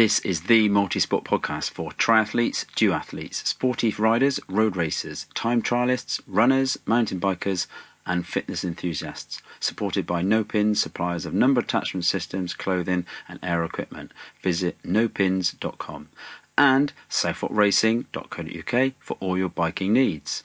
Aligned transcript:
This 0.00 0.20
is 0.20 0.44
the 0.44 0.70
multi-sport 0.70 1.24
podcast 1.24 1.72
for 1.72 1.90
triathletes, 1.90 2.64
duathletes, 2.74 3.46
sportive 3.46 4.00
riders, 4.00 4.40
road 4.48 4.74
racers, 4.74 5.26
time 5.34 5.60
trialists, 5.60 6.22
runners, 6.26 6.78
mountain 6.86 7.20
bikers, 7.20 7.66
and 8.06 8.26
fitness 8.26 8.64
enthusiasts. 8.64 9.42
Supported 9.60 10.06
by 10.06 10.22
Nopinz, 10.22 10.78
suppliers 10.78 11.26
of 11.26 11.34
number 11.34 11.60
attachment 11.60 12.06
systems, 12.06 12.54
clothing, 12.54 13.04
and 13.28 13.38
air 13.42 13.62
equipment. 13.62 14.12
Visit 14.40 14.82
nopinz.com 14.82 16.08
and 16.56 16.94
southforkracing.co.uk 17.10 18.92
for 19.00 19.18
all 19.20 19.36
your 19.36 19.50
biking 19.50 19.92
needs. 19.92 20.44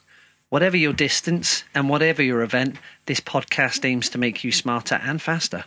Whatever 0.49 0.75
your 0.75 0.91
distance 0.91 1.63
and 1.73 1.87
whatever 1.87 2.21
your 2.21 2.41
event, 2.41 2.75
this 3.05 3.21
podcast 3.21 3.85
aims 3.85 4.09
to 4.09 4.17
make 4.17 4.43
you 4.43 4.51
smarter 4.51 4.95
and 4.95 5.21
faster. 5.21 5.63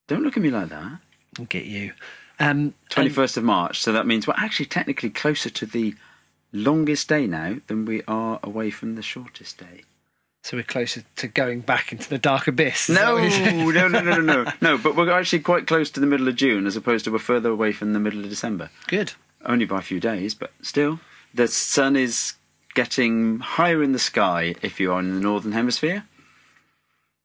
Don't 0.09 0.23
look 0.23 0.37
at 0.37 0.43
me 0.43 0.51
like 0.51 0.69
that. 0.69 0.99
I'll 1.39 1.45
get 1.47 1.65
you. 1.65 1.93
Um, 2.39 2.75
Twenty 2.91 3.09
and- 3.15 3.19
of 3.19 3.45
March. 3.45 3.81
So 3.81 3.93
that 3.93 4.07
means 4.07 4.27
we're 4.27 4.35
actually 4.37 4.67
technically 4.67 5.11
closer 5.11 5.51
to 5.51 5.67
the 5.67 5.95
longest 6.53 7.09
day 7.09 7.27
now 7.27 7.57
than 7.67 7.85
we 7.85 8.03
are 8.07 8.39
away 8.43 8.71
from 8.71 8.95
the 8.95 9.03
shortest 9.03 9.59
day. 9.59 9.83
so 10.43 10.57
we're 10.57 10.63
closer 10.63 11.03
to 11.17 11.27
going 11.27 11.61
back 11.61 11.91
into 11.93 12.09
the 12.09 12.19
dark 12.19 12.47
abyss. 12.47 12.89
No, 12.89 13.15
what 13.15 13.23
you're 13.23 13.31
saying? 13.33 13.59
no, 13.75 13.89
no, 13.89 14.01
no, 14.01 14.21
no, 14.21 14.43
no, 14.45 14.53
no. 14.61 14.79
But 14.79 14.95
we're 14.97 15.11
actually 15.11 15.41
quite 15.41 15.67
close 15.67 15.91
to 15.91 16.01
the 16.01 16.07
middle 16.07 16.29
of 16.29 16.37
June, 16.37 16.67
as 16.67 16.77
opposed 16.77 17.05
to 17.07 17.11
we're 17.11 17.19
further 17.19 17.51
away 17.51 17.73
from 17.73 17.93
the 17.95 17.99
middle 18.01 18.23
of 18.23 18.31
December. 18.31 18.71
Good. 18.87 19.13
Only 19.45 19.65
by 19.65 19.79
a 19.79 19.83
few 19.83 19.99
days, 20.01 20.35
but 20.35 20.53
still, 20.63 21.01
the 21.35 21.49
sun 21.49 21.97
is 21.97 22.35
getting 22.77 23.41
higher 23.41 23.83
in 23.83 23.91
the 23.91 23.99
sky 23.99 24.55
if 24.63 24.79
you 24.79 24.93
are 24.93 25.01
in 25.01 25.15
the 25.15 25.21
northern 25.21 25.53
hemisphere, 25.53 26.05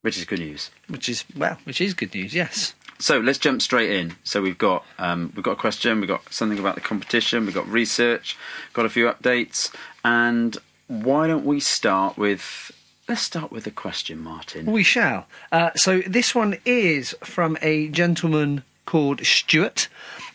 which 0.01 0.17
is 0.17 0.25
good 0.25 0.39
news. 0.39 0.71
Which 0.87 1.07
is 1.07 1.23
well, 1.37 1.59
which 1.65 1.79
is 1.79 1.93
good 1.93 2.15
news. 2.15 2.33
Yes. 2.33 2.73
So 2.97 3.19
let's 3.19 3.37
jump 3.37 3.61
straight 3.61 3.91
in. 3.91 4.15
So 4.23 4.41
we've 4.41 4.57
got 4.57 4.83
um, 4.97 5.31
we've 5.35 5.43
got 5.43 5.53
a 5.53 5.61
question, 5.67 5.99
we've 5.99 6.07
got 6.07 6.33
something 6.33 6.57
about 6.57 6.75
the 6.75 6.81
competition, 6.81 7.45
we've 7.45 7.53
got 7.53 7.67
research, 7.67 8.37
got 8.73 8.85
a 8.85 8.89
few 8.89 9.05
updates, 9.05 9.73
and 10.03 10.57
why 10.87 11.27
don't 11.27 11.45
we 11.45 11.59
start 11.59 12.17
with 12.17 12.71
let's 13.07 13.21
start 13.21 13.51
with 13.51 13.67
a 13.67 13.71
question, 13.71 14.19
Martin. 14.19 14.65
We 14.65 14.83
shall. 14.83 15.27
Uh, 15.51 15.71
so 15.75 15.99
this 16.07 16.33
one 16.33 16.57
is 16.65 17.13
from 17.23 17.57
a 17.61 17.89
gentleman 17.89 18.63
called 18.85 19.25
Stuart. 19.25 19.89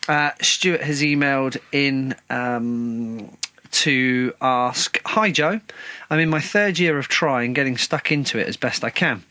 Uh, 0.07 0.31
Stuart 0.41 0.81
has 0.81 1.01
emailed 1.01 1.57
in 1.71 2.15
um, 2.29 3.35
to 3.83 4.33
ask 4.41 4.99
Hi, 5.05 5.29
Joe. 5.31 5.61
I'm 6.09 6.19
in 6.19 6.29
my 6.29 6.41
third 6.41 6.79
year 6.79 6.97
of 6.97 7.07
trying, 7.07 7.53
getting 7.53 7.77
stuck 7.77 8.11
into 8.11 8.39
it 8.39 8.47
as 8.47 8.57
best 8.57 8.83
I 8.83 8.89
can. 8.89 9.23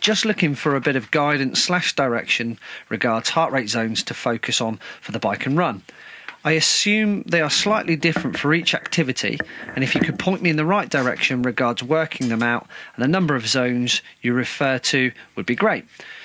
Just 0.00 0.24
looking 0.24 0.54
for 0.54 0.74
a 0.74 0.80
bit 0.80 0.96
of 0.96 1.10
guidance 1.10 1.62
slash 1.62 1.94
direction 1.94 2.58
regards 2.88 3.28
heart 3.28 3.52
rate 3.52 3.68
zones 3.68 4.02
to 4.04 4.14
focus 4.14 4.60
on 4.60 4.80
for 5.00 5.12
the 5.12 5.18
bike 5.18 5.46
and 5.46 5.58
run. 5.58 5.82
I 6.44 6.52
assume 6.52 7.22
they 7.22 7.40
are 7.40 7.50
slightly 7.50 7.96
different 7.96 8.38
for 8.38 8.54
each 8.54 8.74
activity, 8.74 9.38
and 9.74 9.84
if 9.84 9.94
you 9.94 10.00
could 10.00 10.18
point 10.18 10.42
me 10.42 10.50
in 10.50 10.56
the 10.56 10.64
right 10.64 10.88
direction 10.88 11.42
regards 11.42 11.82
working 11.82 12.28
them 12.28 12.42
out 12.42 12.66
and 12.94 13.02
the 13.02 13.08
number 13.08 13.34
of 13.34 13.46
zones 13.46 14.00
you 14.22 14.32
refer 14.32 14.78
to 14.78 15.12
would 15.34 15.46
be 15.46 15.56
great. 15.56 15.84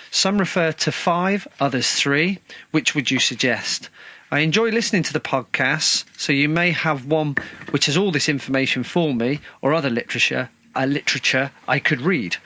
Some 0.10 0.38
refer 0.38 0.72
to 0.74 0.92
five, 0.92 1.48
others 1.60 1.92
three. 1.92 2.40
Which 2.72 2.96
would 2.96 3.12
you 3.12 3.20
suggest? 3.20 3.90
I 4.34 4.40
enjoy 4.40 4.70
listening 4.70 5.04
to 5.04 5.12
the 5.12 5.20
podcasts, 5.20 6.06
so 6.18 6.32
you 6.32 6.48
may 6.48 6.72
have 6.72 7.06
one 7.06 7.36
which 7.72 7.88
has 7.88 7.98
all 7.98 8.12
this 8.12 8.30
information 8.30 8.82
for 8.84 9.14
me, 9.14 9.42
or 9.62 9.74
other 9.74 9.90
literature, 9.90 10.50
uh, 10.74 10.86
literature 10.86 11.52
I 11.68 11.80
could 11.80 12.00
read. 12.00 12.38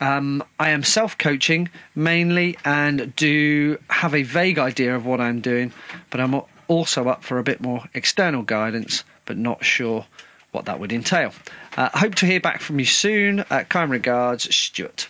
Um, 0.00 0.42
I 0.58 0.70
am 0.70 0.82
self 0.82 1.16
coaching 1.16 1.68
mainly 1.94 2.58
and 2.64 3.14
do 3.14 3.78
have 3.88 4.16
a 4.16 4.24
vague 4.24 4.58
idea 4.58 4.96
of 4.96 5.06
what 5.06 5.20
I'm 5.20 5.40
doing, 5.40 5.72
but 6.10 6.20
I'm 6.20 6.40
also 6.66 7.08
up 7.08 7.22
for 7.22 7.38
a 7.38 7.44
bit 7.44 7.60
more 7.60 7.84
external 7.94 8.42
guidance, 8.42 9.04
but 9.24 9.36
not 9.36 9.64
sure 9.64 10.06
what 10.50 10.64
that 10.64 10.80
would 10.80 10.92
entail. 10.92 11.32
Uh, 11.76 11.88
hope 11.94 12.16
to 12.16 12.26
hear 12.26 12.40
back 12.40 12.60
from 12.60 12.80
you 12.80 12.84
soon. 12.84 13.44
Uh, 13.48 13.62
kind 13.68 13.92
regards, 13.92 14.52
Stuart. 14.52 15.06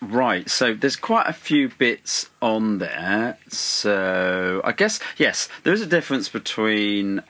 Right, 0.00 0.48
so 0.48 0.74
there's 0.74 0.96
quite 0.96 1.26
a 1.26 1.32
few 1.32 1.70
bits 1.70 2.30
on 2.40 2.78
there. 2.78 3.38
So 3.48 4.60
I 4.62 4.72
guess 4.72 5.00
yes, 5.16 5.48
there 5.64 5.72
is 5.72 5.82
a 5.82 5.86
difference 5.86 6.28
between 6.28 7.22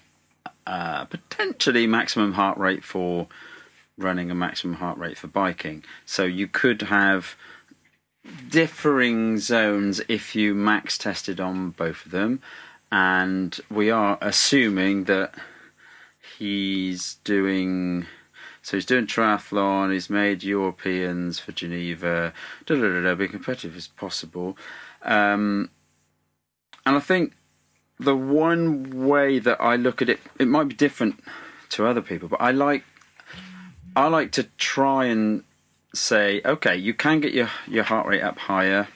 uh, 0.67 1.06
potentially 1.06 1.87
maximum 1.87 2.34
heart 2.34 2.59
rate 2.59 2.84
for 2.84 3.27
running 3.97 4.31
and 4.31 4.39
maximum 4.39 4.75
heart 4.75 4.99
rate 4.99 5.17
for 5.17 5.29
biking. 5.29 5.83
So 6.05 6.25
you 6.25 6.47
could 6.47 6.83
have 6.83 7.37
differing 8.51 9.39
zones 9.39 10.03
if 10.09 10.37
you 10.37 10.55
max 10.55 10.99
tested 10.99 11.41
on 11.41 11.71
both 11.71 12.05
of 12.05 12.12
them, 12.12 12.43
and 12.93 13.59
we 13.71 13.91
are 13.91 14.19
assuming 14.21 15.05
that 15.05 15.35
he's 16.39 17.17
doing. 17.25 18.06
So 18.63 18.77
he's 18.77 18.87
doing 18.87 19.07
triathlon. 19.07 19.93
He's 19.93 20.11
made 20.11 20.43
Europeans 20.43 21.39
for 21.39 21.53
Geneva. 21.53 22.33
Da 22.67 22.75
da 22.75 22.89
da 22.89 23.01
da. 23.03 23.15
Be 23.15 23.29
competitive 23.29 23.77
as 23.77 23.89
possible. 23.89 24.57
Um, 25.03 25.71
and 26.85 26.97
I 26.97 27.01
think 27.01 27.35
the 27.99 28.17
one 28.17 29.07
way 29.07 29.39
that 29.39 29.61
I 29.61 29.77
look 29.77 30.01
at 30.03 30.09
it, 30.09 30.21
it 30.39 30.49
might 30.49 30.69
be 30.69 30.75
different 30.75 31.23
to 31.71 31.87
other 31.87 32.01
people, 32.01 32.29
but 32.29 32.41
I 32.41 32.51
like 32.51 32.85
I 33.97 34.07
like 34.09 34.33
to 34.33 34.45
try 34.59 35.07
and 35.07 35.43
say, 35.95 36.41
okay, 36.45 36.77
you 36.77 36.95
can 36.95 37.21
get 37.21 37.33
your 37.33 37.51
your 37.67 37.85
heart 37.85 38.07
rate 38.07 38.23
up 38.23 38.39
higher 38.39 38.89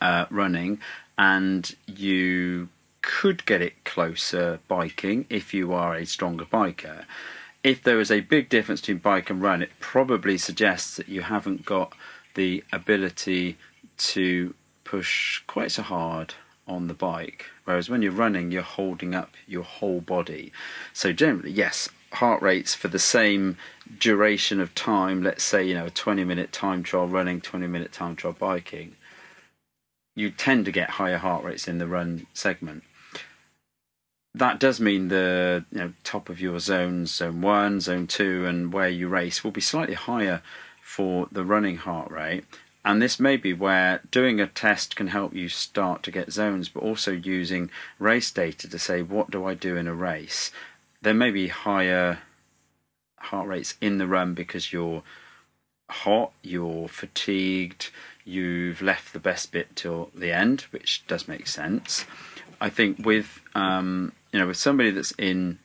uh, 0.00 0.26
running, 0.30 0.80
and 1.18 1.74
you 1.86 2.68
could 3.02 3.44
get 3.46 3.62
it 3.62 3.84
closer 3.84 4.60
biking 4.68 5.26
if 5.30 5.54
you 5.54 5.72
are 5.72 5.94
a 5.94 6.06
stronger 6.06 6.44
biker. 6.44 7.04
If 7.62 7.82
there 7.82 8.00
is 8.00 8.10
a 8.10 8.20
big 8.20 8.48
difference 8.48 8.80
between 8.80 8.98
bike 8.98 9.28
and 9.28 9.42
run, 9.42 9.62
it 9.62 9.70
probably 9.80 10.38
suggests 10.38 10.96
that 10.96 11.08
you 11.08 11.22
haven't 11.22 11.64
got 11.66 11.92
the 12.34 12.64
ability 12.72 13.58
to 13.98 14.54
push 14.84 15.40
quite 15.46 15.72
so 15.72 15.82
hard 15.82 16.34
on 16.66 16.86
the 16.86 16.94
bike. 16.94 17.46
Whereas 17.64 17.90
when 17.90 18.00
you're 18.00 18.12
running, 18.12 18.50
you're 18.50 18.62
holding 18.62 19.14
up 19.14 19.34
your 19.46 19.62
whole 19.62 20.00
body. 20.00 20.52
So 20.92 21.12
generally, 21.12 21.50
yes, 21.50 21.88
heart 22.12 22.42
rates 22.42 22.74
for 22.74 22.88
the 22.88 22.98
same 22.98 23.56
duration 23.98 24.60
of 24.60 24.74
time, 24.74 25.22
let's 25.22 25.44
say, 25.44 25.64
you 25.64 25.74
know, 25.74 25.86
a 25.86 25.90
20 25.90 26.24
minute 26.24 26.52
time 26.52 26.82
trial 26.82 27.08
running, 27.08 27.40
20 27.40 27.66
minute 27.66 27.92
time 27.92 28.16
trial 28.16 28.34
biking, 28.38 28.96
you 30.16 30.30
tend 30.30 30.64
to 30.64 30.72
get 30.72 30.90
higher 30.90 31.18
heart 31.18 31.44
rates 31.44 31.68
in 31.68 31.78
the 31.78 31.86
run 31.86 32.26
segment. 32.32 32.84
That 34.34 34.60
does 34.60 34.80
mean 34.80 35.08
the 35.08 35.64
you 35.72 35.78
know 35.78 35.92
top 36.04 36.28
of 36.28 36.40
your 36.40 36.60
zones, 36.60 37.14
zone 37.14 37.40
one, 37.40 37.80
zone 37.80 38.06
two, 38.06 38.46
and 38.46 38.72
where 38.72 38.88
you 38.88 39.08
race 39.08 39.42
will 39.42 39.50
be 39.50 39.60
slightly 39.60 39.94
higher 39.94 40.42
for 40.80 41.28
the 41.32 41.44
running 41.44 41.78
heart 41.78 42.10
rate. 42.10 42.44
And 42.84 43.02
this 43.02 43.20
may 43.20 43.36
be 43.36 43.52
where 43.52 44.00
doing 44.10 44.40
a 44.40 44.46
test 44.46 44.96
can 44.96 45.08
help 45.08 45.34
you 45.34 45.48
start 45.48 46.02
to 46.04 46.10
get 46.10 46.32
zones, 46.32 46.68
but 46.68 46.82
also 46.82 47.12
using 47.12 47.70
race 47.98 48.30
data 48.30 48.68
to 48.68 48.78
say, 48.78 49.02
what 49.02 49.30
do 49.30 49.44
I 49.44 49.54
do 49.54 49.76
in 49.76 49.86
a 49.86 49.94
race? 49.94 50.50
There 51.02 51.14
may 51.14 51.30
be 51.30 51.48
higher 51.48 52.20
heart 53.16 53.48
rates 53.48 53.74
in 53.82 53.98
the 53.98 54.06
run 54.06 54.32
because 54.32 54.72
you're 54.72 55.02
hot, 55.90 56.32
you're 56.42 56.88
fatigued, 56.88 57.90
you've 58.24 58.80
left 58.80 59.12
the 59.12 59.18
best 59.18 59.52
bit 59.52 59.76
till 59.76 60.10
the 60.14 60.32
end, 60.32 60.62
which 60.70 61.06
does 61.06 61.28
make 61.28 61.46
sense. 61.46 62.06
I 62.60 62.70
think 62.70 63.04
with 63.04 63.40
um, 63.54 64.12
you 64.32 64.38
know 64.38 64.46
with 64.46 64.56
somebody 64.56 64.90
that's 64.90 65.12
in 65.12 65.58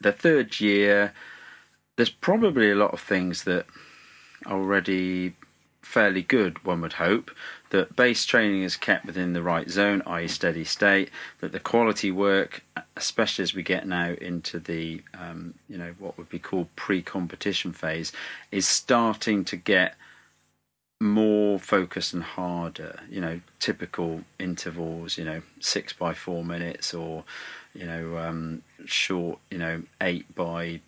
the 0.00 0.12
third 0.12 0.60
year, 0.60 1.12
there's 1.96 2.10
probably 2.10 2.70
a 2.70 2.76
lot 2.76 2.92
of 2.92 3.00
things 3.00 3.44
that 3.44 3.66
are 4.44 4.58
already 4.58 5.34
fairly 5.86 6.22
good, 6.22 6.64
one 6.64 6.80
would 6.80 6.94
hope. 6.94 7.30
That 7.70 7.96
base 7.96 8.26
training 8.26 8.62
is 8.62 8.76
kept 8.76 9.06
within 9.06 9.32
the 9.32 9.42
right 9.42 9.70
zone, 9.70 10.02
i.e., 10.06 10.28
steady 10.28 10.64
state. 10.64 11.10
That 11.40 11.52
the 11.52 11.60
quality 11.60 12.10
work, 12.10 12.62
especially 12.96 13.44
as 13.44 13.54
we 13.54 13.62
get 13.62 13.86
now 13.86 14.12
into 14.20 14.58
the, 14.58 15.02
um, 15.14 15.54
you 15.68 15.78
know, 15.78 15.94
what 15.98 16.18
would 16.18 16.28
be 16.28 16.38
called 16.38 16.74
pre-competition 16.76 17.72
phase, 17.72 18.12
is 18.50 18.66
starting 18.66 19.44
to 19.46 19.56
get 19.56 19.94
more 21.00 21.58
focused 21.58 22.14
and 22.14 22.22
harder. 22.22 23.00
You 23.10 23.20
know, 23.20 23.40
typical 23.58 24.22
intervals. 24.38 25.18
You 25.18 25.24
know, 25.24 25.42
six 25.60 25.92
by 25.92 26.14
four 26.14 26.44
minutes, 26.44 26.94
or 26.94 27.24
you 27.74 27.86
know, 27.86 28.18
um, 28.18 28.62
short. 28.84 29.38
You 29.50 29.58
know, 29.58 29.82
eight 30.00 30.34
by 30.34 30.80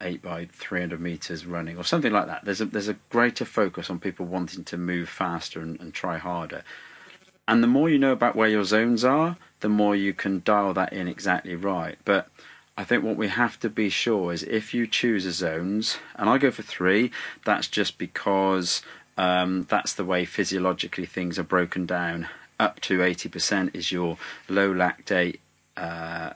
eight 0.00 0.20
by 0.22 0.46
300 0.52 1.00
meters 1.00 1.46
running 1.46 1.78
or 1.78 1.84
something 1.84 2.12
like 2.12 2.26
that. 2.26 2.44
There's 2.44 2.60
a 2.60 2.66
there's 2.66 2.88
a 2.88 2.96
greater 3.10 3.44
focus 3.44 3.90
on 3.90 3.98
people 3.98 4.26
wanting 4.26 4.64
to 4.64 4.76
move 4.76 5.08
faster 5.08 5.60
and, 5.60 5.80
and 5.80 5.94
try 5.94 6.18
harder. 6.18 6.62
And 7.46 7.62
the 7.62 7.68
more 7.68 7.90
you 7.90 7.98
know 7.98 8.12
about 8.12 8.36
where 8.36 8.48
your 8.48 8.64
zones 8.64 9.04
are, 9.04 9.36
the 9.60 9.68
more 9.68 9.94
you 9.94 10.14
can 10.14 10.42
dial 10.44 10.72
that 10.74 10.92
in 10.92 11.08
exactly 11.08 11.54
right. 11.54 11.98
But 12.04 12.28
I 12.76 12.84
think 12.84 13.04
what 13.04 13.16
we 13.16 13.28
have 13.28 13.60
to 13.60 13.68
be 13.68 13.88
sure 13.88 14.32
is 14.32 14.42
if 14.42 14.74
you 14.74 14.86
choose 14.86 15.26
a 15.26 15.32
zones, 15.32 15.98
and 16.16 16.28
I 16.28 16.38
go 16.38 16.50
for 16.50 16.62
three, 16.62 17.10
that's 17.44 17.68
just 17.68 17.98
because 17.98 18.82
um, 19.16 19.66
that's 19.68 19.94
the 19.94 20.04
way 20.04 20.24
physiologically 20.24 21.06
things 21.06 21.38
are 21.38 21.44
broken 21.44 21.86
down. 21.86 22.28
Up 22.58 22.80
to 22.80 22.98
80% 22.98 23.74
is 23.74 23.90
your 23.90 24.16
low 24.48 24.72
lactate 24.72 25.38
uh, 25.76 26.30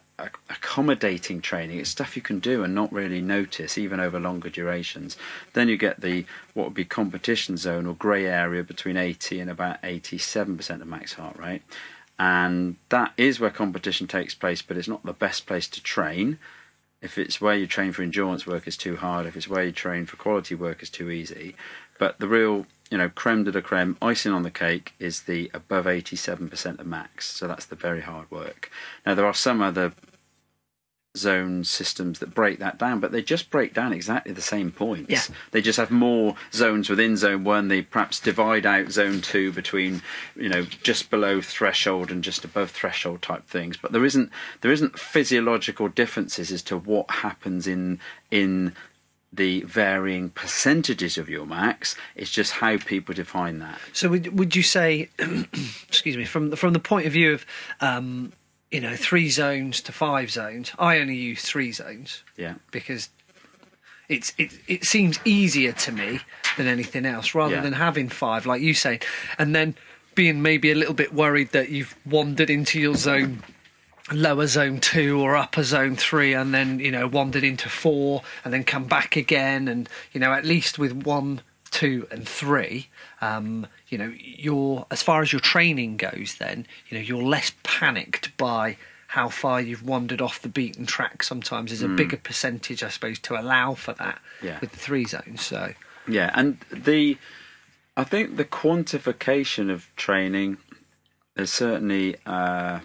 accommodating 0.50 1.40
training. 1.40 1.78
It's 1.78 1.90
stuff 1.90 2.16
you 2.16 2.22
can 2.22 2.40
do 2.40 2.64
and 2.64 2.74
not 2.74 2.92
really 2.92 3.20
notice, 3.20 3.78
even 3.78 4.00
over 4.00 4.18
longer 4.18 4.50
durations. 4.50 5.16
Then 5.52 5.68
you 5.68 5.76
get 5.76 6.00
the 6.00 6.24
what 6.54 6.64
would 6.64 6.74
be 6.74 6.84
competition 6.84 7.56
zone 7.56 7.86
or 7.86 7.94
grey 7.94 8.26
area 8.26 8.64
between 8.64 8.96
80 8.96 9.40
and 9.40 9.50
about 9.50 9.80
87% 9.82 10.80
of 10.80 10.86
max 10.86 11.14
heart 11.14 11.38
rate. 11.38 11.62
And 12.18 12.76
that 12.88 13.12
is 13.16 13.38
where 13.38 13.50
competition 13.50 14.08
takes 14.08 14.34
place, 14.34 14.60
but 14.60 14.76
it's 14.76 14.88
not 14.88 15.04
the 15.04 15.12
best 15.12 15.46
place 15.46 15.68
to 15.68 15.82
train. 15.82 16.38
If 17.00 17.16
it's 17.16 17.40
where 17.40 17.54
you 17.54 17.68
train 17.68 17.92
for 17.92 18.02
endurance 18.02 18.44
work, 18.44 18.66
it's 18.66 18.76
too 18.76 18.96
hard. 18.96 19.26
If 19.26 19.36
it's 19.36 19.46
where 19.46 19.62
you 19.62 19.70
train 19.70 20.04
for 20.04 20.16
quality 20.16 20.56
work, 20.56 20.78
it's 20.80 20.90
too 20.90 21.10
easy. 21.10 21.54
But 21.98 22.18
the 22.18 22.28
real 22.28 22.66
you 22.90 22.98
know, 22.98 23.08
creme 23.08 23.44
de 23.44 23.52
la 23.52 23.60
creme, 23.60 23.96
icing 24.00 24.32
on 24.32 24.42
the 24.42 24.50
cake 24.50 24.94
is 24.98 25.22
the 25.22 25.50
above 25.52 25.84
87% 25.84 26.78
of 26.78 26.86
max. 26.86 27.26
So 27.26 27.46
that's 27.46 27.66
the 27.66 27.76
very 27.76 28.00
hard 28.00 28.30
work. 28.30 28.70
Now, 29.04 29.14
there 29.14 29.26
are 29.26 29.34
some 29.34 29.60
other 29.60 29.92
zone 31.16 31.64
systems 31.64 32.20
that 32.20 32.34
break 32.34 32.60
that 32.60 32.78
down, 32.78 33.00
but 33.00 33.12
they 33.12 33.22
just 33.22 33.50
break 33.50 33.74
down 33.74 33.92
exactly 33.92 34.32
the 34.32 34.40
same 34.40 34.70
points. 34.70 35.10
Yeah. 35.10 35.34
They 35.50 35.60
just 35.60 35.78
have 35.78 35.90
more 35.90 36.36
zones 36.52 36.88
within 36.88 37.16
zone 37.16 37.44
one. 37.44 37.68
They 37.68 37.82
perhaps 37.82 38.20
divide 38.20 38.64
out 38.64 38.90
zone 38.92 39.20
two 39.20 39.52
between, 39.52 40.02
you 40.36 40.48
know, 40.48 40.62
just 40.62 41.10
below 41.10 41.40
threshold 41.40 42.10
and 42.10 42.22
just 42.22 42.44
above 42.44 42.70
threshold 42.70 43.20
type 43.20 43.46
things. 43.46 43.76
But 43.76 43.92
there 43.92 44.04
isn't 44.04 44.30
there 44.60 44.70
isn't 44.70 44.98
physiological 44.98 45.88
differences 45.88 46.52
as 46.52 46.62
to 46.64 46.76
what 46.78 47.10
happens 47.10 47.66
in 47.66 47.98
in 48.30 48.74
the 49.32 49.60
varying 49.62 50.30
percentages 50.30 51.18
of 51.18 51.28
your 51.28 51.44
max. 51.46 51.94
It's 52.16 52.30
just 52.30 52.52
how 52.52 52.78
people 52.78 53.14
define 53.14 53.58
that. 53.58 53.78
So 53.92 54.08
would 54.08 54.38
would 54.38 54.56
you 54.56 54.62
say, 54.62 55.10
excuse 55.88 56.16
me, 56.16 56.24
from 56.24 56.50
the, 56.50 56.56
from 56.56 56.72
the 56.72 56.78
point 56.80 57.06
of 57.06 57.12
view 57.12 57.34
of, 57.34 57.44
um, 57.80 58.32
you 58.70 58.80
know, 58.80 58.96
three 58.96 59.28
zones 59.30 59.80
to 59.82 59.92
five 59.92 60.30
zones? 60.30 60.72
I 60.78 60.98
only 60.98 61.16
use 61.16 61.42
three 61.42 61.72
zones. 61.72 62.22
Yeah. 62.36 62.54
Because 62.70 63.10
it's 64.08 64.32
it 64.38 64.58
it 64.66 64.84
seems 64.84 65.18
easier 65.26 65.72
to 65.72 65.92
me 65.92 66.20
than 66.56 66.66
anything 66.66 67.04
else, 67.04 67.34
rather 67.34 67.56
Yeah. 67.56 67.60
than 67.60 67.74
having 67.74 68.08
five, 68.08 68.46
like 68.46 68.62
you 68.62 68.72
say, 68.74 69.00
and 69.38 69.54
then 69.54 69.74
being 70.14 70.40
maybe 70.42 70.70
a 70.72 70.74
little 70.74 70.94
bit 70.94 71.12
worried 71.12 71.50
that 71.52 71.68
you've 71.68 71.94
wandered 72.06 72.50
into 72.50 72.80
your 72.80 72.94
zone 72.96 73.42
lower 74.12 74.46
zone 74.46 74.80
two 74.80 75.20
or 75.20 75.36
upper 75.36 75.62
zone 75.62 75.96
three 75.96 76.32
and 76.34 76.54
then 76.54 76.78
you 76.78 76.90
know 76.90 77.06
wandered 77.06 77.44
into 77.44 77.68
four 77.68 78.22
and 78.44 78.52
then 78.52 78.64
come 78.64 78.84
back 78.84 79.16
again. 79.16 79.68
And 79.68 79.88
you 80.12 80.20
know 80.20 80.32
at 80.32 80.44
least 80.44 80.78
with 80.78 80.92
one 81.04 81.40
two 81.70 82.06
and 82.10 82.26
three 82.26 82.88
um, 83.20 83.66
you 83.88 83.98
know 83.98 84.12
you're 84.18 84.86
as 84.90 85.02
far 85.02 85.20
as 85.20 85.32
your 85.32 85.40
training 85.40 85.98
goes 85.98 86.36
then 86.38 86.66
you 86.88 86.96
know 86.96 87.02
you're 87.04 87.22
less 87.22 87.52
panicked 87.62 88.34
by 88.38 88.76
how 89.08 89.28
far 89.28 89.60
you've 89.60 89.82
wandered 89.82 90.20
off 90.20 90.40
the 90.42 90.48
beaten 90.48 90.84
track. 90.86 91.22
Sometimes 91.22 91.70
there's 91.70 91.80
a 91.82 91.88
bigger 91.88 92.18
percentage 92.18 92.82
i 92.82 92.88
suppose 92.88 93.18
to 93.20 93.38
allow 93.40 93.72
for 93.74 93.94
that 93.94 94.20
Yeah. 94.42 94.58
with 94.60 94.72
the 94.72 94.78
three 94.78 95.04
zones 95.06 95.42
so. 95.42 95.72
Yeah, 96.06 96.30
and 96.34 96.58
the 96.70 97.18
I 97.96 98.04
think 98.04 98.36
the 98.36 98.44
quantification 98.44 99.70
of 99.70 99.88
training 99.96 100.56
there's 101.34 101.52
certainly 101.52 102.16
uh, 102.26 102.80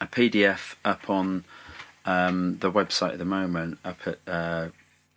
a 0.00 0.06
PDF 0.06 0.76
up 0.84 1.08
on 1.10 1.44
um, 2.04 2.58
the 2.58 2.72
website 2.72 3.12
at 3.12 3.18
the 3.18 3.24
moment, 3.24 3.78
up 3.84 3.98
at 4.06 4.18
uh, 4.26 4.68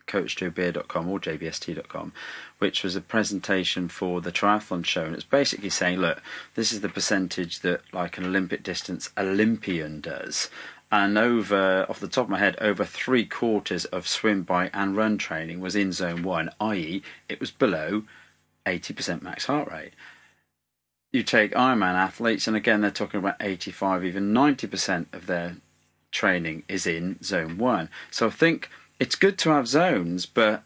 coachjoebeer.com 0.06 1.08
or 1.08 1.18
jbst.com, 1.18 2.12
which 2.58 2.82
was 2.82 2.94
a 2.94 3.00
presentation 3.00 3.88
for 3.88 4.20
the 4.20 4.32
triathlon 4.32 4.84
show, 4.84 5.04
and 5.04 5.14
it's 5.14 5.24
basically 5.24 5.70
saying, 5.70 5.98
look, 5.98 6.22
this 6.54 6.72
is 6.72 6.80
the 6.80 6.88
percentage 6.88 7.60
that 7.60 7.80
like 7.92 8.18
an 8.18 8.24
Olympic 8.24 8.62
distance 8.62 9.10
Olympian 9.16 10.00
does. 10.00 10.50
And 10.92 11.18
over, 11.18 11.86
off 11.88 11.98
the 11.98 12.06
top 12.06 12.24
of 12.24 12.30
my 12.30 12.38
head, 12.38 12.56
over 12.60 12.84
three 12.84 13.24
quarters 13.24 13.84
of 13.86 14.06
swim, 14.06 14.42
bike, 14.42 14.70
and 14.72 14.96
run 14.96 15.18
training 15.18 15.58
was 15.60 15.74
in 15.74 15.92
zone 15.92 16.22
one, 16.22 16.50
i.e., 16.60 17.02
it 17.28 17.40
was 17.40 17.50
below 17.50 18.04
80% 18.66 19.22
max 19.22 19.46
heart 19.46 19.70
rate 19.70 19.92
you 21.14 21.22
take 21.22 21.52
Ironman 21.52 21.94
athletes, 21.94 22.48
and 22.48 22.56
again, 22.56 22.80
they're 22.80 22.90
talking 22.90 23.18
about 23.18 23.36
85, 23.40 24.04
even 24.04 24.34
90% 24.34 25.06
of 25.12 25.26
their 25.26 25.56
training 26.10 26.64
is 26.68 26.86
in 26.86 27.22
zone 27.22 27.56
one. 27.56 27.88
So 28.10 28.26
I 28.26 28.30
think 28.30 28.68
it's 28.98 29.14
good 29.14 29.38
to 29.38 29.50
have 29.50 29.68
zones, 29.68 30.26
but 30.26 30.64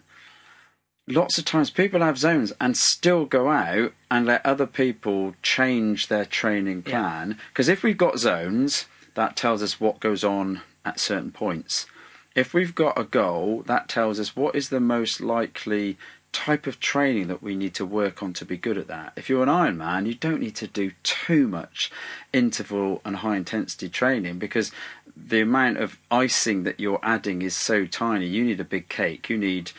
lots 1.06 1.36
of 1.36 1.44
times 1.44 1.70
people 1.70 2.00
have 2.00 2.18
zones 2.18 2.52
and 2.60 2.76
still 2.76 3.26
go 3.26 3.50
out 3.50 3.92
and 4.10 4.24
let 4.24 4.44
other 4.44 4.66
people 4.66 5.34
change 5.42 6.08
their 6.08 6.24
training 6.24 6.82
plan. 6.82 7.38
Because 7.50 7.68
if 7.68 7.82
we've 7.82 7.98
got 7.98 8.18
zones, 8.18 8.86
that 9.14 9.36
tells 9.36 9.62
us 9.62 9.78
what 9.78 10.00
goes 10.00 10.24
on 10.24 10.62
at 10.84 10.98
certain 10.98 11.30
points. 11.30 11.86
If 12.34 12.54
we've 12.54 12.74
got 12.74 12.98
a 12.98 13.04
goal, 13.04 13.64
that 13.66 13.88
tells 13.88 14.18
us 14.18 14.34
what 14.34 14.54
is 14.54 14.70
the 14.70 14.80
most 14.80 15.20
likely 15.20 15.98
type 16.38 16.68
of 16.68 16.78
training 16.78 17.26
that 17.26 17.42
we 17.42 17.56
need 17.56 17.74
to 17.74 17.84
work 17.84 18.22
on 18.22 18.32
to 18.34 18.44
be 18.44 18.56
good 18.56 18.78
at 18.78 18.86
that. 18.86 19.12
If 19.16 19.28
you're 19.28 19.42
an 19.42 19.48
Ironman, 19.48 20.06
you 20.06 20.14
don't 20.14 20.40
need 20.40 20.54
to 20.56 20.68
do 20.68 20.92
too 21.02 21.48
much 21.48 21.90
interval 22.32 23.00
and 23.04 23.16
high 23.16 23.36
intensity 23.36 23.88
training 23.88 24.38
because 24.38 24.70
the 25.16 25.40
amount 25.40 25.78
of 25.78 25.98
icing 26.12 26.62
that 26.62 26.78
you're 26.78 27.00
adding 27.02 27.42
is 27.42 27.56
so 27.56 27.86
tiny. 27.86 28.26
You 28.26 28.44
need 28.44 28.60
a 28.60 28.64
big 28.64 28.88
cake. 28.88 29.28
You 29.28 29.36
need 29.36 29.72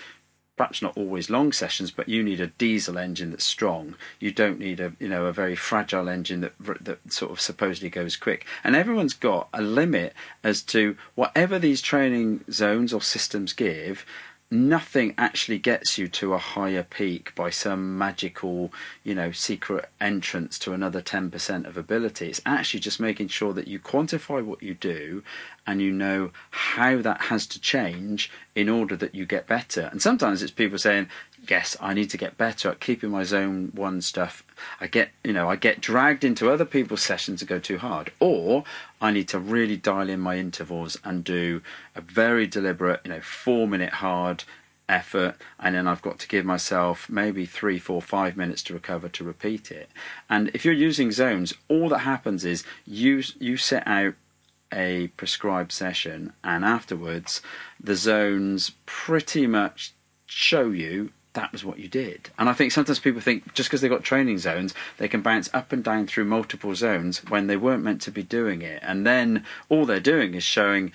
perhaps 0.58 0.82
not 0.82 0.98
always 0.98 1.30
long 1.30 1.54
sessions, 1.54 1.92
but 1.92 2.10
you 2.10 2.22
need 2.22 2.42
a 2.42 2.48
diesel 2.48 2.98
engine 2.98 3.30
that's 3.32 3.46
strong. 3.46 3.96
You 4.20 4.34
don't 4.34 4.60
need 4.60 4.82
a 4.82 4.92
you 5.00 5.08
know 5.08 5.28
a 5.28 5.32
very 5.32 5.56
fragile 5.56 6.10
engine 6.10 6.42
that 6.42 6.54
that 6.82 7.13
sort 7.13 7.32
of 7.32 7.39
supposedly 7.39 7.89
goes 7.89 8.18
quick. 8.18 8.46
And 8.66 8.75
everyone's 8.75 9.13
got 9.13 9.48
a 9.54 9.62
limit 9.62 10.13
as 10.44 10.62
to 10.63 10.98
whatever 11.16 11.58
these 11.58 11.82
training 11.82 12.44
zones 12.51 12.92
or 12.92 13.01
systems 13.01 13.54
give. 13.54 14.06
Nothing 14.51 15.13
actually 15.15 15.60
gets 15.60 16.00
you 16.00 16.08
to 16.08 16.34
a 16.34 16.39
higher 16.39 16.82
peak 16.82 17.36
by 17.36 17.51
some 17.51 18.00
magical, 18.00 18.74
you 19.03 19.13
know, 19.13 19.32
secret 19.32 19.89
entrance 20.01 20.58
to 20.60 20.74
another 20.74 21.03
10% 21.03 21.68
of 21.68 21.77
ability. 21.77 22.29
It's 22.29 22.41
actually 22.48 22.79
just 22.79 23.00
making 23.00 23.27
sure 23.27 23.53
that 23.53 23.68
you 23.68 23.79
quantify 23.79 24.44
what 24.44 24.63
you 24.63 24.74
do 24.74 25.24
and 25.68 25.84
you 25.84 25.91
know 25.91 26.32
how 26.50 27.00
that 27.00 27.22
has 27.22 27.46
to 27.46 27.62
change 27.62 28.32
in 28.56 28.70
order 28.70 28.96
that 28.96 29.13
you 29.13 29.27
get 29.27 29.46
better. 29.46 29.88
And 29.91 30.01
sometimes 30.01 30.41
it's 30.41 30.51
people 30.51 30.79
saying, 30.79 31.10
"Yes, 31.48 31.77
I 31.79 31.93
need 31.93 32.10
to 32.12 32.17
get 32.17 32.38
better 32.38 32.69
at 32.69 32.79
keeping 32.79 33.10
my 33.10 33.24
zone 33.24 33.72
one 33.74 34.01
stuff." 34.01 34.43
I 34.81 34.88
get, 34.88 35.12
you 35.24 35.34
know, 35.34 35.50
I 35.50 35.55
get 35.55 35.81
dragged 35.81 36.24
into 36.24 36.50
other 36.50 36.65
people's 36.65 37.01
sessions 37.01 37.39
to 37.39 37.46
go 37.46 37.60
too 37.60 37.77
hard, 37.77 38.12
or 38.19 38.63
I 39.01 39.12
need 39.12 39.27
to 39.29 39.39
really 39.39 39.77
dial 39.77 40.10
in 40.10 40.19
my 40.19 40.38
intervals 40.38 40.98
and 41.03 41.24
do 41.24 41.62
a 41.96 42.01
very 42.01 42.48
deliberate, 42.48 43.01
you 43.03 43.12
know, 43.12 43.22
four 43.22 43.67
minute 43.67 43.93
hard 43.93 44.43
effort 44.89 45.36
and 45.60 45.75
then 45.75 45.88
I've 45.88 46.01
got 46.01 46.19
to 46.19 46.27
give 46.27 46.43
myself 46.43 47.10
maybe 47.10 47.46
three, 47.46 47.77
four, 47.77 48.01
five 48.01 48.36
minutes 48.36 48.63
to 48.63 48.74
recover 48.74 49.08
to 49.08 49.24
repeat 49.24 49.72
it. 49.72 49.89
And 50.29 50.50
if 50.53 50.65
you're 50.65 50.74
using 50.74 51.12
zones, 51.12 51.53
all 51.69 51.89
that 51.89 52.00
happens 52.00 52.43
is 52.43 52.63
you 52.86 53.24
you 53.39 53.55
set 53.55 53.88
out 53.88 54.15
a 54.74 55.08
prescribed 55.10 55.72
session 55.72 56.34
and 56.43 56.63
afterwards 56.65 57.41
the 57.79 57.96
zones 57.96 58.72
pretty 58.86 59.48
much 59.48 59.93
show 60.25 60.69
you 60.69 61.12
that 61.33 61.51
was 61.51 61.63
what 61.63 61.79
you 61.79 61.88
did. 61.88 62.29
And 62.38 62.50
I 62.50 62.53
think 62.53 62.71
sometimes 62.71 63.00
people 63.00 63.21
think 63.21 63.53
just 63.53 63.69
because 63.69 63.81
they've 63.81 63.91
got 63.91 64.03
training 64.03 64.39
zones, 64.39 64.74
they 64.98 65.07
can 65.07 65.21
bounce 65.21 65.50
up 65.53 65.71
and 65.71 65.83
down 65.83 66.07
through 66.07 66.25
multiple 66.25 66.75
zones 66.75 67.19
when 67.25 67.48
they 67.48 67.57
weren't 67.57 67.83
meant 67.83 68.01
to 68.01 68.12
be 68.12 68.24
doing 68.24 68.62
it. 68.62 68.81
And 68.83 69.05
then 69.05 69.43
all 69.69 69.86
they're 69.86 70.00
doing 70.00 70.33
is 70.33 70.43
showing 70.43 70.91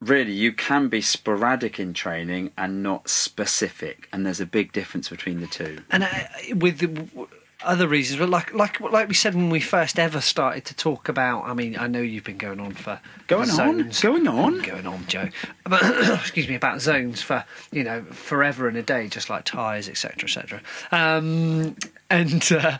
really 0.00 0.32
you 0.32 0.52
can 0.52 0.88
be 0.88 1.00
sporadic 1.00 1.80
in 1.80 1.94
training 1.94 2.52
and 2.56 2.82
not 2.82 3.08
specific, 3.08 4.08
and 4.12 4.26
there's 4.26 4.40
a 4.40 4.46
big 4.46 4.72
difference 4.72 5.08
between 5.08 5.40
the 5.40 5.46
two. 5.46 5.78
And 5.90 6.04
uh, 6.04 6.08
with 6.54 6.78
the, 6.78 7.28
other 7.66 7.88
reasons, 7.88 8.20
but 8.20 8.28
like 8.28 8.54
like 8.54 8.80
like 8.80 9.08
we 9.08 9.14
said 9.14 9.34
when 9.34 9.50
we 9.50 9.60
first 9.60 9.98
ever 9.98 10.20
started 10.20 10.64
to 10.66 10.74
talk 10.74 11.08
about. 11.08 11.44
I 11.44 11.54
mean, 11.54 11.76
I 11.78 11.86
know 11.86 12.00
you've 12.00 12.24
been 12.24 12.38
going 12.38 12.60
on 12.60 12.72
for 12.72 13.00
Going 13.26 13.50
on, 13.50 13.90
going 14.00 14.28
on. 14.28 14.60
going 14.62 14.86
on, 14.86 15.04
Joe. 15.06 15.28
But 15.64 15.82
excuse 16.20 16.48
me 16.48 16.54
about 16.54 16.80
zones 16.80 17.22
for 17.22 17.44
you 17.72 17.82
know 17.82 18.02
forever 18.04 18.68
and 18.68 18.76
a 18.76 18.82
day, 18.82 19.08
just 19.08 19.28
like 19.28 19.44
tires, 19.44 19.88
etc., 19.88 20.24
etc. 20.24 20.62
Um, 20.92 21.76
and 22.08 22.52
uh, 22.52 22.78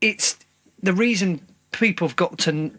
it's 0.00 0.36
the 0.82 0.92
reason 0.92 1.40
people 1.70 2.08
have 2.08 2.16
got 2.16 2.38
to 2.38 2.72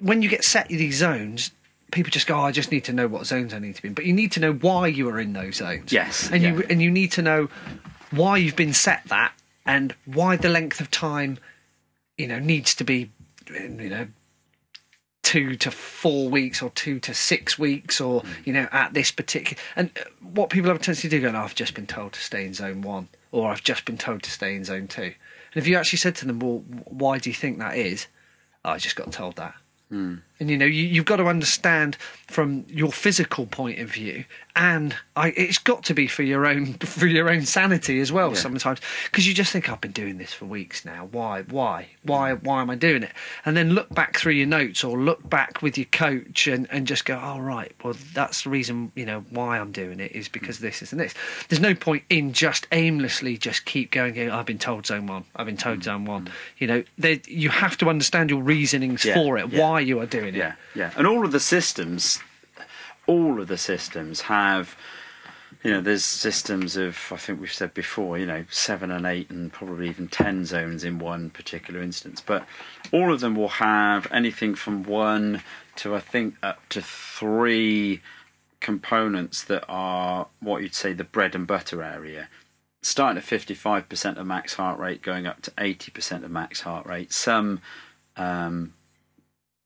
when 0.00 0.22
you 0.22 0.28
get 0.28 0.44
set 0.44 0.68
these 0.68 0.96
zones. 0.96 1.50
People 1.92 2.12
just 2.12 2.28
go, 2.28 2.36
oh, 2.36 2.42
I 2.42 2.52
just 2.52 2.70
need 2.70 2.84
to 2.84 2.92
know 2.92 3.08
what 3.08 3.26
zones 3.26 3.52
I 3.52 3.58
need 3.58 3.74
to 3.74 3.82
be 3.82 3.88
in. 3.88 3.94
But 3.94 4.04
you 4.04 4.12
need 4.12 4.30
to 4.32 4.40
know 4.40 4.52
why 4.52 4.86
you 4.86 5.08
are 5.08 5.18
in 5.18 5.32
those 5.32 5.56
zones. 5.56 5.92
Yes, 5.92 6.30
And 6.30 6.40
you 6.40 6.64
and 6.70 6.80
you 6.80 6.88
need 6.88 7.10
to 7.12 7.22
know 7.22 7.48
why 8.10 8.36
you've 8.36 8.56
been 8.56 8.74
set 8.74 9.04
that 9.06 9.32
and 9.64 9.94
why 10.04 10.36
the 10.36 10.48
length 10.48 10.80
of 10.80 10.90
time 10.90 11.38
you 12.16 12.26
know 12.26 12.38
needs 12.38 12.74
to 12.74 12.84
be 12.84 13.10
you 13.48 13.68
know 13.68 14.06
two 15.22 15.54
to 15.54 15.70
four 15.70 16.28
weeks 16.28 16.62
or 16.62 16.70
two 16.70 16.98
to 16.98 17.14
six 17.14 17.58
weeks 17.58 18.00
or 18.00 18.22
you 18.44 18.52
know 18.52 18.68
at 18.72 18.94
this 18.94 19.10
particular 19.10 19.60
and 19.76 19.90
what 20.20 20.50
people 20.50 20.68
have 20.68 20.80
a 20.80 20.82
tendency 20.82 21.08
to 21.08 21.16
do 21.16 21.22
go 21.22 21.30
no, 21.30 21.40
i've 21.40 21.54
just 21.54 21.74
been 21.74 21.86
told 21.86 22.12
to 22.12 22.20
stay 22.20 22.44
in 22.44 22.54
zone 22.54 22.82
one 22.82 23.08
or 23.30 23.50
i've 23.50 23.62
just 23.62 23.84
been 23.84 23.98
told 23.98 24.22
to 24.22 24.30
stay 24.30 24.54
in 24.54 24.64
zone 24.64 24.88
two. 24.88 25.12
And 25.52 25.62
if 25.62 25.66
you 25.66 25.76
actually 25.76 25.98
said 25.98 26.14
to 26.16 26.26
them 26.26 26.40
well 26.40 26.64
why 26.86 27.18
do 27.18 27.30
you 27.30 27.34
think 27.34 27.58
that 27.58 27.76
is? 27.76 28.06
Oh, 28.64 28.70
i 28.70 28.78
just 28.78 28.96
got 28.96 29.12
told 29.12 29.36
that 29.36 29.54
and 29.90 30.50
you 30.50 30.56
know 30.56 30.66
you, 30.66 30.84
you've 30.84 31.04
got 31.04 31.16
to 31.16 31.26
understand 31.26 31.96
from 32.26 32.64
your 32.68 32.92
physical 32.92 33.46
point 33.46 33.78
of 33.80 33.90
view 33.90 34.24
and 34.56 34.94
I, 35.16 35.28
it's 35.28 35.58
got 35.58 35.84
to 35.84 35.94
be 35.94 36.06
for 36.06 36.22
your 36.22 36.46
own 36.46 36.74
for 36.80 37.06
your 37.06 37.30
own 37.30 37.42
sanity 37.46 38.00
as 38.00 38.10
well 38.10 38.30
Yeah. 38.30 38.36
sometimes. 38.36 38.80
Because 39.04 39.26
you 39.26 39.34
just 39.34 39.52
think 39.52 39.70
i've 39.70 39.80
been 39.80 39.92
doing 39.92 40.18
this 40.18 40.32
for 40.32 40.46
weeks 40.46 40.84
now. 40.84 41.08
Why 41.12 41.42
why 41.42 41.88
why 42.02 42.34
why 42.34 42.60
am 42.62 42.70
i 42.70 42.74
doing 42.74 43.02
it? 43.02 43.12
And 43.44 43.56
then 43.56 43.70
look 43.70 43.94
back 43.94 44.18
through 44.18 44.32
your 44.32 44.46
notes 44.46 44.82
or 44.82 44.98
look 44.98 45.28
back 45.28 45.62
with 45.62 45.78
your 45.78 45.86
coach 45.86 46.46
and, 46.46 46.66
and 46.70 46.86
just 46.86 47.04
go 47.04 47.20
oh 47.22 47.38
right. 47.38 47.72
Well 47.84 47.96
that's 48.14 48.42
the 48.42 48.50
reason 48.50 48.92
you 48.94 49.06
know 49.06 49.24
why 49.30 49.58
i'm 49.58 49.72
doing 49.72 50.00
it 50.00 50.12
is 50.12 50.28
because 50.28 50.58
this 50.58 50.80
this 50.80 50.92
and 50.92 51.00
this. 51.00 51.14
There's 51.48 51.60
no 51.60 51.74
point 51.74 52.04
in 52.08 52.32
just 52.32 52.66
aimlessly 52.72 53.36
just 53.36 53.64
keep 53.64 53.90
going 53.90 54.14
going, 54.14 54.30
i've 54.30 54.46
been 54.46 54.58
told 54.58 54.86
zone 54.86 55.06
one. 55.06 55.24
I've 55.36 55.46
been 55.46 55.56
told 55.56 55.80
mm. 55.80 55.84
zone 55.84 56.04
one. 56.04 56.26
Mm. 56.26 56.32
You 56.58 56.66
know 56.66 56.84
there, 56.98 57.18
you 57.26 57.50
have 57.50 57.76
to 57.78 57.88
understand 57.88 58.30
your 58.30 58.42
reasonings 58.42 59.04
Yeah, 59.04 59.14
for 59.14 59.38
it. 59.38 59.50
Yeah. 59.50 59.60
Why 59.80 59.86
you 59.86 60.00
are 60.00 60.06
doing 60.06 60.28
it 60.28 60.34
Yeah, 60.34 60.54
yeah. 60.74 60.92
And 60.96 61.06
all 61.06 61.24
of 61.24 61.32
the 61.32 61.40
systems, 61.40 62.20
all 63.06 63.40
of 63.40 63.48
the 63.48 63.58
systems 63.58 64.22
have, 64.22 64.76
you 65.62 65.70
know, 65.70 65.80
there's 65.80 66.04
systems 66.04 66.76
of, 66.76 66.98
I 67.10 67.16
think 67.16 67.40
we've 67.40 67.52
said 67.52 67.72
before, 67.72 68.18
you 68.18 68.26
know, 68.26 68.44
seven 68.50 68.90
and 68.90 69.06
eight 69.06 69.30
and 69.30 69.52
probably 69.52 69.88
even 69.88 70.08
ten 70.08 70.44
zones 70.44 70.84
in 70.84 70.98
one 70.98 71.30
particular 71.30 71.80
instance. 71.80 72.22
But 72.24 72.46
all 72.92 73.12
of 73.12 73.20
them 73.20 73.34
will 73.34 73.48
have 73.48 74.06
anything 74.12 74.54
from 74.54 74.82
one 74.82 75.42
to, 75.76 75.94
I 75.94 76.00
think, 76.00 76.34
up 76.42 76.68
to 76.70 76.82
three 76.82 78.02
components 78.60 79.42
that 79.44 79.64
are 79.68 80.26
what 80.40 80.62
you'd 80.62 80.74
say 80.74 80.92
the 80.92 81.04
bread 81.04 81.34
and 81.34 81.46
butter 81.46 81.82
area. 81.82 82.28
Starting 82.82 83.18
at 83.18 83.24
55% 83.24 84.16
of 84.16 84.26
max 84.26 84.54
heart 84.54 84.78
rate, 84.78 85.02
going 85.02 85.26
up 85.26 85.42
to 85.42 85.50
80% 85.52 86.24
of 86.24 86.30
max 86.30 86.62
heart 86.62 86.86
rate. 86.86 87.12
Some 87.12 87.60
um, 88.16 88.72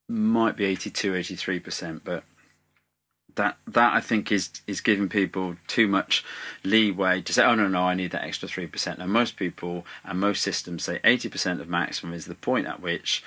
might 0.08 0.56
be 0.56 0.64
82 0.64 1.12
83% 1.12 2.00
but 2.04 2.24
that 3.36 3.56
that 3.66 3.94
I 3.94 4.00
think 4.00 4.30
is 4.30 4.50
is 4.66 4.80
giving 4.80 5.08
people 5.08 5.56
too 5.66 5.88
much 5.88 6.24
leeway 6.62 7.20
to 7.22 7.32
say 7.32 7.44
oh 7.44 7.54
no 7.54 7.68
no 7.68 7.82
I 7.82 7.94
need 7.94 8.12
that 8.12 8.24
extra 8.24 8.48
3% 8.48 8.98
now 8.98 9.06
most 9.06 9.36
people 9.36 9.84
and 10.04 10.20
most 10.20 10.42
systems 10.42 10.84
say 10.84 11.00
80% 11.04 11.60
of 11.60 11.68
maximum 11.68 12.14
is 12.14 12.26
the 12.26 12.34
point 12.34 12.66
at 12.66 12.80
which 12.80 13.24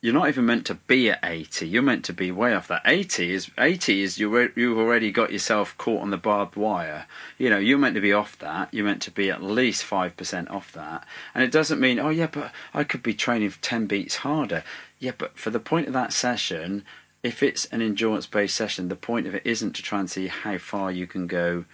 you're 0.00 0.12
not 0.12 0.28
even 0.28 0.44
meant 0.44 0.66
to 0.66 0.74
be 0.74 1.08
at 1.10 1.20
80 1.22 1.68
you're 1.68 1.82
meant 1.82 2.04
to 2.06 2.12
be 2.12 2.30
way 2.30 2.52
off 2.54 2.68
that. 2.68 2.82
80 2.84 3.32
is 3.32 3.50
80 3.56 4.02
is 4.02 4.18
you 4.18 4.28
re- 4.28 4.50
you've 4.56 4.78
already 4.78 5.10
got 5.10 5.32
yourself 5.32 5.76
caught 5.78 6.02
on 6.02 6.10
the 6.10 6.18
barbed 6.18 6.56
wire. 6.56 7.06
You 7.38 7.48
know 7.48 7.58
you're 7.58 7.78
meant 7.78 7.94
to 7.94 8.00
be 8.00 8.12
off 8.12 8.38
that. 8.40 8.68
You're 8.72 8.84
meant 8.84 9.02
to 9.02 9.10
be 9.10 9.30
at 9.30 9.42
least 9.42 9.84
5% 9.88 10.50
off 10.50 10.72
that. 10.72 11.06
And 11.34 11.42
it 11.42 11.52
doesn't 11.52 11.80
mean 11.80 11.98
oh 11.98 12.10
yeah 12.10 12.28
but 12.30 12.52
I 12.74 12.84
could 12.84 13.02
be 13.02 13.14
training 13.14 13.54
10 13.62 13.86
beats 13.86 14.16
harder 14.16 14.62
yeah 15.04 15.12
but 15.16 15.38
for 15.38 15.50
the 15.50 15.60
point 15.60 15.86
of 15.86 15.92
that 15.92 16.12
session 16.12 16.84
if 17.22 17.42
it's 17.42 17.64
an 17.66 17.80
endurance 17.82 18.26
based 18.26 18.56
session 18.56 18.88
the 18.88 18.96
point 18.96 19.26
of 19.26 19.34
it 19.34 19.42
isn't 19.44 19.74
to 19.74 19.82
try 19.82 20.00
and 20.00 20.10
see 20.10 20.28
how 20.28 20.58
far 20.58 20.90
you 20.90 21.06
can 21.06 21.26
go 21.26 21.64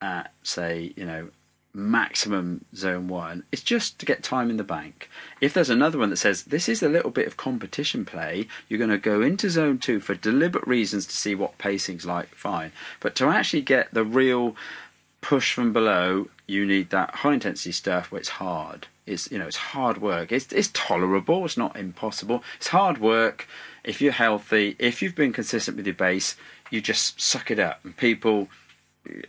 at 0.00 0.32
say 0.42 0.92
you 0.96 1.04
know 1.04 1.28
maximum 1.72 2.64
zone 2.74 3.06
one. 3.06 3.44
It's 3.52 3.62
just 3.62 4.00
to 4.00 4.06
get 4.06 4.24
time 4.24 4.50
in 4.50 4.56
the 4.56 4.64
bank. 4.64 5.08
If 5.40 5.54
there's 5.54 5.70
another 5.70 5.98
one 5.98 6.10
that 6.10 6.16
says 6.16 6.44
this 6.44 6.68
is 6.68 6.82
a 6.82 6.88
little 6.88 7.12
bit 7.12 7.28
of 7.28 7.36
competition 7.36 8.04
play. 8.04 8.48
You're 8.68 8.78
going 8.78 8.90
to 8.90 8.98
go 8.98 9.22
into 9.22 9.48
zone 9.48 9.78
two 9.78 10.00
for 10.00 10.14
deliberate 10.14 10.66
reasons 10.66 11.06
to 11.06 11.16
see 11.16 11.34
what 11.34 11.58
pacing's 11.58 12.04
like 12.04 12.34
fine. 12.34 12.72
But 12.98 13.14
to 13.16 13.28
actually 13.28 13.62
get 13.62 13.94
the 13.94 14.04
real 14.04 14.56
push 15.20 15.52
from 15.52 15.72
below 15.72 16.28
you 16.46 16.66
need 16.66 16.90
that 16.90 17.16
high 17.16 17.34
intensity 17.34 17.72
stuff 17.72 18.10
where 18.10 18.20
it's 18.20 18.30
hard 18.30 18.86
it's 19.10 19.30
you 19.30 19.38
know 19.38 19.46
it's 19.46 19.56
hard 19.56 20.00
work. 20.00 20.32
It's 20.32 20.52
it's 20.52 20.70
tolerable. 20.72 21.44
It's 21.44 21.56
not 21.56 21.76
impossible. 21.76 22.42
It's 22.56 22.68
hard 22.68 22.98
work. 22.98 23.46
If 23.84 24.00
you're 24.00 24.12
healthy 24.12 24.76
if 24.78 25.02
you've 25.02 25.14
been 25.14 25.32
consistent 25.32 25.76
with 25.76 25.86
your 25.86 25.94
base 25.94 26.36
you 26.70 26.80
just 26.80 27.20
suck 27.20 27.50
it 27.50 27.58
up. 27.58 27.80
And 27.84 27.96
people 27.96 28.48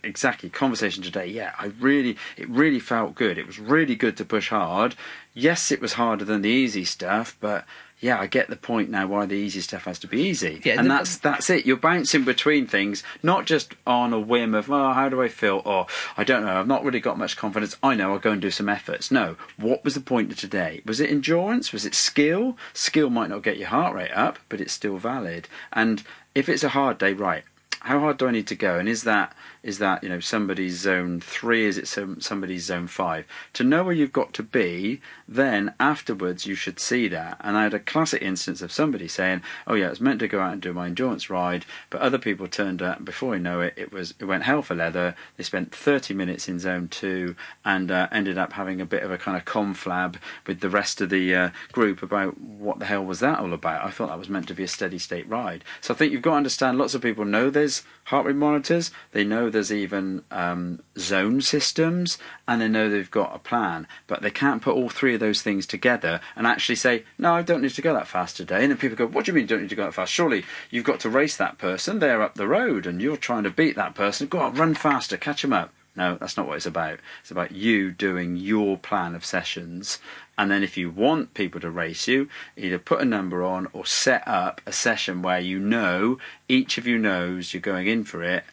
exactly 0.04 0.50
conversation 0.50 1.02
today 1.02 1.26
yeah 1.26 1.54
i 1.58 1.72
really 1.80 2.16
it 2.36 2.48
really 2.48 2.78
felt 2.78 3.14
good. 3.14 3.38
It 3.38 3.46
was 3.46 3.58
really 3.58 3.96
good 3.96 4.16
to 4.18 4.24
push 4.24 4.50
hard. 4.50 4.94
Yes 5.34 5.72
it 5.72 5.80
was 5.80 5.94
harder 5.94 6.24
than 6.24 6.42
the 6.42 6.50
easy 6.50 6.84
stuff 6.84 7.36
but 7.40 7.64
yeah 8.02 8.20
i 8.20 8.26
get 8.26 8.48
the 8.48 8.56
point 8.56 8.90
now 8.90 9.06
why 9.06 9.24
the 9.24 9.34
easy 9.34 9.60
stuff 9.60 9.84
has 9.84 9.98
to 9.98 10.06
be 10.06 10.20
easy. 10.20 10.60
Yeah, 10.62 10.78
and 10.78 10.90
that's 10.90 11.16
that's 11.16 11.48
it. 11.48 11.64
You're 11.64 11.78
bouncing 11.78 12.24
between 12.24 12.66
things 12.66 13.02
not 13.22 13.46
just 13.46 13.74
on 13.86 14.12
a 14.12 14.20
whim 14.20 14.54
of 14.54 14.70
oh 14.70 14.92
how 14.92 15.08
do 15.08 15.22
i 15.22 15.28
feel? 15.28 15.62
or 15.64 15.86
i 16.18 16.24
don't 16.24 16.44
know 16.44 16.60
i've 16.60 16.66
not 16.66 16.84
really 16.84 17.00
got 17.00 17.16
much 17.16 17.36
confidence. 17.36 17.76
I 17.82 17.94
know 17.94 18.12
i'll 18.12 18.18
go 18.18 18.32
and 18.32 18.42
do 18.42 18.50
some 18.50 18.68
efforts. 18.68 19.10
No. 19.10 19.36
What 19.56 19.84
was 19.84 19.94
the 19.94 20.00
point 20.00 20.30
of 20.30 20.38
today? 20.38 20.82
Was 20.84 21.00
it 21.00 21.08
endurance? 21.10 21.72
Was 21.72 21.86
it 21.86 21.94
skill? 21.94 22.58
Skill 22.74 23.08
might 23.08 23.30
not 23.30 23.42
get 23.42 23.56
your 23.56 23.68
heart 23.68 23.94
rate 23.94 24.12
up 24.12 24.38
but 24.48 24.60
it's 24.60 24.72
still 24.72 24.98
valid. 24.98 25.48
And 25.72 26.02
if 26.34 26.48
it's 26.48 26.64
a 26.64 26.70
hard 26.70 26.98
day 26.98 27.12
right 27.12 27.44
how 27.82 27.98
hard 27.98 28.18
do 28.18 28.28
I 28.28 28.30
need 28.30 28.46
to 28.46 28.54
go? 28.54 28.78
And 28.78 28.88
is 28.88 29.02
that 29.02 29.34
is 29.62 29.78
that 29.78 30.02
you 30.02 30.08
know 30.08 30.20
somebody's 30.20 30.78
zone 30.78 31.20
three? 31.20 31.66
Is 31.66 31.78
it 31.78 31.88
some, 31.88 32.20
somebody's 32.20 32.64
zone 32.64 32.86
five? 32.86 33.26
To 33.54 33.64
know 33.64 33.84
where 33.84 33.94
you've 33.94 34.12
got 34.12 34.32
to 34.34 34.42
be, 34.42 35.00
then 35.26 35.74
afterwards 35.80 36.46
you 36.46 36.54
should 36.54 36.78
see 36.78 37.08
that. 37.08 37.38
And 37.40 37.56
I 37.56 37.64
had 37.64 37.74
a 37.74 37.80
classic 37.80 38.22
instance 38.22 38.62
of 38.62 38.72
somebody 38.72 39.08
saying, 39.08 39.42
"Oh 39.66 39.74
yeah, 39.74 39.86
I 39.86 39.90
was 39.90 40.00
meant 40.00 40.20
to 40.20 40.28
go 40.28 40.40
out 40.40 40.52
and 40.52 40.62
do 40.62 40.72
my 40.72 40.86
endurance 40.86 41.28
ride, 41.28 41.64
but 41.90 42.00
other 42.00 42.18
people 42.18 42.46
turned 42.46 42.82
up. 42.82 43.04
Before 43.04 43.34
I 43.34 43.38
know 43.38 43.60
it, 43.60 43.74
it 43.76 43.92
was 43.92 44.14
it 44.18 44.26
went 44.26 44.44
hell 44.44 44.62
for 44.62 44.74
leather. 44.74 45.16
They 45.36 45.44
spent 45.44 45.74
30 45.74 46.14
minutes 46.14 46.48
in 46.48 46.60
zone 46.60 46.88
two 46.88 47.34
and 47.64 47.90
uh, 47.90 48.08
ended 48.12 48.38
up 48.38 48.52
having 48.52 48.80
a 48.80 48.86
bit 48.86 49.02
of 49.02 49.10
a 49.10 49.18
kind 49.18 49.36
of 49.36 49.44
conflab 49.44 50.16
with 50.46 50.60
the 50.60 50.70
rest 50.70 51.00
of 51.00 51.10
the 51.10 51.34
uh, 51.34 51.50
group 51.72 52.02
about 52.02 52.38
what 52.40 52.78
the 52.78 52.86
hell 52.86 53.04
was 53.04 53.20
that 53.20 53.40
all 53.40 53.52
about. 53.52 53.84
I 53.84 53.90
thought 53.90 54.08
that 54.08 54.18
was 54.18 54.28
meant 54.28 54.46
to 54.48 54.54
be 54.54 54.62
a 54.62 54.68
steady 54.68 54.98
state 54.98 55.28
ride. 55.28 55.64
So 55.80 55.94
I 55.94 55.96
think 55.96 56.12
you've 56.12 56.22
got 56.22 56.32
to 56.32 56.36
understand. 56.36 56.78
Lots 56.78 56.94
of 56.94 57.02
people 57.02 57.24
know 57.24 57.50
there's 57.50 57.71
heart 58.04 58.26
rate 58.26 58.36
monitors. 58.36 58.90
They 59.12 59.24
know 59.24 59.48
there's 59.48 59.72
even 59.72 60.24
um, 60.30 60.80
zone 60.98 61.40
systems, 61.40 62.18
and 62.46 62.60
they 62.60 62.68
know 62.68 62.88
they've 62.88 63.10
got 63.10 63.34
a 63.34 63.38
plan. 63.38 63.86
But 64.06 64.22
they 64.22 64.30
can't 64.30 64.62
put 64.62 64.74
all 64.74 64.88
three 64.88 65.14
of 65.14 65.20
those 65.20 65.42
things 65.42 65.66
together 65.66 66.20
and 66.36 66.46
actually 66.46 66.76
say, 66.76 67.04
"No, 67.18 67.34
I 67.34 67.42
don't 67.42 67.62
need 67.62 67.74
to 67.74 67.82
go 67.82 67.94
that 67.94 68.08
fast 68.08 68.36
today." 68.36 68.62
And 68.62 68.70
then 68.70 68.78
people 68.78 68.96
go, 68.96 69.06
"What 69.06 69.24
do 69.24 69.30
you 69.30 69.34
mean 69.34 69.42
you 69.42 69.48
don't 69.48 69.62
need 69.62 69.70
to 69.70 69.76
go 69.76 69.84
that 69.84 69.94
fast? 69.94 70.12
Surely 70.12 70.44
you've 70.70 70.84
got 70.84 71.00
to 71.00 71.08
race 71.10 71.36
that 71.36 71.58
person. 71.58 71.98
They're 71.98 72.22
up 72.22 72.34
the 72.34 72.48
road, 72.48 72.86
and 72.86 73.00
you're 73.00 73.16
trying 73.16 73.44
to 73.44 73.50
beat 73.50 73.76
that 73.76 73.94
person. 73.94 74.26
Go 74.26 74.40
on, 74.40 74.54
run 74.54 74.74
faster, 74.74 75.16
catch 75.16 75.42
them 75.42 75.52
up." 75.52 75.72
No, 75.94 76.16
that's 76.16 76.38
not 76.38 76.46
what 76.46 76.56
it's 76.56 76.66
about. 76.66 77.00
It's 77.20 77.30
about 77.30 77.52
you 77.52 77.90
doing 77.90 78.36
your 78.36 78.78
plan 78.78 79.14
of 79.14 79.26
sessions. 79.26 79.98
And 80.38 80.50
then 80.50 80.62
if 80.62 80.76
you 80.76 80.90
want 80.90 81.34
people 81.34 81.60
to 81.60 81.70
race 81.70 82.08
you, 82.08 82.28
either 82.56 82.78
put 82.78 83.00
a 83.00 83.04
number 83.04 83.44
on 83.44 83.68
or 83.72 83.84
set 83.84 84.26
up 84.26 84.60
a 84.66 84.72
session 84.72 85.22
where 85.22 85.38
you 85.40 85.58
know, 85.58 86.18
each 86.48 86.78
of 86.78 86.86
you 86.86 86.98
knows 86.98 87.52
you're 87.52 87.60
going 87.60 87.86
in 87.86 88.04
for 88.04 88.22
it 88.22 88.44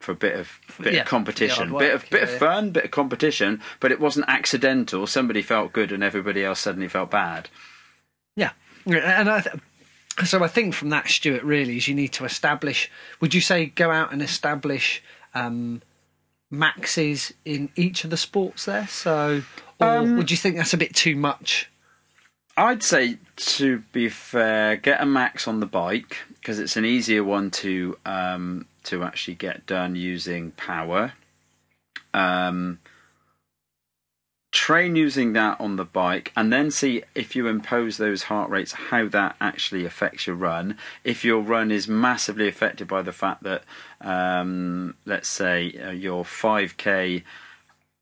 for 0.00 0.12
a 0.12 0.16
bit 0.16 0.34
of 0.34 0.58
bit 0.80 0.94
Yeah, 0.94 1.00
of 1.02 1.06
competition, 1.06 1.72
the 1.72 1.78
bit 1.78 1.94
of 1.94 2.02
bit 2.10 2.20
work, 2.20 2.22
of 2.22 2.30
yeah. 2.32 2.38
fun, 2.38 2.70
bit 2.70 2.84
of 2.86 2.90
competition, 2.90 3.60
but 3.78 3.92
it 3.92 4.00
wasn't 4.00 4.26
accidental. 4.28 5.06
Somebody 5.06 5.42
felt 5.42 5.72
good 5.72 5.92
and 5.92 6.02
everybody 6.02 6.44
else 6.44 6.60
suddenly 6.60 6.88
felt 6.88 7.10
bad. 7.10 7.48
Yeah, 8.34 8.52
and 8.86 9.28
I 9.28 9.40
th- 9.42 9.56
so 10.24 10.42
I 10.42 10.48
think 10.48 10.74
from 10.74 10.88
that, 10.90 11.08
Stuart, 11.08 11.42
really 11.42 11.76
is 11.76 11.86
you 11.86 11.94
need 11.94 12.12
to 12.14 12.24
establish. 12.24 12.90
Would 13.20 13.34
you 13.34 13.40
say 13.40 13.66
go 13.66 13.90
out 13.90 14.12
and 14.12 14.22
establish 14.22 15.02
um, 15.34 15.82
maxes 16.50 17.32
in 17.44 17.70
each 17.76 18.04
of 18.04 18.10
the 18.10 18.16
sports 18.16 18.64
there? 18.64 18.86
So, 18.88 19.42
or 19.80 19.86
Um, 19.86 20.16
would 20.16 20.30
you 20.30 20.36
think 20.36 20.56
that's 20.56 20.74
a 20.74 20.78
bit 20.78 20.94
too 20.94 21.16
much? 21.16 21.70
I'd 22.56 22.82
say, 22.82 23.18
to 23.36 23.78
be 23.92 24.08
fair, 24.08 24.76
get 24.76 25.00
a 25.00 25.06
max 25.06 25.48
on 25.48 25.60
the 25.60 25.66
bike 25.66 26.18
because 26.34 26.58
it's 26.58 26.76
an 26.76 26.84
easier 26.84 27.24
one 27.24 27.50
to 27.52 27.96
um, 28.04 28.66
to 28.84 29.02
actually 29.04 29.36
get 29.36 29.66
done 29.66 29.94
using 29.94 30.50
power. 30.52 31.12
Um, 32.12 32.79
train 34.50 34.96
using 34.96 35.32
that 35.32 35.60
on 35.60 35.76
the 35.76 35.84
bike 35.84 36.32
and 36.36 36.52
then 36.52 36.70
see 36.70 37.02
if 37.14 37.36
you 37.36 37.46
impose 37.46 37.96
those 37.96 38.24
heart 38.24 38.50
rates 38.50 38.72
how 38.72 39.06
that 39.08 39.36
actually 39.40 39.84
affects 39.84 40.26
your 40.26 40.36
run. 40.36 40.76
If 41.04 41.24
your 41.24 41.40
run 41.40 41.70
is 41.70 41.86
massively 41.86 42.48
affected 42.48 42.88
by 42.88 43.02
the 43.02 43.12
fact 43.12 43.44
that 43.44 43.62
um, 44.00 44.96
let's 45.04 45.28
say 45.28 45.72
uh, 45.74 45.90
your 45.90 46.24
5k 46.24 47.22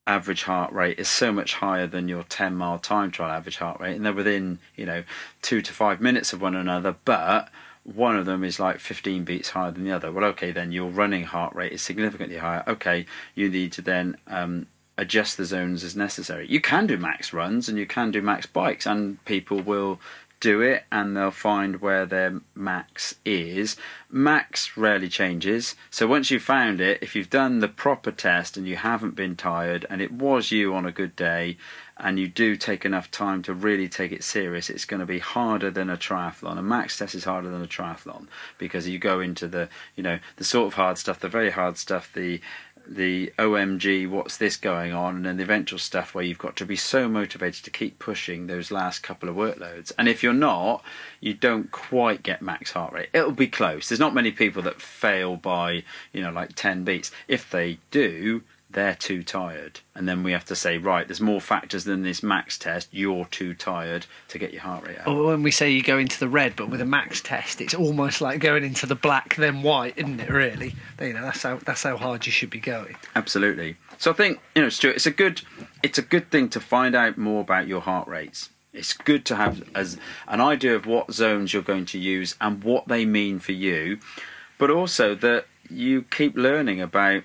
average 0.07 0.45
heart 0.45 0.73
rate 0.73 0.99
is 0.99 1.09
so 1.09 1.31
much 1.31 1.55
higher 1.55 1.87
than 1.87 2.09
your 2.09 2.23
10 2.23 2.55
mile 2.55 2.78
time 2.78 3.11
trial 3.11 3.31
average 3.31 3.59
heart 3.59 3.78
rate 3.78 3.95
and 3.95 4.07
they're 4.07 4.12
within 4.14 4.59
you 4.75 4.87
know 4.87 5.05
2 5.43 5.61
to 5.61 5.71
5 5.71 6.00
minutes 6.00 6.33
of 6.33 6.40
one 6.40 6.57
another 6.57 6.97
but 7.05 7.50
one 7.85 8.17
of 8.17 8.25
them 8.25 8.43
is 8.43 8.59
like 8.59 8.78
15 8.78 9.25
beats 9.25 9.50
higher 9.50 9.71
than 9.71 9.85
the 9.85 9.93
other. 9.93 10.11
Well 10.11 10.25
okay 10.26 10.50
then 10.50 10.73
your 10.73 10.88
running 10.88 11.25
heart 11.25 11.55
rate 11.55 11.73
is 11.73 11.83
significantly 11.83 12.38
higher. 12.38 12.64
Okay 12.67 13.05
you 13.35 13.50
need 13.50 13.73
to 13.73 13.83
then 13.83 14.17
um, 14.26 14.67
adjust 14.99 15.37
the 15.38 15.47
zones 15.47 15.83
as 15.85 15.97
necessary. 15.97 16.47
You 16.50 16.61
can 16.61 16.87
do 16.87 16.99
max 16.99 17.33
runs 17.33 17.69
and 17.69 17.78
you 17.78 17.87
can 17.87 18.11
do 18.11 18.21
max 18.21 18.45
bikes, 18.45 18.85
and 18.85 19.25
people 19.25 19.61
will 19.61 19.99
do 20.40 20.61
it 20.61 20.85
and 20.93 21.17
they'll 21.17 21.31
find 21.31 21.81
where 21.81 22.07
their 22.07 22.40
max 22.55 23.17
is. 23.25 23.76
Max 24.11 24.76
rarely 24.76 25.09
changes. 25.09 25.75
So 25.90 26.07
once 26.07 26.31
you've 26.31 26.43
found 26.43 26.81
it, 26.81 26.99
if 27.02 27.17
you've 27.17 27.31
done 27.31 27.59
the 27.59 27.69
proper 27.69 28.11
test 28.11 28.57
and 28.57 28.67
you 28.67 28.76
haven't 28.76 29.17
been 29.17 29.37
tired 29.37 29.85
and 29.90 30.00
it 30.00 30.12
was 30.12 30.50
you 30.50 30.75
on 30.75 30.87
a 30.87 30.93
good 30.93 31.17
day 31.17 31.57
and 31.97 32.19
you 32.19 32.28
do 32.28 32.55
take 32.55 32.85
enough 32.85 33.11
time 33.11 33.43
to 33.43 33.52
really 33.52 33.88
take 33.88 34.12
it 34.12 34.23
serious, 34.23 34.71
it's 34.71 34.85
going 34.85 35.00
to 35.00 35.07
be 35.07 35.19
harder 35.19 35.71
than 35.71 35.90
a 35.90 35.97
triathlon. 35.97 36.59
A 36.59 36.62
max 36.62 36.97
test 36.97 37.14
is 37.14 37.25
harder 37.25 37.50
than 37.50 37.62
a 37.62 37.67
triathlon 37.67 38.28
because 38.57 38.87
you 38.88 38.99
go 38.99 39.21
into 39.21 39.49
the, 39.49 39.69
you 39.97 40.02
know, 40.02 40.21
the 40.37 40.45
sort 40.45 40.69
of 40.69 40.75
hard 40.75 40.99
stuff, 40.99 41.19
the 41.19 41.28
very 41.28 41.50
hard 41.50 41.76
stuff, 41.76 42.12
the 42.12 42.40
the 42.88 43.33
OMG, 43.38 44.09
what's 44.09 44.37
this 44.37 44.57
going 44.57 44.92
on, 44.92 45.16
and 45.16 45.26
then 45.26 45.37
the 45.37 45.42
eventual 45.42 45.78
stuff 45.78 46.14
where 46.14 46.25
you've 46.25 46.38
got 46.38 46.57
to 46.57 46.66
be 46.66 46.76
so 46.76 47.09
motivated 47.09 47.64
to 47.64 47.71
keep 47.71 47.99
pushing 47.99 48.47
those 48.47 48.71
last 48.71 49.02
couple 49.02 49.28
of 49.28 49.37
workloads. 49.37 49.92
And 49.99 50.09
if 50.09 50.23
you're 50.23 50.33
not, 50.33 50.83
you 51.21 51.35
don't 51.35 51.71
quite 51.71 52.23
get 52.23 52.42
max 52.42 52.73
heart 52.73 52.92
rate. 52.92 53.11
It'll 53.12 53.33
be 53.33 53.47
close. 53.47 53.88
There's 53.88 54.00
not 54.00 54.14
many 54.14 54.30
people 54.30 54.62
that 54.62 54.80
fail 54.80 55.37
by, 55.37 55.85
you 56.12 56.23
know, 56.23 56.30
like 56.30 56.54
10 56.54 56.85
beats. 56.85 57.11
If 57.26 57.50
they 57.50 57.78
do, 57.90 58.42
they're 58.71 58.95
too 58.95 59.23
tired. 59.23 59.81
And 59.95 60.07
then 60.07 60.23
we 60.23 60.33
have 60.33 60.45
to 60.47 60.57
say, 60.57 60.79
right, 60.79 61.09
there's 61.09 61.21
more 61.21 61.41
factors 61.41 61.85
than 61.85 62.03
this 62.03 62.23
max 62.23 62.59
test. 62.59 62.89
You're 62.91 63.25
too 63.25 63.55
tired 63.55 64.07
to 64.29 64.39
get 64.39 64.53
your 64.53 64.63
heart 64.63 64.87
rate 64.87 64.99
out. 64.99 65.09
Or 65.09 65.27
when 65.27 65.43
we 65.43 65.51
say 65.51 65.71
you 65.71 65.83
go 65.83 65.99
into 65.99 66.21
the 66.21 66.29
red, 66.29 66.55
but 66.55 66.69
with 66.69 66.81
a 66.81 66.87
max 66.87 67.21
test, 67.21 67.61
it's 67.61 67.75
almost 67.75 68.21
like 68.21 68.41
going 68.41 68.65
into 68.65 68.87
the 68.87 68.95
black, 68.95 69.37
then 69.37 69.63
white, 69.63 69.95
isn't 69.97 70.21
it? 70.21 70.29
Really, 70.29 70.75
you 71.01 71.15
know, 71.15 71.23
that's 71.23 71.43
how 71.43 71.57
that's 71.65 71.83
how 71.83 71.97
hard 71.97 72.27
you 72.27 72.33
should 72.33 72.51
be 72.51 72.61
going. 72.61 72.97
Absolutely. 73.17 73.77
So 73.97 74.11
I 74.11 74.15
think 74.15 74.41
you 74.55 74.63
know, 74.63 74.69
Stuart, 74.69 74.97
it's 74.97 75.07
a 75.07 75.11
good 75.11 75.43
it's 75.83 75.99
a 75.99 76.03
good 76.03 76.31
thing 76.31 76.49
to 76.51 76.61
find 76.61 76.95
out 76.95 77.17
more 77.17 77.41
about 77.41 77.67
your 77.67 77.81
heart 77.81 78.07
rates. 78.07 78.51
It's 78.73 78.93
good 78.93 79.25
to 79.27 79.37
have 79.37 79.65
as 79.75 79.97
an 80.29 80.41
idea 80.41 80.77
of 80.77 80.87
what 80.87 81.13
zones 81.13 81.53
you're 81.53 81.63
going 81.63 81.87
to 81.87 81.99
use 81.99 82.37
and 82.41 82.63
what 82.63 82.87
they 82.87 83.07
mean 83.07 83.39
for 83.39 83.53
you, 83.53 83.99
but 84.59 84.71
also 84.71 85.15
that 85.17 85.47
you 85.71 86.03
keep 86.03 86.37
learning 86.37 86.81
about 86.81 87.25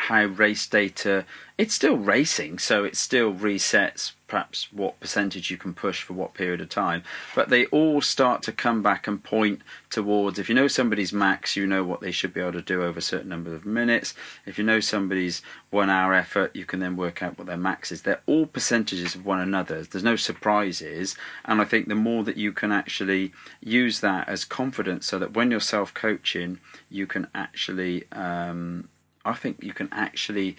how 0.00 0.24
race 0.24 0.66
data. 0.66 1.26
It's 1.58 1.74
still 1.74 1.98
racing 1.98 2.58
so 2.58 2.84
it 2.84 2.96
still 2.96 3.34
resets 3.34 4.12
perhaps 4.26 4.72
what 4.72 4.98
percentage 5.00 5.50
you 5.50 5.58
can 5.58 5.74
push 5.74 6.02
for 6.02 6.14
what 6.14 6.32
period 6.32 6.60
of 6.60 6.70
time. 6.70 7.02
But 7.34 7.50
they 7.50 7.66
all 7.66 8.00
start 8.00 8.42
to 8.44 8.52
come 8.52 8.82
back 8.82 9.06
and 9.06 9.22
point 9.22 9.60
towards 9.90 10.38
if 10.38 10.48
you 10.48 10.54
know 10.54 10.68
somebody's 10.68 11.12
max 11.12 11.56
you 11.56 11.66
know 11.66 11.84
what 11.84 12.00
they 12.00 12.12
should 12.12 12.32
be 12.32 12.40
able 12.40 12.52
to 12.52 12.62
do 12.62 12.82
over 12.82 13.00
a 13.00 13.02
certain 13.02 13.28
number 13.28 13.54
of 13.54 13.66
minutes. 13.66 14.14
If 14.46 14.56
you 14.56 14.64
know 14.64 14.80
somebody's 14.80 15.42
one 15.68 15.90
hour 15.90 16.14
effort 16.14 16.56
you 16.56 16.64
can 16.64 16.80
then 16.80 16.96
work 16.96 17.22
out 17.22 17.36
what 17.36 17.46
their 17.46 17.58
max 17.58 17.92
is. 17.92 18.02
They're 18.02 18.22
all 18.24 18.46
percentages 18.46 19.14
of 19.14 19.26
one 19.26 19.40
another. 19.40 19.82
There's 19.82 20.04
no 20.04 20.16
surprises. 20.16 21.14
And 21.44 21.60
i 21.60 21.64
think 21.64 21.88
the 21.88 21.94
more 21.94 22.24
that 22.24 22.38
you 22.38 22.52
can 22.52 22.72
actually 22.72 23.32
use 23.60 24.00
that 24.00 24.28
as 24.30 24.46
confidence 24.46 25.04
so 25.04 25.18
that 25.18 25.34
when 25.34 25.50
you're 25.50 25.60
self 25.60 25.92
coaching 25.92 26.58
you 26.88 27.06
can 27.06 27.26
actually 27.34 28.10
um, 28.12 28.88
I 29.24 29.34
think 29.34 29.62
you 29.62 29.72
can 29.72 29.88
actually 29.92 30.56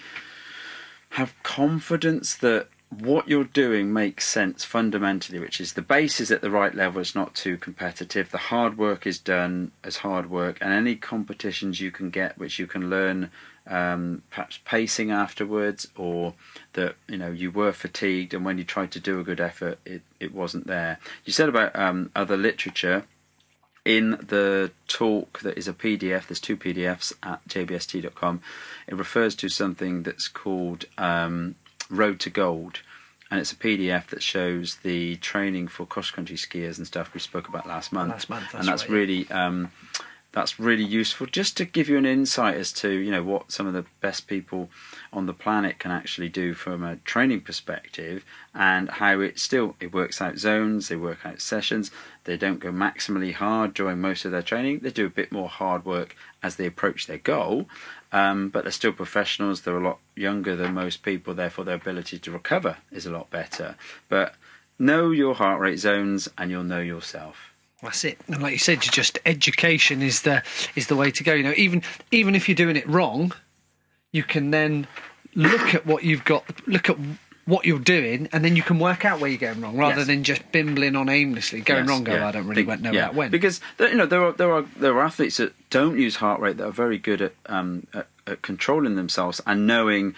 have 1.11 1.33
confidence 1.43 2.35
that 2.35 2.67
what 2.89 3.27
you're 3.27 3.45
doing 3.45 3.93
makes 3.93 4.27
sense 4.27 4.65
fundamentally, 4.65 5.39
which 5.39 5.61
is 5.61 5.73
the 5.73 5.81
base 5.81 6.19
is 6.19 6.29
at 6.29 6.41
the 6.41 6.51
right 6.51 6.75
level, 6.75 6.99
it's 6.99 7.15
not 7.15 7.33
too 7.33 7.57
competitive, 7.57 8.31
the 8.31 8.37
hard 8.37 8.77
work 8.77 9.07
is 9.07 9.17
done 9.17 9.71
as 9.83 9.97
hard 9.97 10.29
work, 10.29 10.57
and 10.59 10.73
any 10.73 10.95
competitions 10.95 11.79
you 11.79 11.89
can 11.89 12.09
get 12.09 12.37
which 12.37 12.59
you 12.59 12.67
can 12.67 12.89
learn 12.89 13.31
um, 13.67 14.23
perhaps 14.29 14.59
pacing 14.65 15.09
afterwards, 15.09 15.87
or 15.95 16.33
that 16.73 16.95
you 17.07 17.17
know 17.17 17.31
you 17.31 17.49
were 17.49 17.71
fatigued 17.71 18.33
and 18.33 18.43
when 18.43 18.57
you 18.57 18.65
tried 18.65 18.91
to 18.91 18.99
do 18.99 19.19
a 19.19 19.23
good 19.23 19.39
effort, 19.39 19.79
it, 19.85 20.01
it 20.19 20.33
wasn't 20.33 20.67
there. 20.67 20.99
You 21.23 21.31
said 21.31 21.47
about 21.47 21.73
um, 21.75 22.11
other 22.13 22.35
literature 22.35 23.05
in 23.83 24.11
the 24.11 24.71
talk 24.87 25.39
that 25.39 25.57
is 25.57 25.67
a 25.67 25.73
PDF, 25.73 26.27
there's 26.27 26.39
two 26.39 26.57
PDFs 26.57 27.13
at 27.23 27.45
jbst.com. 27.47 28.41
It 28.87 28.95
refers 28.95 29.35
to 29.35 29.49
something 29.49 30.03
that's 30.03 30.27
called 30.27 30.85
um, 30.97 31.55
Road 31.89 32.19
to 32.21 32.29
Gold, 32.29 32.81
and 33.31 33.39
it's 33.39 33.51
a 33.51 33.55
PDF 33.55 34.07
that 34.07 34.21
shows 34.21 34.75
the 34.83 35.15
training 35.17 35.67
for 35.67 35.85
cross 35.85 36.11
country 36.11 36.35
skiers 36.35 36.77
and 36.77 36.85
stuff 36.85 37.13
we 37.13 37.19
spoke 37.19 37.47
about 37.47 37.67
last 37.67 37.91
month. 37.91 38.11
Last 38.11 38.29
month, 38.29 38.51
that's 38.51 38.55
and 38.55 38.67
that's 38.67 38.83
right, 38.83 38.91
really. 38.91 39.31
Um, 39.31 39.71
that's 40.33 40.59
really 40.59 40.83
useful 40.83 41.27
just 41.27 41.57
to 41.57 41.65
give 41.65 41.89
you 41.89 41.97
an 41.97 42.05
insight 42.05 42.55
as 42.55 42.71
to 42.71 42.89
you 42.89 43.11
know 43.11 43.23
what 43.23 43.51
some 43.51 43.67
of 43.67 43.73
the 43.73 43.85
best 43.99 44.27
people 44.27 44.69
on 45.11 45.25
the 45.25 45.33
planet 45.33 45.77
can 45.77 45.91
actually 45.91 46.29
do 46.29 46.53
from 46.53 46.83
a 46.83 46.95
training 46.97 47.41
perspective 47.41 48.23
and 48.53 48.89
how 48.89 49.19
it 49.19 49.39
still 49.39 49.75
it 49.79 49.93
works 49.93 50.21
out 50.21 50.37
zones 50.37 50.87
they 50.87 50.95
work 50.95 51.25
out 51.25 51.41
sessions 51.41 51.91
they 52.25 52.37
don't 52.37 52.59
go 52.59 52.71
maximally 52.71 53.33
hard 53.33 53.73
during 53.73 53.99
most 53.99 54.25
of 54.25 54.31
their 54.31 54.41
training. 54.41 54.79
They 54.79 54.91
do 54.91 55.05
a 55.05 55.09
bit 55.09 55.31
more 55.31 55.49
hard 55.49 55.85
work 55.85 56.15
as 56.43 56.55
they 56.55 56.65
approach 56.65 57.07
their 57.07 57.17
goal 57.17 57.67
um, 58.11 58.49
but 58.49 58.63
they're 58.63 58.71
still 58.71 58.91
professionals. 58.91 59.61
They're 59.61 59.77
a 59.77 59.83
lot 59.83 59.99
younger 60.15 60.55
than 60.55 60.73
most 60.73 61.03
people. 61.03 61.33
Therefore 61.33 61.65
their 61.65 61.75
ability 61.75 62.19
to 62.19 62.31
recover 62.31 62.77
is 62.91 63.05
a 63.05 63.11
lot 63.11 63.29
better. 63.29 63.75
But 64.09 64.35
know 64.77 65.11
your 65.11 65.35
heart 65.35 65.59
rate 65.59 65.79
zones 65.79 66.27
and 66.37 66.51
you'll 66.51 66.63
know 66.63 66.81
yourself. 66.81 67.53
That's 67.81 68.03
it. 68.03 68.19
And 68.27 68.43
like 68.43 68.53
you 68.53 68.59
said, 68.59 68.81
just 68.81 69.17
education 69.25 70.01
is 70.01 70.21
the 70.21 70.43
is 70.75 70.87
the 70.87 70.95
way 70.95 71.09
to 71.11 71.23
go. 71.23 71.33
You 71.33 71.43
know, 71.43 71.53
even 71.55 71.83
even 72.11 72.35
if 72.35 72.47
you're 72.47 72.55
doing 72.55 72.75
it 72.75 72.87
wrong, 72.87 73.31
you 74.11 74.23
can 74.23 74.51
then 74.51 74.87
look 75.33 75.73
at 75.73 75.85
what 75.85 76.03
you've 76.03 76.25
got, 76.25 76.43
look 76.67 76.89
at 76.89 76.97
what 77.45 77.65
you're 77.65 77.79
doing, 77.79 78.29
and 78.31 78.45
then 78.45 78.55
you 78.55 78.61
can 78.63 78.77
work 78.79 79.03
out 79.03 79.19
where 79.19 79.29
you're 79.29 79.39
going 79.39 79.61
wrong, 79.61 79.75
rather 79.77 79.97
Yes. 79.99 80.07
than 80.07 80.23
just 80.23 80.51
bimbling 80.51 80.95
on 80.95 81.09
aimlessly, 81.09 81.61
going 81.61 81.81
Yes, 81.81 81.89
wrong. 81.89 82.03
Go, 82.03 82.13
yeah. 82.13 82.27
I 82.27 82.31
don't 82.31 82.47
really 82.47 82.63
Big- 82.63 82.81
know 82.81 82.91
yeah. 82.91 83.01
that 83.01 83.15
when. 83.15 83.31
Because 83.31 83.59
you 83.79 83.95
know 83.95 84.05
there 84.05 84.23
are 84.23 84.31
there 84.31 84.51
are 84.51 84.63
there 84.77 84.93
are 84.93 85.03
athletes 85.05 85.37
that 85.37 85.53
don't 85.69 85.97
use 85.97 86.17
heart 86.17 86.39
rate 86.39 86.57
that 86.57 86.67
are 86.67 86.71
very 86.71 86.97
good 86.97 87.21
at 87.21 87.33
um 87.47 87.87
at, 87.93 88.07
at 88.27 88.41
controlling 88.41 88.95
themselves 88.95 89.41
and 89.47 89.65
knowing 89.65 90.13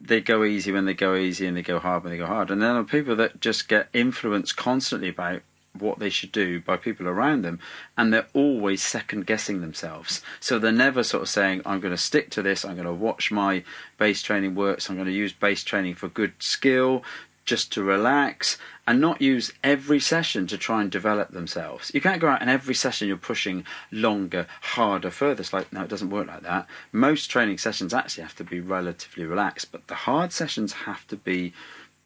they 0.00 0.20
go 0.20 0.42
easy 0.44 0.72
when 0.72 0.84
they 0.84 0.94
go 0.94 1.14
easy 1.14 1.46
and 1.46 1.56
they 1.56 1.62
go 1.62 1.78
hard 1.78 2.02
when 2.02 2.12
they 2.12 2.18
go 2.18 2.26
hard. 2.26 2.50
And 2.50 2.60
then 2.60 2.70
there 2.74 2.80
are 2.80 2.84
people 2.84 3.14
that 3.16 3.40
just 3.40 3.68
get 3.68 3.88
influenced 3.92 4.56
constantly 4.56 5.08
about 5.08 5.42
what 5.78 5.98
they 5.98 6.10
should 6.10 6.32
do 6.32 6.60
by 6.60 6.76
people 6.76 7.08
around 7.08 7.42
them 7.42 7.58
and 7.96 8.12
they're 8.12 8.26
always 8.34 8.82
second 8.82 9.26
guessing 9.26 9.60
themselves 9.60 10.22
so 10.38 10.58
they're 10.58 10.72
never 10.72 11.02
sort 11.02 11.22
of 11.22 11.28
saying 11.28 11.62
i'm 11.64 11.80
going 11.80 11.94
to 11.94 11.98
stick 11.98 12.30
to 12.30 12.42
this 12.42 12.64
i'm 12.64 12.74
going 12.74 12.86
to 12.86 12.92
watch 12.92 13.30
my 13.30 13.64
base 13.98 14.22
training 14.22 14.54
works 14.54 14.88
i'm 14.88 14.96
going 14.96 15.06
to 15.06 15.12
use 15.12 15.32
base 15.32 15.64
training 15.64 15.94
for 15.94 16.08
good 16.08 16.32
skill 16.38 17.02
just 17.44 17.72
to 17.72 17.82
relax 17.82 18.58
and 18.86 19.00
not 19.00 19.20
use 19.20 19.52
every 19.62 20.00
session 20.00 20.46
to 20.46 20.58
try 20.58 20.80
and 20.80 20.90
develop 20.90 21.30
themselves. 21.30 21.90
You 21.94 22.00
can't 22.00 22.20
go 22.20 22.28
out 22.28 22.40
and 22.40 22.50
every 22.50 22.74
session 22.74 23.08
you're 23.08 23.16
pushing 23.16 23.64
longer, 23.90 24.46
harder, 24.60 25.10
further. 25.10 25.40
It's 25.40 25.52
like, 25.52 25.72
no, 25.72 25.82
it 25.82 25.88
doesn't 25.88 26.10
work 26.10 26.28
like 26.28 26.42
that. 26.42 26.66
Most 26.92 27.30
training 27.30 27.58
sessions 27.58 27.94
actually 27.94 28.22
have 28.22 28.36
to 28.36 28.44
be 28.44 28.60
relatively 28.60 29.24
relaxed, 29.24 29.72
but 29.72 29.86
the 29.88 29.94
hard 29.94 30.32
sessions 30.32 30.72
have 30.72 31.06
to 31.08 31.16
be 31.16 31.52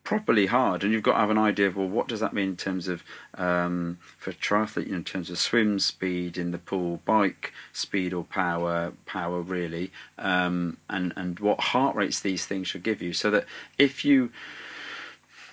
properly 0.07 0.47
hard 0.47 0.83
and 0.83 0.93
you've 0.93 1.03
got 1.03 1.15
to 1.15 1.19
have 1.19 1.31
an 1.31 1.37
idea 1.37 1.67
of 1.67 1.77
well 1.77 1.89
what 1.89 2.07
does 2.07 2.21
that 2.21 2.33
mean 2.33 2.51
in 2.51 2.57
terms 2.57 2.87
of 2.87 3.03
um, 3.35 3.99
for 4.17 4.33
triathlete 4.33 4.87
you 4.87 4.93
know 4.93 4.99
in 4.99 5.05
terms 5.05 5.29
of 5.29 5.37
swim 5.37 5.79
speed 5.79 6.39
in 6.39 6.53
the 6.53 6.59
pool 6.59 7.01
bike 7.05 7.53
speed 7.73 8.15
or 8.15 8.25
power 8.25 8.93
power 9.05 9.41
really 9.41 9.91
um, 10.19 10.77
and 10.89 11.13
and 11.17 11.41
what 11.41 11.61
heart 11.61 11.95
rates 11.97 12.21
these 12.21 12.47
things 12.47 12.69
should 12.69 12.85
give 12.85 13.03
you 13.03 13.13
so 13.13 13.31
that 13.31 13.45
if 13.79 14.05
you 14.05 14.31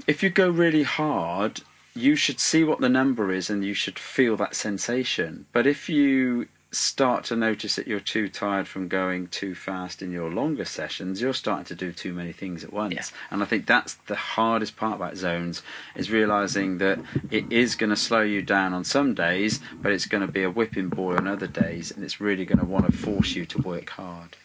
if 0.07 0.23
you 0.23 0.29
go 0.29 0.49
really 0.49 0.83
hard, 0.83 1.61
you 1.95 2.15
should 2.15 2.39
see 2.39 2.63
what 2.63 2.81
the 2.81 2.89
number 2.89 3.31
is 3.31 3.49
and 3.49 3.63
you 3.63 3.73
should 3.73 3.99
feel 3.99 4.35
that 4.37 4.55
sensation. 4.55 5.45
But 5.51 5.67
if 5.67 5.89
you 5.89 6.47
start 6.73 7.23
to 7.25 7.35
notice 7.35 7.75
that 7.75 7.87
you're 7.87 7.99
too 7.99 8.27
tired 8.27 8.67
from 8.67 8.87
going 8.87 9.27
too 9.27 9.53
fast 9.55 10.01
in 10.01 10.11
your 10.11 10.29
longer 10.29 10.65
sessions, 10.65 11.21
you're 11.21 11.33
starting 11.33 11.65
to 11.65 11.75
do 11.75 11.91
too 11.91 12.13
many 12.13 12.31
things 12.31 12.63
at 12.63 12.73
once. 12.73 12.93
Yeah. 12.93 13.03
And 13.31 13.41
I 13.41 13.45
think 13.45 13.65
that's 13.65 13.93
the 14.07 14.15
hardest 14.15 14.75
part 14.75 14.95
about 14.95 15.15
zones 15.15 15.61
is 15.95 16.11
realizing 16.11 16.79
that 16.79 16.99
it 17.29 17.51
is 17.51 17.75
going 17.75 17.91
to 17.91 17.95
slow 17.95 18.21
you 18.21 18.41
down 18.41 18.73
on 18.73 18.83
some 18.83 19.13
days, 19.13 19.59
but 19.81 19.91
it's 19.91 20.05
going 20.07 20.25
to 20.25 20.31
be 20.31 20.43
a 20.43 20.49
whipping 20.49 20.89
boy 20.89 21.15
on 21.15 21.27
other 21.27 21.47
days, 21.47 21.91
and 21.91 22.03
it's 22.03 22.19
really 22.19 22.45
going 22.45 22.59
to 22.59 22.65
want 22.65 22.85
to 22.85 22.91
force 22.91 23.35
you 23.35 23.45
to 23.45 23.59
work 23.59 23.91
hard. 23.91 24.35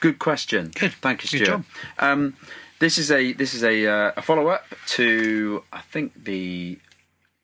Good 0.00 0.18
question. 0.18 0.70
Good. 0.74 0.92
Thank 0.92 1.24
you, 1.24 1.38
Good 1.38 1.44
Stuart. 1.44 1.56
job. 1.56 1.64
Um, 1.98 2.36
this 2.78 2.98
is 2.98 3.10
a 3.10 3.32
this 3.32 3.54
is 3.54 3.64
a 3.64 3.86
uh, 3.86 4.12
a 4.16 4.22
follow 4.22 4.48
up 4.48 4.64
to 4.88 5.64
I 5.72 5.80
think 5.80 6.24
the 6.24 6.78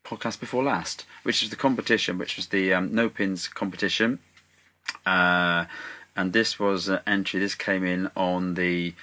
podcast 0.05 0.39
before 0.39 0.63
last, 0.63 1.05
which 1.25 1.41
was 1.41 1.49
the 1.49 1.55
competition, 1.55 2.17
which 2.17 2.37
was 2.37 2.47
the 2.47 2.73
um, 2.73 2.89
Nopinz 2.91 3.51
competition. 3.53 4.19
Uh, 5.05 5.65
and 6.15 6.31
this 6.33 6.59
was 6.59 6.87
an 6.87 6.99
entry. 7.05 7.39
This 7.39 7.55
came 7.55 7.83
in 7.83 8.09
on 8.15 8.53
the 8.53 8.93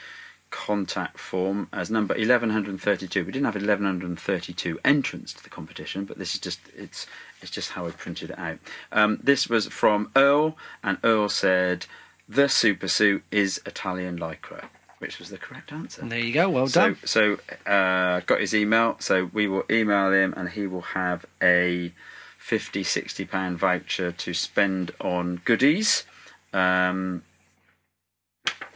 contact 0.50 1.18
form 1.18 1.68
as 1.72 1.90
number 1.90 2.14
1132. 2.14 3.24
We 3.24 3.32
didn't 3.32 3.46
have 3.46 3.54
1132 3.54 4.78
entrants 4.84 5.32
to 5.32 5.42
the 5.42 5.48
competition, 5.50 6.04
but 6.04 6.18
this 6.18 6.34
is 6.34 6.40
just 6.40 6.60
it's 6.76 7.06
it's 7.40 7.50
just 7.50 7.70
how 7.72 7.86
I 7.86 7.90
printed 7.90 8.30
it 8.30 8.38
out. 8.38 8.58
Um, 8.92 9.18
this 9.22 9.48
was 9.48 9.66
from 9.66 10.10
Earl, 10.14 10.56
and 10.82 10.98
Earl 11.02 11.28
said 11.28 11.86
the 12.28 12.48
super 12.48 12.88
suit 12.88 13.24
is 13.32 13.60
Italian 13.66 14.18
lycra, 14.18 14.66
which 15.00 15.18
was 15.18 15.28
the 15.30 15.38
correct 15.38 15.72
answer. 15.72 16.00
And 16.00 16.12
there 16.12 16.20
you 16.20 16.32
go. 16.32 16.48
Well 16.48 16.68
So, 16.68 16.80
done. 16.80 16.98
so 17.04 17.38
uh, 17.66 18.20
got 18.20 18.40
his 18.40 18.54
email. 18.54 18.96
So 19.00 19.28
we 19.32 19.48
will 19.48 19.64
email 19.70 20.12
him, 20.12 20.32
and 20.36 20.50
he 20.50 20.66
will 20.66 20.82
have 20.82 21.26
a 21.42 21.92
50, 22.42 22.82
60 22.82 23.24
pound 23.24 23.56
voucher 23.56 24.10
to 24.10 24.34
spend 24.34 24.90
on 25.00 25.40
goodies. 25.44 26.04
Um, 26.52 27.22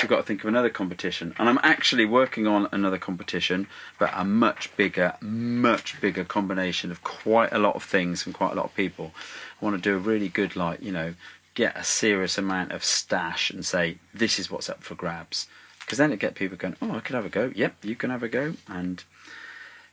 we've 0.00 0.08
got 0.08 0.18
to 0.18 0.22
think 0.22 0.44
of 0.44 0.48
another 0.48 0.70
competition, 0.70 1.34
and 1.36 1.48
I'm 1.48 1.58
actually 1.64 2.04
working 2.04 2.46
on 2.46 2.68
another 2.70 2.96
competition, 2.96 3.66
but 3.98 4.12
a 4.14 4.24
much 4.24 4.74
bigger, 4.76 5.14
much 5.20 6.00
bigger 6.00 6.24
combination 6.24 6.92
of 6.92 7.02
quite 7.02 7.52
a 7.52 7.58
lot 7.58 7.74
of 7.74 7.82
things 7.82 8.22
from 8.22 8.32
quite 8.32 8.52
a 8.52 8.54
lot 8.54 8.66
of 8.66 8.74
people. 8.76 9.10
I 9.60 9.64
want 9.64 9.76
to 9.76 9.82
do 9.82 9.96
a 9.96 9.98
really 9.98 10.28
good, 10.28 10.54
like 10.54 10.80
you 10.80 10.92
know, 10.92 11.14
get 11.54 11.76
a 11.76 11.82
serious 11.82 12.38
amount 12.38 12.70
of 12.70 12.84
stash 12.84 13.50
and 13.50 13.66
say 13.66 13.98
this 14.14 14.38
is 14.38 14.48
what's 14.48 14.70
up 14.70 14.84
for 14.84 14.94
grabs, 14.94 15.48
because 15.80 15.98
then 15.98 16.12
it 16.12 16.20
get 16.20 16.36
people 16.36 16.56
going, 16.56 16.76
oh, 16.80 16.92
I 16.92 17.00
could 17.00 17.16
have 17.16 17.26
a 17.26 17.30
go. 17.30 17.52
Yep, 17.52 17.84
you 17.84 17.96
can 17.96 18.10
have 18.10 18.22
a 18.22 18.28
go, 18.28 18.54
and 18.68 19.02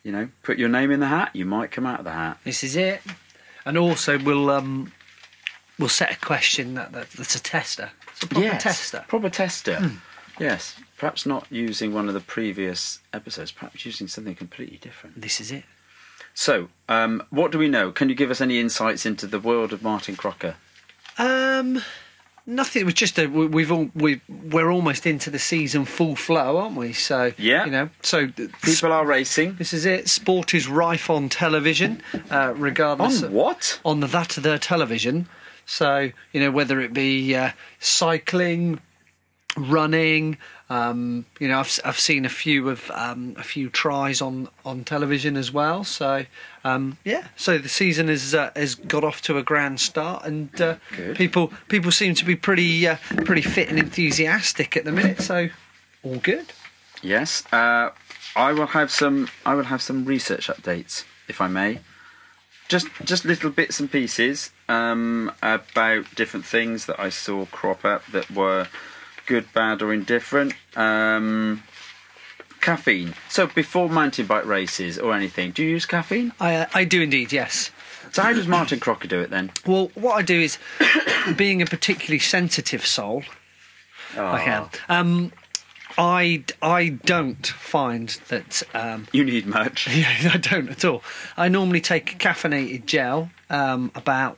you 0.03 0.11
know, 0.11 0.29
put 0.43 0.59
your 0.59 0.69
name 0.69 0.91
in 0.91 0.99
the 0.99 1.07
hat. 1.07 1.31
You 1.33 1.45
might 1.45 1.71
come 1.71 1.87
out 1.87 1.99
of 1.99 2.05
the 2.05 2.11
hat. 2.11 2.37
This 2.43 2.63
is 2.63 2.75
it. 2.75 3.01
And 3.65 3.77
also, 3.77 4.17
we'll 4.17 4.49
um, 4.49 4.91
we'll 5.79 5.89
set 5.89 6.11
a 6.11 6.19
question 6.19 6.73
that, 6.75 6.91
that 6.91 7.11
that's 7.11 7.35
a 7.35 7.41
tester. 7.41 7.91
It's 8.11 8.23
a 8.23 8.27
proper 8.27 8.45
Yes, 8.45 8.63
tester. 8.63 9.05
Proper 9.07 9.29
tester. 9.29 9.75
Hmm. 9.77 9.95
Yes. 10.39 10.75
Perhaps 10.97 11.25
not 11.25 11.45
using 11.51 11.93
one 11.93 12.07
of 12.07 12.13
the 12.13 12.19
previous 12.19 12.99
episodes, 13.13 13.51
perhaps 13.51 13.85
using 13.85 14.07
something 14.07 14.35
completely 14.35 14.77
different. 14.77 15.21
This 15.21 15.39
is 15.41 15.51
it. 15.51 15.63
So, 16.33 16.69
um, 16.89 17.23
what 17.29 17.51
do 17.51 17.57
we 17.59 17.67
know? 17.67 17.91
Can 17.91 18.09
you 18.09 18.15
give 18.15 18.31
us 18.31 18.41
any 18.41 18.59
insights 18.59 19.05
into 19.05 19.27
the 19.27 19.39
world 19.39 19.71
of 19.73 19.83
Martin 19.83 20.15
Crocker? 20.15 20.55
Um, 21.17 21.83
nothing. 22.45 22.81
It 22.81 22.85
was 22.85 22.93
just 22.93 23.17
a. 23.19 23.27
we- 23.27 23.47
We've 23.47 23.71
all 23.71 23.89
we 23.95 24.21
we're 24.29 24.71
almost 24.71 25.05
into 25.05 25.29
the 25.29 25.39
season 25.39 25.85
full 25.85 26.15
flow, 26.15 26.57
aren't 26.57 26.75
we? 26.75 26.93
So 26.93 27.33
Yeah. 27.37 27.65
you 27.65 27.71
know. 27.71 27.89
So 28.01 28.27
People 28.61 28.91
are 28.91 29.05
racing. 29.05 29.55
this 29.55 29.73
is 29.73 29.85
it. 29.85 30.09
Sport 30.09 30.53
is 30.53 30.67
rife 30.67 31.09
on 31.09 31.29
television, 31.29 32.01
uh, 32.29 32.53
regardless. 32.55 33.23
On 33.23 33.31
what? 33.33 33.79
on 33.85 33.99
the 33.99 34.07
that 34.07 34.37
of 34.37 34.43
their 34.43 34.57
television. 34.57 35.27
So 35.65 36.11
you 36.31 36.39
know 36.41 36.51
whether 36.51 36.79
it 36.81 36.93
be 36.93 37.35
uh, 37.35 37.51
cycling, 37.79 38.79
running. 39.57 40.37
Um, 40.73 41.25
you 41.39 41.47
know, 41.47 41.59
I've 41.59 41.79
I've 41.85 41.99
seen 41.99 42.25
a 42.25 42.29
few 42.29 42.69
of 42.69 42.89
um, 42.91 43.35
a 43.37 43.43
few 43.43 43.69
tries 43.69 44.21
on 44.21 44.47
on 44.65 44.83
television 44.83 45.37
as 45.37 45.51
well. 45.51 45.83
So 45.83 46.25
um, 46.63 46.97
yeah, 47.03 47.27
so 47.35 47.59
the 47.59 47.69
season 47.69 48.07
has 48.07 48.33
uh, 48.33 48.49
has 48.55 48.73
got 48.73 49.03
off 49.03 49.21
to 49.23 49.37
a 49.37 49.43
grand 49.43 49.79
start, 49.79 50.25
and 50.25 50.49
uh, 50.59 50.75
people 51.13 51.53
people 51.67 51.91
seem 51.91 52.15
to 52.15 52.25
be 52.25 52.35
pretty 52.35 52.87
uh, 52.87 52.97
pretty 53.23 53.43
fit 53.43 53.69
and 53.69 53.77
enthusiastic 53.77 54.75
at 54.75 54.83
the 54.83 54.91
minute. 54.91 55.21
So 55.21 55.49
all 56.01 56.17
good. 56.17 56.51
Yes. 57.03 57.43
Uh, 57.53 57.91
I 58.35 58.53
will 58.53 58.67
have 58.67 58.89
some. 58.89 59.29
I 59.45 59.53
will 59.53 59.65
have 59.65 59.81
some 59.81 60.05
research 60.05 60.47
updates, 60.47 61.03
if 61.27 61.39
I 61.39 61.47
may. 61.47 61.79
Just, 62.69 62.87
just 63.03 63.25
little 63.25 63.51
bits 63.51 63.79
and 63.79 63.91
pieces 63.91 64.51
um, 64.69 65.31
about 65.43 66.15
different 66.15 66.45
things 66.45 66.85
that 66.87 66.99
I 66.99 67.09
saw 67.09 67.45
crop 67.45 67.85
up 67.85 68.03
that 68.07 68.31
were 68.31 68.67
good, 69.25 69.51
bad, 69.53 69.81
or 69.81 69.93
indifferent. 69.93 70.53
Um, 70.75 71.63
caffeine. 72.61 73.13
So, 73.29 73.47
before 73.47 73.89
mountain 73.89 74.25
bike 74.25 74.45
races 74.45 74.97
or 74.97 75.13
anything, 75.13 75.51
do 75.51 75.63
you 75.63 75.71
use 75.71 75.85
caffeine? 75.85 76.31
I 76.39 76.55
uh, 76.55 76.65
I 76.73 76.83
do 76.85 77.01
indeed. 77.01 77.31
Yes. 77.31 77.71
So, 78.11 78.21
how 78.21 78.33
does 78.33 78.47
Martin 78.47 78.79
Crocker 78.79 79.07
do 79.07 79.19
it 79.21 79.29
then? 79.29 79.51
Well, 79.65 79.91
what 79.95 80.13
I 80.13 80.21
do 80.21 80.39
is, 80.39 80.57
being 81.35 81.61
a 81.61 81.65
particularly 81.65 82.19
sensitive 82.19 82.85
soul, 82.85 83.23
I 84.17 84.43
can. 84.43 84.69
Um, 84.89 85.31
I 85.97 86.43
I 86.61 86.89
don't 86.89 87.45
find 87.45 88.09
that. 88.29 88.63
Um, 88.73 89.07
You 89.11 89.23
need 89.23 89.45
much. 89.45 89.87
yeah, 89.95 90.31
I 90.33 90.37
don't 90.37 90.69
at 90.69 90.85
all. 90.85 91.03
I 91.37 91.49
normally 91.49 91.81
take 91.81 92.13
a 92.13 92.15
caffeinated 92.15 92.85
gel 92.85 93.29
um, 93.49 93.91
about 93.95 94.37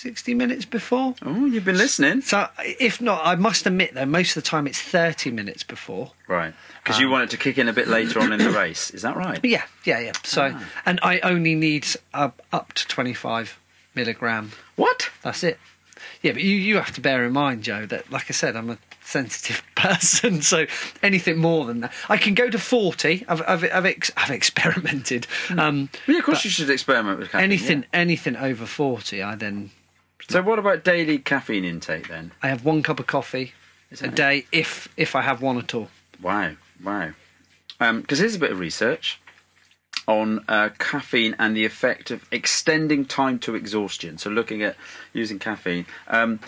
sixty 0.00 0.34
minutes 0.34 0.64
before. 0.64 1.14
Oh, 1.22 1.44
you've 1.46 1.64
been 1.64 1.76
listening, 1.78 2.22
So 2.22 2.48
if 2.58 3.00
not, 3.00 3.20
I 3.24 3.34
must 3.36 3.66
admit 3.66 3.94
though, 3.94 4.06
most 4.06 4.36
of 4.36 4.42
the 4.42 4.48
time 4.48 4.66
it's 4.66 4.80
thirty 4.80 5.30
minutes 5.30 5.62
before. 5.62 6.12
right? 6.26 6.54
Because 6.82 6.98
you 6.98 7.10
want 7.10 7.24
it 7.24 7.30
to 7.30 7.36
kick 7.36 7.58
in 7.58 7.68
a 7.68 7.72
bit 7.72 7.88
later 7.88 8.20
on 8.20 8.32
in 8.32 8.38
the 8.38 8.50
race. 8.50 8.90
Is 8.90 9.02
that 9.02 9.16
right? 9.16 9.38
Yeah, 9.44 9.64
yeah, 9.84 10.00
yeah. 10.00 10.12
So 10.24 10.52
Ah. 10.54 10.64
and 10.86 10.98
I 11.02 11.20
only 11.20 11.54
need 11.54 11.86
uh, 12.14 12.30
up 12.52 12.72
to 12.74 12.86
twenty 12.88 13.14
five 13.14 13.58
milligram. 13.94 14.52
What? 14.76 15.10
That's 15.22 15.42
it. 15.44 15.58
Yeah, 16.22 16.32
but 16.32 16.42
you, 16.42 16.54
you 16.54 16.76
have 16.76 16.92
to 16.94 17.00
bear 17.02 17.24
in 17.26 17.32
mind, 17.32 17.62
Joe, 17.62 17.84
that 17.86 18.10
like 18.10 18.26
I 18.30 18.32
said, 18.32 18.56
I'm 18.56 18.70
a 18.70 18.78
sensitive 19.02 19.62
person, 19.74 20.40
so 20.40 20.66
anything 21.02 21.36
more 21.38 21.66
than 21.66 21.80
that, 21.80 21.92
I 22.08 22.16
can 22.16 22.32
go 22.34 22.48
to 22.48 22.58
forty. 22.58 23.24
I've 23.28 23.42
I've 23.46 23.64
I've, 23.64 23.84
ex- 23.86 24.12
I've 24.16 24.30
experimented. 24.30 25.26
Um, 25.50 25.90
Well, 26.06 26.14
yeah, 26.14 26.18
of 26.20 26.24
course 26.24 26.44
you 26.44 26.50
should 26.50 26.70
experiment 26.70 27.18
with 27.18 27.28
caffeine. 27.32 27.44
anything 27.44 27.80
yeah. 27.80 28.00
anything 28.00 28.36
over 28.36 28.64
forty, 28.64 29.22
I 29.22 29.34
then 29.34 29.70
So, 30.30 30.42
what 30.42 30.60
about 30.60 30.84
daily 30.84 31.18
caffeine 31.18 31.64
intake 31.64 32.06
then? 32.06 32.30
I 32.40 32.48
have 32.48 32.64
one 32.64 32.84
cup 32.84 33.00
of 33.00 33.08
coffee 33.08 33.52
a 34.00 34.04
it? 34.04 34.14
day, 34.14 34.46
if 34.52 34.88
if 34.96 35.16
I 35.16 35.22
have 35.22 35.42
one 35.42 35.58
at 35.58 35.74
all. 35.74 35.88
Wow, 36.22 36.52
wow. 36.84 37.10
Because 37.80 38.20
here's 38.20 38.36
a 38.36 38.38
bit 38.38 38.52
of 38.52 38.60
research 38.60 39.20
on 40.06 40.44
uh, 40.46 40.68
caffeine 40.78 41.34
and 41.38 41.56
the 41.56 41.64
effect 41.64 42.12
of 42.12 42.28
extending 42.30 43.06
time 43.06 43.40
to 43.40 43.56
exhaustion. 43.56 44.18
So, 44.18 44.30
looking 44.30 44.62
at 44.62 44.76
using 45.12 45.40
caffeine. 45.40 45.86
Um, 46.06 46.38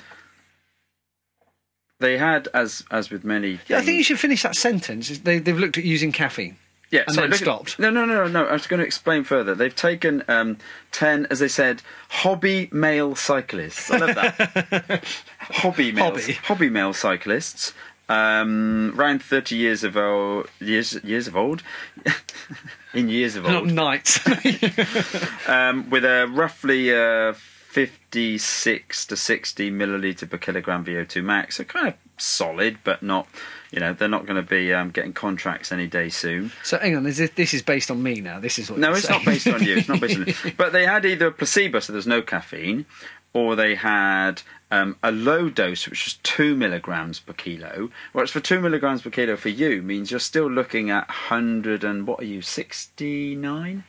they 1.98 2.18
had, 2.18 2.46
as 2.54 2.84
as 2.90 3.10
with 3.10 3.24
many, 3.24 3.58
Yeah, 3.66 3.78
I 3.78 3.82
think 3.82 3.98
you 3.98 4.04
should 4.04 4.20
finish 4.20 4.44
that 4.44 4.54
sentence. 4.54 5.08
They, 5.18 5.38
they've 5.40 5.58
looked 5.58 5.78
at 5.78 5.84
using 5.84 6.12
caffeine. 6.12 6.56
Yeah, 6.92 7.04
and 7.06 7.14
so 7.14 7.22
then 7.22 7.32
at- 7.32 7.38
stopped. 7.38 7.78
No, 7.78 7.90
no, 7.90 8.04
no, 8.04 8.28
no. 8.28 8.44
I 8.46 8.52
was 8.52 8.66
going 8.68 8.78
to 8.78 8.86
explain 8.86 9.24
further. 9.24 9.54
They've 9.54 9.74
taken 9.74 10.22
um, 10.28 10.58
ten, 10.92 11.26
as 11.30 11.40
they 11.40 11.48
said, 11.48 11.82
hobby 12.10 12.68
male 12.70 13.16
cyclists. 13.16 13.90
I 13.90 13.96
love 13.96 14.14
that. 14.14 15.02
hobby 15.38 15.90
male, 15.90 16.04
Hobby. 16.10 16.32
hobby 16.34 16.68
male 16.70 16.92
cyclists. 16.92 17.72
Um, 18.10 18.92
around 18.96 19.22
thirty 19.22 19.56
years 19.56 19.82
of 19.84 19.96
old, 19.96 20.48
years 20.60 21.02
years 21.02 21.26
of 21.28 21.34
old, 21.36 21.62
in 22.94 23.08
years 23.08 23.36
of 23.36 23.44
Not 23.44 23.54
old, 23.62 23.72
nights. 23.72 24.20
um, 25.48 25.88
with 25.88 26.04
a 26.04 26.26
roughly 26.30 26.94
uh, 26.94 27.32
fifty-six 27.32 29.06
to 29.06 29.16
sixty 29.16 29.70
milliliter 29.70 30.28
per 30.28 30.36
kilogram 30.36 30.84
VO2 30.84 31.24
max. 31.24 31.56
So 31.56 31.64
kind 31.64 31.88
of 31.88 31.94
solid, 32.18 32.78
but 32.84 33.02
not. 33.02 33.26
You 33.72 33.80
know, 33.80 33.94
they're 33.94 34.06
not 34.06 34.26
going 34.26 34.36
to 34.36 34.48
be 34.48 34.72
um, 34.72 34.90
getting 34.90 35.14
contracts 35.14 35.72
any 35.72 35.86
day 35.86 36.10
soon. 36.10 36.52
so 36.62 36.78
hang 36.78 36.94
on, 36.94 37.06
is 37.06 37.16
this, 37.16 37.30
this 37.30 37.54
is 37.54 37.62
based 37.62 37.90
on 37.90 38.02
me 38.02 38.20
now. 38.20 38.38
This 38.38 38.58
is 38.58 38.70
what. 38.70 38.78
No, 38.78 38.92
it's 38.92 39.08
not 39.08 39.24
based 39.24 39.48
on 39.48 39.62
you. 39.62 39.78
It's 39.78 39.88
not 39.88 40.00
based 40.00 40.18
on 40.18 40.26
you. 40.26 40.34
But 40.56 40.72
they 40.72 40.86
had 40.86 41.06
either 41.06 41.28
a 41.28 41.32
placebo, 41.32 41.80
so 41.80 41.92
there's 41.92 42.06
no 42.06 42.20
caffeine, 42.20 42.84
or 43.32 43.56
they 43.56 43.74
had 43.74 44.42
um, 44.70 44.96
a 45.02 45.10
low 45.10 45.48
dose, 45.48 45.88
which 45.88 46.04
was 46.04 46.14
two 46.22 46.54
milligrams 46.54 47.18
per 47.18 47.32
kilo. 47.32 47.90
Whereas 48.12 48.30
for 48.30 48.40
two 48.40 48.60
milligrams 48.60 49.02
per 49.02 49.10
kilo 49.10 49.36
for 49.36 49.48
you 49.48 49.82
means 49.82 50.10
you're 50.10 50.20
still 50.20 50.50
looking 50.50 50.90
at 50.90 51.08
hundred 51.10 51.82
and 51.82 52.06
what 52.06 52.20
are 52.20 52.24
you, 52.24 52.42
sixty 52.42 53.34
nine? 53.34 53.84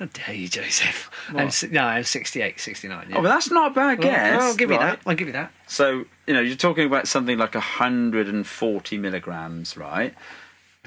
How 0.00 0.06
dare 0.12 0.34
you, 0.34 0.48
Joseph? 0.48 1.10
I'm, 1.28 1.50
si- 1.50 1.68
no, 1.68 1.82
I'm 1.82 2.04
68, 2.04 2.58
69. 2.58 3.06
Yeah. 3.10 3.18
Oh, 3.18 3.22
but 3.22 3.28
that's 3.28 3.50
not 3.50 3.70
a 3.70 3.74
bad 3.74 3.98
Well, 3.98 4.08
guess. 4.08 4.42
I'll 4.42 4.54
give 4.56 4.70
you 4.70 4.76
right? 4.78 4.98
that. 4.98 5.00
I'll 5.08 5.14
give 5.14 5.26
you 5.28 5.34
that. 5.34 5.52
So 5.66 6.06
you 6.26 6.32
know, 6.34 6.40
you're 6.40 6.56
talking 6.56 6.86
about 6.86 7.06
something 7.06 7.36
like 7.36 7.54
hundred 7.54 8.26
and 8.26 8.46
forty 8.46 8.96
milligrams, 8.96 9.76
right? 9.76 10.14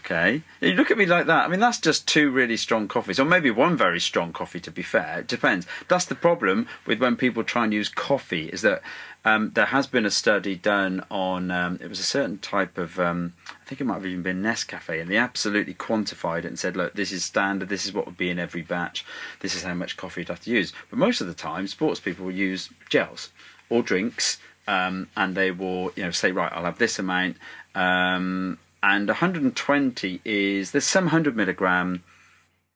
Okay. 0.06 0.42
You 0.60 0.74
look 0.74 0.92
at 0.92 0.98
me 0.98 1.06
like 1.06 1.28
that. 1.28 1.46
I 1.46 1.48
mean, 1.48 1.62
that's 1.62 1.80
just 1.80 2.06
two 2.06 2.30
really 2.30 2.58
strong 2.58 2.90
coffees, 2.90 3.22
or 3.22 3.26
maybe 3.26 3.50
one 3.50 3.78
very 3.78 4.02
strong 4.02 4.34
coffee. 4.34 4.60
To 4.60 4.72
be 4.72 4.82
fair, 4.82 5.20
it 5.20 5.28
depends. 5.28 5.66
That's 5.88 6.04
the 6.04 6.16
problem 6.16 6.68
with 6.86 7.00
when 7.00 7.16
people 7.16 7.46
try 7.46 7.64
and 7.64 7.74
use 7.74 7.88
coffee 7.88 8.50
is 8.50 8.64
that 8.64 8.82
um, 9.24 9.52
there 9.52 9.68
has 9.68 9.88
been 9.88 10.06
a 10.06 10.12
study 10.12 10.56
done 10.56 11.06
on 11.10 11.52
um, 11.52 11.80
it 11.82 11.88
was 11.88 12.02
a 12.02 12.04
certain 12.04 12.38
type 12.40 12.78
of 12.78 13.00
um, 13.00 13.34
I 13.48 13.66
think 13.66 13.80
it 13.80 13.86
might 13.86 13.96
have 13.96 14.06
even 14.06 14.24
been 14.24 14.42
Nescafe, 14.42 15.00
and 15.02 15.10
they 15.10 15.16
absolutely 15.16 15.74
quantified 15.74 16.40
it 16.40 16.46
and 16.46 16.60
said, 16.60 16.76
look, 16.76 16.96
this 16.96 17.14
is 17.14 17.24
standard. 17.24 17.70
This 17.70 17.86
is 17.86 17.94
what 17.94 18.06
would 18.06 18.18
be 18.18 18.30
in 18.30 18.40
every 18.40 18.62
batch. 18.62 19.06
This 19.40 19.56
is 19.56 19.64
how 19.64 19.74
much 19.74 19.96
coffee 19.96 20.22
you'd 20.22 20.28
have 20.28 20.42
to 20.42 20.52
use. 20.52 20.74
But 20.90 21.00
most 21.00 21.22
of 21.22 21.28
the 21.28 21.34
time, 21.34 21.68
sports 21.68 22.02
people 22.02 22.30
use 22.30 22.70
gels 22.90 23.32
or 23.70 23.82
drinks. 23.82 24.38
Um, 24.66 25.10
and 25.18 25.36
they 25.36 25.52
will, 25.52 25.92
you 25.96 26.04
know, 26.04 26.12
say, 26.12 26.32
right, 26.32 26.52
I'll 26.54 26.64
have 26.64 26.78
this 26.78 26.98
amount, 26.98 27.36
um, 27.76 28.58
and 28.84 29.08
120 29.08 30.22
is 30.26 30.72
there's 30.72 30.84
some 30.84 31.06
100 31.06 31.36
milligram, 31.36 32.04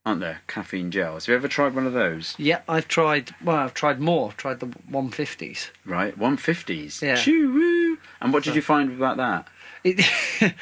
aren't 0.05 0.21
there? 0.21 0.41
Caffeine 0.47 0.89
gels. 0.89 1.25
Have 1.25 1.33
you 1.33 1.35
ever 1.35 1.47
tried 1.47 1.75
one 1.75 1.85
of 1.85 1.93
those? 1.93 2.33
Yeah, 2.39 2.61
I've 2.67 2.87
tried. 2.87 3.35
Well, 3.43 3.57
I've 3.57 3.73
tried 3.73 3.99
more. 3.99 4.29
I've 4.29 4.37
tried 4.37 4.61
the 4.61 4.67
150s. 4.67 5.69
Right, 5.85 6.17
150s. 6.17 7.01
Yeah. 7.01 7.15
Choo-woo. 7.15 7.97
And 8.21 8.33
what 8.33 8.43
did 8.43 8.55
you 8.55 8.61
find 8.61 8.91
about 8.91 9.17
that? 9.17 9.47
It, 9.83 10.03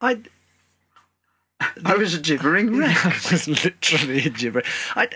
I 0.00 0.20
I 1.84 1.96
was 1.96 2.14
a 2.14 2.20
gibbering 2.20 2.76
wreck. 2.78 3.04
I 3.04 3.08
was 3.30 3.48
literally 3.48 4.24
a 4.24 4.30
gibber. 4.30 4.62
I, 4.94 5.08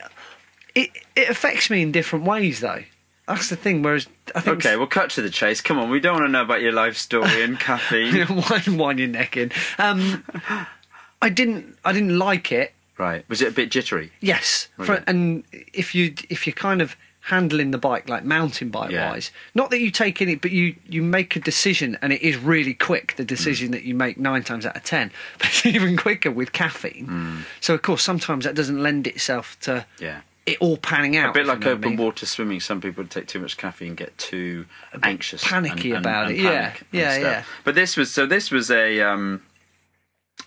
it 0.74 0.90
it 1.16 1.28
affects 1.28 1.70
me 1.70 1.82
in 1.82 1.92
different 1.92 2.24
ways 2.24 2.60
though. 2.60 2.82
That's 3.28 3.48
the 3.50 3.56
thing. 3.56 3.82
Whereas 3.82 4.08
I 4.34 4.40
think 4.40 4.56
Okay, 4.64 4.76
we'll 4.76 4.86
cut 4.88 5.10
to 5.10 5.22
the 5.22 5.30
chase. 5.30 5.60
Come 5.60 5.78
on, 5.78 5.90
we 5.90 6.00
don't 6.00 6.14
want 6.14 6.26
to 6.26 6.32
know 6.32 6.42
about 6.42 6.62
your 6.62 6.72
life 6.72 6.96
story 6.96 7.42
and 7.42 7.60
caffeine. 7.68 8.26
wind, 8.50 8.78
wind 8.78 8.98
your 8.98 9.08
neck 9.08 9.36
in. 9.36 9.52
Um, 9.78 10.24
I 11.22 11.28
didn't 11.28 11.76
I 11.84 11.92
didn't 11.92 12.18
like 12.18 12.50
it. 12.52 12.72
right. 12.96 13.28
Was 13.28 13.42
it 13.42 13.48
a 13.48 13.52
bit 13.52 13.70
jittery? 13.70 14.10
Yes, 14.20 14.68
Okay. 14.80 14.86
for, 14.96 15.04
and 15.06 15.44
if 15.72 15.94
you 15.94 16.14
if 16.30 16.46
you're 16.46 16.54
kind 16.54 16.80
of 16.82 16.96
handling 17.22 17.72
the 17.72 17.78
bike 17.78 18.08
like 18.08 18.24
mountain 18.24 18.70
bike 18.70 18.90
Yeah. 18.90 19.10
wise, 19.10 19.30
not 19.54 19.68
that 19.70 19.80
you 19.80 19.90
take 19.90 20.22
in 20.22 20.28
it, 20.30 20.40
but 20.40 20.50
you 20.52 20.76
you 20.88 21.02
make 21.02 21.36
a 21.36 21.40
decision 21.40 21.98
and 22.00 22.12
it 22.12 22.22
is 22.22 22.36
really 22.38 22.72
quick. 22.74 23.16
The 23.16 23.24
decision 23.24 23.72
that 23.72 23.82
you 23.82 23.94
make 23.94 24.16
nine 24.18 24.42
times 24.44 24.64
out 24.64 24.76
of 24.76 24.84
ten, 24.84 25.10
but 25.38 25.48
it's 25.48 25.66
even 25.66 25.96
quicker 25.96 26.30
with 26.30 26.52
caffeine. 26.52 27.44
So 27.60 27.74
of 27.74 27.82
course 27.82 28.02
sometimes 28.02 28.44
that 28.44 28.54
doesn't 28.54 28.82
lend 28.82 29.06
itself 29.06 29.58
to 29.62 29.84
Yeah. 29.98 30.20
It 30.52 30.58
all 30.60 30.76
panning 30.76 31.16
out. 31.16 31.30
A 31.30 31.32
bit 31.32 31.42
you 31.42 31.48
like 31.48 31.60
know 31.60 31.66
what 31.66 31.70
I 31.70 31.78
open 31.78 31.90
mean. 31.90 31.98
water 31.98 32.26
swimming. 32.26 32.60
Some 32.60 32.80
people 32.80 33.04
take 33.06 33.26
too 33.26 33.40
much 33.40 33.56
caffeine, 33.56 33.88
and 33.88 33.96
get 33.96 34.16
too 34.18 34.66
anxious, 35.02 35.44
panicky 35.44 35.90
and- 35.92 35.98
and- 35.98 36.06
about 36.06 36.28
and 36.28 36.36
it. 36.36 36.42
Yeah, 36.42 36.74
yeah, 36.92 37.12
stuff. 37.12 37.22
yeah. 37.22 37.42
But 37.64 37.74
this 37.74 37.96
was 37.96 38.10
so. 38.12 38.26
This 38.26 38.50
was 38.50 38.70
a, 38.70 39.00
um, 39.00 39.42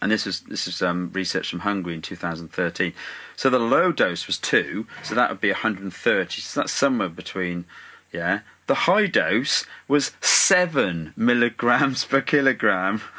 and 0.01 0.11
this 0.11 0.25
was 0.25 0.41
this 0.41 0.65
was 0.65 0.81
um, 0.81 1.11
research 1.13 1.49
from 1.49 1.59
Hungary 1.59 1.93
in 1.95 2.01
2013. 2.01 2.93
So 3.35 3.49
the 3.49 3.59
low 3.59 3.91
dose 3.91 4.27
was 4.27 4.37
two, 4.37 4.85
so 5.03 5.15
that 5.15 5.29
would 5.29 5.41
be 5.41 5.49
130. 5.51 6.41
So 6.41 6.59
that's 6.61 6.71
somewhere 6.71 7.09
between, 7.09 7.65
yeah. 8.11 8.39
The 8.67 8.75
high 8.75 9.07
dose 9.07 9.65
was 9.87 10.11
seven 10.21 11.13
milligrams 11.17 12.05
per 12.05 12.21
kilogram. 12.21 13.01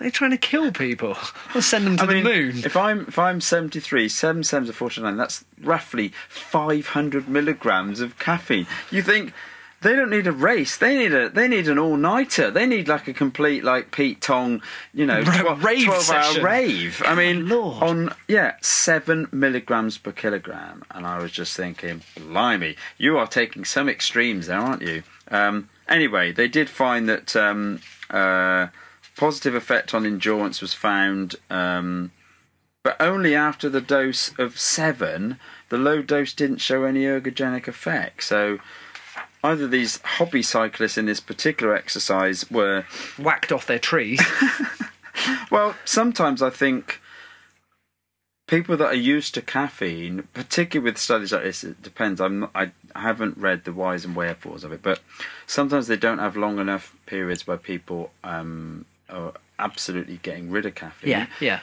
They're 0.00 0.10
trying 0.10 0.30
to 0.30 0.36
kill 0.38 0.70
people 0.72 1.16
or 1.54 1.60
send 1.60 1.86
them 1.86 1.96
to 1.96 2.02
I 2.04 2.06
the 2.06 2.14
mean, 2.14 2.24
moon. 2.24 2.58
if 2.64 2.76
I'm 2.76 3.00
if 3.08 3.18
I'm 3.18 3.40
73, 3.40 4.08
seven 4.08 4.44
sevens 4.44 4.70
are 4.70 4.72
49. 4.72 5.16
That's 5.16 5.44
roughly 5.60 6.12
500 6.28 7.28
milligrams 7.28 8.00
of 8.00 8.18
caffeine. 8.18 8.66
You 8.90 9.02
think 9.02 9.32
they 9.80 9.94
don't 9.96 10.10
need 10.10 10.26
a 10.26 10.32
race? 10.32 10.76
They 10.76 10.96
need 10.96 11.12
a 11.12 11.28
they 11.28 11.48
need 11.48 11.68
an 11.68 11.78
all 11.78 11.96
nighter. 11.96 12.50
They 12.50 12.64
need 12.66 12.86
like 12.88 13.08
a 13.08 13.12
complete 13.12 13.64
like 13.64 13.90
Pete 13.90 14.20
Tong, 14.20 14.62
you 14.94 15.04
know, 15.06 15.20
Ra- 15.22 15.40
twelve, 15.42 15.64
rave 15.64 15.84
12 15.86 16.10
hour 16.10 16.22
session. 16.22 16.44
rave. 16.44 17.02
I 17.04 17.14
mean, 17.14 17.48
Lord. 17.48 17.82
on 17.82 18.14
yeah, 18.28 18.54
seven 18.60 19.26
milligrams 19.32 19.98
per 19.98 20.12
kilogram, 20.12 20.84
and 20.92 21.06
I 21.06 21.18
was 21.22 21.32
just 21.32 21.56
thinking, 21.56 22.02
blimey, 22.16 22.76
you 22.98 23.18
are 23.18 23.26
taking 23.26 23.64
some 23.64 23.88
extremes 23.88 24.46
there, 24.46 24.58
aren't 24.58 24.82
you? 24.82 25.02
Um, 25.30 25.68
anyway, 25.88 26.30
they 26.32 26.46
did 26.48 26.68
find 26.70 27.08
that. 27.08 27.34
Um, 27.34 27.80
uh, 28.10 28.68
positive 29.18 29.54
effect 29.54 29.92
on 29.92 30.06
endurance 30.06 30.62
was 30.62 30.72
found, 30.72 31.34
um, 31.50 32.12
but 32.82 32.96
only 33.00 33.34
after 33.34 33.68
the 33.68 33.80
dose 33.80 34.32
of 34.38 34.58
seven. 34.58 35.38
The 35.68 35.76
low 35.76 36.00
dose 36.00 36.32
didn't 36.32 36.58
show 36.58 36.84
any 36.84 37.02
ergogenic 37.02 37.68
effect. 37.68 38.22
So 38.22 38.58
either 39.44 39.66
these 39.66 40.00
hobby 40.02 40.42
cyclists 40.42 40.96
in 40.96 41.06
this 41.06 41.20
particular 41.20 41.74
exercise 41.74 42.50
were 42.50 42.86
Whacked 43.18 43.52
off 43.52 43.66
their 43.66 43.78
trees. 43.78 44.22
well. 45.50 45.74
Sometimes 45.84 46.40
I 46.40 46.50
think 46.50 47.00
people 48.46 48.76
that 48.76 48.86
are 48.86 48.94
used 48.94 49.34
to 49.34 49.42
caffeine, 49.42 50.28
particularly 50.32 50.90
with 50.90 50.98
studies 50.98 51.32
like 51.32 51.42
this, 51.42 51.64
it 51.64 51.82
depends. 51.82 52.20
I'm 52.20 52.40
not, 52.40 52.50
I 52.54 52.70
haven't 52.94 53.36
read 53.36 53.64
the 53.64 53.72
whys 53.72 54.04
and 54.04 54.14
wherefores 54.14 54.64
of 54.64 54.72
it, 54.72 54.80
but 54.80 55.00
sometimes 55.46 55.88
they 55.88 55.96
don't 55.96 56.20
have 56.20 56.36
long 56.36 56.60
enough 56.60 56.94
periods 57.04 57.46
where 57.46 57.58
people 57.58 58.12
um, 58.22 58.86
are 59.08 59.32
absolutely 59.58 60.18
getting 60.22 60.50
rid 60.50 60.66
of 60.66 60.74
caffeine. 60.74 61.10
yeah, 61.10 61.26
yeah. 61.40 61.60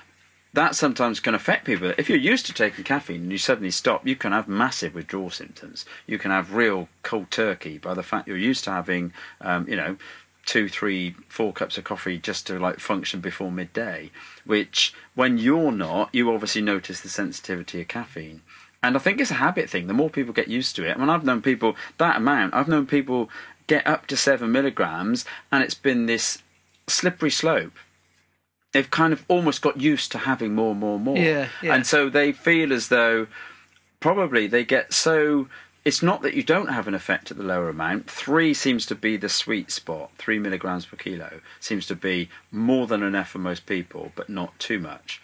that 0.54 0.76
sometimes 0.76 1.20
can 1.20 1.36
affect 1.36 1.66
people. 1.66 1.94
If 1.98 2.10
you're 2.10 2.18
used 2.18 2.46
to 2.48 2.54
taking 2.54 2.84
caffeine 2.84 3.22
and 3.24 3.32
you 3.32 3.38
suddenly 3.38 3.72
stop, 3.72 4.06
you 4.06 4.16
can 4.16 4.32
have 4.32 4.48
massive 4.48 4.94
withdrawal 4.94 5.30
symptoms. 5.30 5.86
You 6.08 6.18
can 6.18 6.32
have 6.32 6.54
real 6.54 6.90
cold 7.04 7.32
turkey 7.32 7.78
by 7.78 7.94
the 7.94 8.04
fact 8.04 8.28
you're 8.28 8.38
used 8.38 8.64
to 8.66 8.72
having, 8.72 9.14
um, 9.42 9.68
you 9.68 9.76
know, 9.76 9.98
two, 10.46 10.70
three, 10.70 11.16
four 11.28 11.52
cups 11.52 11.78
of 11.78 11.84
coffee 11.84 12.18
just 12.18 12.46
to 12.48 12.60
like 12.60 12.80
function 12.80 13.20
before 13.20 13.52
midday. 13.52 14.12
Which, 14.46 14.94
when 15.16 15.38
you're 15.38 15.72
not, 15.72 16.10
you 16.14 16.32
obviously 16.32 16.62
notice 16.62 17.02
the 17.02 17.10
sensitivity 17.10 17.82
of 17.82 17.88
caffeine. 17.88 18.42
And 18.84 18.96
I 18.96 19.00
think 19.00 19.20
it's 19.20 19.32
a 19.32 19.36
habit 19.36 19.70
thing. 19.70 19.88
The 19.88 19.94
more 19.94 20.12
people 20.12 20.34
get 20.34 20.48
used 20.48 20.76
to 20.76 20.88
it, 20.88 20.96
I 20.96 21.00
mean, 21.00 21.10
I've 21.10 21.26
known 21.26 21.42
people 21.42 21.76
that 21.98 22.18
amount. 22.18 22.54
I've 22.54 22.68
known 22.68 22.86
people 22.86 23.30
get 23.66 23.88
up 23.88 24.06
to 24.08 24.16
seven 24.16 24.52
milligrams, 24.52 25.26
and 25.52 25.64
it's 25.64 25.74
been 25.74 26.06
this 26.06 26.44
slippery 26.88 27.32
slope 27.32 27.74
they've 28.76 28.92
kind 28.92 29.14
of 29.14 29.24
almost 29.30 29.62
got 29.62 29.80
used 29.80 30.12
to 30.12 30.18
having 30.18 30.54
more, 30.54 30.76
more, 30.76 31.00
more. 31.00 31.18
Yeah, 31.18 31.48
yeah. 31.64 31.74
And 31.74 31.88
so 31.88 32.10
they 32.10 32.34
feel 32.34 32.74
as 32.74 32.90
though 32.90 33.28
probably 34.02 34.48
they 34.48 34.66
get 34.66 34.94
so. 34.94 35.48
It's 35.86 36.02
not 36.02 36.24
that 36.24 36.34
you 36.34 36.44
don't 36.44 36.68
have 36.68 36.88
an 36.88 36.94
effect 36.94 37.32
at 37.32 37.38
the 37.38 37.44
lower 37.44 37.70
amount. 37.70 38.10
Three 38.10 38.54
seems 38.54 38.86
to 38.88 38.96
be 38.96 39.16
the 39.16 39.30
sweet 39.30 39.72
spot. 39.72 40.12
Three 40.18 40.40
milligrams 40.40 40.86
per 40.86 40.98
kilo 40.98 41.40
seems 41.62 41.86
to 41.88 41.96
be 41.96 42.28
more 42.52 42.86
than 42.86 43.02
enough 43.02 43.30
for 43.30 43.40
most 43.40 43.66
people, 43.66 44.12
but 44.14 44.28
not 44.28 44.60
too 44.60 44.80
much. 44.80 45.22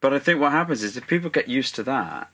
But 0.00 0.14
I 0.14 0.20
think 0.20 0.40
what 0.40 0.52
happens 0.52 0.84
is 0.84 0.96
if 0.96 1.08
people 1.08 1.30
get 1.30 1.48
used 1.48 1.74
to 1.76 1.82
that, 1.82 2.30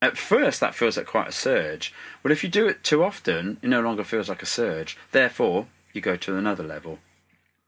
at 0.00 0.16
first 0.16 0.60
that 0.60 0.76
feels 0.76 0.96
like 0.96 1.06
quite 1.06 1.28
a 1.28 1.32
surge. 1.32 1.92
But 2.22 2.30
if 2.30 2.44
you 2.44 2.50
do 2.50 2.68
it 2.68 2.84
too 2.84 3.02
often, 3.02 3.58
it 3.62 3.68
no 3.68 3.80
longer 3.80 4.04
feels 4.04 4.28
like 4.28 4.42
a 4.42 4.46
surge. 4.46 4.96
Therefore, 5.10 5.66
you 5.92 6.00
go 6.00 6.14
to 6.14 6.36
another 6.36 6.62
level. 6.62 7.00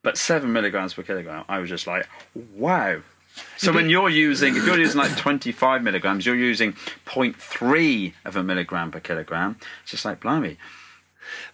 But 0.03 0.17
seven 0.17 0.53
milligrams 0.53 0.95
per 0.95 1.03
kilogram, 1.03 1.45
I 1.49 1.59
was 1.59 1.69
just 1.69 1.87
like, 1.87 2.09
wow. 2.55 3.01
So 3.57 3.73
when 3.73 3.91
you're 3.91 4.09
using, 4.09 4.57
if 4.57 4.67
you're 4.67 4.79
using 4.79 4.99
like 4.99 5.17
25 5.17 5.83
milligrams, 5.83 6.27
you're 6.27 6.35
using 6.35 6.73
0.3 7.07 8.15
of 8.25 8.37
a 8.37 8.43
milligram 8.43 8.91
per 8.91 9.01
kilogram. 9.01 9.57
It's 9.83 9.93
just 9.93 10.05
like, 10.05 10.21
blimey. 10.21 10.57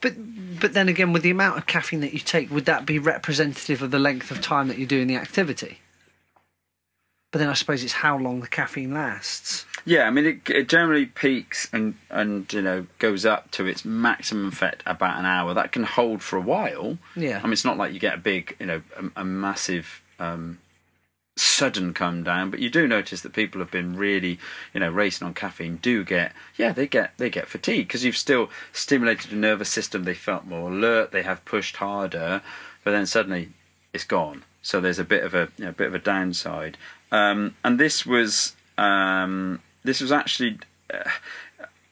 But 0.00 0.14
but 0.60 0.72
then 0.72 0.88
again, 0.88 1.12
with 1.12 1.22
the 1.22 1.30
amount 1.30 1.58
of 1.58 1.66
caffeine 1.66 2.00
that 2.00 2.12
you 2.12 2.20
take, 2.20 2.50
would 2.50 2.64
that 2.64 2.86
be 2.86 2.98
representative 2.98 3.82
of 3.82 3.90
the 3.90 3.98
length 3.98 4.30
of 4.30 4.40
time 4.40 4.68
that 4.68 4.78
you're 4.78 4.86
doing 4.86 5.06
the 5.06 5.16
activity? 5.16 5.80
But 7.36 7.40
then 7.40 7.50
I 7.50 7.52
suppose 7.52 7.84
it's 7.84 7.92
how 7.92 8.16
long 8.16 8.40
the 8.40 8.46
caffeine 8.46 8.94
lasts. 8.94 9.66
Yeah, 9.84 10.04
I 10.04 10.10
mean, 10.10 10.24
it, 10.24 10.48
it 10.48 10.70
generally 10.70 11.04
peaks 11.04 11.68
and, 11.70 11.96
and, 12.08 12.50
you 12.50 12.62
know, 12.62 12.86
goes 12.98 13.26
up 13.26 13.50
to 13.50 13.66
its 13.66 13.84
maximum 13.84 14.48
effect 14.48 14.82
about 14.86 15.18
an 15.18 15.26
hour. 15.26 15.52
That 15.52 15.70
can 15.70 15.82
hold 15.82 16.22
for 16.22 16.38
a 16.38 16.40
while. 16.40 16.96
Yeah. 17.14 17.40
I 17.40 17.42
mean, 17.42 17.52
it's 17.52 17.62
not 17.62 17.76
like 17.76 17.92
you 17.92 18.00
get 18.00 18.14
a 18.14 18.16
big, 18.16 18.56
you 18.58 18.64
know, 18.64 18.80
a, 18.96 19.20
a 19.20 19.24
massive 19.26 20.00
um, 20.18 20.60
sudden 21.36 21.92
come 21.92 22.22
down, 22.22 22.48
but 22.48 22.60
you 22.60 22.70
do 22.70 22.88
notice 22.88 23.20
that 23.20 23.34
people 23.34 23.60
have 23.60 23.70
been 23.70 23.96
really, 23.96 24.38
you 24.72 24.80
know, 24.80 24.90
racing 24.90 25.26
on 25.26 25.34
caffeine. 25.34 25.76
Do 25.76 26.04
get, 26.04 26.32
yeah, 26.56 26.72
they 26.72 26.86
get 26.86 27.12
they 27.18 27.28
get 27.28 27.48
fatigued 27.48 27.88
because 27.88 28.02
you've 28.02 28.16
still 28.16 28.48
stimulated 28.72 29.30
the 29.30 29.36
nervous 29.36 29.68
system. 29.68 30.04
They 30.04 30.14
felt 30.14 30.46
more 30.46 30.70
alert. 30.70 31.12
They 31.12 31.22
have 31.22 31.44
pushed 31.44 31.76
harder, 31.76 32.40
but 32.82 32.92
then 32.92 33.04
suddenly 33.04 33.50
it's 33.92 34.04
gone. 34.04 34.44
So 34.62 34.80
there's 34.80 34.98
a 34.98 35.04
bit 35.04 35.22
of 35.22 35.34
a 35.34 35.48
you 35.58 35.66
know, 35.66 35.72
bit 35.72 35.86
of 35.86 35.94
a 35.94 35.98
downside. 35.98 36.78
Um, 37.12 37.54
and 37.64 37.78
this 37.78 38.04
was 38.04 38.54
um, 38.78 39.60
this 39.84 40.00
was 40.00 40.12
actually. 40.12 40.58
Uh, 40.92 41.08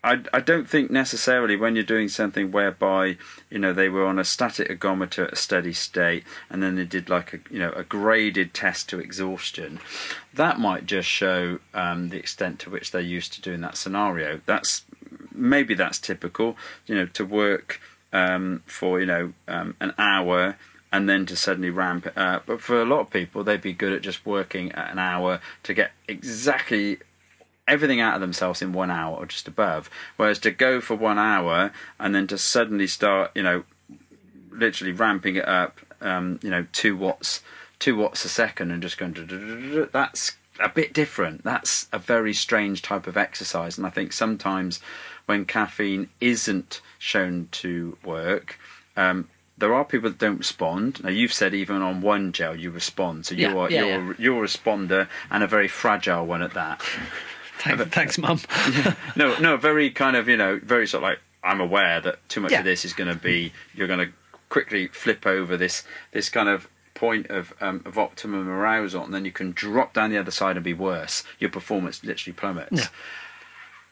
I, 0.05 0.20
I 0.35 0.40
don't 0.40 0.68
think 0.68 0.90
necessarily 0.90 1.57
when 1.57 1.74
you're 1.74 1.83
doing 1.83 2.09
something 2.09 2.53
whereby 2.53 3.16
you 3.48 3.59
know 3.59 3.72
they 3.72 3.88
were 3.88 4.05
on 4.05 4.18
a 4.18 4.24
static 4.24 4.68
ergometer 4.68 5.27
at 5.27 5.33
a 5.33 5.37
steady 5.37 5.72
state 5.72 6.24
and 6.50 6.62
then 6.62 6.77
they 6.77 6.85
did 6.85 7.09
like 7.09 7.33
a 7.33 7.38
you 7.50 7.59
know 7.59 7.70
a 7.70 7.85
graded 7.85 8.53
test 8.53 8.90
to 8.90 8.98
exhaustion 8.98 9.81
that 10.35 10.61
might 10.61 10.85
just 10.85 11.09
show 11.09 11.59
um, 11.72 12.11
the 12.11 12.18
extent 12.18 12.59
to 12.59 12.70
which 12.70 12.90
they're 12.90 13.00
used 13.00 13.33
to 13.33 13.40
doing 13.40 13.62
that 13.62 13.79
scenario 13.79 14.42
that's 14.44 14.85
maybe 15.33 15.74
that's 15.74 15.98
typical 15.98 16.55
you 16.87 16.94
know 16.94 17.07
to 17.07 17.24
work 17.24 17.81
um, 18.12 18.62
for 18.66 19.00
you 19.00 19.07
know 19.07 19.33
um, 19.48 19.74
an 19.81 19.94
hour 19.96 20.57
and 20.94 21.09
then 21.09 21.26
to 21.26 21.35
suddenly 21.35 21.70
ramp 21.70 22.07
it 22.07 22.16
up. 22.16 22.46
But 22.46 22.61
for 22.61 22.80
a 22.80 22.85
lot 22.85 23.00
of 23.00 23.11
people, 23.11 23.42
they'd 23.42 23.61
be 23.61 23.72
good 23.72 23.92
at 23.92 24.00
just 24.00 24.24
working 24.24 24.70
at 24.72 24.92
an 24.92 25.00
hour 25.00 25.40
to 25.64 25.74
get 25.74 25.90
exactly 26.07 26.98
everything 27.66 28.00
out 28.00 28.14
of 28.14 28.20
themselves 28.20 28.62
in 28.62 28.72
one 28.72 28.92
hour 28.92 29.16
or 29.16 29.26
just 29.26 29.48
above. 29.48 29.90
Whereas 30.16 30.38
to 30.40 30.52
go 30.52 30.80
for 30.80 30.94
one 30.94 31.18
hour 31.18 31.72
and 31.98 32.14
then 32.14 32.28
to 32.28 32.38
suddenly 32.38 32.87
start, 32.87 33.33
you 33.35 33.42
know, 33.42 33.64
literally 34.52 34.92
ramping 34.92 35.35
it 35.35 35.48
up, 35.48 35.80
um, 36.00 36.38
you 36.44 36.50
know, 36.50 36.64
two 36.70 36.96
watts, 36.96 37.42
two 37.80 37.96
watts 37.96 38.24
a 38.24 38.28
second, 38.28 38.70
and 38.70 38.80
just 38.80 38.96
going. 38.96 39.14
to 39.14 39.88
That's 39.92 40.37
a 40.61 40.68
bit 40.68 40.92
different. 40.92 41.42
That's 41.42 41.88
a 41.92 41.98
very 41.98 42.35
strange 42.35 42.83
type 42.83 43.09
of 43.09 43.16
exercise, 43.16 43.76
and 43.78 43.85
I 43.85 43.90
think 43.90 44.12
sometimes 44.12 44.78
when 45.26 45.44
caffeine 45.44 46.11
isn't 46.20 46.80
shown 47.00 47.48
to 47.50 47.98
work. 48.04 48.61
Um, 48.96 49.28
there 49.57 49.73
are 49.75 49.85
people 49.85 50.11
that 50.11 50.19
don't 50.19 50.38
respond. 50.38 51.03
Now 51.05 51.11
you've 51.11 51.33
said 51.33 51.55
even 51.55 51.81
on 51.83 52.01
one 52.01 52.33
gel 52.33 52.57
you 52.57 52.71
respond, 52.71 53.27
so 53.27 53.35
you 53.35 53.49
Yeah, 53.49 53.55
are 53.57 53.71
yeah, 53.71 53.85
you're 53.85 54.07
yeah. 54.09 54.14
you're 54.19 54.45
a 54.45 54.47
responder 54.47 55.09
and 55.31 55.43
a 55.43 55.47
very 55.47 55.69
fragile 55.69 56.27
one 56.27 56.43
at 56.43 56.55
that. 56.55 56.83
Thanks, 57.59 57.85
thanks 57.95 58.19
mum. 58.19 58.40
no, 59.17 59.38
no, 59.38 59.57
very 59.57 59.88
kind 59.90 60.17
of 60.17 60.29
you 60.29 60.37
know 60.37 60.61
very 60.62 60.87
sort 60.87 61.03
of 61.03 61.09
like 61.11 61.19
I'm 61.43 61.61
aware 61.61 62.01
that 62.01 62.29
too 62.29 62.40
much 62.40 62.51
of 62.59 62.64
this 62.64 62.85
is 62.85 62.93
going 62.93 63.09
to 63.09 63.19
be 63.19 63.53
you're 63.75 63.87
going 63.87 64.07
to 64.07 64.12
quickly 64.51 64.88
flip 64.88 65.25
over 65.27 65.57
this 65.57 65.83
this 66.12 66.29
kind 66.29 66.49
of 66.49 66.69
point 66.95 67.29
of 67.31 67.55
um, 67.61 67.81
of 67.87 67.97
optimum 67.97 68.49
arousal, 68.49 69.05
and 69.05 69.14
then 69.14 69.25
you 69.25 69.33
can 69.33 69.53
drop 69.53 69.95
down 69.95 70.11
the 70.11 70.19
other 70.19 70.31
side 70.31 70.57
and 70.57 70.64
be 70.64 70.75
worse. 70.75 71.23
Your 71.38 71.49
performance 71.51 72.05
literally 72.05 72.35
plummets. 72.35 72.88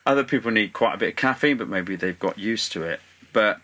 Other 0.04 0.24
people 0.24 0.50
need 0.50 0.72
quite 0.72 0.94
a 0.94 0.98
bit 0.98 1.10
of 1.10 1.16
caffeine, 1.16 1.56
but 1.56 1.68
maybe 1.68 1.94
they've 1.96 2.18
got 2.18 2.38
used 2.38 2.72
to 2.72 2.82
it. 2.82 3.00
But 3.32 3.60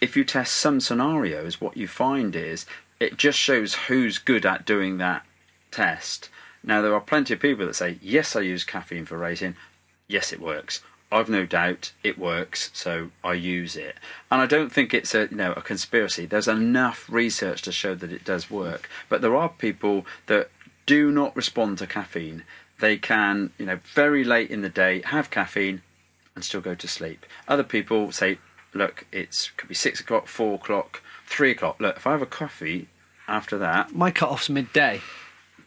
if 0.00 0.16
you 0.16 0.24
test 0.24 0.54
some 0.54 0.80
scenarios, 0.80 1.60
what 1.60 1.76
you 1.76 1.86
find 1.86 2.34
is 2.34 2.66
it 2.98 3.16
just 3.16 3.38
shows 3.38 3.74
who's 3.74 4.18
good 4.18 4.46
at 4.46 4.66
doing 4.66 4.98
that 4.98 5.24
test. 5.70 6.28
Now, 6.62 6.82
there 6.82 6.94
are 6.94 7.00
plenty 7.00 7.34
of 7.34 7.40
people 7.40 7.66
that 7.66 7.74
say, 7.74 7.98
Yes, 8.02 8.36
I 8.36 8.40
use 8.40 8.64
caffeine 8.64 9.06
for 9.06 9.18
racing. 9.18 9.56
Yes, 10.08 10.32
it 10.32 10.40
works. 10.40 10.82
I've 11.12 11.28
no 11.28 11.44
doubt 11.44 11.92
it 12.04 12.18
works, 12.18 12.70
so 12.72 13.10
I 13.24 13.32
use 13.32 13.74
it. 13.74 13.96
And 14.30 14.40
I 14.40 14.46
don't 14.46 14.70
think 14.70 14.94
it's 14.94 15.14
a 15.14 15.26
you 15.28 15.36
know 15.36 15.52
a 15.52 15.62
conspiracy. 15.62 16.24
There's 16.24 16.46
enough 16.46 17.06
research 17.10 17.62
to 17.62 17.72
show 17.72 17.94
that 17.96 18.12
it 18.12 18.24
does 18.24 18.50
work. 18.50 18.88
But 19.08 19.20
there 19.20 19.34
are 19.34 19.48
people 19.48 20.06
that 20.26 20.50
do 20.86 21.10
not 21.10 21.34
respond 21.34 21.78
to 21.78 21.86
caffeine. 21.86 22.44
They 22.78 22.96
can, 22.96 23.50
you 23.58 23.66
know, 23.66 23.80
very 23.92 24.22
late 24.22 24.50
in 24.50 24.62
the 24.62 24.68
day 24.68 25.02
have 25.04 25.30
caffeine 25.30 25.82
and 26.34 26.44
still 26.44 26.60
go 26.60 26.74
to 26.76 26.88
sleep. 26.88 27.26
Other 27.48 27.64
people 27.64 28.12
say, 28.12 28.38
look, 28.74 29.06
it's 29.12 29.50
could 29.56 29.68
be 29.68 29.74
six 29.74 30.00
o'clock, 30.00 30.26
four 30.26 30.54
o'clock, 30.54 31.02
three 31.26 31.50
o'clock. 31.50 31.80
Look, 31.80 31.96
if 31.96 32.06
I 32.06 32.12
have 32.12 32.22
a 32.22 32.26
coffee 32.26 32.88
after 33.28 33.58
that, 33.58 33.94
My 33.94 34.10
cut 34.10 34.30
off's 34.30 34.48
midday. 34.50 35.00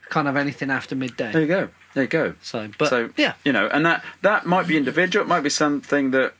Can't 0.09 0.27
have 0.27 0.35
anything 0.37 0.69
after 0.69 0.95
midday. 0.95 1.31
there 1.31 1.41
you 1.41 1.47
go, 1.47 1.69
there 1.93 2.03
you 2.03 2.09
go. 2.09 2.35
So, 2.41 2.69
but 2.77 2.89
so 2.89 3.09
yeah, 3.17 3.33
you 3.43 3.51
know, 3.51 3.67
and 3.67 3.85
that 3.85 4.03
that 4.21 4.45
might 4.45 4.67
be 4.67 4.77
individual. 4.77 5.25
It 5.25 5.29
might 5.29 5.41
be 5.41 5.49
something 5.49 6.11
that. 6.11 6.33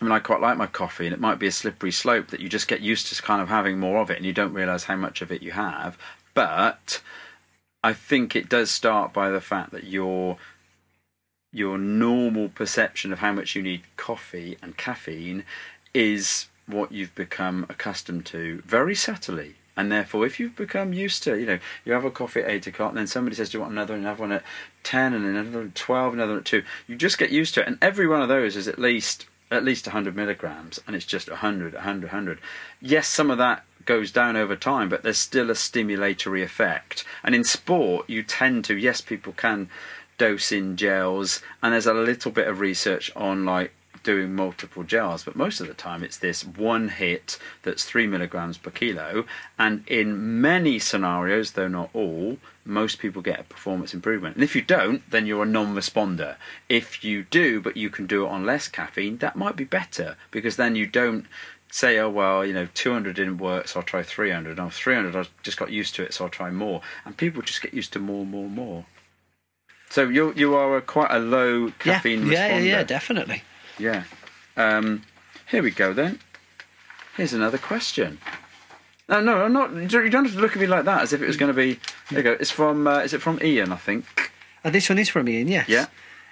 I 0.00 0.04
mean, 0.04 0.12
I 0.12 0.18
quite 0.18 0.40
like 0.40 0.56
my 0.56 0.66
coffee, 0.66 1.06
and 1.06 1.14
it 1.14 1.20
might 1.20 1.38
be 1.38 1.46
a 1.46 1.52
slippery 1.52 1.92
slope 1.92 2.28
that 2.28 2.40
you 2.40 2.48
just 2.48 2.66
get 2.66 2.80
used 2.80 3.06
to 3.14 3.22
kind 3.22 3.40
of 3.40 3.48
having 3.48 3.78
more 3.78 4.00
of 4.00 4.10
it, 4.10 4.16
and 4.16 4.26
you 4.26 4.32
don't 4.32 4.52
realise 4.52 4.84
how 4.84 4.96
much 4.96 5.22
of 5.22 5.30
it 5.30 5.40
you 5.40 5.52
have. 5.52 5.96
But 6.34 7.00
I 7.82 7.92
think 7.92 8.34
it 8.34 8.48
does 8.48 8.70
start 8.70 9.12
by 9.12 9.30
the 9.30 9.40
fact 9.40 9.70
that 9.70 9.84
your 9.84 10.38
your 11.52 11.78
normal 11.78 12.48
perception 12.48 13.12
of 13.12 13.20
how 13.20 13.32
much 13.32 13.54
you 13.54 13.62
need 13.62 13.82
coffee 13.96 14.58
and 14.60 14.76
caffeine 14.76 15.44
is 15.94 16.48
what 16.66 16.92
you've 16.92 17.14
become 17.14 17.64
accustomed 17.68 18.26
to 18.26 18.62
very 18.66 18.94
subtly. 18.94 19.54
And 19.76 19.90
therefore, 19.90 20.24
if 20.24 20.38
you've 20.38 20.54
become 20.54 20.92
used 20.92 21.22
to, 21.24 21.38
you 21.38 21.46
know, 21.46 21.58
you 21.84 21.92
have 21.92 22.04
a 22.04 22.10
coffee 22.10 22.40
at 22.40 22.50
eight 22.50 22.66
o'clock, 22.66 22.90
and 22.90 22.98
then 22.98 23.06
somebody 23.08 23.34
says, 23.34 23.50
"Do 23.50 23.58
you 23.58 23.62
want 23.62 23.72
another?" 23.72 23.94
and 23.94 24.04
have 24.04 24.20
one 24.20 24.30
at 24.30 24.44
ten, 24.84 25.12
and 25.12 25.24
then 25.24 25.34
another 25.34 25.66
at 25.66 25.74
twelve, 25.74 26.14
another 26.14 26.38
at 26.38 26.44
two. 26.44 26.62
You 26.86 26.94
just 26.94 27.18
get 27.18 27.30
used 27.30 27.54
to 27.54 27.62
it, 27.62 27.66
and 27.66 27.78
every 27.82 28.06
one 28.06 28.22
of 28.22 28.28
those 28.28 28.54
is 28.54 28.68
at 28.68 28.78
least 28.78 29.26
at 29.50 29.64
least 29.64 29.86
100 29.86 30.16
milligrams, 30.16 30.80
and 30.86 30.96
it's 30.96 31.04
just 31.04 31.30
100, 31.30 31.74
100, 31.74 32.06
100. 32.06 32.38
Yes, 32.80 33.06
some 33.06 33.30
of 33.30 33.38
that 33.38 33.64
goes 33.84 34.10
down 34.10 34.36
over 34.36 34.56
time, 34.56 34.88
but 34.88 35.02
there's 35.02 35.18
still 35.18 35.50
a 35.50 35.54
stimulatory 35.54 36.42
effect. 36.42 37.04
And 37.22 37.34
in 37.34 37.44
sport, 37.44 38.08
you 38.08 38.22
tend 38.22 38.64
to, 38.66 38.76
yes, 38.76 39.00
people 39.00 39.32
can 39.32 39.68
dose 40.18 40.50
in 40.50 40.76
gels, 40.76 41.42
and 41.62 41.72
there's 41.72 41.86
a 41.86 41.94
little 41.94 42.30
bit 42.30 42.48
of 42.48 42.60
research 42.60 43.12
on 43.14 43.44
like 43.44 43.72
doing 44.04 44.34
multiple 44.34 44.84
gels, 44.84 45.24
but 45.24 45.34
most 45.34 45.60
of 45.60 45.66
the 45.66 45.74
time 45.74 46.04
it's 46.04 46.18
this 46.18 46.44
one 46.44 46.88
hit 46.88 47.38
that's 47.62 47.84
three 47.84 48.06
milligrams 48.06 48.58
per 48.58 48.70
kilo. 48.70 49.24
And 49.58 49.82
in 49.88 50.40
many 50.40 50.78
scenarios, 50.78 51.52
though 51.52 51.68
not 51.68 51.90
all, 51.92 52.38
most 52.64 52.98
people 52.98 53.22
get 53.22 53.40
a 53.40 53.44
performance 53.44 53.92
improvement. 53.92 54.36
And 54.36 54.44
if 54.44 54.54
you 54.54 54.62
don't, 54.62 55.08
then 55.10 55.26
you're 55.26 55.42
a 55.42 55.46
non 55.46 55.74
responder. 55.74 56.36
If 56.68 57.02
you 57.02 57.24
do, 57.24 57.60
but 57.60 57.76
you 57.76 57.90
can 57.90 58.06
do 58.06 58.24
it 58.24 58.30
on 58.30 58.46
less 58.46 58.68
caffeine, 58.68 59.18
that 59.18 59.36
might 59.36 59.56
be 59.56 59.64
better 59.64 60.16
because 60.30 60.56
then 60.56 60.76
you 60.76 60.86
don't 60.86 61.26
say, 61.70 61.98
oh, 61.98 62.08
well, 62.08 62.46
you 62.46 62.52
know, 62.52 62.68
200 62.72 63.16
didn't 63.16 63.38
work, 63.38 63.66
so 63.66 63.80
I'll 63.80 63.86
try 63.86 64.04
300. 64.04 64.60
Oh, 64.60 64.70
300, 64.70 65.16
I 65.16 65.26
just 65.42 65.56
got 65.56 65.72
used 65.72 65.96
to 65.96 66.04
it, 66.04 66.14
so 66.14 66.24
I'll 66.24 66.30
try 66.30 66.50
more. 66.50 66.80
And 67.04 67.16
people 67.16 67.42
just 67.42 67.62
get 67.62 67.74
used 67.74 67.92
to 67.94 67.98
more, 67.98 68.24
more, 68.24 68.48
more. 68.48 68.86
So 69.90 70.08
you 70.08 70.32
you 70.34 70.56
are 70.56 70.76
a, 70.76 70.82
quite 70.82 71.12
a 71.12 71.18
low 71.20 71.66
yeah, 71.66 71.72
caffeine 71.78 72.26
yeah, 72.26 72.32
yeah, 72.32 72.50
responder. 72.50 72.66
yeah, 72.66 72.82
definitely. 72.82 73.42
Yeah. 73.78 74.04
Um, 74.56 75.02
here 75.50 75.62
we 75.62 75.70
go 75.70 75.92
then. 75.92 76.20
Here's 77.16 77.32
another 77.32 77.58
question. 77.58 78.18
No, 79.08 79.20
no, 79.20 79.42
I'm 79.44 79.52
not. 79.52 79.74
You 79.74 79.88
don't 79.88 80.24
have 80.24 80.34
to 80.34 80.40
look 80.40 80.52
at 80.52 80.60
me 80.60 80.66
like 80.66 80.84
that, 80.86 81.02
as 81.02 81.12
if 81.12 81.20
it 81.20 81.26
was 81.26 81.36
going 81.36 81.52
to 81.52 81.56
be. 81.56 81.78
There 82.10 82.20
you 82.20 82.22
go. 82.22 82.32
It's 82.40 82.50
from. 82.50 82.86
Uh, 82.86 82.98
is 83.00 83.12
it 83.12 83.20
from 83.20 83.38
Ian? 83.42 83.72
I 83.72 83.76
think. 83.76 84.32
Uh, 84.64 84.70
this 84.70 84.88
one 84.88 84.98
is 84.98 85.08
from 85.08 85.28
Ian, 85.28 85.48
yes. 85.48 85.68
Yeah. 85.68 85.86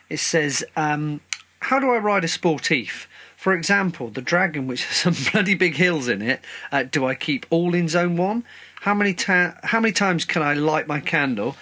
It 0.08 0.18
says, 0.18 0.64
um, 0.74 1.20
How 1.60 1.78
do 1.78 1.90
I 1.90 1.98
ride 1.98 2.24
a 2.24 2.28
sportif? 2.28 3.06
For 3.36 3.52
example, 3.52 4.08
the 4.08 4.22
Dragon, 4.22 4.66
which 4.66 4.84
has 4.86 4.96
some 4.96 5.14
bloody 5.32 5.54
big 5.54 5.74
hills 5.74 6.08
in 6.08 6.22
it, 6.22 6.40
uh, 6.70 6.84
do 6.84 7.04
I 7.04 7.14
keep 7.14 7.44
all 7.50 7.74
in 7.74 7.88
zone 7.88 8.16
one? 8.16 8.44
How 8.80 8.94
many, 8.94 9.14
ta- 9.14 9.54
how 9.64 9.80
many 9.80 9.92
times 9.92 10.24
can 10.24 10.42
I 10.42 10.54
light 10.54 10.86
my 10.86 11.00
candle? 11.00 11.56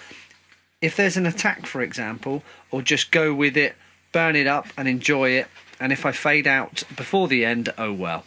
If 0.81 0.95
there's 0.95 1.17
an 1.17 1.25
attack, 1.25 1.65
for 1.65 1.81
example, 1.81 2.43
or 2.71 2.81
just 2.81 3.11
go 3.11 3.33
with 3.33 3.57
it, 3.57 3.75
burn 4.11 4.35
it 4.35 4.47
up 4.47 4.67
and 4.77 4.87
enjoy 4.87 5.31
it, 5.31 5.47
and 5.81 5.91
if 5.91 6.05
I 6.05 6.11
fade 6.11 6.47
out 6.47 6.83
before 6.95 7.27
the 7.27 7.43
end, 7.43 7.73
oh 7.77 7.91
well. 7.91 8.23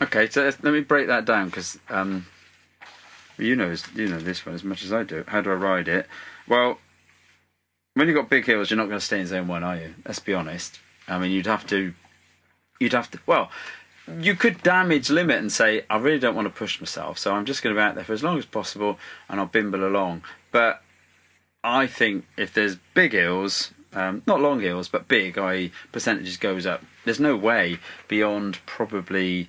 Okay, 0.00 0.30
so 0.30 0.44
let's- 0.44 0.62
me 0.62 0.80
break 0.80 1.08
that 1.08 1.24
down 1.26 1.46
because 1.46 1.78
um, 1.90 2.26
you 3.36 3.56
know 3.56 3.74
you 3.94 4.06
know 4.06 4.18
this 4.18 4.46
one 4.46 4.54
as 4.54 4.64
much 4.64 4.84
as 4.84 4.92
I 4.92 5.02
do. 5.02 5.24
How 5.26 5.40
do 5.40 5.50
I 5.50 5.54
ride 5.54 5.88
it? 5.88 6.06
Well, 6.48 6.78
when 7.94 8.06
you've 8.06 8.16
got 8.16 8.30
big 8.30 8.46
hills, 8.46 8.70
you're 8.70 8.78
not 8.78 8.86
going 8.86 9.00
to 9.00 9.04
stay 9.04 9.20
in 9.20 9.26
zone 9.26 9.48
one, 9.48 9.64
are 9.64 9.76
you? 9.76 9.94
Let's 10.06 10.20
be 10.20 10.32
honest. 10.32 10.78
I 11.08 11.18
mean, 11.18 11.32
you'd 11.32 11.46
have 11.46 11.66
to. 11.66 11.92
You'd 12.78 12.92
have 12.92 13.10
to. 13.10 13.18
Well, 13.26 13.50
you 14.20 14.34
could 14.36 14.62
damage 14.62 15.10
limit 15.10 15.38
and 15.38 15.52
say, 15.52 15.84
I 15.90 15.98
really 15.98 16.18
don't 16.20 16.34
want 16.36 16.46
to 16.46 16.54
push 16.54 16.80
myself, 16.80 17.18
so 17.18 17.34
I'm 17.34 17.44
just 17.44 17.62
going 17.62 17.74
to 17.74 17.78
be 17.78 17.82
out 17.82 17.96
there 17.96 18.04
for 18.04 18.12
as 18.12 18.22
long 18.22 18.38
as 18.38 18.46
possible, 18.46 18.98
and 19.28 19.38
I'll 19.40 19.46
bimble 19.46 19.86
along. 19.86 20.22
But 20.52 20.82
I 21.62 21.86
think 21.86 22.26
if 22.36 22.54
there's 22.54 22.76
big 22.94 23.12
hills, 23.12 23.72
um, 23.92 24.22
not 24.26 24.40
long 24.40 24.60
hills, 24.60 24.88
but 24.88 25.08
big, 25.08 25.38
i.e., 25.38 25.72
percentages 25.92 26.36
goes 26.36 26.66
up. 26.66 26.82
There's 27.04 27.20
no 27.20 27.36
way 27.36 27.78
beyond 28.08 28.58
probably 28.66 29.48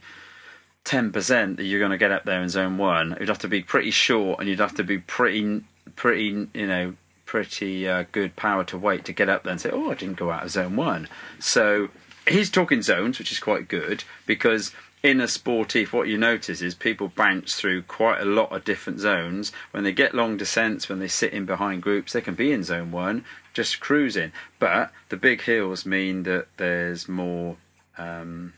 ten 0.84 1.12
percent 1.12 1.58
that 1.58 1.64
you're 1.64 1.80
going 1.80 1.92
to 1.92 1.98
get 1.98 2.12
up 2.12 2.26
there 2.26 2.42
in 2.42 2.50
zone 2.50 2.78
one. 2.78 3.16
You'd 3.20 3.30
have 3.30 3.40
to 3.40 3.48
be 3.48 3.62
pretty 3.62 3.92
short, 3.92 4.40
and 4.40 4.50
you'd 4.50 4.60
have 4.60 4.76
to 4.76 4.84
be 4.84 4.98
pretty, 4.98 5.62
pretty, 5.96 6.48
you 6.54 6.68
know, 6.68 6.96
pretty 7.26 7.88
uh, 7.88 8.06
good 8.12 8.36
power 8.36 8.64
to 8.66 8.78
weight 8.78 9.06
to 9.06 9.14
get 9.14 9.30
up 9.30 9.44
there 9.44 9.52
and 9.52 9.62
say, 9.62 9.70
"Oh, 9.72 9.92
I 9.92 9.96
didn't 9.96 10.18
go 10.18 10.32
out 10.32 10.44
of 10.44 10.52
zone 10.52 10.76
one." 10.76 11.08
So 11.40 11.90
he's 12.28 12.50
talking 12.50 12.82
zones, 12.82 13.20
which 13.20 13.32
is 13.32 13.40
quite 13.40 13.68
good 13.68 14.04
because 14.26 14.72
in 15.04 15.20
a 15.20 15.26
sportif, 15.26 15.94
what 15.94 16.08
you 16.08 16.18
notice 16.18 16.62
is 16.62 16.76
people 16.76 17.12
bounce 17.16 17.56
through 17.56 17.82
quite 17.84 18.22
a 18.22 18.26
lot 18.26 18.52
of 18.52 18.64
different 18.64 19.00
zones. 19.00 19.52
When 19.72 19.84
they 19.84 19.92
get 19.92 20.14
long 20.14 20.38
descents, 20.38 20.90
when 20.90 21.00
they 21.00 21.08
sit 21.08 21.34
in 21.34 21.46
behind 21.46 21.82
groups, 21.82 22.14
they 22.14 22.22
can 22.22 22.36
be 22.36 22.52
in 22.52 22.64
zone 22.64 22.92
one, 22.92 23.26
just 23.54 23.80
cruising. 23.80 24.32
But 24.60 24.92
the 25.10 25.18
big 25.18 25.42
hills 25.42 25.86
mean 25.86 26.24
that 26.24 26.48
there's 26.58 27.08
more. 27.08 27.58
Um, 27.98 28.54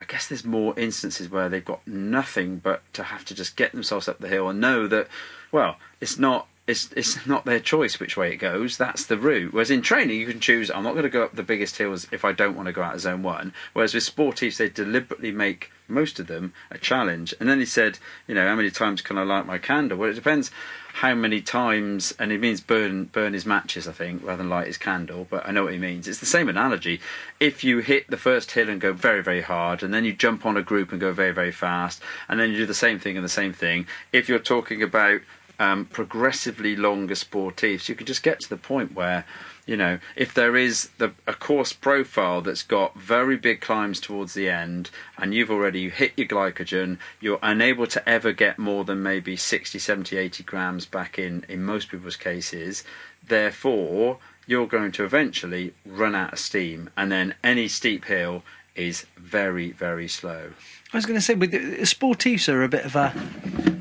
I 0.00 0.04
guess 0.04 0.28
there's 0.28 0.44
more 0.44 0.78
instances 0.78 1.28
where 1.28 1.48
they've 1.48 1.64
got 1.64 1.86
nothing 1.86 2.58
but 2.58 2.82
to 2.94 3.02
have 3.02 3.24
to 3.26 3.34
just 3.34 3.56
get 3.56 3.72
themselves 3.72 4.08
up 4.08 4.20
the 4.20 4.28
hill 4.28 4.48
and 4.48 4.60
know 4.60 4.86
that, 4.86 5.08
well, 5.50 5.76
it's 6.00 6.18
not 6.18 6.46
it's 6.68 6.92
it's 6.92 7.26
not 7.26 7.46
their 7.46 7.58
choice 7.58 7.98
which 7.98 8.16
way 8.16 8.30
it 8.30 8.36
goes. 8.36 8.76
That's 8.76 9.06
the 9.06 9.16
route. 9.16 9.54
Whereas 9.54 9.70
in 9.70 9.80
training, 9.80 10.20
you 10.20 10.26
can 10.26 10.38
choose. 10.38 10.70
I'm 10.70 10.84
not 10.84 10.92
going 10.92 11.04
to 11.04 11.08
go 11.08 11.24
up 11.24 11.34
the 11.34 11.42
biggest 11.42 11.78
hills 11.78 12.06
if 12.12 12.24
I 12.24 12.32
don't 12.32 12.54
want 12.54 12.66
to 12.66 12.72
go 12.72 12.82
out 12.82 12.94
of 12.94 13.00
zone 13.00 13.22
one. 13.22 13.54
Whereas 13.72 13.94
with 13.94 14.04
sportives, 14.04 14.58
they 14.58 14.68
deliberately 14.68 15.32
make 15.32 15.70
most 15.88 16.20
of 16.20 16.26
them 16.26 16.52
a 16.70 16.76
challenge. 16.76 17.34
And 17.40 17.48
then 17.48 17.58
he 17.58 17.64
said, 17.64 17.98
you 18.26 18.34
know, 18.34 18.46
how 18.46 18.54
many 18.54 18.70
times 18.70 19.00
can 19.00 19.16
I 19.16 19.22
light 19.22 19.46
my 19.46 19.56
candle? 19.56 19.96
Well, 19.96 20.10
it 20.10 20.14
depends 20.14 20.50
how 20.94 21.14
many 21.14 21.40
times, 21.40 22.12
and 22.18 22.32
it 22.32 22.40
means 22.40 22.60
burn 22.60 23.04
burn 23.04 23.32
his 23.32 23.46
matches, 23.46 23.88
I 23.88 23.92
think, 23.92 24.22
rather 24.22 24.38
than 24.38 24.50
light 24.50 24.66
his 24.66 24.76
candle. 24.76 25.26
But 25.30 25.48
I 25.48 25.52
know 25.52 25.64
what 25.64 25.72
he 25.72 25.78
means. 25.78 26.06
It's 26.06 26.20
the 26.20 26.26
same 26.26 26.50
analogy. 26.50 27.00
If 27.40 27.64
you 27.64 27.78
hit 27.78 28.10
the 28.10 28.16
first 28.18 28.50
hill 28.50 28.68
and 28.68 28.80
go 28.80 28.92
very 28.92 29.22
very 29.22 29.42
hard, 29.42 29.82
and 29.82 29.94
then 29.94 30.04
you 30.04 30.12
jump 30.12 30.44
on 30.44 30.58
a 30.58 30.62
group 30.62 30.92
and 30.92 31.00
go 31.00 31.12
very 31.12 31.32
very 31.32 31.52
fast, 31.52 32.02
and 32.28 32.38
then 32.38 32.50
you 32.50 32.58
do 32.58 32.66
the 32.66 32.74
same 32.74 32.98
thing 32.98 33.16
and 33.16 33.24
the 33.24 33.30
same 33.30 33.52
thing. 33.52 33.86
If 34.12 34.28
you're 34.28 34.38
talking 34.38 34.82
about 34.82 35.20
um, 35.58 35.86
progressively 35.86 36.76
longer 36.76 37.14
sportives, 37.14 37.88
you 37.88 37.94
can 37.94 38.06
just 38.06 38.22
get 38.22 38.40
to 38.40 38.48
the 38.48 38.56
point 38.56 38.94
where 38.94 39.24
you 39.68 39.76
know, 39.76 39.98
if 40.16 40.32
there 40.32 40.56
is 40.56 40.88
the, 40.96 41.12
a 41.26 41.34
course 41.34 41.74
profile 41.74 42.40
that's 42.40 42.62
got 42.62 42.98
very 42.98 43.36
big 43.36 43.60
climbs 43.60 44.00
towards 44.00 44.32
the 44.32 44.48
end 44.48 44.88
and 45.18 45.34
you've 45.34 45.50
already 45.50 45.90
hit 45.90 46.14
your 46.16 46.26
glycogen, 46.26 46.96
you're 47.20 47.38
unable 47.42 47.86
to 47.88 48.08
ever 48.08 48.32
get 48.32 48.58
more 48.58 48.82
than 48.84 49.02
maybe 49.02 49.36
60, 49.36 49.78
70, 49.78 50.16
80 50.16 50.42
grams 50.42 50.86
back 50.86 51.18
in, 51.18 51.44
in 51.50 51.62
most 51.62 51.90
people's 51.90 52.16
cases. 52.16 52.82
Therefore, 53.22 54.16
you're 54.46 54.66
going 54.66 54.90
to 54.92 55.04
eventually 55.04 55.74
run 55.84 56.14
out 56.14 56.32
of 56.32 56.38
steam, 56.38 56.88
and 56.96 57.12
then 57.12 57.34
any 57.44 57.68
steep 57.68 58.06
hill 58.06 58.42
is 58.74 59.04
very, 59.18 59.72
very 59.72 60.08
slow. 60.08 60.52
I 60.94 60.96
was 60.96 61.04
going 61.04 61.18
to 61.18 61.24
say, 61.24 61.34
with 61.34 61.50
the, 61.50 61.58
sportifs 61.82 62.50
are 62.50 62.62
a 62.62 62.68
bit 62.68 62.86
of 62.86 62.96
a, 62.96 63.12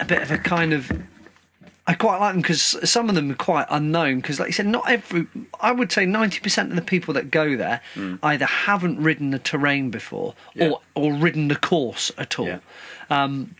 a 0.01 0.05
bit 0.05 0.21
of 0.21 0.31
a 0.31 0.37
kind 0.37 0.73
of 0.73 0.91
I 1.89 1.93
quite 1.93 2.19
like 2.19 2.33
them 2.33 2.41
because 2.41 2.77
some 2.89 3.07
of 3.07 3.15
them 3.15 3.31
are 3.31 3.35
quite 3.35 3.65
unknown. 3.69 4.17
Because, 4.17 4.39
like 4.39 4.49
you 4.49 4.53
said, 4.53 4.67
not 4.67 4.89
every. 4.89 5.25
I 5.61 5.71
would 5.71 5.91
say 5.91 6.05
ninety 6.05 6.41
percent 6.41 6.69
of 6.69 6.75
the 6.75 6.81
people 6.81 7.13
that 7.13 7.31
go 7.31 7.55
there 7.55 7.81
mm. 7.95 8.19
either 8.21 8.45
haven't 8.45 9.01
ridden 9.01 9.31
the 9.31 9.39
terrain 9.39 9.89
before 9.89 10.35
yeah. 10.53 10.67
or 10.67 10.81
or 10.95 11.13
ridden 11.13 11.47
the 11.47 11.55
course 11.55 12.11
at 12.17 12.37
all. 12.37 12.47
Yeah. 12.47 12.59
Um, 13.09 13.55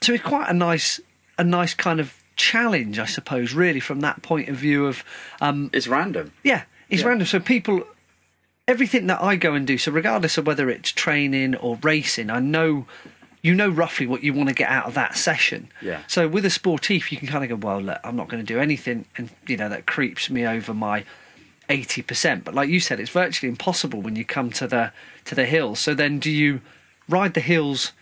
so 0.00 0.14
it's 0.14 0.24
quite 0.24 0.48
a 0.48 0.54
nice, 0.54 1.00
a 1.38 1.44
nice 1.44 1.74
kind 1.74 2.00
of 2.00 2.14
challenge, 2.36 2.98
I 2.98 3.06
suppose. 3.06 3.52
Really, 3.52 3.80
from 3.80 4.00
that 4.00 4.22
point 4.22 4.48
of 4.48 4.56
view 4.56 4.86
of. 4.86 5.04
Um, 5.42 5.68
it's 5.74 5.86
random. 5.86 6.32
Yeah, 6.42 6.62
it's 6.88 7.02
yeah. 7.02 7.08
random. 7.08 7.26
So 7.26 7.40
people. 7.40 7.84
Everything 8.68 9.06
that 9.06 9.22
I 9.22 9.36
go 9.36 9.54
and 9.54 9.64
do, 9.64 9.78
so 9.78 9.92
regardless 9.92 10.38
of 10.38 10.46
whether 10.48 10.68
it's 10.68 10.90
training 10.90 11.54
or 11.54 11.78
racing, 11.82 12.30
I 12.30 12.40
know 12.40 12.86
you 13.46 13.54
know 13.54 13.68
roughly 13.68 14.06
what 14.06 14.24
you 14.24 14.32
want 14.34 14.48
to 14.48 14.54
get 14.54 14.68
out 14.68 14.86
of 14.86 14.94
that 14.94 15.16
session. 15.16 15.68
Yeah. 15.80 16.00
So 16.08 16.26
with 16.26 16.44
a 16.44 16.48
sportif, 16.48 17.12
you 17.12 17.18
can 17.18 17.28
kind 17.28 17.44
of 17.44 17.50
go, 17.50 17.66
well, 17.66 17.80
look, 17.80 18.00
I'm 18.02 18.16
not 18.16 18.28
going 18.28 18.44
to 18.44 18.54
do 18.54 18.58
anything, 18.58 19.04
and 19.16 19.30
you 19.46 19.56
know 19.56 19.68
that 19.68 19.86
creeps 19.86 20.28
me 20.28 20.44
over 20.44 20.74
my 20.74 21.04
eighty 21.68 22.02
percent. 22.02 22.44
But 22.44 22.54
like 22.54 22.68
you 22.68 22.80
said, 22.80 22.98
it's 22.98 23.10
virtually 23.10 23.48
impossible 23.48 24.00
when 24.02 24.16
you 24.16 24.24
come 24.24 24.50
to 24.50 24.66
the 24.66 24.92
to 25.26 25.34
the 25.34 25.46
hills. 25.46 25.78
So 25.78 25.94
then, 25.94 26.18
do 26.18 26.30
you 26.30 26.60
ride 27.08 27.34
the 27.34 27.40
hills 27.40 27.92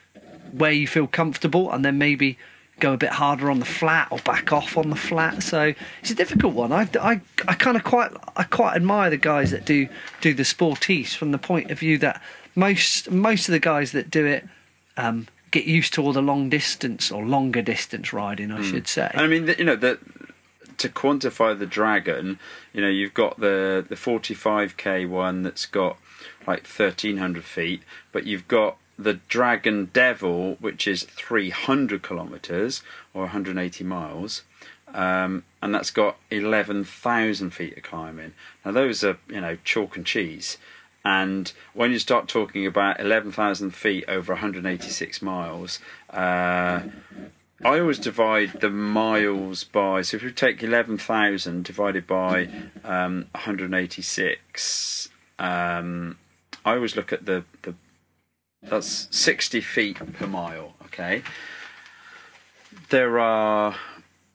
where 0.52 0.72
you 0.72 0.86
feel 0.86 1.06
comfortable, 1.06 1.70
and 1.70 1.84
then 1.84 1.98
maybe 1.98 2.38
go 2.80 2.92
a 2.92 2.96
bit 2.96 3.10
harder 3.10 3.50
on 3.50 3.60
the 3.60 3.66
flat 3.66 4.08
or 4.10 4.18
back 4.18 4.52
off 4.52 4.76
on 4.76 4.90
the 4.90 4.96
flat. 4.96 5.42
So 5.42 5.74
it's 6.00 6.10
a 6.10 6.14
difficult 6.14 6.54
one. 6.54 6.72
I, 6.72 6.88
I, 7.00 7.20
I 7.46 7.54
kind 7.54 7.76
of 7.76 7.84
quite 7.84 8.10
I 8.36 8.44
quite 8.44 8.74
admire 8.74 9.10
the 9.10 9.16
guys 9.16 9.50
that 9.50 9.64
do 9.64 9.88
do 10.20 10.34
the 10.34 10.42
sportifs 10.42 11.14
from 11.14 11.30
the 11.32 11.38
point 11.38 11.70
of 11.70 11.78
view 11.78 11.98
that 11.98 12.20
most 12.54 13.10
most 13.10 13.48
of 13.48 13.52
the 13.52 13.60
guys 13.60 13.92
that 13.92 14.10
do 14.10 14.24
it 14.26 14.48
um, 14.96 15.28
get 15.50 15.64
used 15.64 15.94
to 15.94 16.02
all 16.02 16.12
the 16.12 16.22
long 16.22 16.48
distance 16.48 17.10
or 17.10 17.24
longer 17.24 17.62
distance 17.62 18.12
riding, 18.12 18.50
I 18.50 18.60
mm. 18.60 18.70
should 18.70 18.88
say. 18.88 19.10
I 19.14 19.26
mean, 19.26 19.52
you 19.58 19.64
know, 19.64 19.76
the, 19.76 19.98
to 20.78 20.88
quantify 20.88 21.58
the 21.58 21.66
dragon, 21.66 22.38
you 22.72 22.80
know, 22.80 22.88
you've 22.88 23.14
got 23.14 23.40
the 23.40 23.84
the 23.88 23.94
45k 23.94 25.08
one 25.08 25.42
that's 25.42 25.66
got 25.66 25.98
like 26.46 26.66
1300 26.66 27.44
feet, 27.44 27.82
but 28.12 28.24
you've 28.24 28.48
got 28.48 28.76
the 28.98 29.14
Dragon 29.14 29.90
Devil, 29.92 30.56
which 30.60 30.86
is 30.86 31.02
300 31.02 32.02
kilometers 32.02 32.82
or 33.12 33.22
180 33.22 33.84
miles. 33.84 34.42
Um, 34.92 35.42
and 35.60 35.74
that's 35.74 35.90
got 35.90 36.16
11,000 36.30 37.50
feet 37.50 37.76
of 37.76 37.82
climbing. 37.82 38.32
Now, 38.64 38.70
those 38.70 39.02
are, 39.02 39.18
you 39.28 39.40
know, 39.40 39.56
chalk 39.64 39.96
and 39.96 40.06
cheese. 40.06 40.56
And 41.04 41.52
when 41.74 41.92
you 41.92 41.98
start 41.98 42.28
talking 42.28 42.66
about 42.66 42.98
11,000 42.98 43.72
feet 43.72 44.04
over 44.08 44.32
186 44.32 45.20
miles, 45.20 45.78
uh, 46.10 46.80
I 47.64 47.78
always 47.78 47.98
divide 47.98 48.60
the 48.60 48.70
miles 48.70 49.64
by. 49.64 50.02
So 50.02 50.16
if 50.16 50.22
you 50.22 50.30
take 50.30 50.62
11,000 50.62 51.64
divided 51.64 52.06
by 52.06 52.48
um, 52.84 53.26
186, 53.32 55.08
um, 55.38 56.18
I 56.64 56.74
always 56.74 56.96
look 56.96 57.12
at 57.12 57.26
the, 57.26 57.44
the 57.62 57.74
that's 58.62 59.08
60 59.10 59.60
feet 59.60 59.96
per 60.14 60.26
mile. 60.26 60.74
Okay, 60.86 61.22
there 62.88 63.18
are 63.18 63.76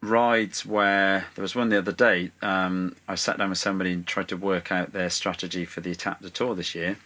rides 0.01 0.65
where 0.65 1.27
there 1.35 1.41
was 1.41 1.55
one 1.55 1.69
the 1.69 1.77
other 1.77 1.91
day. 1.91 2.31
Um, 2.41 2.95
I 3.07 3.15
sat 3.15 3.37
down 3.37 3.49
with 3.49 3.57
somebody 3.57 3.91
and 3.91 4.05
tried 4.05 4.29
to 4.29 4.37
work 4.37 4.71
out 4.71 4.93
their 4.93 5.09
strategy 5.09 5.65
for 5.65 5.81
the 5.81 5.93
Etape 5.93 6.21
du 6.21 6.29
Tour 6.29 6.55
this 6.55 6.73
year. 6.75 6.97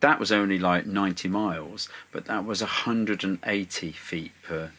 That 0.00 0.20
was 0.20 0.30
only 0.30 0.58
like 0.58 0.86
90 0.86 1.28
miles, 1.28 1.88
but 2.12 2.26
that 2.26 2.44
was 2.44 2.60
180 2.60 3.92
feet 3.92 4.32
per 4.42 4.70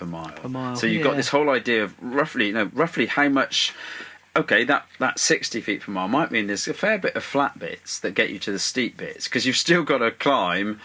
per 0.00 0.06
mile. 0.06 0.32
Per 0.32 0.48
mile. 0.48 0.76
So 0.76 0.86
you've 0.86 1.00
yeah. 1.00 1.08
got 1.08 1.16
this 1.16 1.28
whole 1.28 1.50
idea 1.50 1.84
of 1.84 1.94
roughly, 2.00 2.48
you 2.48 2.52
know, 2.52 2.70
roughly 2.72 3.06
how 3.06 3.28
much. 3.28 3.74
Okay, 4.36 4.62
that 4.64 4.86
that 5.00 5.18
60 5.18 5.60
feet 5.60 5.80
per 5.82 5.90
mile 5.90 6.06
might 6.06 6.30
mean 6.30 6.46
there's 6.46 6.68
a 6.68 6.74
fair 6.74 6.98
bit 6.98 7.16
of 7.16 7.24
flat 7.24 7.58
bits 7.58 7.98
that 7.98 8.14
get 8.14 8.30
you 8.30 8.38
to 8.38 8.52
the 8.52 8.60
steep 8.60 8.96
bits 8.96 9.24
because 9.24 9.44
you've 9.44 9.56
still 9.56 9.82
got 9.82 9.98
to 9.98 10.12
climb 10.12 10.80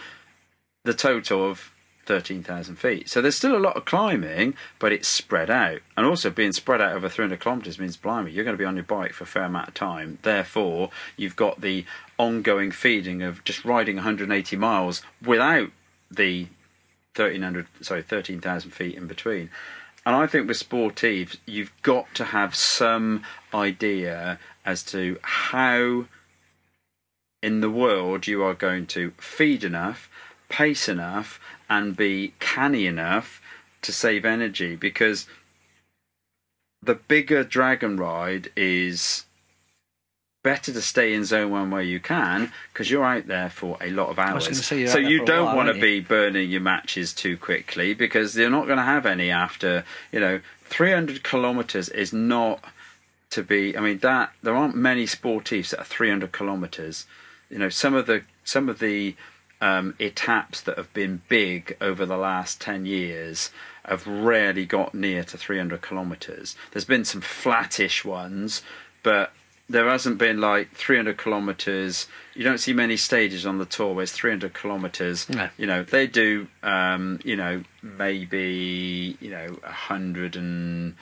the 0.84 0.94
total 0.94 1.48
of 1.48 1.70
13,000 2.06 2.76
feet. 2.76 3.08
So 3.08 3.20
there's 3.20 3.36
still 3.36 3.56
a 3.56 3.58
lot 3.58 3.76
of 3.76 3.84
climbing, 3.84 4.54
but 4.78 4.92
it's 4.92 5.08
spread 5.08 5.50
out. 5.50 5.80
And 5.96 6.06
also 6.06 6.30
being 6.30 6.52
spread 6.52 6.80
out 6.80 6.92
over 6.92 7.08
300 7.08 7.40
kilometres 7.40 7.78
means, 7.78 7.96
blimey, 7.96 8.30
you're 8.30 8.44
going 8.44 8.56
to 8.56 8.62
be 8.62 8.64
on 8.64 8.76
your 8.76 8.84
bike 8.84 9.12
for 9.12 9.24
a 9.24 9.26
fair 9.26 9.44
amount 9.44 9.68
of 9.68 9.74
time. 9.74 10.18
Therefore, 10.22 10.90
you've 11.16 11.36
got 11.36 11.60
the 11.60 11.84
ongoing 12.18 12.70
feeding 12.70 13.22
of 13.22 13.44
just 13.44 13.64
riding 13.64 13.96
180 13.96 14.56
miles 14.56 15.02
without 15.22 15.70
the 16.10 16.44
1300, 17.14 17.66
sorry, 17.80 18.02
13,000 18.02 18.70
feet 18.70 18.96
in 18.96 19.06
between. 19.06 19.50
And 20.04 20.14
I 20.14 20.26
think 20.26 20.46
with 20.46 20.58
sportives, 20.58 21.36
you've 21.46 21.72
got 21.82 22.14
to 22.14 22.26
have 22.26 22.54
some 22.54 23.22
idea 23.52 24.38
as 24.64 24.84
to 24.84 25.18
how 25.22 26.06
in 27.42 27.60
the 27.60 27.70
world 27.70 28.26
you 28.26 28.42
are 28.42 28.54
going 28.54 28.86
to 28.86 29.12
feed 29.18 29.64
enough, 29.64 30.08
pace 30.48 30.88
enough, 30.88 31.40
and 31.68 31.96
be 31.96 32.34
canny 32.38 32.86
enough 32.86 33.40
to 33.82 33.92
save 33.92 34.24
energy 34.24 34.76
because 34.76 35.26
the 36.82 36.94
bigger 36.94 37.44
dragon 37.44 37.96
ride 37.96 38.50
is 38.56 39.24
better 40.46 40.72
to 40.72 40.80
stay 40.80 41.12
in 41.12 41.24
zone 41.24 41.50
one 41.50 41.72
where 41.72 41.82
you 41.82 41.98
can 41.98 42.52
because 42.72 42.88
you're 42.88 43.04
out 43.04 43.26
there 43.26 43.50
for 43.50 43.76
a 43.80 43.90
lot 43.90 44.08
of 44.10 44.18
hours. 44.18 44.64
so 44.64 44.76
you 44.76 45.24
don't 45.24 45.56
want 45.56 45.66
to 45.66 45.80
be 45.80 45.98
burning 45.98 46.48
your 46.48 46.60
matches 46.60 47.12
too 47.12 47.36
quickly 47.36 47.92
because 47.94 48.36
you're 48.36 48.48
not 48.48 48.66
going 48.66 48.76
to 48.76 48.84
have 48.84 49.06
any 49.06 49.28
after 49.28 49.84
you 50.12 50.20
know 50.20 50.40
300 50.62 51.24
kilometers 51.24 51.88
is 51.88 52.12
not 52.12 52.62
to 53.30 53.42
be. 53.42 53.76
I 53.76 53.80
mean 53.80 53.98
that 53.98 54.32
there 54.40 54.54
aren't 54.54 54.76
many 54.76 55.06
sportifs 55.06 55.70
that 55.70 55.80
are 55.80 55.84
300 55.84 56.30
kilometers. 56.30 57.06
You 57.50 57.58
know 57.58 57.68
some 57.68 57.94
of 57.94 58.06
the 58.06 58.22
some 58.44 58.68
of 58.68 58.78
the 58.78 59.16
um, 59.60 59.94
étapes 59.98 60.62
that 60.64 60.76
have 60.76 60.92
been 60.92 61.22
big 61.28 61.76
over 61.80 62.04
the 62.04 62.16
last 62.16 62.60
10 62.60 62.86
years 62.86 63.50
have 63.84 64.06
rarely 64.06 64.66
got 64.66 64.94
near 64.94 65.22
to 65.24 65.38
300 65.38 65.80
kilometres. 65.80 66.56
There's 66.72 66.84
been 66.84 67.04
some 67.04 67.20
flattish 67.20 68.04
ones, 68.04 68.62
but 69.02 69.32
there 69.68 69.88
hasn't 69.88 70.18
been 70.18 70.40
like 70.40 70.72
300 70.72 71.18
kilometres. 71.18 72.06
You 72.34 72.44
don't 72.44 72.58
see 72.58 72.72
many 72.72 72.96
stages 72.96 73.46
on 73.46 73.58
the 73.58 73.64
tour 73.64 73.94
where 73.94 74.02
it's 74.02 74.12
300 74.12 74.54
kilometres. 74.54 75.28
No. 75.28 75.48
You 75.56 75.66
know, 75.66 75.82
they 75.82 76.06
do, 76.06 76.48
um, 76.62 77.20
you 77.24 77.36
know, 77.36 77.62
maybe, 77.82 79.16
you 79.20 79.30
know, 79.30 79.46
100 79.62 80.36
and 80.36 80.94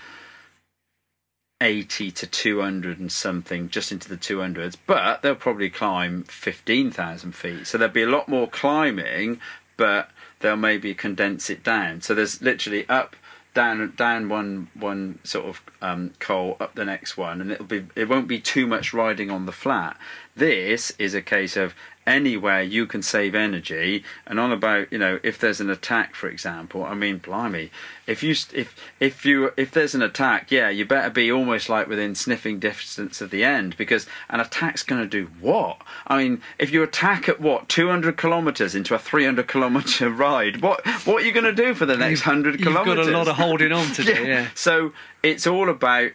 80 1.61 2.11
to 2.11 2.26
200 2.26 2.98
and 2.98 3.11
something 3.11 3.68
just 3.68 3.92
into 3.92 4.09
the 4.09 4.16
200s 4.16 4.76
but 4.86 5.22
they'll 5.22 5.34
probably 5.34 5.70
climb 5.70 6.24
15,000 6.24 7.32
feet. 7.32 7.66
So 7.66 7.78
there'll 7.78 7.92
be 7.92 8.02
a 8.02 8.09
lot 8.09 8.28
more 8.28 8.48
climbing 8.48 9.40
but 9.76 10.11
they'll 10.40 10.57
maybe 10.57 10.94
condense 10.94 11.50
it 11.50 11.62
down. 11.62 12.02
So 12.02 12.14
there's 12.14 12.42
literally 12.42 12.88
up 12.88 13.16
down 13.55 13.94
down 13.96 14.28
one 14.28 14.68
one 14.74 15.20
sort 15.22 15.46
of 15.46 15.62
um, 15.80 16.12
col 16.18 16.57
up 16.59 16.74
the 16.74 16.84
next 16.84 17.16
one 17.16 17.40
and 17.40 17.52
it'll 17.52 17.64
be 17.64 17.86
it 17.94 18.09
won't 18.09 18.26
be 18.28 18.40
too 18.40 18.66
much 18.66 18.92
riding 18.92 19.30
on 19.30 19.46
the 19.46 19.52
flat. 19.52 19.96
This 20.34 20.90
is 20.98 21.14
a 21.14 21.22
case 21.22 21.57
of 21.57 21.74
anywhere 22.07 22.62
you 22.62 22.86
can 22.86 23.02
save 23.02 23.34
energy 23.34 24.05
and 24.26 24.38
on 24.38 24.52
about 24.52 24.90
you 24.92 24.98
know 24.98 25.18
if 25.22 25.38
there's 25.38 25.61
an 25.61 25.70
attack 25.70 26.14
for 26.14 26.28
example 26.28 26.84
i 26.84 26.94
mean 26.94 27.18
blimey 27.18 27.70
if 28.07 28.22
you 28.22 28.32
if 28.52 28.74
if 29.00 29.24
you 29.24 29.50
if 29.57 29.70
there's 29.70 29.94
an 29.94 30.02
attack 30.02 30.50
yeah 30.50 30.68
you 30.68 30.84
better 30.84 31.09
be 31.09 31.32
almost 31.32 31.68
like 31.68 31.88
within 31.88 32.14
sniffing 32.14 32.59
distance 32.59 33.20
of 33.20 33.30
the 33.30 33.42
end 33.42 33.76
because 33.76 34.07
an 34.28 34.38
attack's 34.40 34.82
going 34.82 35.00
to 35.00 35.09
do 35.09 35.30
what 35.40 35.80
i 36.07 36.18
mean 36.18 36.42
if 36.59 36.70
you 36.70 36.82
attack 36.82 37.28
at 37.28 37.40
what 37.40 37.68
200 37.68 38.16
kilometers 38.16 38.74
into 38.74 38.94
a 38.94 38.98
300 38.98 39.48
kilometer 39.48 40.11
ride 40.11 40.61
what 40.61 40.86
what 41.07 41.22
are 41.22 41.26
you 41.26 41.32
going 41.32 41.44
to 41.44 41.55
do 41.55 41.74
for 41.74 41.86
the 41.86 41.96
next 41.96 42.26
100 42.26 42.61
You've 42.61 42.68
kilometers 42.68 43.07
got 43.07 43.14
a 43.14 43.16
lot 43.16 43.28
of 43.28 43.36
holding 43.36 43.72
on 43.72 43.86
to 43.94 44.05
do. 44.05 44.24
Yeah. 44.24 44.48
so 44.55 44.92
it's 45.22 45.46
all 45.46 45.70
about 45.70 46.12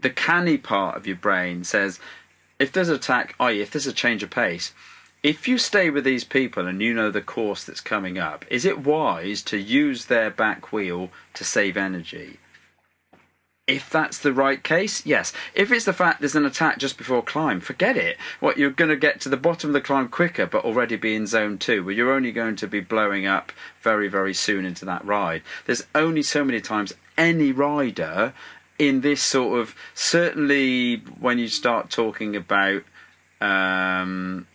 the 0.00 0.10
canny 0.10 0.58
part 0.58 0.96
of 0.96 1.06
your 1.06 1.16
brain 1.16 1.62
says 1.62 2.00
if 2.58 2.70
there's 2.70 2.88
an 2.88 2.94
attack, 2.94 3.34
oh, 3.40 3.46
i.e., 3.46 3.60
if 3.60 3.72
there's 3.72 3.88
a 3.88 3.92
change 3.92 4.22
of 4.22 4.30
pace, 4.30 4.72
if 5.22 5.46
you 5.46 5.56
stay 5.56 5.88
with 5.88 6.04
these 6.04 6.24
people 6.24 6.66
and 6.66 6.82
you 6.82 6.92
know 6.92 7.10
the 7.10 7.20
course 7.20 7.64
that's 7.64 7.80
coming 7.80 8.18
up, 8.18 8.44
is 8.50 8.64
it 8.64 8.84
wise 8.84 9.42
to 9.42 9.56
use 9.56 10.06
their 10.06 10.30
back 10.30 10.72
wheel 10.72 11.10
to 11.34 11.44
save 11.44 11.76
energy? 11.76 12.38
If 13.68 13.88
that's 13.88 14.18
the 14.18 14.32
right 14.32 14.62
case, 14.62 15.06
yes. 15.06 15.32
If 15.54 15.70
it's 15.70 15.84
the 15.84 15.92
fact 15.92 16.18
there's 16.18 16.34
an 16.34 16.44
attack 16.44 16.78
just 16.78 16.98
before 16.98 17.22
climb, 17.22 17.60
forget 17.60 17.96
it. 17.96 18.16
What 18.40 18.58
you're 18.58 18.70
going 18.70 18.90
to 18.90 18.96
get 18.96 19.20
to 19.20 19.28
the 19.28 19.36
bottom 19.36 19.70
of 19.70 19.74
the 19.74 19.80
climb 19.80 20.08
quicker, 20.08 20.46
but 20.46 20.64
already 20.64 20.96
be 20.96 21.14
in 21.14 21.28
zone 21.28 21.58
two, 21.58 21.84
where 21.84 21.94
you're 21.94 22.12
only 22.12 22.32
going 22.32 22.56
to 22.56 22.66
be 22.66 22.80
blowing 22.80 23.24
up 23.24 23.52
very, 23.80 24.08
very 24.08 24.34
soon 24.34 24.64
into 24.64 24.84
that 24.86 25.04
ride. 25.04 25.42
There's 25.66 25.86
only 25.94 26.24
so 26.24 26.44
many 26.44 26.60
times 26.60 26.92
any 27.16 27.52
rider 27.52 28.34
in 28.80 29.02
this 29.02 29.22
sort 29.22 29.60
of 29.60 29.76
certainly 29.94 30.96
when 31.20 31.38
you 31.38 31.46
start 31.46 31.88
talking 31.88 32.34
about 32.34 32.82
um, 33.40 34.48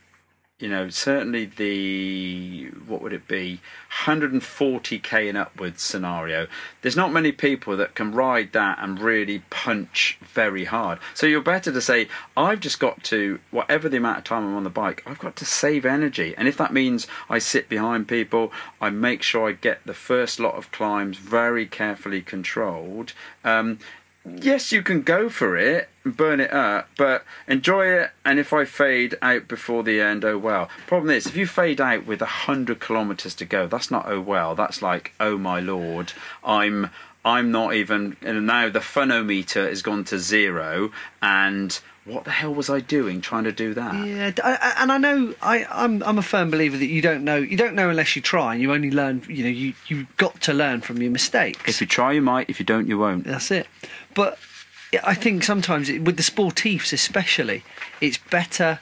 you 0.59 0.67
know 0.67 0.89
certainly 0.89 1.45
the 1.45 2.69
what 2.87 3.01
would 3.01 3.13
it 3.13 3.27
be 3.27 3.59
140k 4.05 5.29
and 5.29 5.37
upwards 5.37 5.81
scenario. 5.81 6.47
There's 6.81 6.95
not 6.95 7.11
many 7.11 7.31
people 7.31 7.77
that 7.77 7.95
can 7.95 8.11
ride 8.11 8.53
that 8.53 8.77
and 8.79 8.99
really 8.99 9.39
punch 9.49 10.17
very 10.21 10.65
hard. 10.65 10.99
So 11.13 11.27
you're 11.27 11.41
better 11.41 11.71
to 11.71 11.81
say 11.81 12.07
i've 12.35 12.59
just 12.59 12.79
got 12.79 13.03
to 13.05 13.39
whatever 13.51 13.87
the 13.89 13.97
amount 13.97 14.19
of 14.19 14.23
time 14.23 14.45
i'm 14.45 14.55
on 14.55 14.63
the 14.63 14.69
bike 14.69 15.03
i've 15.05 15.19
got 15.19 15.35
to 15.37 15.45
save 15.45 15.85
energy. 15.85 16.33
And 16.37 16.47
if 16.47 16.57
that 16.57 16.73
means 16.73 17.07
i 17.29 17.39
sit 17.39 17.69
behind 17.69 18.07
people 18.07 18.51
i 18.81 18.89
make 18.89 19.21
sure 19.21 19.49
i 19.49 19.51
get 19.51 19.81
the 19.85 19.93
first 19.93 20.39
lot 20.39 20.55
of 20.55 20.71
climbs 20.71 21.17
very 21.17 21.65
carefully 21.65 22.21
controlled 22.21 23.13
um, 23.43 23.79
yes, 24.35 24.71
you 24.71 24.83
can 24.83 25.01
go 25.01 25.29
for 25.29 25.57
it 25.57 25.89
burn 26.15 26.39
it 26.39 26.53
up, 26.53 26.89
but 26.97 27.23
enjoy 27.47 27.87
it. 27.87 28.11
And 28.23 28.39
if 28.39 28.53
I 28.53 28.65
fade 28.65 29.17
out 29.21 29.47
before 29.47 29.83
the 29.83 29.99
end, 29.99 30.23
oh 30.23 30.37
well. 30.37 30.69
Problem 30.85 31.11
is, 31.11 31.25
if 31.25 31.35
you 31.35 31.47
fade 31.47 31.81
out 31.81 32.05
with 32.05 32.21
a 32.21 32.25
hundred 32.25 32.79
kilometers 32.79 33.35
to 33.35 33.45
go, 33.45 33.67
that's 33.67 33.91
not 33.91 34.07
oh 34.07 34.21
well. 34.21 34.55
That's 34.55 34.81
like 34.81 35.13
oh 35.19 35.37
my 35.37 35.59
lord, 35.59 36.13
I'm 36.43 36.89
I'm 37.27 37.51
not 37.51 37.73
even. 37.73 38.15
And 38.21 38.47
now 38.47 38.69
the 38.69 38.79
funometer 38.79 39.67
has 39.67 39.81
gone 39.81 40.03
to 40.05 40.17
zero, 40.19 40.91
and 41.21 41.77
what 42.05 42.23
the 42.23 42.31
hell 42.31 42.53
was 42.53 42.69
I 42.69 42.79
doing 42.79 43.19
trying 43.19 43.43
to 43.43 43.51
do 43.51 43.73
that? 43.73 43.93
Yeah, 44.07 44.31
I- 44.43 44.75
and 44.77 44.91
I 44.91 44.97
know 44.97 45.35
I, 45.41 45.65
I'm 45.69 46.01
I'm 46.03 46.17
a 46.17 46.21
firm 46.21 46.49
believer 46.49 46.77
that 46.77 46.85
you 46.85 47.01
don't 47.01 47.23
know 47.23 47.35
you 47.35 47.57
don't 47.57 47.75
know 47.75 47.89
unless 47.89 48.15
you 48.15 48.21
try, 48.21 48.53
and 48.53 48.61
you 48.61 48.71
only 48.73 48.91
learn. 48.91 49.23
You 49.27 49.43
know, 49.43 49.49
you 49.49 49.73
you 49.87 50.07
got 50.17 50.39
to 50.41 50.53
learn 50.53 50.81
from 50.81 51.01
your 51.01 51.11
mistakes. 51.11 51.67
If 51.69 51.81
you 51.81 51.87
try, 51.87 52.13
you 52.13 52.21
might. 52.21 52.49
If 52.49 52.59
you 52.59 52.65
don't, 52.65 52.87
you 52.87 52.97
won't. 52.97 53.25
That's 53.25 53.51
it. 53.51 53.67
But 54.13 54.39
I 55.03 55.13
think 55.15 55.43
sometimes 55.43 55.89
it, 55.89 56.03
with 56.03 56.15
the 56.17 56.23
sportifs, 56.23 56.93
especially, 56.93 57.63
it's 57.99 58.17
better. 58.17 58.79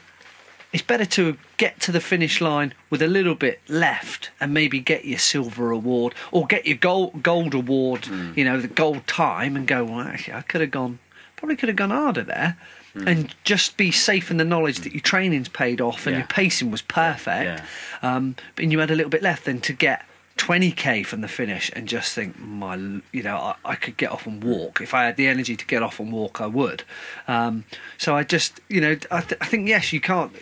It's 0.76 0.84
better 0.84 1.06
to 1.06 1.38
get 1.56 1.80
to 1.80 1.90
the 1.90 2.02
finish 2.02 2.38
line 2.42 2.74
with 2.90 3.00
a 3.00 3.06
little 3.06 3.34
bit 3.34 3.62
left 3.66 4.28
and 4.38 4.52
maybe 4.52 4.78
get 4.78 5.06
your 5.06 5.18
silver 5.18 5.70
award 5.70 6.14
or 6.30 6.46
get 6.46 6.66
your 6.66 6.76
gold 6.76 7.22
gold 7.22 7.54
award. 7.54 8.06
You 8.36 8.44
know, 8.44 8.60
the 8.60 8.68
gold 8.68 9.06
time, 9.06 9.56
and 9.56 9.66
go. 9.66 9.84
Well, 9.86 10.00
actually, 10.00 10.34
I 10.34 10.42
could 10.42 10.60
have 10.60 10.70
gone. 10.70 10.98
Probably 11.36 11.56
could 11.56 11.70
have 11.70 11.76
gone 11.76 11.88
harder 11.92 12.22
there. 12.24 12.58
And 12.94 13.34
just 13.42 13.78
be 13.78 13.90
safe 13.90 14.30
in 14.30 14.36
the 14.36 14.44
knowledge 14.44 14.80
that 14.80 14.92
your 14.92 15.00
training's 15.00 15.48
paid 15.48 15.80
off 15.80 16.06
and 16.06 16.12
Yeah. 16.14 16.18
your 16.20 16.26
pacing 16.28 16.70
was 16.70 16.82
perfect. 16.82 17.62
Yeah. 18.02 18.16
Um, 18.16 18.36
but 18.54 18.62
and 18.64 18.70
you 18.72 18.78
had 18.80 18.90
a 18.90 18.94
little 18.94 19.10
bit 19.10 19.22
left, 19.22 19.46
then 19.46 19.60
to 19.62 19.72
get 19.72 20.04
20k 20.38 21.04
from 21.06 21.22
the 21.22 21.28
finish 21.28 21.70
and 21.74 21.88
just 21.88 22.12
think, 22.14 22.38
my, 22.38 22.74
you 23.12 23.22
know, 23.22 23.36
I, 23.36 23.54
I 23.64 23.74
could 23.74 23.96
get 23.96 24.10
off 24.10 24.26
and 24.26 24.42
walk. 24.44 24.80
If 24.82 24.92
I 24.94 25.04
had 25.04 25.16
the 25.16 25.26
energy 25.28 25.56
to 25.56 25.66
get 25.66 25.82
off 25.82 25.98
and 26.00 26.12
walk, 26.12 26.40
I 26.42 26.46
would. 26.46 26.84
Um, 27.26 27.64
so 27.98 28.14
I 28.14 28.22
just, 28.22 28.60
you 28.68 28.80
know, 28.80 28.96
I, 29.10 29.20
th- 29.22 29.40
I 29.40 29.46
think 29.46 29.68
yes, 29.68 29.92
you 29.94 30.00
can't, 30.00 30.32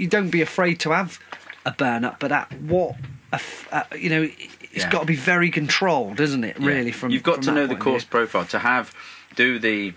you 0.00 0.08
don't 0.08 0.30
be 0.30 0.40
afraid 0.42 0.80
to 0.80 0.90
have 0.90 1.18
a 1.66 1.72
burn 1.72 2.04
up, 2.04 2.18
but 2.18 2.32
at 2.32 2.52
what, 2.60 2.96
a 3.32 3.36
f- 3.36 3.68
uh, 3.72 3.84
you 3.96 4.08
know, 4.10 4.22
it's 4.22 4.84
Yeah. 4.84 4.90
got 4.90 5.00
to 5.00 5.06
be 5.06 5.16
very 5.16 5.50
controlled, 5.50 6.20
isn't 6.20 6.44
it? 6.44 6.58
Really, 6.58 6.92
from 6.92 7.10
you've 7.10 7.22
got 7.22 7.36
from 7.36 7.44
to 7.44 7.52
know 7.52 7.66
the 7.66 7.76
course 7.76 8.04
profile 8.04 8.46
to 8.46 8.58
have 8.60 8.94
do 9.36 9.58
the. 9.58 9.94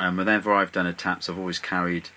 Um, 0.00 0.16
whenever 0.16 0.52
I've 0.52 0.72
done 0.72 0.92
étapes, 0.92 1.28
I've 1.28 1.38
always 1.38 1.58
carried 1.58 2.08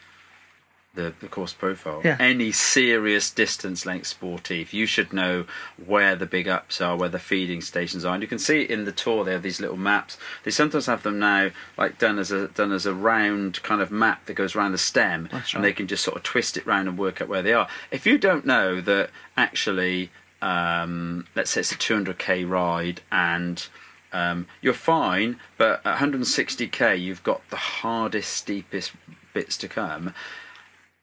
the, 0.96 1.14
the 1.20 1.28
course 1.28 1.54
profile. 1.54 2.02
Yeah. 2.04 2.18
Any 2.20 2.52
serious 2.52 3.30
distance 3.30 3.86
length 3.86 4.08
sportive, 4.08 4.74
you 4.74 4.86
should 4.86 5.14
know 5.14 5.46
where 5.84 6.16
the 6.16 6.26
big 6.26 6.48
ups 6.48 6.82
are, 6.82 6.96
where 6.96 7.10
the 7.10 7.20
feeding 7.20 7.62
stations 7.62 8.04
are, 8.04 8.14
and 8.14 8.24
you 8.24 8.28
can 8.28 8.40
see 8.40 8.62
in 8.62 8.86
the 8.86 8.92
tour. 8.92 9.24
They 9.24 9.34
have 9.34 9.44
these 9.44 9.62
little 9.62 9.78
maps. 9.78 10.18
They 10.44 10.52
sometimes 10.52 10.88
have 10.88 11.04
them 11.04 11.20
now, 11.20 11.52
like 11.78 11.98
done 11.98 12.18
as 12.18 12.32
a 12.32 12.48
done 12.48 12.72
as 12.72 12.86
a 12.86 12.94
round 12.94 13.62
kind 13.64 13.82
of 13.82 13.92
map 13.92 14.26
that 14.26 14.34
goes 14.34 14.56
around 14.56 14.72
the 14.72 14.78
stem, 14.78 15.30
That's 15.32 15.54
and 15.54 15.64
they 15.64 15.74
can 15.74 15.88
just 15.88 16.04
sort 16.04 16.18
of 16.18 16.24
twist 16.24 16.58
it 16.58 16.66
round 16.66 16.88
and 16.88 16.98
work 16.98 17.22
out 17.22 17.28
where 17.28 17.42
they 17.44 17.54
are. 17.54 17.68
If 17.92 18.06
you 18.06 18.18
don't 18.18 18.46
know 18.46 18.82
that 18.82 19.10
actually, 19.38 20.12
um, 20.42 21.28
let's 21.36 21.52
say 21.52 21.62
it's 21.62 21.72
a 21.72 21.76
200k 21.76 22.50
ride 22.50 23.02
and 23.12 23.68
um, 24.14 24.48
you're 24.62 24.74
fine, 24.74 25.40
but 25.58 25.86
at 25.86 25.98
160k 25.98 27.00
you've 27.00 27.24
got 27.24 27.42
the 27.50 27.58
hardest, 27.58 28.32
steepest 28.32 28.94
bits 29.34 29.58
to 29.58 29.68
come. 29.68 30.14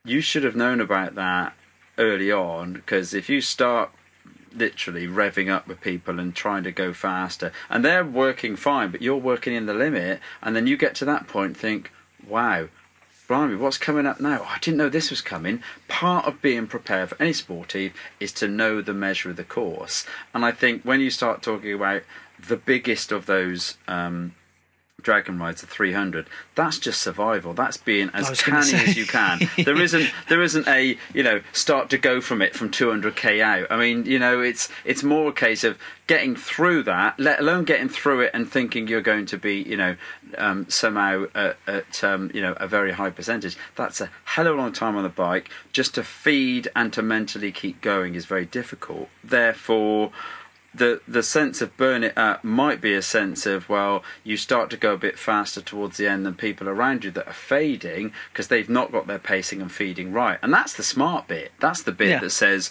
You 0.05 0.21
should 0.21 0.43
have 0.43 0.57
known 0.57 0.81
about 0.81 1.15
that 1.15 1.55
early 1.97 2.33
on 2.33 2.73
because 2.73 3.15
if 3.15 3.29
you 3.29 3.41
start 3.41 3.91
literally 4.53 5.07
revving 5.07 5.49
up 5.49 5.69
with 5.69 5.81
people 5.81 6.19
and 6.19 6.35
trying 6.35 6.65
to 6.65 6.73
go 6.73 6.93
faster 6.93 7.53
and 7.71 7.85
they're 7.85 8.05
working 8.05 8.57
fine 8.57 8.91
but 8.91 9.01
you're 9.01 9.17
working 9.17 9.55
in 9.55 9.67
the 9.67 9.73
limit 9.73 10.19
and 10.43 10.57
then 10.57 10.67
you 10.67 10.77
get 10.77 10.97
to 10.97 11.05
that 11.05 11.29
point 11.29 11.57
think 11.57 11.93
wow 12.27 12.69
blimey 13.29 13.55
what's 13.55 13.79
coming 13.79 14.05
up 14.05 14.21
now? 14.21 14.43
I 14.43 14.59
didn't 14.59 14.77
know 14.77 14.89
this 14.89 15.09
was 15.09 15.23
coming. 15.23 15.63
Part 15.87 16.27
of 16.27 16.43
being 16.43 16.67
prepared 16.67 17.11
for 17.11 17.23
any 17.23 17.33
sportive 17.33 17.93
is 18.19 18.33
to 18.33 18.49
know 18.49 18.83
the 18.83 18.93
measure 18.93 19.31
of 19.31 19.37
the 19.37 19.45
course. 19.45 20.05
And 20.35 20.45
i 20.45 20.51
think 20.51 20.83
when 20.83 21.01
you 21.01 21.11
start 21.11 21.43
talking 21.43 21.73
about 21.73 22.03
the 22.49 22.57
biggest 22.57 23.13
of 23.13 23.27
those 23.27 23.79
um, 23.87 24.35
dragon 25.03 25.39
rides 25.39 25.61
the 25.61 25.67
300 25.67 26.29
that's 26.55 26.79
just 26.79 27.01
survival. 27.01 27.55
That's 27.55 27.77
being 27.77 28.11
as 28.13 28.41
canny 28.41 28.75
as 28.75 28.97
you 28.97 29.07
can. 29.07 29.41
There 29.63 29.81
isn't 29.81 30.11
there 30.29 30.43
isn't 30.43 30.67
a 30.67 30.99
you 31.15 31.23
know 31.23 31.41
start 31.53 31.91
to 31.91 31.99
go 31.99 32.21
from 32.21 32.43
it 32.43 32.55
from 32.55 32.71
200k 32.71 33.41
out. 33.41 33.69
I 33.71 33.77
mean 33.77 34.07
you 34.07 34.19
know 34.19 34.41
it's 34.41 34.69
it's 34.85 35.03
more 35.03 35.31
a 35.31 35.33
case 35.33 35.65
of 35.65 35.79
getting 36.07 36.35
through 36.35 36.83
that 36.83 37.19
let 37.19 37.41
alone 37.41 37.65
getting 37.65 37.89
through 37.89 38.21
it 38.21 38.31
and 38.35 38.51
thinking 38.51 38.89
you're 38.89 39.01
going 39.01 39.25
to 39.27 39.39
be 39.39 39.63
you 39.63 39.77
know 39.77 39.97
um, 40.37 40.69
somehow 40.69 41.27
at, 41.35 41.57
at 41.67 42.05
um, 42.05 42.31
you 42.35 42.41
know 42.41 42.55
a 42.55 42.67
very 42.67 42.93
high 42.93 43.11
percentage. 43.11 43.57
That's 43.77 44.01
a 44.01 44.11
hell 44.25 44.47
of 44.47 44.55
a 44.55 44.59
long 44.59 44.73
time 44.73 44.97
on 44.97 45.03
the 45.03 45.09
bike. 45.09 45.51
Just 45.73 45.95
to 45.95 46.03
feed 46.03 46.69
and 46.75 46.93
to 46.93 47.03
mentally 47.03 47.53
keep 47.53 47.81
going 47.81 48.15
is 48.15 48.27
very 48.27 48.47
difficult. 48.47 49.09
Therefore 49.25 50.13
the 50.75 51.01
the 51.07 51.23
sense 51.23 51.61
of 51.61 51.77
burn 51.77 52.03
it 52.03 52.17
up 52.17 52.43
might 52.43 52.81
be 52.81 52.95
a 52.95 53.03
sense 53.03 53.45
of 53.47 53.69
well 53.69 54.03
you 54.25 54.37
start 54.37 54.71
to 54.71 54.77
go 54.77 54.95
a 54.95 54.99
bit 54.99 55.19
faster 55.19 55.61
towards 55.61 55.99
the 55.99 56.07
end 56.09 56.25
than 56.25 56.35
people 56.35 56.69
around 56.69 57.05
you 57.05 57.11
that 57.11 57.27
are 57.27 57.33
fading 57.33 58.13
because 58.33 58.49
they've 58.49 58.71
not 58.71 58.91
got 58.91 59.07
their 59.07 59.19
pacing 59.19 59.61
and 59.61 59.71
feeding 59.71 60.13
right. 60.13 60.39
And 60.43 60.53
that's 60.53 60.73
the 60.73 60.83
smart 60.83 61.29
bit. 61.29 61.53
That's 61.61 61.83
the 61.83 61.93
bit 61.93 62.09
Yeah. 62.09 62.21
that 62.21 62.31
says 62.31 62.71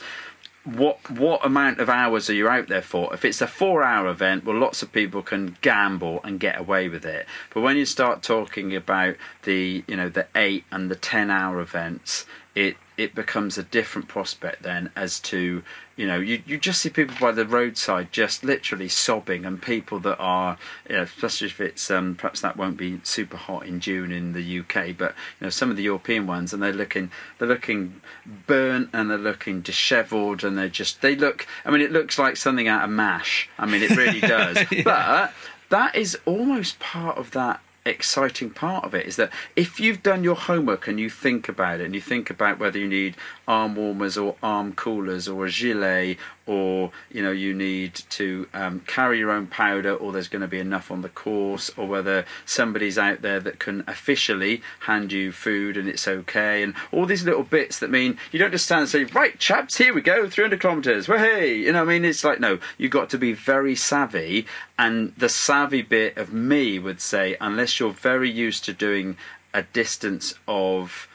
what 0.64 1.10
what 1.10 1.43
amount 1.45 1.80
of 1.80 1.89
hours 1.89 2.30
are 2.30 2.36
you 2.36 2.47
out 2.47 2.68
there 2.68 2.84
for? 2.84 3.14
If 3.14 3.26
it's 3.26 3.41
a 3.41 3.47
4 3.47 3.84
hour 3.84 4.08
event 4.08 4.45
well 4.45 4.58
lots 4.58 4.82
of 4.84 4.91
people 4.91 5.22
can 5.22 5.58
gamble 5.62 6.22
and 6.24 6.39
get 6.39 6.60
away 6.60 6.88
with 6.89 7.06
it. 7.06 7.26
But 7.54 7.62
when 7.62 7.78
you 7.78 7.86
start 7.86 8.22
talking 8.22 8.76
about 8.76 9.16
the 9.43 9.84
you 9.88 9.95
know 9.95 10.10
the 10.10 10.28
8 10.36 10.64
and 10.72 10.89
the 10.91 10.95
10 10.95 11.30
hour 11.32 11.60
events 11.60 12.26
it 12.54 12.78
it 13.02 13.16
becomes 13.16 13.58
a 13.58 13.64
different 13.64 14.08
prospect 14.08 14.64
then 14.64 14.91
as 14.95 15.20
to 15.20 15.64
you 15.95 16.06
know 16.08 16.20
you, 16.20 16.41
you 16.45 16.58
just 16.58 16.82
see 16.82 16.89
people 16.89 17.16
by 17.20 17.32
the 17.32 17.45
roadside 17.45 18.12
just 18.12 18.43
literally 18.43 18.88
sobbing 18.88 19.45
and 19.45 19.62
people 19.62 19.99
that 19.99 20.18
are 20.20 20.58
you 20.89 20.95
know, 20.95 21.02
especially 21.04 21.47
if 21.47 21.60
it's 21.60 21.89
um, 21.91 22.16
perhaps 22.16 22.41
that 22.41 22.56
won't 22.58 22.78
be 22.78 22.99
super 23.04 23.38
hot 23.38 23.66
in 23.66 23.80
June 23.80 24.12
in 24.12 24.34
the 24.34 24.60
UK 24.60 24.95
but 24.97 25.14
you 25.39 25.45
know 25.45 25.49
some 25.49 25.70
of 25.72 25.78
the 25.78 25.84
European 25.84 26.28
ones 26.28 26.54
and 26.54 26.62
they're 26.62 26.72
looking 26.74 27.12
they're 27.38 27.47
looking 27.47 28.02
burnt 28.47 28.89
and 28.93 29.10
they're 29.10 29.18
looking 29.18 29.62
dishevelled 29.62 30.43
and 30.43 30.58
they're 30.58 30.70
just 30.70 31.02
they 31.02 31.16
look 31.16 31.47
I 31.66 31.72
mean 31.72 31.82
it 31.82 31.91
looks 31.91 32.20
like 32.20 32.38
something 32.38 32.68
out 32.68 32.84
of 32.84 32.89
MASH 32.89 33.49
I 33.58 33.66
mean 33.66 33.82
it 33.84 33.95
really 33.97 34.20
does 34.36 34.58
Yeah. 34.72 34.84
but 34.84 35.34
that 35.70 35.95
is 35.95 36.18
almost 36.26 36.80
part 36.80 37.18
of 37.18 37.32
that 37.32 37.62
exciting 37.86 38.49
part 38.51 38.86
of 38.86 38.93
it 38.93 39.07
is 39.07 39.15
that 39.15 39.32
if 39.55 39.79
you've 39.79 40.03
done 40.03 40.23
your 40.23 40.36
homework 40.36 40.88
and 40.88 40.99
you 40.99 41.09
think 41.09 41.49
about 41.49 41.79
it 41.79 41.86
and 41.86 41.95
you 41.95 42.01
think 42.01 42.29
about 42.29 42.59
whether 42.59 42.77
you 42.77 42.88
need 42.88 43.15
arm 43.47 43.75
warmers 43.75 44.17
or 44.17 44.36
arm 44.43 44.73
coolers 44.73 45.27
or 45.27 45.45
a 45.47 45.49
gilet 45.49 46.17
or 46.45 46.91
you 47.11 47.23
know 47.23 47.32
you 47.32 47.53
need 47.53 47.93
to 48.09 48.47
um, 48.53 48.82
carry 48.82 49.17
your 49.19 49.32
own 49.32 49.47
powder 49.47 49.93
or 49.93 50.11
there's 50.11 50.27
going 50.27 50.41
to 50.41 50.47
be 50.47 50.59
enough 50.59 50.91
on 50.91 51.01
the 51.01 51.09
course 51.09 51.71
or 51.77 51.88
whether 51.88 52.25
somebody's 52.45 52.97
out 52.97 53.21
there 53.21 53.39
that 53.39 53.59
can 53.59 53.84
officially 53.88 54.61
hand 54.82 55.11
you 55.11 55.32
food 55.32 55.77
and 55.77 55.88
it's 55.88 56.07
okay 56.07 56.61
and 56.61 56.73
all 56.91 57.05
these 57.05 57.23
little 57.23 57.43
bits 57.43 57.79
that 57.79 57.89
mean 57.89 58.17
you 58.32 58.39
don't 58.39 58.51
just 58.51 58.65
stand 58.65 58.82
and 58.82 58.89
say 58.89 59.03
right 59.05 59.39
chaps 59.39 59.77
here 59.77 59.93
we 59.93 60.01
go 60.01 60.29
300 60.29 60.59
kilometers 60.59 61.07
well 61.07 61.19
hey 61.19 61.55
you 61.55 61.71
know 61.71 61.82
I 61.82 61.86
mean? 61.86 62.05
It's 62.05 62.23
like 62.23 62.39
no 62.39 62.59
you've 62.77 62.91
got 62.91 63.09
to 63.11 63.17
be 63.17 63.34
very 63.34 63.75
savvy 63.75 64.45
and 64.82 65.13
the 65.15 65.29
savvy 65.29 65.84
bit 65.84 66.17
of 66.17 66.34
me 66.34 66.79
would 66.79 66.99
say 66.99 67.38
unless 67.39 67.79
you're 67.79 67.91
very 67.91 68.32
used 68.32 68.65
to 68.65 68.73
doing 68.73 69.15
a 69.53 69.61
distance 69.61 70.34
of 70.47 71.07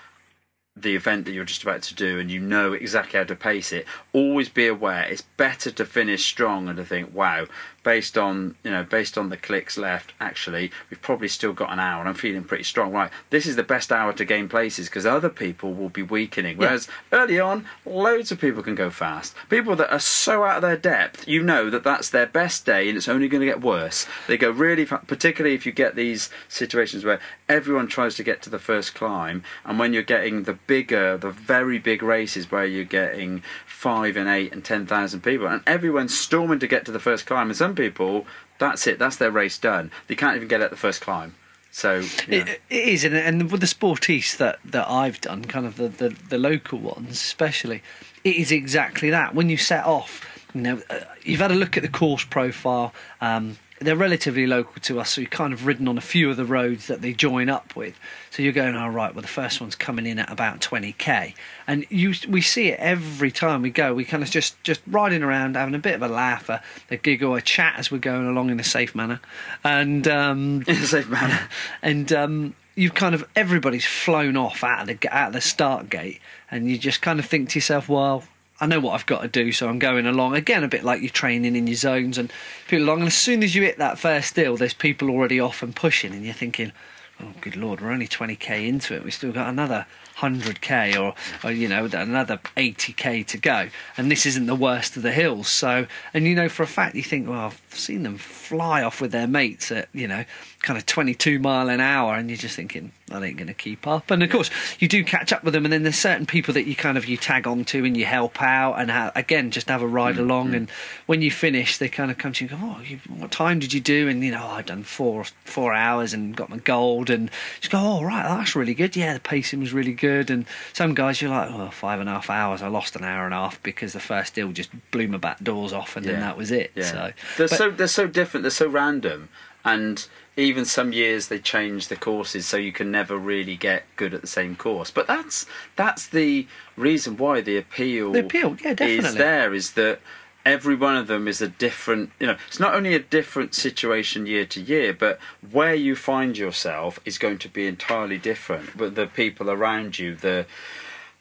the 0.77 0.95
event 0.95 1.25
that 1.25 1.33
you're 1.33 1.45
just 1.45 1.65
about 1.65 1.83
to 1.83 1.93
do 1.93 2.21
and 2.21 2.31
you 2.31 2.39
know 2.39 2.75
exactly 2.75 3.19
how 3.19 3.25
to 3.25 3.35
pace 3.35 3.73
it, 3.73 3.85
always 4.13 4.49
be 4.49 4.69
aware 4.69 5.03
it's 5.09 5.23
better 5.37 5.73
to 5.73 5.85
finish 5.85 6.25
strong 6.25 6.69
and 6.69 6.77
to 6.77 6.85
think, 6.85 7.13
wow, 7.13 7.47
based 7.87 8.19
on 8.19 8.57
you 8.65 8.71
know 8.73 8.83
based 8.83 9.17
on 9.17 9.29
the 9.29 9.37
clicks 9.37 9.79
left 9.79 10.13
actually 10.21 10.73
we've 10.91 11.01
probably 11.01 11.29
still 11.29 11.53
got 11.53 11.73
an 11.73 11.79
hour 11.79 12.01
and 12.01 12.09
i'm 12.09 12.17
feeling 12.17 12.43
pretty 12.43 12.65
strong. 12.65 12.91
Right 12.91 13.13
this 13.31 13.47
is 13.47 13.55
the 13.55 13.63
best 13.63 13.93
hour 13.93 14.13
to 14.13 14.25
gain 14.25 14.49
places 14.49 14.89
because 14.89 15.07
other 15.07 15.29
people 15.29 15.73
will 15.73 15.89
be 15.89 16.03
weakening 16.03 16.57
whereas 16.57 16.89
yeah. 17.13 17.21
early 17.21 17.39
on 17.39 17.65
loads 17.85 18.33
of 18.33 18.41
people 18.41 18.65
can 18.65 18.75
go 18.75 18.91
fast. 18.91 19.37
People 19.49 19.77
that 19.77 19.93
are 19.93 20.01
so 20.01 20.43
out 20.43 20.57
of 20.57 20.63
their 20.63 20.77
depth 20.77 21.29
you 21.29 21.45
know 21.45 21.71
that 21.71 21.85
that's 21.85 22.11
their 22.11 22.27
best 22.27 22.67
day 22.67 22.89
and 22.89 22.97
it's 22.97 23.09
only 23.09 23.29
going 23.29 23.41
to 23.41 23.47
get 23.47 23.61
worse. 23.61 24.05
They 24.27 24.37
go 24.37 24.51
really 24.51 24.85
fast 24.85 25.07
particularly 25.07 25.55
if 25.55 25.65
you 25.65 25.71
get 25.71 25.95
these 25.95 26.29
situations 26.49 27.05
where 27.05 27.21
everyone 27.49 27.87
tries 27.87 28.17
to 28.17 28.25
get 28.25 28.43
to 28.43 28.51
the 28.51 28.59
first 28.59 28.97
climb 28.97 29.45
and 29.65 29.79
when 29.79 29.93
you're 29.93 30.03
getting 30.03 30.43
the 30.43 30.55
bigger 30.55 31.17
the 31.17 31.31
very 31.31 31.79
big 31.79 32.03
races 32.03 32.51
where 32.51 32.67
you're 32.67 32.83
getting 32.83 33.45
five 33.65 34.17
and 34.17 34.29
eight 34.29 34.53
and 34.53 34.65
ten 34.65 34.87
thousand 34.87 35.21
people 35.21 35.47
and 35.47 35.63
everyone's 35.69 36.19
storming 36.19 36.59
to 36.59 36.67
get 36.67 36.85
to 36.85 36.91
the 36.91 36.99
first 36.99 37.27
climb 37.27 37.47
and 37.47 37.57
some 37.57 37.76
people, 37.77 38.27
that's 38.59 38.87
it. 38.87 38.99
That's 38.99 39.17
their 39.17 39.31
race 39.31 39.59
done. 39.59 39.91
They 40.09 40.15
can't 40.15 40.37
even 40.37 40.49
get 40.49 40.61
at 40.61 40.71
the 40.71 40.77
first 40.77 41.01
climb. 41.01 41.35
So 41.71 42.05
yeah. 42.27 42.47
it, 42.47 42.61
it 42.71 42.89
is, 42.89 43.05
and, 43.05 43.15
and 43.15 43.51
with 43.53 43.61
the 43.61 43.67
sporties 43.67 44.39
that, 44.39 44.59
that 44.65 44.89
I've 44.91 45.21
done, 45.21 45.45
kind 45.45 45.67
of 45.67 45.77
the, 45.77 45.89
the, 45.89 46.09
the 46.31 46.39
local 46.39 46.79
ones 46.79 47.11
especially, 47.11 47.83
it 48.25 48.37
is 48.37 48.51
exactly 48.51 49.11
that. 49.11 49.35
When 49.35 49.51
you 49.51 49.59
set 49.59 49.85
off, 49.85 50.25
you 50.55 50.63
know, 50.63 50.83
uh, 50.89 51.01
you've 51.23 51.41
had 51.41 51.53
a 51.53 51.55
look 51.55 51.77
at 51.77 51.83
the 51.83 51.91
course 51.91 52.25
profile. 52.25 52.95
Um, 53.21 53.59
they're 53.81 53.97
relatively 53.97 54.47
local 54.47 54.81
to 54.83 55.01
us, 55.01 55.11
so 55.11 55.21
you've 55.21 55.31
kind 55.31 55.53
of 55.53 55.67
ridden 55.67 55.87
on 55.87 55.99
a 55.99 56.03
few 56.03 56.31
of 56.31 56.37
the 56.37 56.45
roads 56.45 56.87
that 56.87 57.03
they 57.03 57.13
join 57.13 57.49
up 57.49 57.77
with. 57.77 57.99
So 58.31 58.43
you're 58.43 58.53
going, 58.53 58.75
all 58.75 58.89
oh, 58.89 58.93
right, 58.93 59.15
well, 59.15 59.23
the 59.23 59.29
first 59.29 59.61
one's 59.61 59.75
coming 59.75 60.07
in 60.07 60.19
at 60.19 60.31
about 60.31 60.61
20k. 60.61 61.35
And 61.67 61.85
you, 61.91 62.15
we 62.29 62.41
see 62.41 62.69
it 62.69 62.81
every 62.81 63.31
time 63.31 63.63
we 63.63 63.71
go. 63.71 63.93
We 63.93 64.05
kind 64.05 64.23
of 64.23 64.31
just, 64.31 64.63
just 64.63 64.81
riding 64.87 65.23
around, 65.23 65.57
having 65.57 65.75
a 65.75 65.79
bit 65.79 65.95
of 65.95 66.03
a 66.03 66.09
laugh, 66.09 66.49
a, 66.49 66.63
a 66.91 66.97
giggle, 66.97 67.35
a 67.35 67.43
chat 67.43 67.75
as 67.79 67.91
we're 67.91 67.99
going 67.99 68.27
along 68.27 68.51
in 68.51 68.59
a 68.59 68.65
safe 68.65 68.95
manner. 68.95 69.21
And, 69.63 70.09
um, 70.09 70.65
in 70.67 70.77
a 70.77 70.87
safe 70.87 71.09
manner. 71.09 71.41
And, 71.83 72.13
um, 72.13 72.55
you've 72.77 72.95
kind 72.95 73.15
of 73.15 73.27
everybody's 73.35 73.87
flown 73.87 74.37
off 74.37 74.63
out 74.63 74.83
of 74.83 75.01
the 75.01 75.09
out 75.09 75.29
of 75.29 75.33
the 75.33 75.41
start 75.41 75.89
gate, 75.89 76.21
and 76.51 76.71
you 76.71 76.77
just 76.77 77.01
kind 77.01 77.19
of 77.19 77.25
think 77.25 77.49
to 77.51 77.59
yourself, 77.59 77.89
well, 77.89 78.25
I 78.61 78.67
know 78.67 78.81
what 78.81 78.95
I've 78.95 79.07
got 79.07 79.23
to 79.23 79.29
do, 79.29 79.53
so 79.53 79.69
I'm 79.69 79.79
going 79.79 80.07
along. 80.07 80.35
Again, 80.35 80.65
a 80.65 80.69
bit 80.69 80.83
like 80.85 81.03
you're 81.03 81.11
training 81.11 81.57
in 81.57 81.67
your 81.67 81.77
zones 81.77 82.17
and 82.17 82.33
people 82.69 82.87
along. 82.87 83.01
And 83.01 83.09
as 83.09 83.15
soon 83.15 83.43
as 83.43 83.55
you 83.55 83.63
hit 83.63 83.79
that 83.79 83.99
first 83.99 84.35
hill, 84.37 84.57
there's 84.57 84.75
people 84.75 85.11
already 85.11 85.39
off 85.39 85.63
and 85.63 85.77
pushing, 85.77 86.13
and 86.13 86.25
you're 86.25 86.35
thinking, 86.35 86.73
oh, 87.21 87.33
good 87.41 87.57
lord, 87.57 87.81
we're 87.81 87.91
only 87.91 88.09
20k 88.09 88.67
into 88.67 88.95
it. 88.95 89.05
We've 89.05 89.13
still 89.13 89.33
got 89.33 89.49
another 89.49 89.87
100k 90.19 90.99
or, 90.99 91.15
or 91.45 91.53
you 91.53 91.69
know 91.69 91.85
another 91.85 92.41
80k 92.57 93.27
to 93.27 93.39
go 93.39 93.69
and 93.99 94.11
this 94.11 94.25
isn't 94.25 94.47
the 94.47 94.55
worst 94.55 94.97
of 94.97 95.03
the 95.03 95.13
hills 95.13 95.47
so 95.47 95.87
and 96.15 96.25
you 96.25 96.35
know 96.35 96.49
for 96.49 96.63
a 96.63 96.67
fact 96.67 96.95
you 96.95 97.03
think 97.03 97.29
well 97.29 97.41
I've 97.41 97.61
seen 97.69 98.03
them 98.03 98.17
fly 98.17 98.83
off 98.83 99.01
with 99.01 99.13
their 99.13 99.27
mates 99.27 99.71
at 99.71 99.91
you 99.93 100.09
know 100.09 100.25
kind 100.67 100.79
of 100.79 100.85
22 100.87 101.39
mile 101.39 101.69
an 101.69 101.81
hour 101.81 102.15
and 102.15 102.29
you're 102.29 102.37
just 102.37 102.57
thinking 102.57 102.93
that 103.07 103.23
ain't 103.23 103.37
going 103.37 103.47
to 103.47 103.55
keep 103.55 103.87
up 103.87 104.11
and 104.11 104.23
of 104.23 104.31
course 104.31 104.51
you 104.81 104.89
do 104.89 105.05
catch 105.05 105.33
up 105.33 105.45
with 105.45 105.55
them 105.55 105.65
and 105.65 105.73
then 105.73 105.85
there's 105.85 105.99
certain 105.99 106.27
people 106.27 106.53
that 106.53 106.67
you 106.67 106.75
kind 106.75 106.99
of 106.99 107.07
you 107.07 107.17
tag 107.17 107.47
on 107.47 107.65
to 107.65 107.85
and 107.85 107.97
you 107.97 108.05
help 108.05 108.43
out 108.43 108.75
and 108.75 108.91
ha- 108.91 109.13
again 109.15 109.51
just 109.51 109.69
have 109.69 109.83
a 109.83 109.87
ride 109.87 110.17
mm-hmm. 110.17 110.25
along 110.25 110.55
and 110.55 110.69
when 111.07 111.23
you 111.23 111.31
finish 111.31 111.79
they 111.79 111.89
kind 111.89 112.11
of 112.11 112.19
come 112.19 112.33
to 112.33 112.45
you 112.45 112.51
and 112.51 112.61
go 112.61 112.67
oh 112.67 112.81
you, 112.83 112.99
what 113.17 113.31
time 113.31 113.61
did 113.61 113.73
you 113.73 113.81
do 113.81 114.09
and 114.09 114.25
you 114.25 114.33
know 114.33 114.43
oh, 114.43 114.55
I've 114.55 114.67
done 114.67 114.83
four 114.83 115.25
four 115.45 115.73
hours 115.73 116.13
and 116.13 116.37
got 116.37 116.51
my 116.51 116.59
gold 116.59 117.11
and 117.11 117.31
just 117.61 117.71
go 117.71 117.79
oh 117.79 118.03
right 118.03 118.25
that's 118.25 118.57
really 118.57 118.75
good 118.75 118.97
yeah 118.97 119.15
the 119.15 119.21
pacing 119.21 119.61
was 119.61 119.73
really 119.73 119.93
good 119.93 120.07
good. 120.07 120.31
And 120.31 120.47
some 120.73 120.95
guys, 120.95 121.21
you're 121.21 121.31
like, 121.31 121.51
oh, 121.51 121.71
five 121.71 122.01
and 122.01 122.09
a 122.09 122.13
half 122.13 122.31
hours. 122.31 122.63
I 122.63 122.69
lost 122.69 122.97
an 122.97 123.05
hour 123.05 123.25
and 123.25 123.35
a 123.35 123.39
half 123.39 123.63
because 123.63 123.93
the 123.93 124.01
first 124.01 124.35
deal 124.35 124.53
just 124.53 124.71
blew 124.91 125.09
my 125.09 125.19
back 125.19 125.43
doors 125.43 125.73
off, 125.73 125.97
and 125.97 126.05
yeah. 126.05 126.13
then 126.13 126.21
that 126.21 126.37
was 126.37 126.51
it. 126.51 126.73
Yeah. 126.75 126.85
So 126.85 127.13
they're 127.37 127.49
but, 127.49 127.59
so 127.59 127.71
they're 127.71 127.87
so 127.87 128.07
different. 128.07 128.43
They're 128.43 128.51
so 128.51 128.69
random, 128.69 129.29
and 129.65 130.07
even 130.37 130.65
some 130.65 130.93
years 130.93 131.29
they 131.29 131.39
change 131.39 131.89
the 131.89 131.97
courses 131.97 132.47
so 132.47 132.57
you 132.57 132.73
can 132.73 132.91
never 132.91 133.17
really 133.17 133.57
get 133.57 133.85
good 133.97 134.13
at 134.13 134.21
the 134.21 134.27
same 134.27 134.55
course. 134.55 134.91
But 134.91 135.07
that's 135.07 135.47
that's 135.77 136.07
the 136.07 136.47
reason 136.77 137.17
why 137.17 137.41
the 137.41 137.57
appeal, 137.57 138.13
the 138.13 138.21
appeal, 138.21 138.57
yeah, 138.63 138.75
definitely. 138.75 139.09
is 139.09 139.15
there. 139.15 139.55
Is 139.55 139.73
that 139.73 140.01
every 140.45 140.77
one 140.77 140.97
of 140.97 141.09
them 141.09 141.27
is 141.27 141.43
a 141.43 141.49
different 141.49 142.11
you 142.21 142.27
know 142.27 142.37
it's 142.47 142.61
not 142.61 142.73
only 142.73 142.95
a 142.95 143.01
different 143.01 143.53
situation 143.53 144.27
year 144.27 144.47
to 144.47 144.61
year 144.61 144.95
but 144.95 145.19
where 145.51 145.75
you 145.75 145.97
find 145.97 146.39
yourself 146.39 147.01
is 147.05 147.19
going 147.19 147.37
to 147.37 147.49
be 147.49 147.67
entirely 147.67 148.17
different 148.17 148.71
but 148.79 148.95
the 148.95 149.09
people 149.09 149.51
around 149.51 149.99
you 149.99 150.15
the 150.15 150.47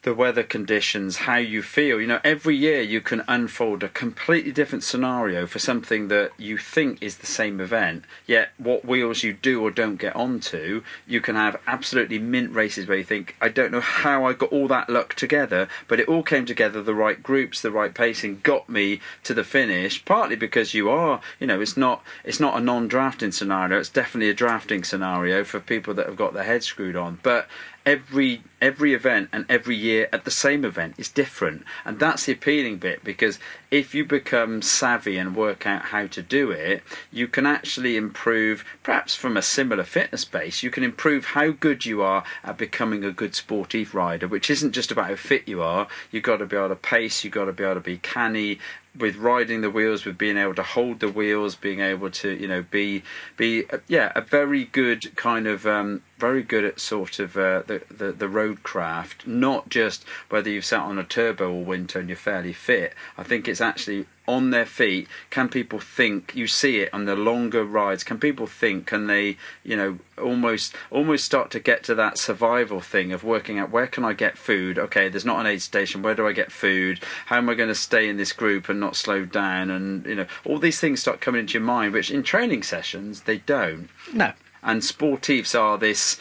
the 0.06 0.14
weather 0.14 0.44
conditions, 0.44 1.16
how 1.16 1.34
you 1.34 1.60
feel. 1.60 2.00
You 2.00 2.06
know, 2.06 2.20
every 2.22 2.54
year 2.54 2.80
you 2.80 3.00
can 3.00 3.24
unfold 3.26 3.82
a 3.82 3.88
completely 3.88 4.52
different 4.52 4.84
scenario 4.84 5.48
for 5.48 5.58
something 5.58 6.06
that 6.06 6.30
you 6.38 6.58
think 6.58 7.02
is 7.02 7.16
the 7.16 7.26
same 7.26 7.60
event, 7.60 8.04
yet 8.24 8.50
what 8.56 8.84
wheels 8.84 9.24
you 9.24 9.32
do 9.32 9.60
or 9.60 9.72
don't 9.72 9.96
get 9.96 10.14
onto, 10.14 10.84
you 11.08 11.20
can 11.20 11.34
have 11.34 11.60
absolutely 11.66 12.20
mint 12.20 12.54
races 12.54 12.86
where 12.86 12.98
you 12.98 13.02
think, 13.02 13.34
I 13.40 13.48
don't 13.48 13.72
know 13.72 13.80
how 13.80 14.24
I 14.24 14.32
got 14.32 14.52
all 14.52 14.68
that 14.68 14.88
luck 14.88 15.14
together, 15.14 15.68
but 15.88 15.98
it 15.98 16.06
all 16.06 16.22
came 16.22 16.46
together, 16.46 16.80
the 16.82 16.94
right 16.94 17.20
groups, 17.20 17.60
the 17.60 17.72
right 17.72 17.92
pacing 17.92 18.42
got 18.44 18.68
me 18.68 19.00
to 19.24 19.34
the 19.34 19.42
finish, 19.42 20.04
partly 20.04 20.36
because 20.36 20.72
you 20.72 20.88
are, 20.88 21.20
you 21.40 21.48
know, 21.48 21.60
it's 21.60 21.76
not 21.76 22.04
it's 22.22 22.38
not 22.38 22.56
a 22.56 22.60
non 22.60 22.86
drafting 22.86 23.32
scenario, 23.32 23.80
it's 23.80 23.88
definitely 23.88 24.30
a 24.30 24.34
drafting 24.34 24.84
scenario 24.84 25.42
for 25.42 25.58
people 25.58 25.94
that 25.94 26.06
have 26.06 26.14
got 26.14 26.32
their 26.32 26.44
heads 26.44 26.66
screwed 26.66 26.94
on. 26.94 27.18
But 27.24 27.48
every 27.86 28.42
every 28.60 28.94
event 28.94 29.28
and 29.32 29.46
every 29.48 29.76
year 29.76 30.08
at 30.12 30.24
the 30.24 30.30
same 30.30 30.64
event 30.64 30.94
is 30.98 31.08
different. 31.08 31.62
And 31.84 31.98
that's 32.00 32.26
the 32.26 32.32
appealing 32.32 32.78
bit 32.78 33.04
because 33.04 33.38
if 33.70 33.94
you 33.94 34.04
become 34.04 34.60
savvy 34.60 35.16
and 35.16 35.36
work 35.36 35.66
out 35.66 35.82
how 35.86 36.06
to 36.06 36.22
do 36.22 36.50
it 36.50 36.82
you 37.12 37.28
can 37.28 37.46
actually 37.46 37.96
improve 37.96 38.64
perhaps 38.82 39.14
from 39.14 39.36
a 39.36 39.42
similar 39.42 39.84
fitness 39.84 40.24
base 40.24 40.62
you 40.62 40.70
can 40.70 40.82
improve 40.82 41.26
how 41.26 41.50
good 41.50 41.84
you 41.84 42.02
are 42.02 42.24
at 42.42 42.56
becoming 42.56 43.04
a 43.04 43.12
good 43.12 43.34
sportive 43.34 43.94
rider 43.94 44.26
which 44.26 44.50
isn't 44.50 44.72
just 44.72 44.90
about 44.90 45.08
how 45.08 45.16
fit 45.16 45.46
you 45.46 45.62
are. 45.62 45.86
You've 46.10 46.24
got 46.24 46.38
to 46.38 46.46
be 46.46 46.56
able 46.56 46.70
to 46.70 46.76
pace 46.76 47.22
you've 47.22 47.34
got 47.34 47.44
to 47.44 47.52
be 47.52 47.64
able 47.64 47.74
to 47.74 47.80
be 47.80 47.98
canny 47.98 48.58
with 48.98 49.16
riding 49.16 49.60
the 49.60 49.70
wheels, 49.70 50.04
with 50.04 50.18
being 50.18 50.36
able 50.36 50.54
to 50.54 50.62
hold 50.62 51.00
the 51.00 51.08
wheels, 51.08 51.54
being 51.54 51.80
able 51.80 52.10
to 52.10 52.34
you 52.34 52.48
know 52.48 52.64
be 52.70 53.02
be 53.36 53.64
yeah 53.88 54.12
a 54.14 54.20
very 54.20 54.64
good 54.64 55.14
kind 55.16 55.46
of 55.46 55.66
um, 55.66 56.02
very 56.18 56.42
good 56.42 56.64
at 56.64 56.80
sort 56.80 57.18
of 57.18 57.36
uh, 57.36 57.62
the, 57.66 57.82
the 57.90 58.12
the 58.12 58.28
road 58.28 58.62
craft, 58.62 59.26
not 59.26 59.68
just 59.68 60.04
whether 60.28 60.50
you've 60.50 60.64
sat 60.64 60.82
on 60.82 60.98
a 60.98 61.04
turbo 61.04 61.50
all 61.52 61.62
winter 61.62 61.98
and 62.00 62.08
you're 62.08 62.16
fairly 62.16 62.52
fit. 62.52 62.94
I 63.18 63.22
think 63.22 63.48
it's 63.48 63.60
actually 63.60 64.06
on 64.26 64.50
their 64.50 64.66
feet? 64.66 65.08
Can 65.30 65.48
people 65.48 65.78
think? 65.78 66.34
You 66.34 66.46
see 66.46 66.80
it 66.80 66.92
on 66.92 67.04
the 67.04 67.16
longer 67.16 67.64
rides. 67.64 68.04
Can 68.04 68.18
people 68.18 68.46
think? 68.46 68.86
Can 68.86 69.06
they, 69.06 69.36
you 69.64 69.76
know, 69.76 69.98
almost 70.18 70.74
almost 70.90 71.24
start 71.24 71.50
to 71.50 71.60
get 71.60 71.82
to 71.84 71.94
that 71.94 72.18
survival 72.18 72.80
thing 72.80 73.12
of 73.12 73.22
working 73.22 73.58
out 73.58 73.70
where 73.70 73.86
can 73.86 74.04
I 74.04 74.12
get 74.12 74.38
food? 74.38 74.78
Okay, 74.78 75.08
there's 75.08 75.24
not 75.24 75.40
an 75.40 75.46
aid 75.46 75.62
station. 75.62 76.02
Where 76.02 76.14
do 76.14 76.26
I 76.26 76.32
get 76.32 76.52
food? 76.52 77.02
How 77.26 77.36
am 77.36 77.48
I 77.48 77.54
going 77.54 77.68
to 77.68 77.74
stay 77.74 78.08
in 78.08 78.16
this 78.16 78.32
group 78.32 78.68
and 78.68 78.80
not 78.80 78.96
slow 78.96 79.24
down? 79.24 79.70
And 79.70 80.06
you 80.06 80.14
know, 80.14 80.26
all 80.44 80.58
these 80.58 80.80
things 80.80 81.00
start 81.00 81.20
coming 81.20 81.40
into 81.40 81.54
your 81.54 81.62
mind, 81.62 81.92
which 81.92 82.10
in 82.10 82.22
training 82.22 82.62
sessions 82.62 83.22
they 83.22 83.38
don't. 83.38 83.88
No. 84.12 84.32
And 84.62 84.82
sportives 84.82 85.58
are 85.58 85.78
this 85.78 86.18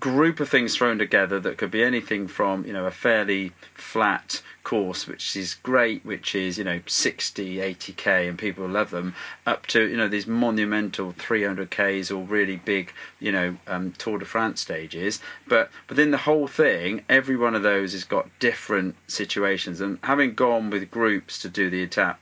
group 0.00 0.40
of 0.40 0.48
things 0.48 0.76
thrown 0.76 0.98
together 0.98 1.38
that 1.38 1.58
could 1.58 1.70
be 1.70 1.82
anything 1.82 2.26
from 2.26 2.64
you 2.64 2.72
know 2.72 2.86
a 2.86 2.90
fairly 2.90 3.52
flat 3.74 4.42
course 4.64 5.06
which 5.06 5.36
is 5.36 5.54
great 5.56 6.04
which 6.04 6.34
is 6.34 6.56
you 6.56 6.64
know 6.64 6.80
60 6.86 7.56
80k 7.56 8.28
and 8.28 8.38
people 8.38 8.66
love 8.66 8.90
them 8.90 9.14
up 9.46 9.66
to 9.66 9.86
you 9.86 9.96
know 9.96 10.08
these 10.08 10.26
monumental 10.26 11.12
300ks 11.12 12.10
or 12.10 12.22
really 12.22 12.56
big 12.56 12.92
you 13.20 13.30
know 13.30 13.56
um, 13.66 13.92
tour 13.98 14.18
de 14.18 14.24
france 14.24 14.60
stages. 14.60 15.20
But 15.46 15.70
within 15.88 16.10
the 16.10 16.18
whole 16.18 16.46
thing 16.46 17.04
every 17.08 17.36
one 17.36 17.54
of 17.54 17.62
those 17.62 17.92
has 17.92 18.04
got 18.04 18.28
different 18.38 18.96
situations. 19.06 19.80
And 19.80 19.98
having 20.04 20.34
gone 20.34 20.70
with 20.70 20.90
groups 20.90 21.38
to 21.40 21.48
do 21.48 21.68
the 21.68 21.82
attack 21.82 22.18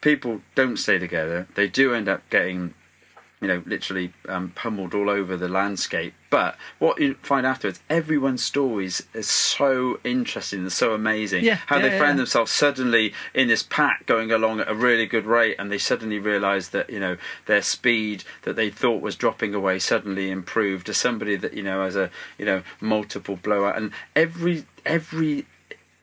people 0.00 0.40
don't 0.54 0.76
stay 0.76 0.98
together. 0.98 1.48
They 1.54 1.68
do 1.68 1.94
end 1.94 2.08
up 2.08 2.28
getting 2.30 2.74
you 3.40 3.48
know, 3.48 3.62
literally 3.66 4.12
um, 4.28 4.50
pummeled 4.54 4.94
all 4.94 5.08
over 5.08 5.36
the 5.36 5.48
landscape. 5.48 6.14
But 6.30 6.56
what 6.78 7.00
you 7.00 7.14
find 7.22 7.46
afterwards, 7.46 7.80
everyone's 7.88 8.42
stories 8.42 9.02
is 9.14 9.28
so 9.28 9.98
interesting 10.04 10.60
and 10.60 10.72
so 10.72 10.92
amazing. 10.92 11.44
Yeah, 11.44 11.54
How 11.66 11.76
yeah, 11.76 11.82
they 11.82 11.90
found 11.90 12.10
yeah. 12.10 12.24
themselves 12.24 12.52
suddenly 12.52 13.14
in 13.32 13.48
this 13.48 13.62
pack 13.62 14.06
going 14.06 14.30
along 14.30 14.60
at 14.60 14.68
a 14.68 14.74
really 14.74 15.06
good 15.06 15.24
rate, 15.24 15.56
and 15.58 15.70
they 15.70 15.78
suddenly 15.78 16.18
realised 16.18 16.72
that 16.72 16.90
you 16.90 17.00
know 17.00 17.16
their 17.46 17.62
speed 17.62 18.24
that 18.42 18.56
they 18.56 18.70
thought 18.70 19.00
was 19.00 19.16
dropping 19.16 19.54
away 19.54 19.78
suddenly 19.78 20.30
improved 20.30 20.86
to 20.86 20.94
somebody 20.94 21.36
that 21.36 21.54
you 21.54 21.62
know 21.62 21.82
has 21.82 21.96
a 21.96 22.10
you 22.36 22.44
know 22.44 22.62
multiple 22.80 23.36
blowout, 23.36 23.76
and 23.76 23.92
every 24.14 24.64
every 24.84 25.46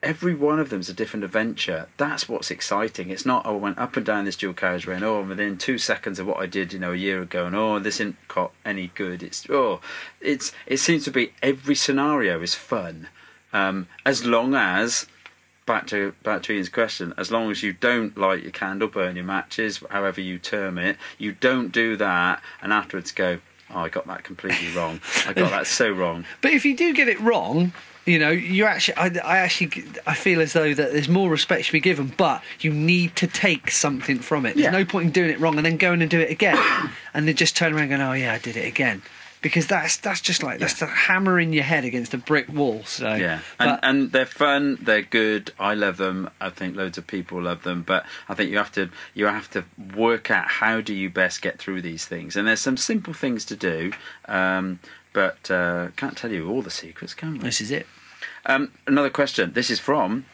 every 0.02 0.34
one 0.34 0.60
of 0.60 0.70
them's 0.70 0.88
a 0.88 0.94
different 0.94 1.24
adventure. 1.24 1.88
That's 1.96 2.28
what's 2.28 2.50
exciting. 2.50 3.10
It's 3.10 3.26
not, 3.26 3.46
oh, 3.46 3.54
I 3.54 3.58
went 3.58 3.78
up 3.78 3.96
and 3.96 4.06
down 4.06 4.24
this 4.24 4.36
dual 4.36 4.54
carriageway 4.54 4.96
and, 4.96 5.04
oh, 5.04 5.22
within 5.22 5.56
two 5.56 5.78
seconds 5.78 6.18
of 6.18 6.26
what 6.26 6.38
I 6.38 6.46
did, 6.46 6.72
you 6.72 6.78
know, 6.78 6.92
a 6.92 6.96
year 6.96 7.22
ago, 7.22 7.46
and, 7.46 7.56
oh, 7.56 7.78
this 7.78 7.96
isn't 7.96 8.16
got 8.28 8.52
any 8.64 8.88
good. 8.94 9.22
It's, 9.22 9.48
oh, 9.50 9.80
it's, 10.20 10.52
it 10.66 10.78
seems 10.78 11.04
to 11.04 11.10
be 11.10 11.32
every 11.42 11.74
scenario 11.74 12.40
is 12.40 12.54
fun. 12.54 13.08
Um, 13.52 13.88
as 14.04 14.24
long 14.24 14.54
as, 14.54 15.06
back 15.64 15.86
to, 15.88 16.14
back 16.22 16.42
to 16.44 16.52
Ian's 16.52 16.68
question, 16.68 17.14
as 17.16 17.32
long 17.32 17.50
as 17.50 17.62
you 17.62 17.72
don't 17.72 18.16
light 18.16 18.42
your 18.42 18.52
candle, 18.52 18.88
burn 18.88 19.16
your 19.16 19.24
matches, 19.24 19.82
however 19.90 20.20
you 20.20 20.38
term 20.38 20.78
it, 20.78 20.96
you 21.18 21.32
don't 21.32 21.72
do 21.72 21.96
that 21.96 22.42
and 22.60 22.72
afterwards 22.72 23.12
go, 23.12 23.40
oh, 23.70 23.80
I 23.80 23.88
got 23.88 24.06
that 24.06 24.24
completely 24.24 24.72
wrong. 24.72 25.00
I 25.26 25.32
got 25.32 25.50
that 25.50 25.66
so 25.66 25.90
wrong. 25.90 26.24
But 26.42 26.52
if 26.52 26.64
you 26.64 26.76
do 26.76 26.92
get 26.92 27.08
it 27.08 27.18
wrong, 27.20 27.72
you 28.06 28.18
know, 28.18 28.30
you 28.30 28.64
actually, 28.64 28.96
I, 28.96 29.06
I 29.24 29.38
actually, 29.38 29.84
I 30.06 30.14
feel 30.14 30.40
as 30.40 30.52
though 30.52 30.72
that 30.72 30.92
there's 30.92 31.08
more 31.08 31.28
respect 31.28 31.66
to 31.66 31.72
be 31.72 31.80
given, 31.80 32.12
but 32.16 32.42
you 32.60 32.72
need 32.72 33.16
to 33.16 33.26
take 33.26 33.70
something 33.70 34.20
from 34.20 34.46
it. 34.46 34.54
There's 34.54 34.64
Yeah. 34.66 34.70
no 34.70 34.84
point 34.84 35.06
in 35.06 35.10
doing 35.12 35.30
it 35.30 35.40
wrong 35.40 35.56
and 35.56 35.66
then 35.66 35.76
going 35.76 36.00
and 36.02 36.10
do 36.10 36.20
it 36.20 36.30
again, 36.30 36.56
and 37.14 37.26
then 37.26 37.34
just 37.34 37.56
turn 37.56 37.72
around 37.72 37.82
and 37.82 37.90
going, 37.90 38.00
oh 38.02 38.12
yeah, 38.12 38.32
I 38.34 38.38
did 38.38 38.56
it 38.56 38.66
again, 38.66 39.02
because 39.42 39.66
that's 39.66 39.96
that's 39.96 40.20
just 40.20 40.42
like 40.44 40.58
that's 40.60 40.78
hammering 40.80 41.52
your 41.52 41.64
head 41.64 41.84
against 41.84 42.14
a 42.14 42.18
brick 42.18 42.48
wall. 42.48 42.82
So 42.84 43.12
Yeah, 43.14 43.40
and 43.58 43.78
and 43.82 44.12
they're 44.12 44.24
fun. 44.26 44.78
They're 44.80 45.02
good. 45.02 45.52
I 45.58 45.74
love 45.74 45.96
them. 45.96 46.30
I 46.40 46.50
think 46.50 46.76
loads 46.76 46.98
of 46.98 47.06
people 47.08 47.42
love 47.42 47.64
them. 47.64 47.82
But 47.82 48.06
I 48.28 48.34
think 48.34 48.50
you 48.52 48.58
have 48.58 48.72
to 48.72 48.90
you 49.14 49.26
have 49.26 49.50
to 49.50 49.64
work 49.96 50.30
out 50.30 50.46
how 50.46 50.80
do 50.80 50.94
you 50.94 51.10
best 51.10 51.42
get 51.42 51.58
through 51.58 51.82
these 51.82 52.06
things. 52.06 52.36
And 52.36 52.46
there's 52.46 52.60
some 52.60 52.76
simple 52.76 53.12
things 53.14 53.44
to 53.46 53.56
do. 53.56 53.92
Um, 54.26 54.78
but 55.12 55.50
uh, 55.50 55.88
can't 55.96 56.16
tell 56.16 56.30
you 56.30 56.48
all 56.50 56.60
the 56.62 56.70
secrets, 56.70 57.14
can 57.14 57.32
we? 57.34 57.38
this 57.38 57.60
is 57.60 57.70
it. 57.70 57.86
Um, 58.46 58.72
another 58.86 59.10
question. 59.10 59.52
This 59.52 59.70
is 59.70 59.80
from 59.80 60.24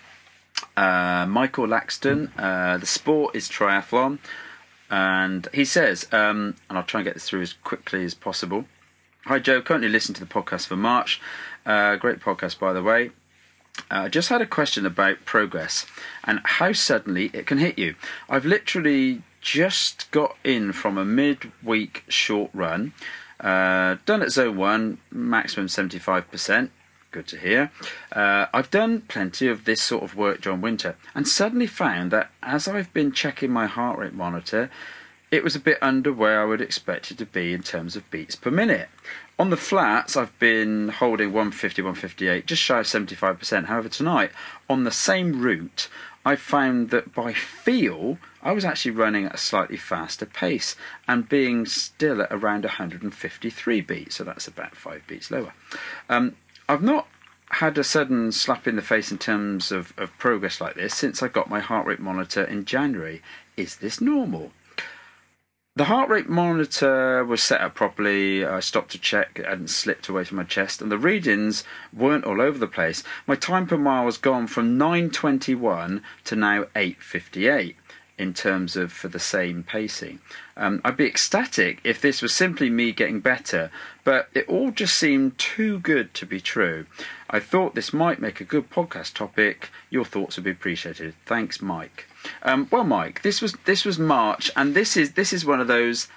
uh, 0.77 1.27
Michael 1.27 1.67
Laxton. 1.67 2.31
Uh, 2.39 2.77
the 2.77 2.87
sport 2.87 3.35
is 3.35 3.49
triathlon. 3.49 4.19
And 4.91 5.49
he 5.55 5.65
says, 5.65 6.07
um, 6.13 6.55
and 6.69 6.77
I'll 6.77 6.85
try 6.85 7.01
and 7.01 7.07
get 7.07 7.15
this 7.15 7.27
through 7.27 7.41
as 7.41 7.55
quickly 7.55 8.05
as 8.05 8.13
possible. 8.13 8.67
Hi, 9.25 9.39
Joe. 9.39 9.63
Currently 9.63 9.89
listening 9.89 10.17
to 10.17 10.21
the 10.21 10.27
podcast 10.27 10.67
for 10.67 10.77
March. 10.77 11.21
Uh, 11.65 11.97
great 11.97 12.21
podcast, 12.21 12.59
by 12.59 12.75
the 12.75 12.83
way. 12.83 13.11
I 13.91 14.05
uh, 14.05 14.09
just 14.11 14.29
had 14.29 14.43
a 14.43 14.47
question 14.47 14.85
about 14.85 15.25
progress 15.25 15.87
and 16.25 16.41
how 16.45 16.73
suddenly 16.73 17.31
it 17.33 17.47
can 17.47 17.57
hit 17.57 17.79
you. 17.79 17.95
I've 18.29 18.45
literally 18.45 19.23
just 19.41 20.11
got 20.11 20.37
in 20.45 20.73
from 20.73 20.99
a 20.99 21.07
mid-week 21.07 22.05
short 22.07 22.51
run, 22.53 22.93
uh, 23.41 23.97
done 24.05 24.21
at 24.21 24.31
zone 24.31 24.59
one, 24.59 24.99
maximum 25.11 25.69
seventy-five 25.69 26.31
percent. 26.31 26.71
Good 27.13 27.27
to 27.29 27.39
hear. 27.39 27.71
Uh, 28.11 28.47
I've 28.55 28.71
done 28.71 29.03
plenty 29.03 29.47
of 29.47 29.67
this 29.67 29.83
sort 29.83 30.03
of 30.03 30.17
work 30.17 30.41
during 30.41 30.63
winter, 30.63 30.97
and 31.15 31.29
suddenly 31.29 31.67
found 31.67 32.11
that 32.11 32.31
as 32.43 32.67
I've 32.67 32.93
been 32.95 33.13
checking 33.13 33.51
my 33.51 33.67
heart 33.67 33.99
rate 33.99 34.15
monitor, 34.15 34.71
it 35.31 35.45
was 35.45 35.55
a 35.55 35.61
bit 35.61 35.77
under 35.83 36.11
where 36.11 36.41
I 36.41 36.47
would 36.47 36.63
expect 36.63 37.11
it 37.11 37.19
to 37.19 37.27
be 37.27 37.53
in 37.53 37.63
terms 37.63 37.97
of 37.97 38.11
beats 38.11 38.35
per 38.35 38.51
minute. 38.51 38.89
On 39.39 39.51
the 39.51 39.59
flats, 39.59 40.17
I've 40.17 40.39
been 40.39 40.89
holding 40.89 41.29
150, 41.29 41.83
158, 41.83 42.47
just 42.47 42.63
shy 42.63 42.81
of 42.81 42.87
75%. 42.87 43.67
However, 43.67 43.91
tonight, 43.91 44.31
on 44.71 44.85
the 44.85 44.91
same 44.91 45.43
route, 45.43 45.89
I 46.25 46.37
found 46.37 46.91
that 46.91 47.13
by 47.13 47.33
feel, 47.35 48.19
I 48.43 48.53
was 48.53 48.65
actually 48.65 48.93
running 48.93 49.27
at 49.27 49.35
a 49.35 49.39
slightly 49.39 49.77
faster 49.77 50.25
pace 50.25 50.77
and 51.09 51.29
being 51.29 51.67
still 51.67 52.23
at 52.23 52.29
around 52.31 52.65
153 52.65 53.81
beats, 53.81 54.17
so 54.17 54.25
that's 54.25 54.47
about 54.47 54.77
five 54.77 55.03
beats 55.07 55.31
lower. 55.31 55.53
Um, 56.09 56.37
I've 56.69 56.83
not 56.83 57.09
had 57.51 57.77
a 57.77 57.85
sudden 57.85 58.33
slap 58.33 58.67
in 58.67 58.77
the 58.77 58.83
face 58.83 59.13
in 59.13 59.19
terms 59.19 59.71
of, 59.71 59.93
of 59.99 60.17
progress 60.19 60.61
like 60.61 60.75
this 60.75 60.95
since 60.95 61.23
I 61.23 61.29
got 61.29 61.51
my 61.51 61.61
heart 61.61 61.87
rate 61.87 62.01
monitor 62.01 62.45
in 62.45 62.65
January. 62.65 63.23
Is 63.57 63.77
this 63.77 64.01
normal? 64.01 64.53
The 65.75 65.85
heart 65.85 66.11
rate 66.11 66.29
monitor 66.29 67.25
was 67.25 67.43
set 67.43 67.63
up 67.63 67.75
properly. 67.75 68.45
I 68.45 68.61
stopped 68.61 68.91
to 68.93 68.99
check 68.99 69.39
it 69.39 69.47
hadn't 69.47 69.71
slipped 69.71 70.09
away 70.09 70.25
from 70.25 70.37
my 70.37 70.45
chest, 70.45 70.83
and 70.83 70.93
the 70.93 70.99
readings 70.99 71.65
weren't 71.95 72.25
all 72.25 72.43
over 72.43 72.59
the 72.59 72.67
place. 72.67 73.03
My 73.27 73.37
time 73.37 73.67
per 73.67 73.79
mile 73.79 74.05
was 74.05 74.19
gone 74.19 74.47
from 74.47 74.79
9:21 74.79 76.03
to 76.25 76.37
now 76.37 76.65
8:58 76.77 77.77
in 78.19 78.35
terms 78.35 78.77
of 78.77 78.93
for 78.93 79.09
the 79.09 79.19
same 79.19 79.63
pacing. 79.63 80.21
Um, 80.57 80.81
I'd 80.85 80.97
be 80.97 81.07
ecstatic 81.07 81.81
if 81.83 82.01
this 82.01 82.23
was 82.23 82.35
simply 82.35 82.71
me 82.71 82.93
getting 82.93 83.21
better, 83.21 83.71
but 84.05 84.29
it 84.35 84.49
all 84.49 84.71
just 84.71 84.97
seemed 84.97 85.39
too 85.39 85.79
good 85.81 86.15
to 86.15 86.27
be 86.27 86.41
true. 86.41 86.87
I 87.31 87.41
thought 87.41 87.75
this 87.75 87.93
might 87.93 88.21
make 88.21 88.41
a 88.41 88.45
good 88.45 88.71
podcast 88.71 89.15
topic. 89.15 89.71
Your 89.91 90.05
thoughts 90.05 90.37
would 90.37 90.45
be 90.45 90.51
appreciated. 90.51 91.15
Thanks, 91.25 91.63
Mike. 91.63 92.07
Um, 92.43 92.69
well, 92.71 92.85
Mike, 92.85 93.23
this 93.23 93.41
was 93.41 93.55
this 93.65 93.85
was 93.85 93.99
March, 93.99 94.51
and 94.57 94.75
this 94.75 94.97
is 94.97 95.13
this 95.13 95.33
is 95.33 95.45
one 95.45 95.61
of 95.61 95.69
those 95.69 96.09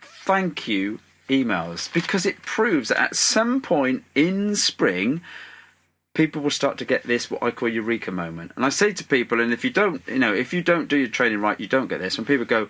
thank 0.00 0.68
you 0.68 1.00
emails 1.28 1.92
because 1.92 2.26
it 2.26 2.42
proves 2.42 2.88
that 2.88 3.00
at 3.00 3.16
some 3.16 3.60
point 3.60 4.04
in 4.14 4.56
spring 4.56 5.20
people 6.18 6.42
will 6.42 6.50
start 6.50 6.76
to 6.76 6.84
get 6.84 7.04
this 7.04 7.30
what 7.30 7.44
I 7.44 7.52
call 7.52 7.68
eureka 7.68 8.10
moment. 8.10 8.50
And 8.56 8.66
I 8.66 8.70
say 8.70 8.92
to 8.92 9.04
people, 9.04 9.40
and 9.40 9.52
if 9.52 9.64
you 9.64 9.70
don't, 9.70 10.02
you 10.08 10.18
know, 10.18 10.34
if 10.34 10.52
you 10.52 10.62
don't 10.62 10.88
do 10.88 10.96
your 10.96 11.06
training 11.06 11.40
right, 11.40 11.60
you 11.60 11.68
don't 11.68 11.86
get 11.86 12.00
this. 12.00 12.18
When 12.18 12.26
people 12.26 12.44
go, 12.44 12.66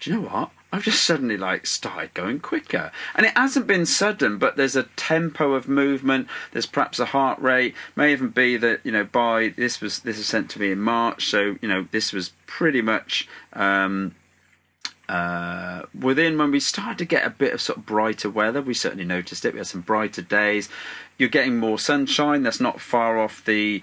do 0.00 0.10
you 0.10 0.16
know 0.16 0.26
what? 0.26 0.50
I've 0.72 0.84
just 0.84 1.02
suddenly 1.04 1.36
like 1.36 1.66
started 1.66 2.14
going 2.14 2.40
quicker, 2.40 2.90
and 3.14 3.26
it 3.26 3.36
hasn't 3.36 3.66
been 3.66 3.84
sudden, 3.84 4.38
but 4.38 4.56
there's 4.56 4.76
a 4.76 4.84
tempo 4.96 5.52
of 5.52 5.68
movement. 5.68 6.26
There's 6.52 6.64
perhaps 6.64 6.98
a 6.98 7.06
heart 7.06 7.38
rate. 7.38 7.74
May 7.96 8.12
even 8.12 8.28
be 8.28 8.56
that 8.56 8.80
you 8.82 8.92
know 8.92 9.04
by 9.04 9.48
this 9.48 9.82
was 9.82 9.98
this 9.98 10.16
was 10.16 10.26
sent 10.26 10.48
to 10.50 10.60
me 10.60 10.72
in 10.72 10.80
March, 10.80 11.26
so 11.26 11.56
you 11.60 11.68
know 11.68 11.86
this 11.90 12.14
was 12.14 12.32
pretty 12.46 12.80
much. 12.80 13.28
Um, 13.52 14.14
uh, 15.10 15.82
within 15.98 16.38
when 16.38 16.52
we 16.52 16.60
started 16.60 16.98
to 16.98 17.04
get 17.04 17.26
a 17.26 17.30
bit 17.30 17.52
of 17.52 17.60
sort 17.60 17.78
of 17.78 17.86
brighter 17.86 18.30
weather, 18.30 18.62
we 18.62 18.74
certainly 18.74 19.04
noticed 19.04 19.44
it. 19.44 19.52
We 19.52 19.58
had 19.58 19.66
some 19.66 19.80
brighter 19.80 20.22
days. 20.22 20.68
You're 21.18 21.28
getting 21.28 21.58
more 21.58 21.80
sunshine. 21.80 22.44
That's 22.44 22.60
not 22.60 22.80
far 22.80 23.18
off 23.18 23.44
the 23.44 23.82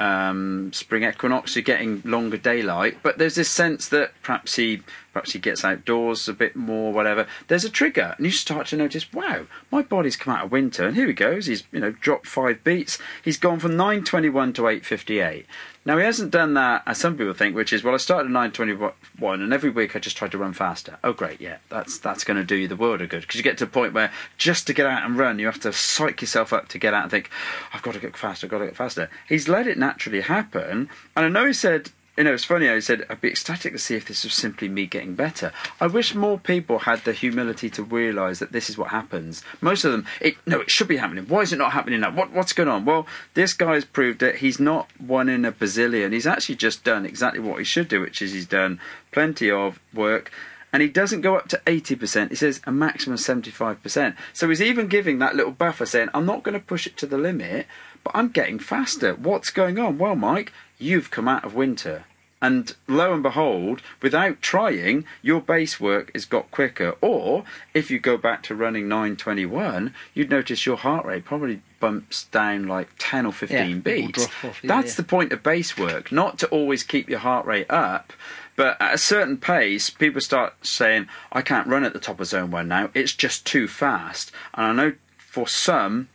um, 0.00 0.72
spring 0.72 1.04
equinox. 1.04 1.54
You're 1.54 1.62
getting 1.62 2.02
longer 2.04 2.36
daylight, 2.36 2.98
but 3.04 3.18
there's 3.18 3.36
this 3.36 3.48
sense 3.48 3.88
that 3.90 4.14
perhaps 4.24 4.56
he 4.56 4.82
perhaps 5.12 5.32
he 5.32 5.38
gets 5.38 5.64
outdoors 5.64 6.28
a 6.28 6.32
bit 6.32 6.56
more, 6.56 6.92
whatever. 6.92 7.28
There's 7.46 7.64
a 7.64 7.70
trigger, 7.70 8.16
and 8.16 8.26
you 8.26 8.32
start 8.32 8.66
to 8.68 8.76
notice, 8.76 9.12
wow, 9.12 9.46
my 9.70 9.82
body's 9.82 10.16
come 10.16 10.34
out 10.34 10.46
of 10.46 10.50
winter, 10.50 10.88
and 10.88 10.96
here 10.96 11.06
he 11.06 11.12
goes. 11.12 11.46
He's 11.46 11.62
you 11.70 11.78
know 11.78 11.92
dropped 11.92 12.26
five 12.26 12.64
beats. 12.64 12.98
He's 13.22 13.38
gone 13.38 13.60
from 13.60 13.76
9:21 13.76 14.54
to 14.54 14.62
8:58. 14.62 15.44
Now 15.86 15.98
he 15.98 16.04
hasn't 16.04 16.30
done 16.30 16.54
that, 16.54 16.82
as 16.86 16.96
some 16.96 17.18
people 17.18 17.34
think, 17.34 17.54
which 17.54 17.72
is 17.72 17.84
well, 17.84 17.94
I 17.94 17.98
started 17.98 18.34
at 18.34 18.52
9:21, 18.52 19.42
and 19.42 19.52
every 19.52 19.68
week 19.68 19.94
I 19.94 19.98
just 19.98 20.16
tried 20.16 20.32
to 20.32 20.38
run 20.38 20.54
faster. 20.54 20.98
Oh, 21.04 21.12
great, 21.12 21.40
yeah, 21.40 21.58
that's 21.68 21.98
that's 21.98 22.24
going 22.24 22.38
to 22.38 22.44
do 22.44 22.54
you 22.54 22.68
the 22.68 22.76
world 22.76 23.02
of 23.02 23.10
good 23.10 23.20
because 23.20 23.36
you 23.36 23.42
get 23.42 23.58
to 23.58 23.64
a 23.64 23.68
point 23.68 23.92
where 23.92 24.10
just 24.38 24.66
to 24.66 24.72
get 24.72 24.86
out 24.86 25.04
and 25.04 25.18
run, 25.18 25.38
you 25.38 25.46
have 25.46 25.60
to 25.60 25.72
psych 25.72 26.22
yourself 26.22 26.52
up 26.54 26.68
to 26.68 26.78
get 26.78 26.94
out 26.94 27.02
and 27.02 27.10
think, 27.10 27.30
I've 27.72 27.82
got 27.82 27.94
to 27.94 28.00
get 28.00 28.16
faster, 28.16 28.46
I've 28.46 28.50
got 28.50 28.58
to 28.60 28.66
get 28.66 28.76
faster. 28.76 29.10
He's 29.28 29.48
let 29.48 29.66
it 29.66 29.76
naturally 29.76 30.22
happen, 30.22 30.88
and 31.14 31.26
I 31.26 31.28
know 31.28 31.46
he 31.46 31.52
said. 31.52 31.90
You 32.16 32.22
know, 32.22 32.34
it's 32.34 32.44
funny. 32.44 32.68
I 32.68 32.78
said 32.78 33.04
I'd 33.10 33.20
be 33.20 33.28
ecstatic 33.28 33.72
to 33.72 33.78
see 33.78 33.96
if 33.96 34.06
this 34.06 34.22
was 34.22 34.34
simply 34.34 34.68
me 34.68 34.86
getting 34.86 35.16
better. 35.16 35.52
I 35.80 35.88
wish 35.88 36.14
more 36.14 36.38
people 36.38 36.80
had 36.80 37.04
the 37.04 37.12
humility 37.12 37.68
to 37.70 37.82
realise 37.82 38.38
that 38.38 38.52
this 38.52 38.70
is 38.70 38.78
what 38.78 38.90
happens. 38.90 39.42
Most 39.60 39.84
of 39.84 39.90
them, 39.90 40.06
it 40.20 40.36
no, 40.46 40.60
it 40.60 40.70
should 40.70 40.86
be 40.86 40.98
happening. 40.98 41.26
Why 41.26 41.40
is 41.40 41.52
it 41.52 41.58
not 41.58 41.72
happening 41.72 42.00
now? 42.00 42.12
What 42.12 42.30
what's 42.30 42.52
going 42.52 42.68
on? 42.68 42.84
Well, 42.84 43.06
this 43.34 43.52
guy's 43.52 43.84
proved 43.84 44.20
that 44.20 44.36
he's 44.36 44.60
not 44.60 44.88
one 44.98 45.28
in 45.28 45.44
a 45.44 45.50
bazillion. 45.50 46.12
He's 46.12 46.26
actually 46.26 46.54
just 46.54 46.84
done 46.84 47.04
exactly 47.04 47.40
what 47.40 47.58
he 47.58 47.64
should 47.64 47.88
do, 47.88 48.00
which 48.00 48.22
is 48.22 48.32
he's 48.32 48.46
done 48.46 48.78
plenty 49.10 49.50
of 49.50 49.80
work. 49.92 50.30
And 50.72 50.82
he 50.82 50.88
doesn't 50.88 51.20
go 51.20 51.36
up 51.36 51.46
to 51.50 51.62
80%, 51.66 52.30
he 52.30 52.34
says 52.34 52.60
a 52.66 52.72
maximum 52.72 53.16
75%. 53.16 54.16
So 54.32 54.48
he's 54.48 54.60
even 54.60 54.88
giving 54.88 55.20
that 55.20 55.36
little 55.36 55.52
buffer 55.52 55.86
saying, 55.86 56.08
I'm 56.12 56.26
not 56.26 56.42
going 56.42 56.58
to 56.58 56.66
push 56.66 56.84
it 56.84 56.96
to 56.96 57.06
the 57.06 57.16
limit, 57.16 57.68
but 58.04 58.12
I'm 58.14 58.28
getting 58.28 58.58
faster. 58.58 59.14
What's 59.14 59.50
going 59.50 59.78
on? 59.78 59.98
Well, 59.98 60.14
Mike, 60.16 60.52
you've 60.78 61.10
come 61.10 61.26
out 61.26 61.44
of 61.44 61.54
winter. 61.54 62.04
And 62.42 62.74
lo 62.86 63.14
and 63.14 63.22
behold, 63.22 63.80
without 64.02 64.42
trying, 64.42 65.06
your 65.22 65.40
base 65.40 65.80
work 65.80 66.12
has 66.12 66.26
got 66.26 66.50
quicker. 66.50 66.94
Or 67.00 67.44
if 67.72 67.90
you 67.90 67.98
go 67.98 68.18
back 68.18 68.42
to 68.44 68.54
running 68.54 68.86
921, 68.86 69.94
you'd 70.12 70.28
notice 70.28 70.66
your 70.66 70.76
heart 70.76 71.06
rate 71.06 71.24
probably 71.24 71.62
bumps 71.80 72.24
down 72.24 72.66
like 72.66 72.88
10 72.98 73.24
or 73.24 73.32
15 73.32 73.56
Yeah, 73.70 73.74
beats. 73.76 74.26
off, 74.44 74.60
yeah, 74.62 74.68
That's 74.68 74.92
yeah. 74.92 74.96
the 74.96 75.02
point 75.04 75.32
of 75.32 75.42
base 75.42 75.78
work, 75.78 76.12
not 76.12 76.38
to 76.40 76.46
always 76.48 76.82
keep 76.82 77.08
your 77.08 77.20
heart 77.20 77.46
rate 77.46 77.70
up. 77.70 78.12
But 78.56 78.76
at 78.80 78.92
a 78.94 78.98
certain 78.98 79.38
pace, 79.38 79.88
people 79.88 80.20
start 80.20 80.54
saying, 80.60 81.08
I 81.32 81.40
can't 81.40 81.66
run 81.66 81.82
at 81.84 81.94
the 81.94 81.98
top 81.98 82.20
of 82.20 82.26
zone 82.26 82.50
one 82.50 82.68
now, 82.68 82.90
it's 82.92 83.14
just 83.14 83.46
too 83.46 83.66
fast. 83.66 84.30
And 84.52 84.66
I 84.66 84.72
know 84.84 84.92
for 85.16 85.48
some, 85.48 86.08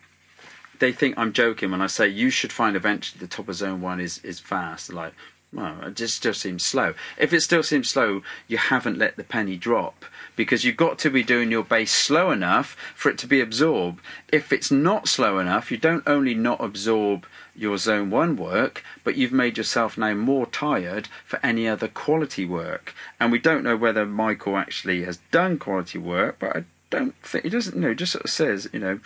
they 0.80 0.92
think 0.92 1.18
I'm 1.18 1.34
joking 1.34 1.72
when 1.72 1.82
I 1.82 1.88
say 1.88 2.08
you 2.08 2.30
should 2.30 2.52
find 2.52 2.76
eventually 2.76 3.20
the 3.20 3.28
top 3.28 3.48
of 3.48 3.56
zone 3.56 3.82
one 3.82 4.00
is, 4.00 4.20
is 4.24 4.40
fast. 4.40 4.92
Like, 4.92 5.14
well, 5.52 5.82
it 5.84 5.96
just 5.96 6.16
still 6.16 6.34
seems 6.34 6.64
slow. 6.64 6.94
If 7.18 7.34
it 7.34 7.42
still 7.42 7.64
seems 7.64 7.90
slow, 7.90 8.22
you 8.48 8.58
haven't 8.58 9.00
let 9.00 9.16
the 9.16 9.24
penny 9.24 9.58
drop 9.58 10.06
because 10.36 10.64
you've 10.64 10.78
got 10.78 11.00
to 11.00 11.10
be 11.10 11.24
doing 11.24 11.50
your 11.50 11.64
base 11.64 11.92
slow 11.92 12.32
enough 12.32 12.78
for 12.96 13.10
it 13.10 13.18
to 13.20 13.28
be 13.28 13.42
absorbed. 13.42 14.00
If 14.32 14.54
it's 14.54 14.70
not 14.72 15.08
slow 15.08 15.40
enough, 15.40 15.72
you 15.72 15.78
don't 15.78 16.08
only 16.08 16.36
not 16.36 16.64
absorb 16.64 17.26
your 17.56 17.78
zone 17.78 18.12
one 18.12 18.38
work, 18.38 18.84
but 19.04 19.16
you've 19.16 19.34
made 19.34 19.58
yourself 19.58 19.98
now 19.98 20.14
more 20.14 20.46
tired 20.46 21.10
for 21.26 21.40
any 21.44 21.68
other 21.68 21.88
quality 21.88 22.46
work. 22.46 22.94
And 23.20 23.32
we 23.32 23.40
don't 23.40 23.64
know 23.64 23.76
whether 23.76 24.06
Michael 24.06 24.56
actually 24.56 25.04
has 25.04 25.18
done 25.32 25.58
quality 25.58 25.98
work, 25.98 26.38
but 26.40 26.56
I 26.56 26.64
don't 26.92 27.16
think 27.24 27.44
he 27.44 27.50
doesn't. 27.50 27.76
You 27.76 27.82
know, 27.82 27.94
just 27.96 28.12
sort 28.12 28.26
of 28.26 28.32
says, 28.32 28.70
you 28.72 28.80
know, 28.80 29.00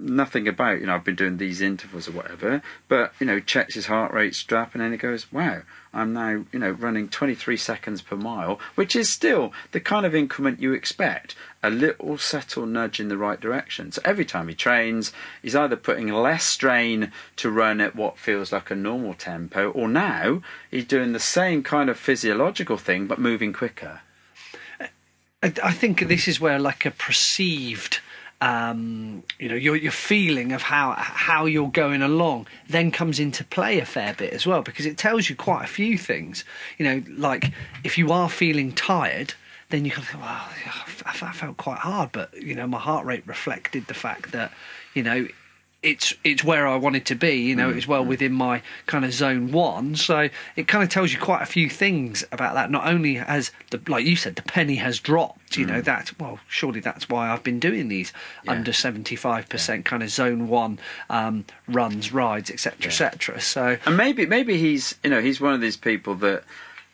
nothing 0.00 0.48
about 0.48 0.80
you 0.80 0.86
know 0.86 0.94
I've 0.94 1.04
been 1.04 1.14
doing 1.14 1.36
these 1.36 1.60
intervals 1.60 2.08
or 2.08 2.12
whatever, 2.12 2.62
but 2.88 3.12
you 3.20 3.26
know 3.26 3.40
checks 3.40 3.74
his 3.74 3.86
heart 3.86 4.12
rate 4.12 4.34
strap 4.34 4.74
and 4.74 4.82
then 4.82 4.92
he 4.92 4.98
goes, 4.98 5.32
wow, 5.32 5.62
I'm 5.92 6.12
now 6.12 6.44
you 6.52 6.58
know 6.58 6.70
running 6.70 7.08
23 7.08 7.56
seconds 7.56 8.02
per 8.02 8.16
mile, 8.16 8.58
which 8.74 8.96
is 8.96 9.08
still 9.08 9.52
the 9.72 9.80
kind 9.80 10.06
of 10.06 10.14
increment 10.14 10.60
you 10.60 10.72
expect, 10.72 11.34
a 11.62 11.70
little 11.70 12.18
subtle 12.18 12.66
nudge 12.66 13.00
in 13.00 13.08
the 13.08 13.18
right 13.18 13.40
direction. 13.40 13.92
So 13.92 14.02
every 14.04 14.24
time 14.24 14.48
he 14.48 14.54
trains, 14.54 15.12
he's 15.42 15.56
either 15.56 15.76
putting 15.76 16.08
less 16.08 16.44
strain 16.44 17.12
to 17.36 17.50
run 17.50 17.80
at 17.80 17.96
what 17.96 18.18
feels 18.18 18.52
like 18.52 18.70
a 18.70 18.76
normal 18.76 19.14
tempo, 19.14 19.70
or 19.70 19.88
now 19.88 20.42
he's 20.70 20.84
doing 20.84 21.12
the 21.12 21.20
same 21.20 21.62
kind 21.62 21.90
of 21.90 21.98
physiological 21.98 22.76
thing 22.76 23.06
but 23.06 23.18
moving 23.18 23.52
quicker. 23.52 24.00
I, 25.42 25.52
I 25.62 25.72
think 25.72 26.06
this 26.06 26.28
is 26.28 26.40
where 26.40 26.58
like 26.58 26.84
a 26.84 26.90
perceived 26.90 28.00
um, 28.40 29.22
you 29.38 29.48
know 29.48 29.54
your 29.54 29.76
your 29.76 29.92
feeling 29.92 30.52
of 30.52 30.62
how 30.62 30.94
how 30.96 31.44
you're 31.44 31.70
going 31.70 32.02
along 32.02 32.46
then 32.68 32.90
comes 32.90 33.20
into 33.20 33.44
play 33.44 33.78
a 33.78 33.84
fair 33.84 34.14
bit 34.14 34.32
as 34.32 34.46
well 34.46 34.62
because 34.62 34.86
it 34.86 34.96
tells 34.96 35.28
you 35.28 35.36
quite 35.36 35.64
a 35.64 35.68
few 35.68 35.98
things. 35.98 36.44
You 36.78 36.86
know 36.86 37.02
like 37.16 37.52
if 37.84 37.98
you 37.98 38.12
are 38.12 38.30
feeling 38.30 38.72
tired 38.72 39.34
then 39.68 39.84
you 39.84 39.92
of 39.92 40.06
think 40.06 40.22
well 40.22 40.48
I 41.06 41.32
felt 41.32 41.56
quite 41.56 41.78
hard 41.78 42.12
but 42.12 42.34
you 42.34 42.54
know 42.54 42.66
my 42.66 42.78
heart 42.78 43.04
rate 43.04 43.26
reflected 43.26 43.86
the 43.86 43.94
fact 43.94 44.32
that 44.32 44.52
you 44.94 45.02
know 45.02 45.28
it's 45.82 46.12
it's 46.24 46.44
where 46.44 46.66
I 46.68 46.76
wanted 46.76 47.06
to 47.06 47.14
be. 47.14 47.32
You 47.36 47.56
know, 47.56 47.72
mm, 47.72 47.76
it's 47.76 47.88
well 47.88 48.04
mm. 48.04 48.08
within 48.08 48.32
my 48.32 48.62
kind 48.86 49.04
of 49.04 49.12
zone 49.12 49.50
one. 49.50 49.96
So 49.96 50.28
it 50.56 50.68
kind 50.68 50.84
of 50.84 50.90
tells 50.90 51.12
you 51.12 51.18
quite 51.18 51.42
a 51.42 51.46
few 51.46 51.70
things 51.70 52.24
about 52.30 52.54
that. 52.54 52.70
Not 52.70 52.86
only 52.86 53.14
has 53.14 53.50
the 53.70 53.80
like 53.88 54.04
you 54.04 54.16
said, 54.16 54.36
the 54.36 54.42
penny 54.42 54.76
has 54.76 54.98
dropped. 54.98 55.56
You 55.56 55.66
know 55.66 55.80
mm. 55.80 55.84
that 55.84 56.18
well, 56.20 56.38
surely 56.48 56.80
that's 56.80 57.08
why 57.08 57.30
I've 57.30 57.42
been 57.42 57.60
doing 57.60 57.88
these 57.88 58.12
Yeah. 58.44 58.52
under 58.52 58.72
seventy 58.72 59.16
five 59.16 59.48
percent 59.48 59.84
kind 59.84 60.02
of 60.02 60.10
zone 60.10 60.48
one 60.48 60.78
um, 61.08 61.44
runs, 61.66 62.12
rides, 62.12 62.50
etc., 62.50 62.76
Yeah. 62.80 62.86
etc. 62.88 63.40
So 63.40 63.78
And 63.86 63.96
maybe 63.96 64.26
maybe 64.26 64.58
he's 64.58 64.96
you 65.02 65.10
know 65.10 65.20
he's 65.20 65.40
one 65.40 65.54
of 65.54 65.60
these 65.60 65.76
people 65.78 66.14
that 66.16 66.44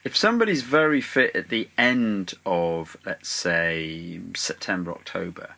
if 0.04 0.16
somebody's 0.16 0.62
very 0.62 1.00
fit 1.00 1.34
at 1.34 1.48
the 1.48 1.68
end 1.76 2.34
of 2.46 2.96
let's 3.04 3.28
say 3.28 4.20
September 4.36 4.92
October, 4.92 5.56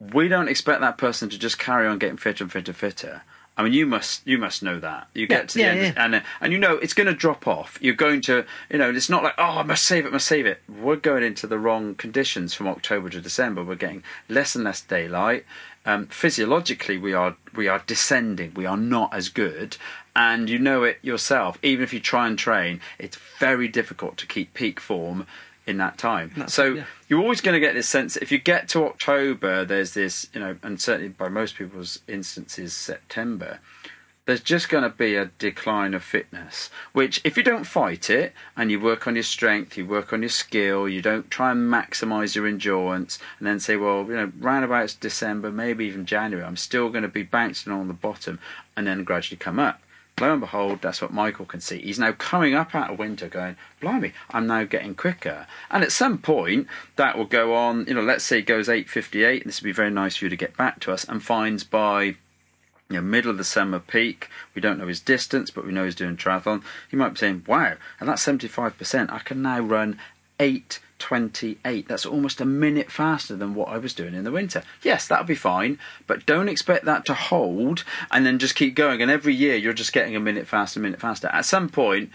we 0.00 0.28
don't 0.28 0.48
expect 0.48 0.80
that 0.80 0.98
person 0.98 1.28
to 1.30 1.38
just 1.38 1.58
carry 1.58 1.86
on 1.86 1.98
getting 1.98 2.16
fitter 2.16 2.44
and 2.44 2.52
fitter 2.52 2.70
and 2.70 2.76
fitter. 2.76 3.22
I 3.56 3.62
mean, 3.62 3.72
you 3.72 3.86
must 3.86 4.26
you 4.26 4.36
must 4.36 4.64
know 4.64 4.80
that 4.80 5.06
you 5.14 5.22
Yeah, 5.22 5.26
get 5.28 5.48
to 5.50 5.54
the 5.54 5.60
yeah, 5.60 5.70
end, 5.70 5.94
yeah. 5.96 6.04
and 6.04 6.22
and 6.40 6.52
you 6.52 6.58
know 6.58 6.74
it's 6.76 6.92
going 6.92 7.06
to 7.06 7.14
drop 7.14 7.46
off. 7.46 7.78
You're 7.80 7.94
going 7.94 8.20
to 8.22 8.44
you 8.68 8.78
know 8.78 8.90
it's 8.90 9.08
not 9.08 9.22
like 9.22 9.34
oh 9.38 9.58
I 9.58 9.62
must 9.62 9.84
save 9.84 10.04
it, 10.06 10.12
must 10.12 10.26
save 10.26 10.44
it. 10.46 10.60
We're 10.68 10.96
going 10.96 11.22
into 11.22 11.46
the 11.46 11.58
wrong 11.58 11.94
conditions 11.94 12.52
from 12.52 12.66
October 12.66 13.08
to 13.10 13.20
December. 13.20 13.62
We're 13.62 13.76
getting 13.76 14.02
less 14.28 14.56
and 14.56 14.64
less 14.64 14.80
daylight. 14.80 15.44
Um, 15.86 16.06
physiologically, 16.08 16.98
we 16.98 17.12
are 17.12 17.36
we 17.54 17.68
are 17.68 17.82
descending. 17.86 18.54
We 18.54 18.66
are 18.66 18.76
not 18.76 19.14
as 19.14 19.28
good, 19.28 19.76
and 20.16 20.50
you 20.50 20.58
know 20.58 20.82
it 20.82 20.98
yourself. 21.02 21.56
Even 21.62 21.84
if 21.84 21.92
you 21.92 22.00
try 22.00 22.26
and 22.26 22.36
train, 22.36 22.80
it's 22.98 23.18
very 23.38 23.68
difficult 23.68 24.16
to 24.16 24.26
keep 24.26 24.52
peak 24.54 24.80
form 24.80 25.28
in 25.66 25.78
that 25.78 25.98
time. 25.98 26.30
That's- 26.30 26.54
so 26.54 26.74
yeah. 26.74 26.84
you're 27.08 27.20
always 27.20 27.40
going 27.40 27.54
to 27.54 27.60
get 27.60 27.74
this 27.74 27.88
sense. 27.88 28.16
If 28.16 28.30
you 28.30 28.38
get 28.38 28.68
to 28.70 28.84
October, 28.84 29.64
there's 29.64 29.94
this, 29.94 30.28
you 30.34 30.40
know, 30.40 30.56
and 30.62 30.80
certainly 30.80 31.08
by 31.08 31.28
most 31.28 31.56
people's 31.56 32.00
instances, 32.06 32.74
September. 32.74 33.60
There's 34.26 34.40
just 34.40 34.70
going 34.70 34.84
to 34.84 34.88
be 34.88 35.16
a 35.16 35.26
decline 35.38 35.92
of 35.92 36.02
fitness. 36.02 36.70
Which, 36.94 37.20
if 37.24 37.36
you 37.36 37.42
don't 37.42 37.64
fight 37.64 38.08
it 38.08 38.32
and 38.56 38.70
you 38.70 38.80
work 38.80 39.06
on 39.06 39.16
your 39.16 39.22
strength, 39.22 39.76
you 39.76 39.84
work 39.84 40.14
on 40.14 40.22
your 40.22 40.30
skill, 40.30 40.88
you 40.88 41.02
don't 41.02 41.30
try 41.30 41.50
and 41.50 41.70
maximise 41.70 42.34
your 42.34 42.46
endurance, 42.46 43.18
and 43.38 43.46
then 43.46 43.60
say, 43.60 43.76
well, 43.76 44.06
you 44.08 44.16
know, 44.16 44.32
round 44.40 44.64
about 44.64 44.96
December, 44.98 45.52
maybe 45.52 45.84
even 45.84 46.06
January, 46.06 46.42
I'm 46.42 46.56
still 46.56 46.88
going 46.88 47.02
to 47.02 47.08
be 47.08 47.22
bouncing 47.22 47.70
on 47.70 47.86
the 47.86 47.92
bottom, 47.92 48.38
and 48.74 48.86
then 48.86 49.04
gradually 49.04 49.36
come 49.36 49.58
up. 49.58 49.82
Lo 50.20 50.30
and 50.30 50.40
behold, 50.40 50.80
that's 50.80 51.02
what 51.02 51.12
Michael 51.12 51.44
can 51.44 51.60
see. 51.60 51.80
He's 51.80 51.98
now 51.98 52.12
coming 52.12 52.54
up 52.54 52.74
out 52.74 52.90
of 52.90 52.98
winter 52.98 53.28
going, 53.28 53.56
blimey, 53.80 54.12
I'm 54.30 54.46
now 54.46 54.62
getting 54.62 54.94
quicker. 54.94 55.48
And 55.72 55.82
at 55.82 55.90
some 55.90 56.18
point, 56.18 56.68
that 56.94 57.18
will 57.18 57.24
go 57.24 57.54
on, 57.54 57.86
you 57.86 57.94
know, 57.94 58.02
let's 58.02 58.24
say 58.24 58.38
it 58.38 58.42
goes 58.42 58.68
8.58, 58.68 59.42
and 59.42 59.46
this 59.46 59.60
would 59.60 59.66
be 59.66 59.72
very 59.72 59.90
nice 59.90 60.16
for 60.16 60.26
you 60.26 60.28
to 60.28 60.36
get 60.36 60.56
back 60.56 60.78
to 60.80 60.92
us, 60.92 61.04
and 61.04 61.22
finds 61.22 61.64
by 61.64 62.14
you 62.90 62.96
know, 62.96 63.02
middle 63.02 63.30
of 63.30 63.38
the 63.38 63.44
summer 63.44 63.80
peak, 63.80 64.28
we 64.54 64.62
don't 64.62 64.78
know 64.78 64.86
his 64.86 65.00
distance, 65.00 65.50
but 65.50 65.66
we 65.66 65.72
know 65.72 65.84
he's 65.84 65.94
doing 65.96 66.16
triathlon, 66.16 66.62
he 66.88 66.96
might 66.96 67.14
be 67.14 67.18
saying, 67.18 67.44
wow, 67.48 67.74
and 67.98 68.08
that's 68.08 68.24
75%, 68.24 69.10
I 69.10 69.18
can 69.18 69.42
now 69.42 69.60
run 69.60 69.98
8.28. 71.04 71.86
That's 71.86 72.06
almost 72.06 72.40
a 72.40 72.44
minute 72.44 72.90
faster 72.90 73.36
than 73.36 73.54
what 73.54 73.68
I 73.68 73.78
was 73.78 73.94
doing 73.94 74.14
in 74.14 74.24
the 74.24 74.32
winter. 74.32 74.62
Yes, 74.82 75.06
that'll 75.06 75.24
be 75.24 75.34
fine, 75.34 75.78
but 76.06 76.26
don't 76.26 76.48
expect 76.48 76.84
that 76.84 77.04
to 77.06 77.14
hold 77.14 77.84
and 78.10 78.24
then 78.24 78.38
just 78.38 78.54
keep 78.54 78.74
going. 78.74 79.02
And 79.02 79.10
every 79.10 79.34
year 79.34 79.56
you're 79.56 79.72
just 79.72 79.92
getting 79.92 80.16
a 80.16 80.20
minute 80.20 80.46
faster, 80.46 80.80
a 80.80 80.82
minute 80.82 81.00
faster. 81.00 81.28
At 81.28 81.44
some 81.44 81.68
point, 81.68 82.10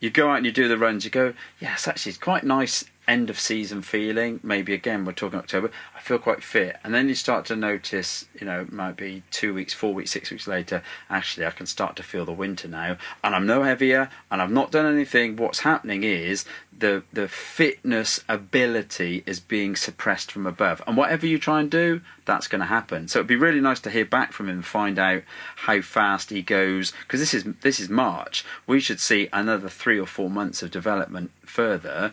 you 0.00 0.10
go 0.10 0.30
out 0.30 0.38
and 0.38 0.46
you 0.46 0.52
do 0.52 0.68
the 0.68 0.78
runs, 0.78 1.04
you 1.04 1.10
go, 1.10 1.34
yes, 1.60 1.86
actually, 1.86 2.10
it's 2.10 2.18
quite 2.18 2.44
nice 2.44 2.84
end 3.08 3.30
of 3.30 3.38
season 3.38 3.82
feeling. 3.82 4.40
Maybe 4.42 4.74
again, 4.74 5.04
we're 5.04 5.12
talking 5.12 5.38
October. 5.38 5.70
I 5.96 6.00
feel 6.00 6.18
quite 6.18 6.42
fit, 6.42 6.76
and 6.84 6.94
then 6.94 7.08
you 7.08 7.14
start 7.14 7.44
to 7.46 7.56
notice, 7.56 8.26
you 8.38 8.46
know, 8.46 8.60
it 8.60 8.72
might 8.72 8.96
be 8.96 9.22
two 9.30 9.54
weeks, 9.54 9.74
four 9.74 9.94
weeks, 9.94 10.10
six 10.10 10.30
weeks 10.30 10.46
later. 10.46 10.82
Actually, 11.10 11.46
I 11.46 11.50
can 11.50 11.66
start 11.66 11.96
to 11.96 12.02
feel 12.02 12.24
the 12.24 12.32
winter 12.32 12.68
now, 12.68 12.96
and 13.22 13.34
I'm 13.34 13.46
no 13.46 13.62
heavier, 13.62 14.10
and 14.30 14.40
I've 14.40 14.50
not 14.50 14.70
done 14.70 14.86
anything. 14.86 15.36
What's 15.36 15.60
happening 15.60 16.04
is 16.04 16.44
the 16.76 17.02
the 17.12 17.28
fitness 17.28 18.24
ability 18.28 19.22
is 19.26 19.40
being 19.40 19.76
suppressed 19.76 20.32
from 20.32 20.46
above, 20.46 20.82
and 20.86 20.96
whatever 20.96 21.26
you 21.26 21.38
try 21.38 21.60
and 21.60 21.70
do, 21.70 22.00
that's 22.24 22.48
going 22.48 22.60
to 22.60 22.66
happen. 22.66 23.08
So 23.08 23.18
it'd 23.18 23.26
be 23.26 23.36
really 23.36 23.60
nice 23.60 23.80
to 23.80 23.90
hear 23.90 24.04
back 24.04 24.32
from 24.32 24.48
him 24.48 24.56
and 24.56 24.64
find 24.64 24.98
out 24.98 25.22
how 25.56 25.80
fast 25.80 26.30
he 26.30 26.42
goes, 26.42 26.92
because 27.02 27.20
this 27.20 27.34
is 27.34 27.44
this 27.62 27.80
is 27.80 27.88
March. 27.88 28.44
We 28.66 28.80
should 28.80 29.00
see 29.00 29.28
another 29.32 29.68
three 29.68 29.98
or 29.98 30.06
four 30.06 30.30
months 30.30 30.62
of 30.62 30.70
development 30.70 31.30
further. 31.44 32.12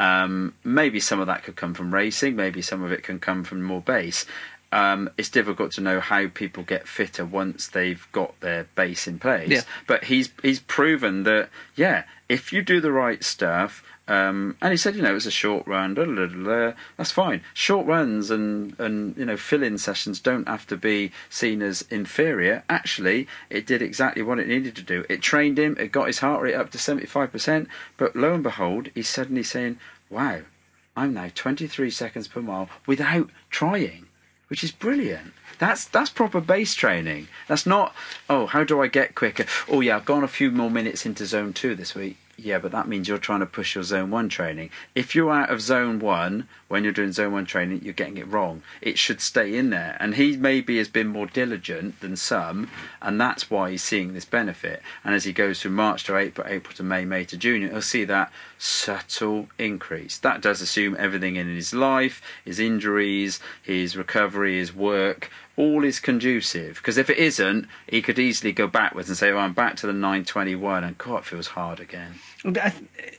Um, 0.00 0.54
maybe 0.64 0.98
some 0.98 1.20
of 1.20 1.26
that 1.26 1.44
could 1.44 1.56
come 1.56 1.74
from 1.74 1.92
racing. 1.92 2.34
Maybe 2.34 2.62
some 2.62 2.82
of 2.82 2.90
it 2.90 3.02
can 3.02 3.20
come 3.20 3.44
from 3.44 3.62
more 3.62 3.82
base. 3.82 4.24
Um, 4.72 5.10
it's 5.18 5.28
difficult 5.28 5.72
to 5.72 5.82
know 5.82 6.00
how 6.00 6.28
people 6.28 6.62
get 6.62 6.88
fitter 6.88 7.24
once 7.24 7.66
they've 7.66 8.06
got 8.10 8.38
their 8.40 8.64
base 8.74 9.06
in 9.06 9.18
place. 9.18 9.50
Yeah. 9.50 9.62
But 9.86 10.04
he's 10.04 10.30
he's 10.42 10.60
proven 10.60 11.24
that 11.24 11.50
yeah, 11.76 12.04
if 12.30 12.50
you 12.50 12.62
do 12.62 12.80
the 12.80 12.92
right 12.92 13.22
stuff, 13.22 13.84
um, 14.10 14.56
and 14.60 14.72
he 14.72 14.76
said 14.76 14.96
you 14.96 15.02
know 15.02 15.12
it 15.12 15.14
was 15.14 15.26
a 15.26 15.30
short 15.30 15.64
run, 15.68 15.94
da, 15.94 16.04
da, 16.04 16.26
da, 16.26 16.72
that's 16.96 17.12
fine. 17.12 17.42
Short 17.54 17.86
runs 17.86 18.28
and 18.28 18.74
and 18.80 19.16
you 19.16 19.24
know 19.24 19.36
fill-in 19.36 19.78
sessions 19.78 20.18
don't 20.18 20.48
have 20.48 20.66
to 20.66 20.76
be 20.76 21.12
seen 21.28 21.62
as 21.62 21.82
inferior. 21.90 22.64
Actually, 22.68 23.28
it 23.50 23.66
did 23.66 23.82
exactly 23.82 24.22
what 24.22 24.40
it 24.40 24.48
needed 24.48 24.74
to 24.74 24.82
do. 24.82 25.04
It 25.08 25.22
trained 25.22 25.60
him. 25.60 25.76
It 25.78 25.92
got 25.92 26.08
his 26.08 26.18
heart 26.18 26.42
rate 26.42 26.54
up 26.54 26.70
to 26.72 26.78
seventy-five 26.78 27.30
percent. 27.30 27.68
But 27.96 28.16
lo 28.16 28.34
and 28.34 28.42
behold, 28.42 28.88
he's 28.96 29.08
suddenly 29.08 29.44
saying, 29.44 29.78
"Wow, 30.10 30.40
I'm 30.96 31.14
now 31.14 31.30
23 31.32 31.88
seconds 31.90 32.26
per 32.26 32.42
mile 32.42 32.68
without 32.88 33.30
trying, 33.48 34.06
which 34.48 34.64
is 34.64 34.72
brilliant. 34.72 35.34
That's 35.60 35.84
that's 35.84 36.10
proper 36.10 36.40
base 36.40 36.74
training. 36.74 37.28
That's 37.46 37.64
not 37.64 37.94
oh 38.28 38.46
how 38.46 38.64
do 38.64 38.82
I 38.82 38.88
get 38.88 39.14
quicker? 39.14 39.44
Oh 39.68 39.80
yeah, 39.80 39.96
I've 39.96 40.04
gone 40.04 40.24
a 40.24 40.28
few 40.28 40.50
more 40.50 40.70
minutes 40.70 41.06
into 41.06 41.26
zone 41.26 41.52
two 41.52 41.76
this 41.76 41.94
week. 41.94 42.16
Yeah, 42.42 42.58
but 42.58 42.72
that 42.72 42.88
means 42.88 43.08
you're 43.08 43.18
trying 43.18 43.40
to 43.40 43.46
push 43.46 43.74
your 43.74 43.84
zone 43.84 44.10
one 44.10 44.28
training. 44.28 44.70
If 44.94 45.14
you're 45.14 45.30
out 45.30 45.50
of 45.50 45.60
zone 45.60 45.98
one 45.98 46.48
when 46.68 46.84
you're 46.84 46.92
doing 46.92 47.12
zone 47.12 47.32
one 47.32 47.46
training, 47.46 47.82
you're 47.82 47.92
getting 47.92 48.16
it 48.16 48.28
wrong. 48.28 48.62
It 48.80 48.98
should 48.98 49.20
stay 49.20 49.56
in 49.56 49.70
there. 49.70 49.96
And 50.00 50.14
he 50.14 50.36
maybe 50.36 50.78
has 50.78 50.88
been 50.88 51.08
more 51.08 51.26
diligent 51.26 52.00
than 52.00 52.16
some, 52.16 52.70
and 53.02 53.20
that's 53.20 53.50
why 53.50 53.70
he's 53.70 53.82
seeing 53.82 54.14
this 54.14 54.24
benefit. 54.24 54.82
And 55.04 55.14
as 55.14 55.24
he 55.24 55.32
goes 55.32 55.60
from 55.60 55.74
March 55.74 56.04
to 56.04 56.16
April, 56.16 56.46
April 56.48 56.74
to 56.76 56.82
May, 56.82 57.04
May 57.04 57.24
to 57.26 57.36
June, 57.36 57.68
he'll 57.68 57.82
see 57.82 58.04
that 58.04 58.32
subtle 58.58 59.48
increase. 59.58 60.18
That 60.18 60.40
does 60.40 60.60
assume 60.60 60.96
everything 60.98 61.36
in 61.36 61.54
his 61.54 61.74
life, 61.74 62.22
his 62.44 62.60
injuries, 62.60 63.40
his 63.62 63.96
recovery, 63.96 64.58
his 64.58 64.74
work, 64.74 65.30
all 65.56 65.84
is 65.84 66.00
conducive. 66.00 66.76
Because 66.76 66.96
if 66.96 67.10
it 67.10 67.18
isn't, 67.18 67.66
he 67.86 68.00
could 68.00 68.18
easily 68.18 68.52
go 68.52 68.66
backwards 68.66 69.08
and 69.08 69.18
say, 69.18 69.30
"Oh, 69.30 69.38
I'm 69.38 69.52
back 69.52 69.76
to 69.76 69.86
the 69.86 69.92
921," 69.92 70.84
and 70.84 70.96
God, 70.96 71.18
it 71.18 71.24
feels 71.26 71.48
hard 71.48 71.80
again. 71.80 72.14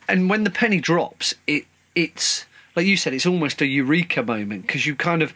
And 0.07 0.29
when 0.29 0.43
the 0.43 0.49
penny 0.49 0.79
drops, 0.79 1.33
it 1.47 1.65
it's 1.95 2.45
like 2.75 2.85
you 2.85 2.97
said, 2.97 3.13
it's 3.13 3.25
almost 3.25 3.61
a 3.61 3.65
eureka 3.65 4.23
moment 4.23 4.63
because 4.67 4.85
you 4.85 4.95
kind 4.95 5.21
of. 5.21 5.33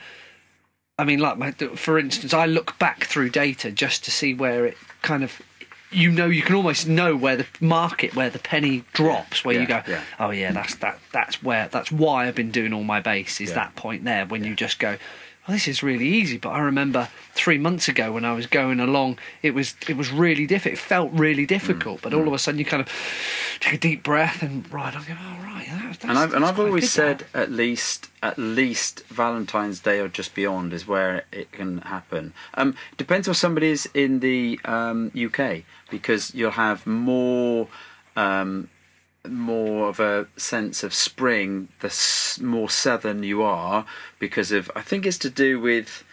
I 0.97 1.03
mean, 1.03 1.19
like 1.19 1.38
my, 1.38 1.51
for 1.51 1.99
instance, 1.99 2.33
I 2.33 2.45
look 2.45 2.79
back 2.79 3.03
through 3.03 3.29
data 3.31 3.69
just 3.69 4.05
to 4.05 4.11
see 4.11 4.33
where 4.33 4.65
it 4.65 4.77
kind 5.01 5.23
of 5.25 5.41
you 5.91 6.09
know 6.09 6.27
you 6.27 6.41
can 6.41 6.55
almost 6.55 6.88
know 6.88 7.15
where 7.15 7.36
the 7.36 7.45
market 7.59 8.15
where 8.15 8.29
the 8.29 8.39
penny 8.39 8.83
drops 8.93 9.45
where 9.45 9.55
Yeah, 9.55 9.61
you 9.61 9.67
go 9.67 9.81
yeah. 9.88 10.01
oh 10.19 10.31
yeah 10.31 10.51
that's 10.51 10.75
that 10.77 10.99
that's 11.13 11.43
where 11.43 11.67
that's 11.67 11.91
why 11.91 12.27
I've 12.27 12.33
been 12.36 12.49
doing 12.49 12.73
all 12.73 12.83
my 12.83 12.99
base 13.01 13.39
is 13.39 13.49
Yeah. 13.49 13.55
that 13.55 13.75
point 13.75 14.03
there 14.03 14.25
when 14.25 14.43
you 14.43 14.55
just 14.55 14.79
go 14.79 14.97
well 15.47 15.55
this 15.55 15.67
is 15.67 15.83
really 15.83 16.07
easy 16.07 16.37
but 16.37 16.49
I 16.49 16.59
remember 16.59 17.07
3 17.33 17.57
months 17.57 17.87
ago 17.87 18.11
when 18.11 18.25
I 18.25 18.33
was 18.33 18.47
going 18.47 18.79
along 18.79 19.19
it 19.41 19.51
was 19.53 19.75
it 19.87 19.97
was 19.97 20.11
really 20.11 20.45
difficult 20.45 20.73
it 20.73 20.79
felt 20.79 21.11
really 21.13 21.45
difficult 21.45 22.01
but 22.01 22.11
Mm. 22.13 22.17
all 22.19 22.27
of 22.27 22.33
a 22.33 22.39
sudden 22.39 22.59
you 22.59 22.65
kind 22.65 22.81
of 22.81 22.89
take 23.59 23.73
a 23.73 23.77
deep 23.77 24.03
breath 24.03 24.41
and 24.41 24.71
right 24.71 24.95
I 24.95 24.99
go 24.99 25.13
oh 25.17 25.43
right 25.43 25.67
that, 25.99 26.03
and 26.03 26.17
I've 26.17 26.33
and 26.33 26.43
I've 26.45 26.59
always 26.59 26.91
said 26.91 27.19
that. 27.31 27.43
at 27.43 27.51
least 27.51 28.09
at 28.21 28.37
least 28.37 29.03
Valentine's 29.07 29.79
Day 29.79 29.99
or 29.99 30.07
just 30.07 30.35
beyond 30.35 30.73
is 30.73 30.87
where 30.87 31.25
it 31.31 31.51
can 31.51 31.79
happen. 31.79 32.33
Um, 32.55 32.75
depends 32.97 33.27
where 33.27 33.33
somebody 33.35 33.69
is 33.69 33.87
in 33.93 34.19
the 34.19 34.59
um, 34.65 35.11
UK 35.15 35.63
because 35.89 36.33
you'll 36.33 36.51
have 36.51 36.85
more. 36.87 37.67
Um, 38.15 38.69
more 39.30 39.89
of 39.89 39.99
a 39.99 40.28
sense 40.38 40.84
of 40.84 40.93
spring 40.93 41.69
the 41.80 41.88
s- 41.88 42.39
more 42.41 42.69
southern 42.69 43.23
you 43.23 43.41
are 43.41 43.86
because 44.19 44.51
of 44.51 44.69
I 44.76 44.82
think 44.82 45.05
it's 45.05 45.17
to 45.19 45.30
do 45.30 45.59
with 45.59 46.03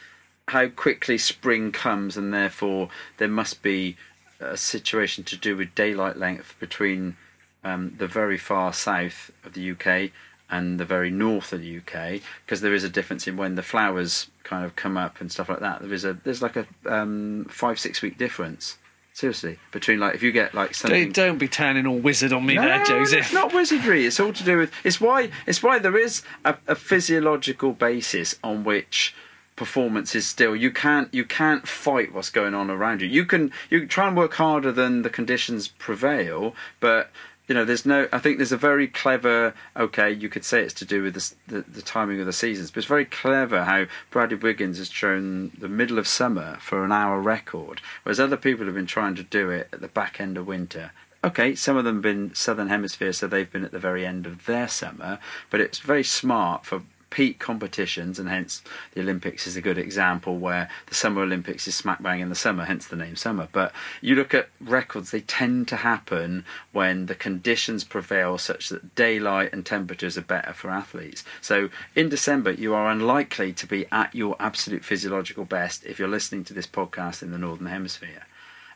how 0.48 0.68
quickly 0.68 1.18
spring 1.18 1.72
comes 1.72 2.16
and 2.16 2.32
therefore 2.32 2.88
there 3.18 3.28
must 3.28 3.62
be 3.62 3.96
a 4.40 4.56
situation 4.56 5.24
to 5.24 5.36
do 5.36 5.56
with 5.56 5.74
daylight 5.74 6.16
length 6.16 6.54
between 6.58 7.16
um, 7.64 7.94
the 7.98 8.08
very 8.08 8.38
far 8.38 8.72
south 8.72 9.30
of 9.44 9.54
the 9.54 9.70
UK 9.70 10.10
and 10.50 10.78
the 10.78 10.84
very 10.84 11.10
north 11.10 11.52
of 11.52 11.60
the 11.60 11.78
UK 11.78 12.20
because 12.44 12.60
there 12.60 12.74
is 12.74 12.84
a 12.84 12.88
difference 12.88 13.26
in 13.26 13.36
when 13.36 13.54
the 13.54 13.62
flowers 13.62 14.28
kind 14.42 14.64
of 14.64 14.76
come 14.76 14.96
up 14.96 15.20
and 15.20 15.30
stuff 15.32 15.48
like 15.48 15.60
that. 15.60 15.80
There 15.80 15.92
is 15.92 16.04
a 16.04 16.14
there's 16.24 16.42
like 16.42 16.56
a 16.56 16.66
um, 16.86 17.46
five 17.48 17.78
six 17.78 18.02
week 18.02 18.18
difference 18.18 18.76
seriously 19.14 19.58
between 19.72 20.00
like 20.00 20.14
if 20.14 20.22
you 20.22 20.32
get 20.32 20.54
like 20.54 20.74
something 20.74 21.12
don't, 21.12 21.26
don't 21.26 21.38
be 21.38 21.48
turning 21.48 21.86
all 21.86 21.98
wizard 21.98 22.32
on 22.32 22.46
me 22.46 22.56
there 22.56 22.82
Joseph 22.84 23.20
It's 23.20 23.32
not 23.32 23.52
wizardry. 23.52 24.06
It's 24.06 24.18
all 24.20 24.32
to 24.32 24.44
do 24.44 24.58
with. 24.58 24.72
It's 24.84 25.00
why. 25.00 25.30
It's 25.46 25.62
why 25.62 25.78
there 25.78 25.96
is 25.96 26.22
a, 26.44 26.56
a 26.66 26.74
physiological 26.74 27.72
basis 27.72 28.38
on 28.42 28.64
which 28.64 29.14
performance 29.56 30.14
is 30.14 30.26
still. 30.26 30.56
You 30.56 30.70
can't. 30.70 31.12
You 31.12 31.24
can't 31.24 31.66
fight 31.66 32.12
what's 32.12 32.30
going 32.30 32.54
on 32.54 32.70
around 32.70 33.02
you. 33.02 33.08
You 33.08 33.24
can. 33.24 33.52
You 33.70 33.80
can 33.80 33.88
try 33.88 34.08
and 34.08 34.16
work 34.16 34.34
harder 34.34 34.72
than 34.72 35.02
the 35.02 35.10
conditions 35.10 35.68
prevail, 35.68 36.54
but. 36.80 37.10
You 37.52 37.58
know, 37.58 37.66
there's 37.66 37.84
no. 37.84 38.08
I 38.10 38.18
think 38.18 38.38
there's 38.38 38.50
a 38.50 38.56
very 38.56 38.88
clever. 38.88 39.52
Okay, 39.76 40.10
you 40.10 40.30
could 40.30 40.42
say 40.42 40.62
it's 40.62 40.72
to 40.72 40.86
do 40.86 41.02
with 41.02 41.12
the, 41.12 41.34
the 41.48 41.60
the 41.70 41.82
timing 41.82 42.18
of 42.18 42.24
the 42.24 42.32
seasons, 42.32 42.70
but 42.70 42.78
it's 42.78 42.86
very 42.86 43.04
clever 43.04 43.64
how 43.64 43.84
Bradley 44.10 44.38
Wiggins 44.38 44.78
has 44.78 44.90
shown 44.90 45.52
the 45.58 45.68
middle 45.68 45.98
of 45.98 46.08
summer 46.08 46.56
for 46.62 46.82
an 46.82 46.92
hour 46.92 47.20
record, 47.20 47.82
whereas 48.04 48.18
other 48.18 48.38
people 48.38 48.64
have 48.64 48.74
been 48.74 48.86
trying 48.86 49.16
to 49.16 49.22
do 49.22 49.50
it 49.50 49.68
at 49.70 49.82
the 49.82 49.88
back 49.88 50.18
end 50.18 50.38
of 50.38 50.46
winter 50.46 50.92
okay, 51.24 51.54
some 51.54 51.76
of 51.76 51.84
them 51.84 51.96
have 51.96 52.02
been 52.02 52.34
southern 52.34 52.68
hemisphere, 52.68 53.12
so 53.12 53.26
they've 53.26 53.52
been 53.52 53.64
at 53.64 53.70
the 53.70 53.78
very 53.78 54.04
end 54.04 54.26
of 54.26 54.46
their 54.46 54.66
summer. 54.66 55.18
But 55.50 55.60
it's 55.60 55.78
very 55.78 56.02
smart 56.02 56.66
for 56.66 56.82
peak 57.12 57.38
competitions, 57.38 58.18
and 58.18 58.28
hence 58.28 58.62
the 58.94 59.02
Olympics 59.02 59.46
is 59.46 59.54
a 59.54 59.60
good 59.60 59.76
example 59.76 60.38
where 60.38 60.70
the 60.86 60.94
Summer 60.94 61.20
Olympics 61.20 61.68
is 61.68 61.74
smack 61.74 62.02
bang 62.02 62.20
in 62.20 62.30
the 62.30 62.34
summer, 62.34 62.64
hence 62.64 62.86
the 62.86 62.96
name 62.96 63.16
summer. 63.16 63.48
But 63.52 63.72
you 64.00 64.14
look 64.14 64.32
at 64.32 64.48
records; 64.58 65.10
they 65.10 65.20
tend 65.20 65.68
to 65.68 65.76
happen 65.76 66.46
when 66.72 67.06
the 67.06 67.14
conditions 67.14 67.84
prevail, 67.84 68.38
such 68.38 68.70
that 68.70 68.94
daylight 68.94 69.52
and 69.52 69.64
temperatures 69.64 70.16
are 70.16 70.22
better 70.22 70.54
for 70.54 70.70
athletes. 70.70 71.22
So 71.42 71.68
in 71.94 72.08
December, 72.08 72.52
you 72.52 72.72
are 72.74 72.90
unlikely 72.90 73.52
to 73.52 73.66
be 73.66 73.84
at 73.92 74.14
your 74.14 74.34
absolute 74.40 74.82
physiological 74.84 75.44
best 75.44 75.84
if 75.84 75.98
you're 75.98 76.08
listening 76.08 76.44
to 76.44 76.54
this 76.54 76.66
podcast 76.66 77.22
in 77.22 77.30
the 77.30 77.38
northern 77.38 77.66
hemisphere. 77.66 78.24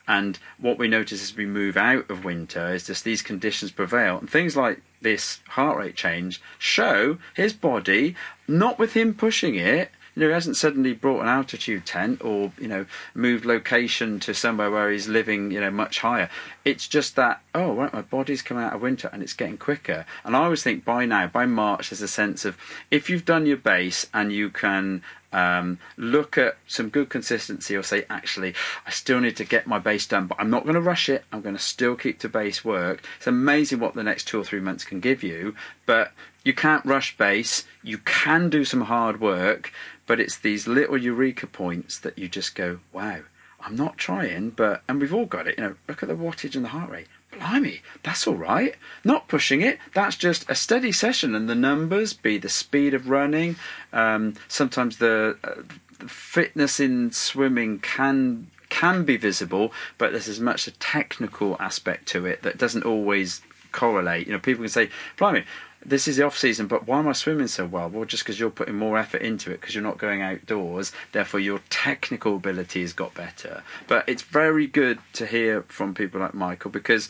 And 0.09 0.39
what 0.59 0.79
we 0.79 0.89
notice 0.89 1.23
as 1.23 1.37
we 1.37 1.47
move 1.47 1.77
out 1.77 2.09
of 2.11 2.25
winter 2.25 2.75
is 2.75 2.87
just 2.87 3.05
these 3.05 3.23
conditions 3.23 3.73
prevail. 3.73 4.19
And 4.19 4.31
things 4.31 4.57
like 4.57 4.83
this 5.01 5.41
heart 5.49 5.79
rate 5.79 5.97
change 5.97 6.41
show 6.59 7.19
his 7.35 7.53
body, 7.53 8.15
not 8.47 8.79
with 8.79 8.95
him 8.95 9.15
pushing 9.15 9.57
it, 9.57 9.91
you 10.17 10.23
know, 10.23 10.29
he 10.29 10.33
hasn't 10.33 10.57
suddenly 10.57 10.95
brought 10.95 11.21
an 11.21 11.29
altitude 11.29 11.85
tent 11.85 12.25
or, 12.25 12.51
you 12.59 12.67
know, 12.67 12.87
moved 13.15 13.45
location 13.45 14.19
to 14.21 14.33
somewhere 14.33 14.71
where 14.71 14.91
he's 14.91 15.09
living, 15.09 15.51
you 15.51 15.61
know, 15.61 15.71
much 15.71 16.01
higher. 16.01 16.31
It's 16.65 16.89
just 16.89 17.17
that, 17.17 17.43
oh, 17.55 17.75
right, 17.75 17.93
my 17.93 18.01
body's 18.01 18.41
coming 18.41 18.65
out 18.65 18.73
of 18.73 18.81
winter 18.81 19.11
and 19.13 19.23
it's 19.23 19.35
getting 19.35 19.59
quicker. 19.59 20.07
And 20.25 20.35
I 20.35 20.45
always 20.45 20.63
think 20.63 20.87
by 20.87 21.05
now, 21.05 21.27
by 21.27 21.45
March, 21.45 21.91
there's 21.91 22.01
a 22.01 22.09
sense 22.09 22.47
of 22.47 22.57
if 22.91 23.11
you've 23.11 23.27
done 23.27 23.45
your 23.45 23.59
base 23.59 24.07
and 24.15 24.33
you 24.33 24.49
can 24.49 25.03
um, 25.35 25.79
look 25.99 26.39
at 26.39 26.57
some 26.67 26.89
good 26.89 27.11
consistency 27.11 27.77
or 27.77 27.83
say, 27.83 28.07
actually, 28.09 28.55
I 28.87 28.91
still 28.91 29.21
need 29.21 29.37
to 29.37 29.45
get 29.45 29.67
my 29.67 29.79
base 29.79 30.07
done, 30.07 30.29
but 30.29 30.41
I'm 30.41 30.49
not 30.49 30.63
going 30.63 30.77
to 30.77 30.81
rush 30.81 31.11
it. 31.11 31.25
I'm 31.31 31.43
going 31.43 31.57
to 31.57 31.63
still 31.63 31.95
keep 31.95 32.21
to 32.21 32.29
base 32.31 32.65
work. 32.65 33.03
It's 33.19 33.27
amazing 33.27 33.81
what 33.81 33.95
the 33.95 34.03
next 34.03 34.29
two 34.29 34.41
or 34.41 34.45
three 34.45 34.61
months 34.61 34.85
can 34.85 35.01
give 35.01 35.23
you, 35.23 35.55
but 35.85 36.13
you 36.43 36.55
can't 36.55 36.87
rush 36.87 37.17
base. 37.19 37.65
You 37.83 37.99
can 37.99 38.49
do 38.49 38.65
some 38.65 38.83
hard 38.83 39.21
work, 39.21 39.73
but 40.07 40.21
it's 40.21 40.37
these 40.37 40.67
little 40.67 40.97
eureka 40.97 41.47
points 41.47 41.99
that 41.99 42.19
you 42.19 42.29
just 42.29 42.55
go, 42.55 42.81
wow, 42.93 43.21
I'm 43.61 43.77
not 43.77 43.99
trying, 43.99 44.51
but, 44.51 44.83
and 44.89 45.01
we've 45.01 45.15
all 45.15 45.27
got 45.27 45.49
it, 45.49 45.59
you 45.59 45.65
know, 45.65 45.75
look 45.89 46.03
at 46.03 46.09
the 46.09 46.15
wattage 46.15 46.55
and 46.55 46.65
the 46.65 46.71
heart 46.71 46.91
rate. 46.91 47.09
Blimey, 47.33 47.83
that's 48.03 48.27
all 48.27 48.37
right. 48.37 48.77
Not 49.05 49.29
pushing 49.29 49.61
it. 49.61 49.79
That's 49.93 50.17
just 50.17 50.49
a 50.49 50.55
steady 50.55 50.93
session, 50.93 51.35
and 51.35 51.49
the 51.49 51.55
numbers 51.55 52.13
be 52.13 52.39
the 52.39 52.49
speed 52.49 52.95
of 52.95 53.11
running. 53.11 53.57
Um, 53.93 54.35
sometimes 54.49 54.99
the, 54.99 55.37
uh, 55.45 55.63
the 55.99 56.09
fitness 56.09 56.81
in 56.81 57.13
swimming 57.13 57.79
can 57.81 58.51
can 58.69 59.05
be 59.05 59.17
visible, 59.17 59.73
but 59.97 60.11
there's 60.11 60.29
as 60.29 60.41
much 60.41 60.67
a 60.67 60.73
technical 60.73 61.57
aspect 61.61 62.07
to 62.07 62.27
it 62.27 62.43
that 62.43 62.59
doesn't 62.59 62.85
always 62.85 63.41
correlate. 63.71 64.27
You 64.27 64.33
know, 64.33 64.39
people 64.41 64.65
can 64.65 64.71
say, 64.71 64.91
"Blimey, 65.17 65.45
this 65.89 66.09
is 66.09 66.17
the 66.17 66.25
off 66.25 66.37
season, 66.37 66.67
but 66.67 66.87
why 66.87 66.99
am 66.99 67.09
I 67.09 67.13
swimming 67.13 67.47
so 67.47 67.67
well?" 67.67 67.89
Well, 67.89 68.05
just 68.05 68.25
because 68.25 68.41
you're 68.41 68.51
putting 68.51 68.75
more 68.75 68.99
effort 68.99 69.23
into 69.23 69.51
it, 69.51 69.61
because 69.61 69.75
you're 69.75 69.85
not 69.85 69.99
going 69.99 70.23
outdoors, 70.23 70.93
therefore 71.13 71.41
your 71.41 71.61
technical 71.71 72.37
ability 72.37 72.83
has 72.83 72.93
got 72.93 73.15
better. 73.15 73.63
But 73.87 74.09
it's 74.09 74.23
very 74.23 74.67
good 74.67 74.99
to 75.15 75.27
hear 75.27 75.63
from 75.69 75.95
people 75.95 76.21
like 76.21 76.35
Michael 76.35 76.71
because 76.71 77.09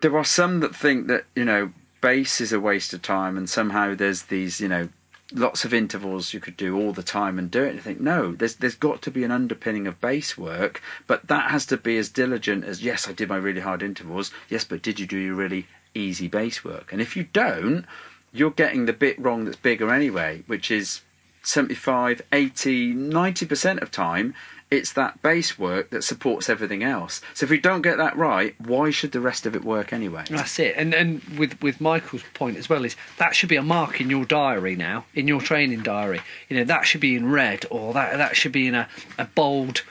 there 0.00 0.16
are 0.16 0.24
some 0.24 0.60
that 0.60 0.74
think 0.74 1.06
that 1.06 1.24
you 1.34 1.44
know 1.44 1.72
base 2.00 2.40
is 2.40 2.52
a 2.52 2.60
waste 2.60 2.92
of 2.92 3.02
time, 3.02 3.36
and 3.36 3.48
somehow 3.48 3.94
there's 3.94 4.22
these 4.24 4.60
you 4.60 4.68
know 4.68 4.88
lots 5.34 5.64
of 5.64 5.72
intervals 5.72 6.34
you 6.34 6.40
could 6.40 6.56
do 6.56 6.76
all 6.76 6.92
the 6.92 7.02
time 7.02 7.38
and 7.38 7.50
do 7.50 7.62
it. 7.64 7.70
And 7.70 7.80
think 7.80 8.00
no, 8.00 8.32
there's 8.32 8.56
there's 8.56 8.74
got 8.74 9.02
to 9.02 9.10
be 9.10 9.24
an 9.24 9.30
underpinning 9.30 9.86
of 9.86 10.00
base 10.00 10.36
work, 10.36 10.82
but 11.06 11.28
that 11.28 11.50
has 11.50 11.66
to 11.66 11.76
be 11.76 11.96
as 11.98 12.08
diligent 12.08 12.64
as 12.64 12.82
yes, 12.82 13.08
I 13.08 13.12
did 13.12 13.28
my 13.28 13.36
really 13.36 13.60
hard 13.60 13.82
intervals. 13.82 14.30
Yes, 14.48 14.64
but 14.64 14.82
did 14.82 15.00
you 15.00 15.06
do 15.06 15.16
your 15.16 15.34
really 15.34 15.66
easy 15.94 16.28
base 16.28 16.64
work? 16.64 16.92
And 16.92 17.00
if 17.00 17.16
you 17.16 17.24
don't, 17.32 17.84
you're 18.32 18.50
getting 18.50 18.86
the 18.86 18.92
bit 18.92 19.18
wrong 19.18 19.44
that's 19.44 19.56
bigger 19.56 19.92
anyway, 19.92 20.42
which 20.46 20.70
is 20.70 21.02
75, 21.42 22.22
80, 22.32 22.94
90% 22.94 23.82
of 23.82 23.90
time, 23.90 24.34
it's 24.72 24.92
that 24.94 25.20
base 25.20 25.58
work 25.58 25.90
that 25.90 26.02
supports 26.02 26.48
everything 26.48 26.82
else. 26.82 27.20
So 27.34 27.44
if 27.44 27.50
we 27.50 27.60
don't 27.60 27.82
get 27.82 27.98
that 27.98 28.16
right, 28.16 28.58
why 28.58 28.90
should 28.90 29.12
the 29.12 29.20
rest 29.20 29.44
of 29.44 29.54
it 29.54 29.64
work 29.64 29.92
anyway? 29.92 30.24
That's 30.30 30.58
it. 30.58 30.74
And 30.78 30.94
and 30.94 31.22
with 31.38 31.60
with 31.60 31.78
Michael's 31.78 32.22
point 32.32 32.56
as 32.56 32.70
well 32.70 32.86
is 32.86 32.96
that 33.18 33.34
should 33.34 33.50
be 33.50 33.56
a 33.56 33.62
mark 33.62 34.00
in 34.00 34.08
your 34.08 34.24
diary 34.24 34.74
now, 34.74 35.04
in 35.12 35.28
your 35.28 35.42
training 35.42 35.82
diary. 35.82 36.22
You 36.48 36.56
know 36.56 36.64
that 36.64 36.86
should 36.86 37.02
be 37.02 37.14
in 37.14 37.30
red, 37.30 37.66
or 37.68 37.92
that 37.92 38.16
that 38.16 38.34
should 38.34 38.52
be 38.52 38.66
in 38.66 38.74
a 38.74 38.88
a 39.18 39.26
bold 39.26 39.82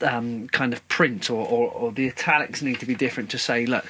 um, 0.00 0.48
kind 0.48 0.72
of 0.72 0.86
print, 0.88 1.28
or, 1.28 1.46
or 1.46 1.70
or 1.70 1.92
the 1.92 2.08
italics 2.08 2.62
need 2.62 2.80
to 2.80 2.86
be 2.86 2.94
different 2.94 3.28
to 3.30 3.38
say, 3.38 3.66
look, 3.66 3.84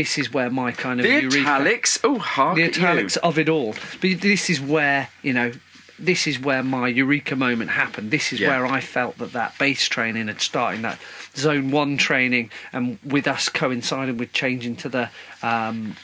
this 0.00 0.12
is 0.20 0.26
where 0.36 0.50
my 0.62 0.70
kind 0.84 1.00
of 1.00 1.04
The 1.04 1.12
eureka- 1.22 1.40
italics, 1.40 1.92
oh, 2.04 2.18
hark 2.18 2.56
the 2.56 2.64
at 2.64 2.76
you. 2.76 2.82
italics 2.82 3.16
of 3.28 3.38
it 3.42 3.48
all. 3.48 3.74
But 4.00 4.20
this 4.20 4.48
is 4.52 4.58
where 4.60 5.08
you 5.22 5.32
know 5.38 5.52
this 5.98 6.26
is 6.26 6.38
where 6.38 6.62
my 6.62 6.86
eureka 6.88 7.34
moment 7.34 7.70
happened. 7.70 8.10
This 8.10 8.26
is 8.32 8.38
Yeah. 8.40 8.48
where 8.50 8.64
I 8.76 8.80
felt 8.96 9.16
that 9.18 9.32
that 9.32 9.56
base 9.58 9.88
training 9.88 10.28
and 10.28 10.38
starting 10.40 10.82
that 10.82 10.98
zone 11.34 11.70
one 11.70 11.96
training, 11.96 12.50
and 12.72 12.98
with 13.02 13.26
us 13.26 13.48
coinciding 13.48 14.16
with 14.18 14.32
changing 14.42 14.76
to 14.82 14.88
the 14.90 15.04
um, 15.42 15.96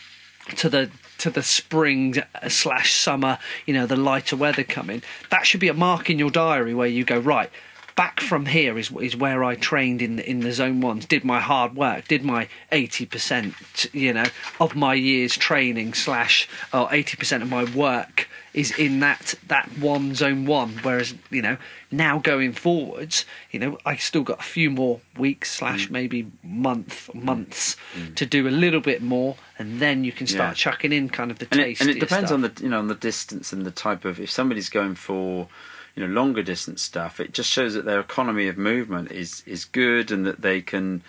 to 0.57 0.69
the 0.75 0.91
to 1.19 1.31
the 1.31 1.43
spring 1.43 2.21
slash 2.49 2.91
summer, 2.95 3.39
you 3.67 3.73
know, 3.75 3.87
the 3.87 4.01
lighter 4.11 4.35
weather 4.45 4.65
coming. 4.65 5.01
That 5.31 5.47
should 5.47 5.61
be 5.61 5.69
a 5.69 5.75
mark 5.89 6.11
in 6.11 6.19
your 6.19 6.31
diary 6.31 6.75
where 6.75 6.89
you 6.89 7.05
go 7.05 7.19
right. 7.19 7.51
Back 7.95 8.21
from 8.21 8.47
here 8.47 8.79
is 8.79 8.91
is 8.91 9.17
where 9.17 9.45
I 9.45 9.55
trained 9.55 10.01
in 10.01 10.17
the, 10.17 10.29
in 10.29 10.41
the 10.41 10.53
zone 10.53 10.81
ones. 10.81 11.07
Did 11.07 11.25
my 11.25 11.41
hard 11.41 11.77
work. 11.77 12.09
Did 12.09 12.25
my 12.25 12.49
eighty 12.71 13.07
percent, 13.07 13.55
you 13.93 14.13
know, 14.13 14.27
of 14.61 14.75
my 14.75 14.95
year's 14.95 15.37
training 15.37 15.95
slash 15.95 16.49
or 16.73 16.89
eighty 16.93 17.17
percent 17.17 17.43
of 17.43 17.51
my 17.51 17.65
work 17.65 18.29
is 18.55 18.71
in 18.79 19.01
that 19.01 19.35
that 19.49 19.69
one 19.79 20.15
zone 20.15 20.47
one. 20.47 20.79
Whereas 20.83 21.15
you 21.31 21.43
know 21.43 21.57
now 21.91 22.19
going 22.19 22.53
forwards, 22.53 23.25
you 23.51 23.61
know, 23.61 23.79
I 23.85 23.97
still 23.97 24.23
got 24.23 24.41
a 24.41 24.45
few 24.45 24.71
more 24.71 25.01
weeks 25.19 25.51
slash 25.51 25.89
mm. 25.89 25.93
maybe 25.93 26.31
month 26.43 27.11
mm. 27.13 27.23
months 27.23 27.77
mm. 27.95 28.15
to 28.17 28.27
do 28.27 28.49
a 28.49 28.51
little 28.51 28.81
bit 28.81 29.03
more, 29.03 29.37
and 29.59 29.81
then 29.81 30.05
you 30.05 30.13
can 30.13 30.27
start 30.27 30.51
Yeah. 30.51 30.55
chucking 30.55 30.93
in 30.93 31.09
kind 31.09 31.31
of 31.31 31.39
the 31.39 31.49
and 31.51 31.61
it, 31.61 31.65
taste. 31.65 31.81
and 31.83 31.91
it 31.91 32.01
depends 32.01 32.33
on 32.33 32.41
the 32.43 32.53
you 32.61 32.69
know 32.69 32.79
on 32.79 32.89
the 32.89 32.95
distance 32.95 33.53
and 33.53 33.65
the 33.67 33.71
type 33.71 34.05
of 34.05 34.21
if 34.21 34.31
somebody's 34.31 34.69
going 34.69 34.95
for 34.95 35.49
you 35.95 36.07
know 36.07 36.13
longer 36.13 36.43
distance 36.43 36.83
stuff 36.83 37.21
it 37.21 37.33
just 37.33 37.51
shows 37.51 37.75
that 37.75 37.85
their 37.85 38.01
economy 38.01 38.49
of 38.49 38.57
movement 38.57 39.11
is 39.11 39.43
is 39.47 39.65
good 39.65 40.11
and 40.11 40.27
that 40.27 40.43
they 40.43 40.61
can 40.61 41.03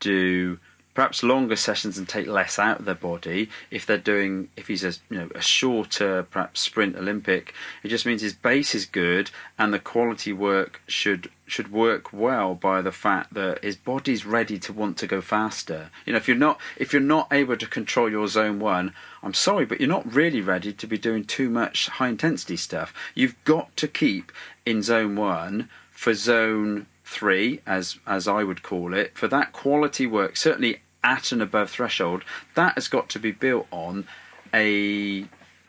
do 0.00 0.58
perhaps 0.94 1.22
longer 1.22 1.56
sessions 1.56 1.96
and 1.96 2.08
take 2.08 2.26
less 2.26 2.58
out 2.58 2.80
of 2.80 2.84
their 2.84 2.94
body. 2.94 3.48
If 3.70 3.86
they're 3.86 3.96
doing 3.96 4.48
if 4.56 4.68
he's 4.68 4.84
a 4.84 4.92
you 5.08 5.18
know 5.18 5.28
a 5.34 5.40
shorter 5.40 6.24
perhaps 6.24 6.60
sprint 6.60 6.96
olympic 6.96 7.54
it 7.82 7.88
just 7.88 8.04
means 8.06 8.22
his 8.22 8.34
base 8.34 8.74
is 8.74 8.84
good 8.84 9.30
and 9.58 9.72
the 9.72 9.78
quality 9.78 10.32
work 10.32 10.82
should 10.86 11.30
should 11.46 11.72
work 11.72 12.12
well 12.12 12.54
by 12.54 12.82
the 12.82 12.92
fact 12.92 13.34
that 13.34 13.62
his 13.62 13.76
body's 13.76 14.24
ready 14.24 14.58
to 14.58 14.72
want 14.72 14.96
to 14.98 15.06
go 15.06 15.20
faster. 15.20 15.90
You 16.04 16.12
know 16.12 16.18
if 16.18 16.28
you're 16.28 16.36
not 16.36 16.60
if 16.76 16.92
you're 16.92 17.02
not 17.02 17.28
able 17.32 17.56
to 17.56 17.66
control 17.66 18.10
your 18.10 18.28
zone 18.28 18.60
1 18.60 18.92
I'm 19.22 19.34
sorry 19.34 19.64
but 19.64 19.80
you're 19.80 19.88
not 19.88 20.14
really 20.14 20.40
ready 20.40 20.72
to 20.72 20.86
be 20.86 20.98
doing 20.98 21.24
too 21.24 21.48
much 21.48 21.88
high 21.88 22.08
intensity 22.08 22.56
stuff 22.56 22.92
you've 23.14 23.42
got 23.44 23.76
to 23.76 23.88
keep 23.88 24.32
in 24.66 24.82
zone 24.82 25.16
1 25.16 25.68
for 25.90 26.14
zone 26.14 26.86
three, 27.12 27.60
as 27.66 27.98
as 28.06 28.26
I 28.26 28.42
would 28.42 28.62
call 28.62 28.94
it, 28.94 29.16
for 29.16 29.28
that 29.28 29.52
quality 29.52 30.06
work, 30.06 30.36
certainly 30.36 30.80
at 31.04 31.30
and 31.30 31.42
above 31.42 31.70
threshold, 31.70 32.24
that 32.54 32.74
has 32.74 32.88
got 32.88 33.08
to 33.10 33.18
be 33.18 33.32
built 33.32 33.66
on 33.70 34.06
a 34.54 35.26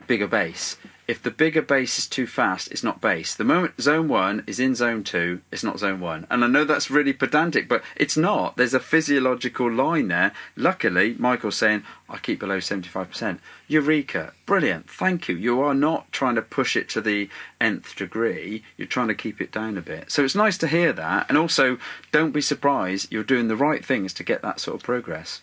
bigger 0.08 0.28
base. 0.28 0.78
If 1.06 1.22
the 1.22 1.32
bigger 1.32 1.62
base 1.62 2.00
is 2.00 2.08
too 2.08 2.26
fast, 2.26 2.72
it's 2.72 2.84
not 2.84 3.02
base. 3.02 3.36
The 3.36 3.44
moment 3.44 3.82
zone 3.82 4.08
one 4.08 4.44
is 4.48 4.60
in 4.60 4.74
zone 4.74 5.04
two, 5.04 5.42
it's 5.52 5.64
not 5.64 5.80
zone 5.80 6.00
one. 6.00 6.26
And 6.30 6.46
I 6.46 6.48
know 6.48 6.64
that's 6.64 6.90
really 6.90 7.12
pedantic, 7.12 7.68
but 7.68 7.84
it's 7.98 8.16
not. 8.16 8.56
There's 8.56 8.74
a 8.74 8.80
physiological 8.80 9.70
line 9.70 10.08
there. 10.08 10.32
Luckily, 10.56 11.16
Michael's 11.20 11.58
saying, 11.58 11.84
I 12.08 12.20
keep 12.20 12.40
below 12.40 12.60
75%. 12.60 13.40
Eureka. 13.68 14.34
Brilliant. 14.46 14.90
Thank 14.90 15.28
you. 15.28 15.36
You 15.36 15.62
are 15.62 15.74
not 15.74 16.10
trying 16.14 16.36
to 16.36 16.42
push 16.42 16.78
it 16.78 16.88
to 16.90 17.02
the 17.02 17.30
nth 17.60 17.96
degree. 17.98 18.64
You're 18.78 18.88
trying 18.88 19.10
to 19.10 19.16
keep 19.16 19.42
it 19.42 19.52
down 19.52 19.78
a 19.78 19.82
bit. 19.82 20.10
So 20.10 20.24
it's 20.24 20.36
nice 20.36 20.58
to 20.60 20.68
hear 20.68 20.94
that. 20.94 21.26
And 21.28 21.38
also, 21.38 21.78
don't 22.14 22.32
be 22.32 22.42
surprised. 22.42 23.12
You're 23.12 23.24
doing 23.24 23.50
the 23.50 23.58
right 23.58 23.84
things 23.84 24.14
to 24.14 24.24
get 24.24 24.42
that 24.42 24.62
sort 24.62 24.76
of 24.76 24.84
progress. 24.84 25.42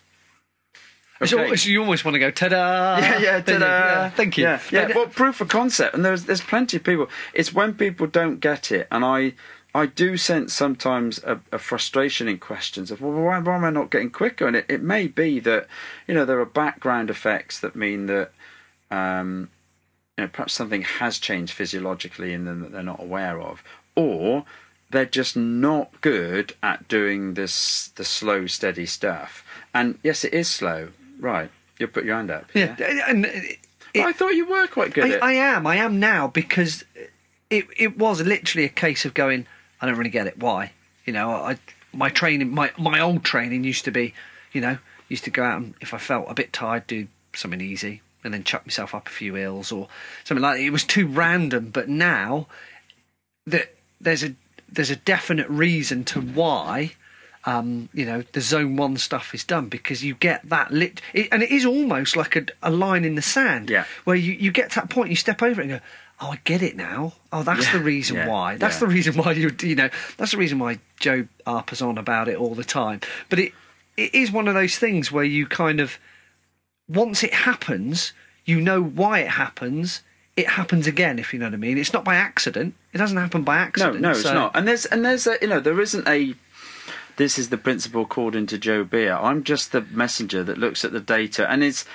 Okay. 1.21 1.43
almost- 1.43 1.65
you 1.65 1.79
almost 1.81 2.03
want 2.05 2.15
to 2.15 2.19
go 2.19 2.31
ta-da. 2.31 2.97
Yeah, 2.99 3.19
yeah, 3.19 3.41
ta-da. 3.41 3.59
Yeah, 3.59 4.09
thank 4.09 4.37
you. 4.37 4.43
Yeah, 4.45 4.59
yeah. 4.71 4.87
But- 4.87 4.95
Well, 4.95 5.07
proof 5.07 5.41
of 5.41 5.47
concept, 5.49 5.93
and 5.95 6.03
there's 6.05 6.25
there's 6.25 6.41
plenty 6.41 6.77
of 6.77 6.83
people. 6.83 7.09
It's 7.33 7.53
when 7.53 7.73
people 7.73 8.07
don't 8.07 8.39
get 8.39 8.71
it, 8.71 8.87
and 8.91 9.03
I 9.05 9.33
I 9.73 9.85
do 9.85 10.17
sense 10.17 10.53
sometimes 10.53 11.23
a, 11.23 11.39
a 11.51 11.57
frustration 11.57 12.27
in 12.27 12.37
questions 12.39 12.91
of 12.91 12.99
well, 13.01 13.13
why, 13.13 13.39
why 13.39 13.55
am 13.55 13.63
I 13.63 13.69
not 13.69 13.89
getting 13.89 14.09
quicker? 14.09 14.45
And 14.47 14.55
it, 14.55 14.65
it 14.67 14.81
may 14.81 15.07
be 15.07 15.39
that 15.41 15.67
you 16.07 16.13
know 16.13 16.25
there 16.25 16.39
are 16.39 16.45
background 16.45 17.09
effects 17.09 17.59
that 17.59 17.75
mean 17.75 18.07
that 18.07 18.31
um, 18.89 19.49
you 20.17 20.23
know 20.25 20.29
perhaps 20.31 20.53
something 20.53 20.81
has 20.81 21.17
changed 21.19 21.53
physiologically 21.53 22.33
in 22.33 22.45
them 22.45 22.61
that 22.61 22.71
they're 22.71 22.83
not 22.83 22.99
aware 23.01 23.39
of, 23.39 23.63
or 23.95 24.45
they're 24.89 25.05
just 25.05 25.37
not 25.37 26.01
good 26.01 26.53
at 26.61 26.85
doing 26.89 27.35
this 27.35 27.89
the 27.95 28.03
slow 28.03 28.45
steady 28.47 28.85
stuff. 28.85 29.45
And 29.73 29.97
yes, 30.03 30.25
it 30.25 30.33
is 30.33 30.49
slow. 30.49 30.89
Right, 31.21 31.49
you 31.79 31.87
put 31.87 32.03
your 32.03 32.15
hand 32.17 32.31
up. 32.31 32.49
yeah, 32.53 32.75
and 33.07 33.25
it, 33.25 33.59
I 33.95 34.11
thought 34.11 34.33
you 34.33 34.45
were 34.45 34.67
quite 34.67 34.93
good 34.93 35.05
I, 35.05 35.09
at 35.15 35.23
I 35.23 35.33
am. 35.33 35.67
I 35.67 35.77
am 35.77 35.99
now 35.99 36.27
because 36.27 36.83
it 37.49 37.67
it 37.77 37.97
was 37.97 38.21
literally 38.21 38.65
a 38.65 38.69
case 38.69 39.05
of 39.05 39.13
going. 39.13 39.45
I 39.79 39.85
don't 39.85 39.97
really 39.97 40.09
get 40.09 40.27
it. 40.27 40.37
Why? 40.39 40.73
You 41.05 41.13
know, 41.13 41.31
I 41.31 41.57
my 41.93 42.09
training, 42.09 42.53
my 42.53 42.71
my 42.77 42.99
old 42.99 43.23
training 43.23 43.63
used 43.63 43.85
to 43.85 43.91
be, 43.91 44.13
you 44.51 44.61
know, 44.61 44.77
used 45.09 45.23
to 45.25 45.29
go 45.29 45.43
out 45.43 45.61
and 45.61 45.75
if 45.79 45.93
I 45.93 45.97
felt 45.97 46.25
a 46.29 46.33
bit 46.33 46.51
tired, 46.51 46.87
do 46.87 47.07
something 47.33 47.61
easy 47.61 48.01
and 48.23 48.33
then 48.33 48.43
chuck 48.43 48.65
myself 48.65 48.93
up 48.93 49.07
a 49.07 49.11
few 49.11 49.33
hills 49.35 49.71
or 49.71 49.87
something 50.23 50.41
like 50.41 50.57
that. 50.57 50.63
It 50.63 50.69
was 50.71 50.83
too 50.83 51.07
random. 51.07 51.69
But 51.69 51.89
now 51.89 52.47
that 53.45 53.75
there's 53.99 54.23
a 54.23 54.33
there's 54.71 54.89
a 54.89 54.95
definite 54.95 55.49
reason 55.49 56.03
to 56.05 56.21
why 56.21 56.93
um, 57.45 57.89
you 57.93 58.05
know 58.05 58.23
the 58.33 58.41
zone 58.41 58.75
one 58.75 58.97
stuff 58.97 59.33
is 59.33 59.43
done 59.43 59.67
because 59.67 60.03
you 60.03 60.13
get 60.15 60.47
that 60.49 60.71
lit 60.71 61.01
it, 61.13 61.27
and 61.31 61.41
it 61.43 61.49
is 61.51 61.65
almost 61.65 62.15
like 62.15 62.35
a, 62.35 62.45
a 62.61 62.69
line 62.71 63.03
in 63.05 63.15
the 63.15 63.21
sand 63.21 63.69
Yeah. 63.69 63.85
where 64.03 64.15
you, 64.15 64.33
you 64.33 64.51
get 64.51 64.69
to 64.71 64.75
that 64.81 64.89
point 64.89 65.09
you 65.09 65.15
step 65.15 65.41
over 65.41 65.61
it 65.61 65.69
and 65.69 65.79
go 65.79 65.85
oh 66.21 66.27
i 66.33 66.39
get 66.43 66.61
it 66.61 66.75
now 66.75 67.13
oh 67.33 67.41
that's 67.41 67.65
Yeah, 67.65 67.73
the 67.79 67.83
reason 67.83 68.15
yeah, 68.17 68.27
why 68.27 68.57
that's 68.57 68.75
yeah. 68.75 68.79
the 68.81 68.87
reason 68.87 69.15
why 69.15 69.31
you 69.31 69.51
you 69.63 69.75
know 69.75 69.89
that's 70.17 70.31
the 70.33 70.37
reason 70.37 70.59
why 70.59 70.77
joe 70.99 71.27
harpers 71.47 71.81
on 71.81 71.97
about 71.97 72.27
it 72.27 72.37
all 72.37 72.53
the 72.53 72.63
time 72.63 73.01
but 73.29 73.39
it 73.39 73.53
it 73.97 74.13
is 74.13 74.31
one 74.31 74.47
of 74.47 74.53
those 74.53 74.77
things 74.77 75.11
where 75.11 75.23
you 75.23 75.47
kind 75.47 75.79
of 75.79 75.97
once 76.87 77.23
it 77.23 77.33
happens 77.33 78.13
you 78.45 78.59
know 78.61 78.81
why 78.83 79.19
it 79.19 79.29
happens 79.29 80.01
it 80.37 80.47
happens 80.47 80.87
again 80.87 81.17
if 81.19 81.33
you 81.33 81.39
know 81.39 81.45
what 81.47 81.53
i 81.53 81.57
mean 81.57 81.77
it's 81.77 81.93
not 81.93 82.03
by 82.03 82.15
accident 82.15 82.73
it 82.93 82.97
doesn't 82.97 83.17
happen 83.17 83.41
by 83.43 83.57
accident 83.57 83.99
no, 84.01 84.11
no, 84.11 84.17
it's 84.17 84.23
not. 84.25 84.51
And 84.55 84.67
there's 84.67 84.85
and 84.85 85.03
there's 85.05 85.25
a, 85.27 85.37
you 85.41 85.47
know 85.47 85.59
there 85.59 85.79
isn't 85.81 86.07
a. 86.07 86.35
This 87.21 87.37
is 87.37 87.49
the 87.49 87.57
principle 87.59 88.01
according 88.01 88.47
to 88.47 88.57
Joe 88.57 88.83
Beer. 88.83 89.13
I'm 89.13 89.43
just 89.43 89.71
the 89.71 89.81
messenger 89.81 90.43
that 90.43 90.57
looks 90.57 90.83
at 90.83 90.91
the 90.91 90.99
data 90.99 91.47
and 91.47 91.63
is 91.63 91.85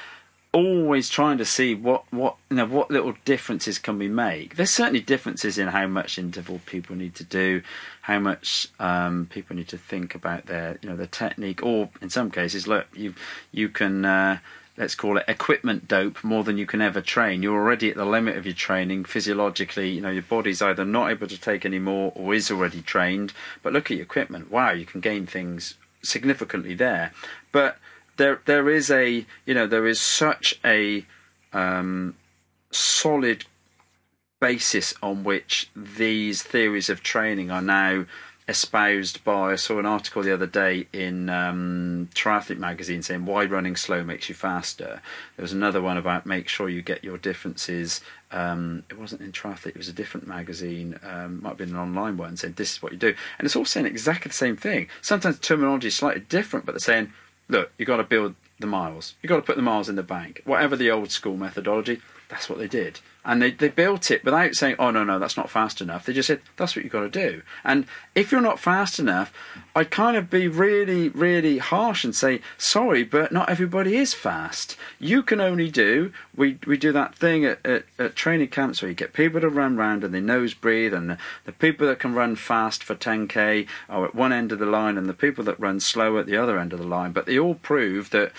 always 0.52 1.08
trying 1.08 1.36
to 1.38 1.44
see 1.44 1.74
what 1.74 2.04
what 2.12 2.36
you 2.48 2.58
know 2.58 2.66
what 2.66 2.92
little 2.92 3.12
differences 3.24 3.80
can 3.80 3.98
we 3.98 4.06
make. 4.06 4.54
There's 4.54 4.70
certainly 4.70 5.00
differences 5.00 5.58
in 5.58 5.66
how 5.66 5.88
much 5.88 6.16
interval 6.16 6.60
people 6.64 6.94
need 6.94 7.16
to 7.16 7.24
do, 7.24 7.62
how 8.02 8.20
much 8.20 8.68
um, 8.78 9.26
people 9.28 9.56
need 9.56 9.66
to 9.66 9.78
think 9.78 10.14
about 10.14 10.46
their 10.46 10.78
you 10.80 10.88
know 10.88 10.94
their 10.94 11.08
technique, 11.08 11.60
or 11.60 11.90
in 12.00 12.08
some 12.08 12.30
cases, 12.30 12.68
look 12.68 12.86
you 12.94 13.12
you 13.50 13.68
can. 13.68 14.04
Uh, 14.04 14.38
let's 14.76 14.94
call 14.94 15.16
it 15.16 15.24
equipment 15.26 15.88
dope 15.88 16.22
more 16.22 16.44
than 16.44 16.58
you 16.58 16.66
can 16.66 16.82
ever 16.82 17.00
train. 17.00 17.42
You're 17.42 17.58
already 17.58 17.90
at 17.90 17.96
the 17.96 18.04
limit 18.04 18.36
of 18.36 18.44
your 18.44 18.54
training 18.54 19.04
physiologically. 19.04 19.90
You 19.90 20.00
know 20.00 20.10
your 20.10 20.22
body's 20.22 20.62
either 20.62 20.84
not 20.84 21.10
able 21.10 21.26
to 21.26 21.40
take 21.40 21.64
any 21.64 21.78
more 21.78 22.12
or 22.14 22.34
is 22.34 22.50
already 22.50 22.82
trained. 22.82 23.32
But 23.62 23.72
look 23.72 23.90
at 23.90 23.96
your 23.96 24.04
equipment. 24.04 24.50
Wow, 24.50 24.72
you 24.72 24.86
can 24.86 25.00
gain 25.00 25.26
things 25.26 25.74
significantly 26.02 26.74
there. 26.74 27.12
But 27.52 27.78
there 28.16 28.40
there 28.44 28.68
is 28.68 28.90
a 28.90 29.26
you 29.44 29.54
know 29.54 29.66
there 29.66 29.86
is 29.86 30.00
such 30.00 30.58
a 30.64 31.04
um, 31.52 32.16
solid 32.70 33.44
basis 34.40 34.92
on 35.02 35.24
which 35.24 35.70
these 35.74 36.42
theories 36.42 36.90
of 36.90 37.02
training 37.02 37.50
are 37.50 37.62
now 37.62 38.04
espoused 38.48 39.24
by. 39.24 39.52
I 39.52 39.56
saw 39.56 39.78
an 39.78 39.86
article 39.86 40.22
the 40.22 40.32
other 40.32 40.46
day 40.46 40.86
in 40.92 41.28
um, 41.28 42.08
Triathlete 42.14 42.58
magazine 42.58 43.02
saying 43.02 43.26
why 43.26 43.44
running 43.44 43.76
slow 43.76 44.04
makes 44.04 44.28
you 44.28 44.34
faster. 44.34 45.00
There 45.36 45.42
was 45.42 45.52
another 45.52 45.82
one 45.82 45.96
about 45.96 46.26
make 46.26 46.48
sure 46.48 46.68
you 46.68 46.82
get 46.82 47.02
your 47.02 47.18
differences. 47.18 48.00
Um, 48.30 48.84
it 48.88 48.98
wasn't 48.98 49.22
in 49.22 49.32
Triathlete; 49.32 49.68
it 49.68 49.76
was 49.76 49.88
a 49.88 49.92
different 49.92 50.26
magazine. 50.26 50.98
Um, 51.02 51.42
might 51.42 51.50
have 51.50 51.58
been 51.58 51.70
an 51.70 51.76
online 51.76 52.16
one 52.16 52.36
saying 52.36 52.54
this 52.56 52.74
is 52.74 52.82
what 52.82 52.92
you 52.92 52.98
do, 52.98 53.14
and 53.38 53.46
it's 53.46 53.56
all 53.56 53.64
saying 53.64 53.86
exactly 53.86 54.28
the 54.28 54.34
same 54.34 54.56
thing. 54.56 54.88
Sometimes 55.02 55.38
terminology 55.38 55.88
is 55.88 55.96
slightly 55.96 56.22
different, 56.22 56.66
but 56.66 56.72
they're 56.72 56.80
saying, 56.80 57.12
look, 57.48 57.72
you've 57.78 57.88
got 57.88 57.96
to 57.96 58.04
build 58.04 58.34
the 58.58 58.66
miles. 58.66 59.14
You've 59.22 59.28
got 59.28 59.36
to 59.36 59.42
put 59.42 59.56
the 59.56 59.62
miles 59.62 59.88
in 59.88 59.96
the 59.96 60.02
bank. 60.02 60.42
Whatever 60.44 60.76
the 60.76 60.90
old 60.90 61.10
school 61.10 61.36
methodology, 61.36 62.00
that's 62.28 62.48
what 62.48 62.58
they 62.58 62.68
did. 62.68 63.00
And 63.26 63.42
they, 63.42 63.50
they 63.50 63.68
built 63.68 64.12
it 64.12 64.24
without 64.24 64.54
saying, 64.54 64.76
oh, 64.78 64.92
no, 64.92 65.02
no, 65.02 65.18
that's 65.18 65.36
not 65.36 65.50
fast 65.50 65.80
enough. 65.80 66.06
They 66.06 66.12
just 66.12 66.28
said, 66.28 66.40
that's 66.56 66.76
what 66.76 66.84
you've 66.84 66.92
got 66.92 67.00
to 67.00 67.10
do. 67.10 67.42
And 67.64 67.86
if 68.14 68.30
you're 68.30 68.40
not 68.40 68.60
fast 68.60 69.00
enough, 69.00 69.32
I'd 69.74 69.90
kind 69.90 70.16
of 70.16 70.30
be 70.30 70.46
really, 70.46 71.08
really 71.08 71.58
harsh 71.58 72.04
and 72.04 72.14
say, 72.14 72.40
sorry, 72.56 73.02
but 73.02 73.32
not 73.32 73.50
everybody 73.50 73.96
is 73.96 74.14
fast. 74.14 74.76
You 75.00 75.24
can 75.24 75.40
only 75.40 75.72
do, 75.72 76.12
we, 76.36 76.58
we 76.68 76.76
do 76.76 76.92
that 76.92 77.16
thing 77.16 77.44
at, 77.44 77.66
at, 77.66 77.84
at 77.98 78.14
training 78.14 78.48
camps 78.48 78.80
where 78.80 78.90
you 78.90 78.94
get 78.94 79.12
people 79.12 79.40
to 79.40 79.48
run 79.48 79.76
round 79.76 80.04
and 80.04 80.14
they 80.14 80.20
nose 80.20 80.54
breathe, 80.54 80.94
and 80.94 81.10
the, 81.10 81.18
the 81.46 81.52
people 81.52 81.88
that 81.88 81.98
can 81.98 82.14
run 82.14 82.36
fast 82.36 82.84
for 82.84 82.94
10k 82.94 83.66
are 83.88 84.04
at 84.04 84.14
one 84.14 84.32
end 84.32 84.52
of 84.52 84.60
the 84.60 84.66
line, 84.66 84.96
and 84.96 85.08
the 85.08 85.12
people 85.12 85.42
that 85.42 85.58
run 85.58 85.80
slow 85.80 86.16
at 86.16 86.26
the 86.26 86.36
other 86.36 86.60
end 86.60 86.72
of 86.72 86.78
the 86.78 86.86
line. 86.86 87.10
But 87.10 87.26
they 87.26 87.38
all 87.38 87.56
prove 87.56 88.10
that 88.10 88.30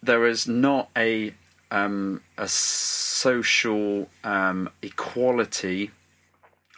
there 0.00 0.24
is 0.24 0.46
not 0.46 0.88
a 0.96 1.34
um, 1.76 2.22
a 2.38 2.48
social 2.48 4.08
um, 4.24 4.70
equality 4.82 5.90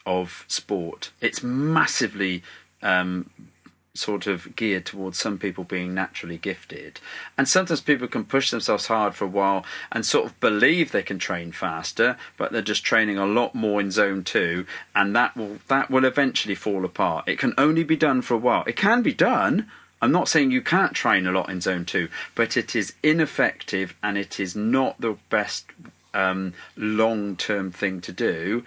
of 0.05 0.44
sport. 0.49 1.11
It's 1.20 1.42
massively 1.42 2.42
um, 2.82 3.30
sort 3.94 4.26
of 4.26 4.55
geared 4.57 4.86
towards 4.86 5.18
some 5.18 5.38
people 5.38 5.64
being 5.64 5.92
naturally 5.92 6.38
gifted. 6.38 7.01
And 7.36 7.49
sometimes 7.49 7.80
people 7.80 8.09
can 8.09 8.24
push 8.24 8.51
themselves 8.51 8.86
hard 8.86 9.14
for 9.14 9.24
a 9.24 9.28
while 9.28 9.64
and 9.93 10.06
sort 10.06 10.27
of 10.27 10.40
believe 10.40 10.90
they 10.90 11.02
can 11.02 11.18
train 11.18 11.52
faster, 11.52 12.16
but 12.36 12.52
they're 12.52 12.62
just 12.62 12.85
training 12.85 13.18
a 13.18 13.27
lot 13.27 13.55
more 13.55 13.81
in 13.81 13.90
zone 13.90 14.24
two, 14.24 14.66
and 14.94 15.14
that 15.14 15.36
will 15.36 15.59
that 15.68 15.90
will 15.90 16.05
eventually 16.05 16.55
fall 16.55 16.85
apart. 16.85 17.28
It 17.28 17.39
can 17.39 17.55
only 17.59 17.85
be 17.85 17.97
done 17.97 18.23
for 18.23 18.35
a 18.35 18.39
while. 18.39 18.64
It 18.66 18.77
can 18.77 19.02
be 19.02 19.14
done. 19.14 19.70
I'm 20.01 20.12
not 20.12 20.29
saying 20.29 20.51
you 20.51 20.62
can't 20.62 20.95
train 20.95 21.27
a 21.27 21.33
lot 21.33 21.51
in 21.51 21.61
zone 21.61 21.85
two, 21.85 22.09
but 22.35 22.57
it 22.57 22.77
is 22.77 22.95
ineffective 23.03 23.95
and 24.03 24.16
it 24.16 24.39
is 24.39 24.55
not 24.55 25.01
the 25.01 25.16
best 25.29 25.66
um, 26.15 26.55
long 26.77 27.37
term 27.37 27.70
thing 27.70 28.01
to 28.03 28.12
do 28.12 28.65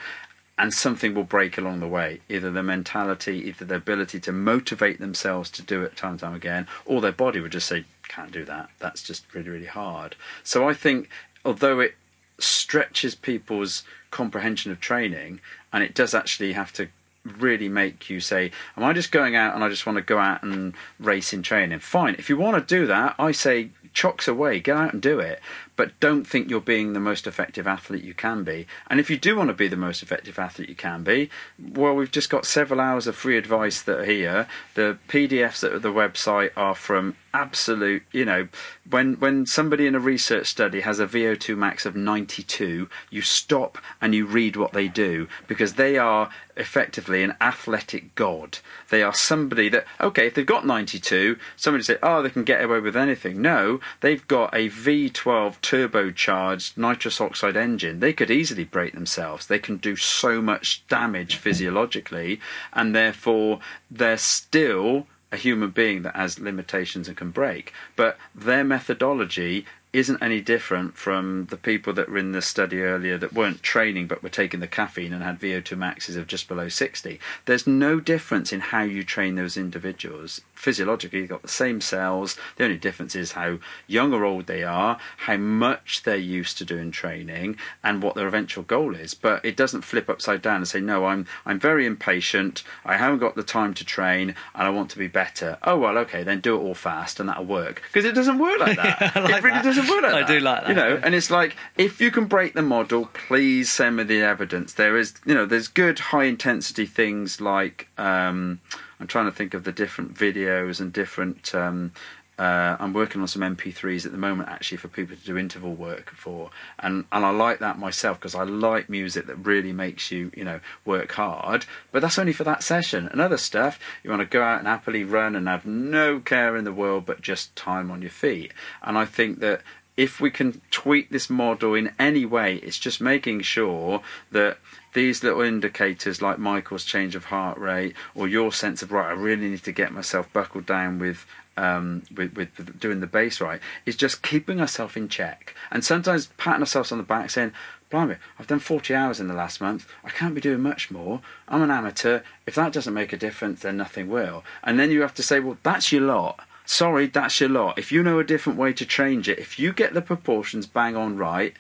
and 0.62 0.74
something 0.74 1.16
will 1.16 1.24
break 1.24 1.58
along 1.58 1.80
the 1.80 1.88
way. 1.88 2.22
Either 2.30 2.52
the 2.52 2.62
mentality, 2.62 3.48
either 3.48 3.66
the 3.66 3.76
ability 3.76 4.20
to 4.20 4.32
motivate 4.32 5.00
themselves 5.00 5.50
to 5.50 5.64
do 5.64 5.82
it 5.82 5.96
time 5.96 6.12
and 6.12 6.20
time 6.20 6.36
again, 6.36 6.68
or 6.86 7.02
their 7.02 7.12
body 7.12 7.40
would 7.40 7.52
just 7.52 7.68
say, 7.68 7.84
can't 8.08 8.32
do 8.32 8.46
that. 8.46 8.70
That's 8.78 9.02
just 9.02 9.34
really, 9.34 9.50
really 9.50 9.66
hard. 9.66 10.16
So 10.44 10.70
I 10.70 10.76
think, 10.76 11.10
although 11.44 11.80
it 11.80 11.96
stretches 12.38 13.16
people's 13.16 13.84
comprehension 14.12 14.72
of 14.72 14.80
training, 14.80 15.42
and 15.74 15.84
it 15.84 15.96
does 15.96 16.14
actually 16.14 16.54
have 16.54 16.72
to 16.74 16.90
really 17.24 17.70
make 17.70 18.10
you 18.10 18.20
say, 18.20 18.52
Am 18.78 18.84
I 18.84 18.94
just 18.94 19.12
going 19.12 19.36
out 19.36 19.56
and 19.56 19.64
I 19.64 19.70
just 19.70 19.86
want 19.86 19.98
to 19.98 20.02
go 20.02 20.18
out 20.18 20.44
and 20.44 20.74
race 21.00 21.34
in 21.34 21.44
training? 21.44 21.80
Fine. 21.80 22.16
If 22.18 22.30
you 22.30 22.38
want 22.38 22.68
to 22.68 22.76
do 22.76 22.86
that, 22.88 23.16
I 23.20 23.32
say 23.32 23.70
chocks 23.94 24.28
away, 24.28 24.60
get 24.60 24.78
out 24.78 24.94
and 24.94 25.02
do 25.02 25.20
it 25.20 25.42
but 25.76 26.00
don't 26.00 26.26
think 26.26 26.50
you're 26.50 26.62
being 26.62 26.94
the 26.94 27.00
most 27.00 27.28
effective 27.28 27.68
athlete 27.68 28.04
you 28.04 28.14
can 28.14 28.44
be. 28.44 28.68
And 28.90 29.00
if 29.00 29.10
you 29.10 29.18
do 29.18 29.36
want 29.36 29.50
to 29.50 29.54
be 29.54 29.68
the 29.68 29.76
most 29.76 30.04
effective 30.04 30.38
athlete 30.38 30.70
you 30.70 30.76
can 30.76 31.04
be, 31.04 31.30
well, 31.60 31.96
we've 31.96 32.12
just 32.12 32.30
got 32.30 32.46
several 32.46 32.80
hours 32.80 33.08
of 33.08 33.16
free 33.16 33.38
advice 33.38 33.82
that 33.82 34.00
are 34.00 34.06
here. 34.06 34.48
The 34.76 34.98
PDFs 35.08 35.62
that 35.62 35.74
are 35.74 35.80
the 35.80 35.90
website 35.92 36.52
are 36.56 36.76
from 36.76 37.16
absolute, 37.34 38.04
you 38.12 38.26
know, 38.26 38.48
when 38.90 39.14
when 39.16 39.46
somebody 39.46 39.88
in 39.88 39.96
a 39.96 40.00
research 40.00 40.48
study 40.48 40.82
has 40.82 41.00
a 41.00 41.08
VO2 41.08 41.58
max 41.58 41.86
of 41.86 41.96
92, 41.96 42.90
you 43.10 43.22
stop 43.22 43.78
and 44.02 44.14
you 44.14 44.26
read 44.26 44.56
what 44.56 44.74
they 44.74 44.88
do 44.88 45.28
because 45.48 45.76
they 45.76 45.98
are 45.98 46.30
effectively 46.58 47.24
an 47.24 47.36
athletic 47.40 48.14
god. 48.16 48.60
They 48.90 49.02
are 49.02 49.14
somebody 49.14 49.70
that 49.70 49.86
okay, 50.00 50.28
if 50.28 50.34
they've 50.34 50.46
got 50.46 50.66
92, 50.66 51.38
somebody 51.56 51.84
say, 51.84 51.98
"Oh, 52.04 52.22
they 52.22 52.30
can 52.30 52.44
get 52.44 52.64
away 52.64 52.80
with 52.80 52.98
anything." 52.98 53.42
No, 53.42 53.80
they've 54.02 54.28
got 54.28 54.54
a 54.54 54.70
V12 54.70 55.61
turbocharged 55.62 56.78
nitrous 56.78 57.22
oxide 57.22 57.58
engine, 57.58 58.00
they 58.00 58.14
could 58.14 58.32
easily 58.32 58.64
break 58.64 58.94
themselves. 58.94 59.48
They 59.48 59.60
can 59.60 59.78
do 59.78 59.96
so 59.96 60.42
much 60.42 60.86
damage 60.88 61.36
physiologically, 61.36 62.40
and 62.74 62.96
therefore 62.96 63.60
they're 63.90 64.18
still 64.18 65.08
a 65.32 65.38
human 65.38 65.70
being 65.70 66.02
that 66.02 66.16
has 66.16 66.40
limitations 66.40 67.08
and 67.08 67.16
can 67.16 67.32
break. 67.32 67.72
But 67.96 68.18
their 68.36 68.64
methodology 68.64 69.66
isn't 69.94 70.22
any 70.22 70.40
different 70.40 70.96
from 70.96 71.48
the 71.50 71.58
people 71.58 71.92
that 71.94 72.10
were 72.10 72.18
in 72.18 72.32
the 72.32 72.42
study 72.42 72.82
earlier 72.82 73.18
that 73.18 73.34
weren't 73.34 73.62
training 73.62 74.08
but 74.08 74.24
were 74.24 74.30
taking 74.30 74.62
the 74.62 74.68
caffeine 74.68 75.12
and 75.12 75.22
had 75.22 75.40
VO2 75.40 75.78
maxes 75.78 76.16
of 76.16 76.28
just 76.28 76.48
below 76.48 76.70
60. 76.70 77.20
There's 77.46 77.68
no 77.68 78.00
difference 78.00 78.54
in 78.54 78.62
how 78.62 78.84
you 78.84 79.04
train 79.04 79.36
those 79.36 79.58
individuals. 79.58 80.42
Physiologically, 80.62 81.20
you've 81.22 81.30
got 81.30 81.42
the 81.42 81.48
same 81.48 81.82
cells. 81.82 82.38
The 82.58 82.66
only 82.66 82.78
difference 82.78 83.16
is 83.16 83.32
how 83.32 83.58
young 83.88 84.14
or 84.14 84.24
old 84.24 84.46
they 84.46 84.62
are, 84.62 85.00
how 85.18 85.38
much 85.38 86.04
they're 86.04 86.16
used 86.16 86.60
to 86.60 86.66
doing 86.66 86.92
training, 86.92 87.58
and 87.84 88.04
what 88.04 88.14
their 88.14 88.28
eventual 88.28 88.64
goal 88.64 88.94
is. 88.94 89.16
But 89.16 89.44
it 89.44 89.58
doesn't 89.58 89.82
flip 89.82 90.08
upside 90.08 90.44
down 90.44 90.58
and 90.58 90.68
say, 90.68 90.80
"No, 90.80 91.06
I'm 91.06 91.26
I'm 91.48 91.60
very 91.60 91.88
impatient. 91.88 92.64
I 92.86 92.98
haven't 92.98 93.18
got 93.18 93.36
the 93.36 93.42
time 93.42 93.74
to 93.74 93.84
train, 93.84 94.36
and 94.54 94.68
I 94.68 94.70
want 94.70 94.92
to 94.92 95.00
be 95.00 95.08
better." 95.08 95.58
Oh 95.64 95.80
well, 95.80 95.98
okay, 95.98 96.22
then 96.22 96.42
do 96.42 96.56
it 96.56 96.60
all 96.60 96.76
fast, 96.76 97.20
and 97.20 97.28
that'll 97.28 97.46
work. 97.46 97.82
Because 97.92 98.06
it 98.06 98.14
doesn't 98.14 98.38
work 98.38 98.60
like 98.60 98.78
that. 98.78 99.16
like 99.16 99.34
it 99.38 99.44
really 99.44 99.56
that. 99.56 99.64
doesn't 99.64 99.88
work 99.90 100.04
like 100.04 100.14
I 100.14 100.20
that. 100.22 100.28
do 100.28 100.40
like 100.40 100.62
that, 100.62 100.70
You 100.70 100.76
know, 100.76 101.00
and 101.04 101.16
it's 101.16 101.32
like 101.32 101.56
if 101.76 102.00
you 102.00 102.12
can 102.12 102.26
break 102.26 102.54
the 102.54 102.62
model, 102.62 103.10
please 103.28 103.72
send 103.72 103.96
me 103.98 104.04
the 104.04 104.22
evidence. 104.22 104.74
There 104.74 104.96
is, 104.96 105.16
you 105.26 105.34
know, 105.34 105.48
there's 105.48 105.68
good 105.68 105.98
high 106.14 106.26
intensity 106.26 106.86
things 106.86 107.42
like 107.42 107.88
um, 107.98 108.60
I'm 109.02 109.08
trying 109.08 109.26
to 109.26 109.32
think 109.32 109.56
of 109.56 109.64
the 109.64 109.72
different 109.72 110.14
videos 110.14 110.80
and 110.80 110.94
different. 110.94 111.56
Um, 111.56 111.92
uh, 112.38 112.78
I'm 112.80 112.94
working 112.94 113.20
on 113.22 113.28
some 113.28 113.42
MP3s 113.42 114.06
at 114.06 114.12
the 114.12 114.18
moment 114.18 114.48
actually 114.48 114.78
for 114.78 114.88
people 114.88 115.16
to 115.16 115.26
do 115.26 115.38
interval 115.38 115.74
work 115.74 116.12
for, 116.12 116.52
and 116.78 117.06
and 117.12 117.26
I 117.26 117.32
like 117.32 117.58
that 117.60 117.80
myself 117.80 118.20
because 118.20 118.36
I 118.36 118.44
like 118.44 118.90
music 118.90 119.26
that 119.26 119.36
really 119.38 119.74
makes 119.74 120.12
you 120.12 120.32
you 120.36 120.44
know 120.44 120.60
work 120.86 121.14
hard. 121.14 121.66
But 121.92 122.04
that's 122.04 122.20
only 122.20 122.32
for 122.32 122.44
that 122.44 122.62
session. 122.62 123.08
And 123.08 123.20
other 123.20 123.38
stuff, 123.38 123.80
you 124.04 124.12
want 124.12 124.22
to 124.22 124.28
go 124.28 124.44
out 124.44 124.60
and 124.60 124.68
happily 124.68 125.04
run 125.04 125.36
and 125.36 125.48
have 125.48 125.66
no 125.66 126.20
care 126.20 126.56
in 126.56 126.64
the 126.64 126.72
world 126.72 127.08
but 127.08 127.22
just 127.22 127.56
time 127.56 127.90
on 127.90 128.04
your 128.04 128.12
feet. 128.12 128.54
And 128.84 129.00
I 129.00 129.06
think 129.06 129.40
that 129.40 129.62
if 129.98 130.22
we 130.22 130.30
can 130.30 130.62
tweak 130.70 131.10
this 131.10 131.30
model 131.30 131.74
in 131.74 131.92
any 132.00 132.26
way, 132.26 132.58
it's 132.58 132.80
just 132.80 133.02
making 133.02 133.42
sure 133.42 134.02
that 134.32 134.58
these 134.94 135.24
little 135.24 135.42
indicators 135.42 136.22
like 136.22 136.38
Michael's 136.38 136.86
change 136.86 137.16
of 137.16 137.26
heart 137.26 137.58
rate 137.58 137.96
or 138.14 138.28
your 138.28 138.52
sense 138.52 138.82
of 138.82 138.92
right, 138.92 139.10
I 139.10 139.14
really 139.14 139.50
need 139.50 139.64
to 139.64 139.72
get 139.72 139.94
myself 139.94 140.32
buckled 140.34 140.66
down 140.66 141.00
with 141.00 141.26
um, 141.58 142.04
with, 142.16 142.34
with 142.36 142.80
doing 142.80 143.02
the 143.02 143.08
base 143.08 143.42
right 143.42 143.60
is 143.86 143.96
just 143.96 144.24
keeping 144.24 144.62
ourselves 144.62 144.96
in 144.96 145.10
check. 145.10 145.56
And 145.70 145.84
sometimes 145.84 146.28
patting 146.38 146.62
ourselves 146.62 146.92
on 146.92 146.98
the 146.98 147.04
back 147.04 147.30
saying 147.30 147.52
blimey 147.90 148.16
I've 148.40 148.48
done 148.48 148.60
40 148.60 148.96
hours 148.96 149.20
in 149.20 149.28
the 149.28 149.34
last 149.34 149.62
month. 149.62 149.88
I 150.04 150.10
can't 150.10 150.36
be 150.36 150.42
doing 150.42 150.62
much 150.62 150.92
more. 150.92 151.22
I'm 151.48 151.62
an 151.62 151.72
amateur. 151.72 152.22
If 152.46 152.56
that 152.56 152.74
doesn't 152.74 152.94
make 152.94 153.14
a 153.14 153.18
difference 153.18 153.62
then 153.62 153.78
nothing 153.78 154.10
will. 154.10 154.44
And 154.64 154.80
then 154.80 154.92
you 154.92 155.02
have 155.02 155.16
to 155.16 155.24
say 155.24 155.40
well 155.40 155.58
that's 155.64 155.92
your 155.92 156.04
lot. 156.04 156.40
Sorry 156.66 157.08
that's 157.08 157.40
your 157.40 157.50
lot. 157.50 157.78
If 157.78 157.92
you 157.92 158.02
know 158.02 158.20
a 158.20 158.24
different 158.24 158.58
way 158.58 158.74
to 158.74 158.86
change 158.86 159.28
it 159.28 159.40
if 159.40 159.60
you 159.60 159.74
get 159.74 159.94
the 159.94 160.02
proportions 160.02 160.68
bang 160.68 160.96
on 160.96 161.18
right 161.18 161.54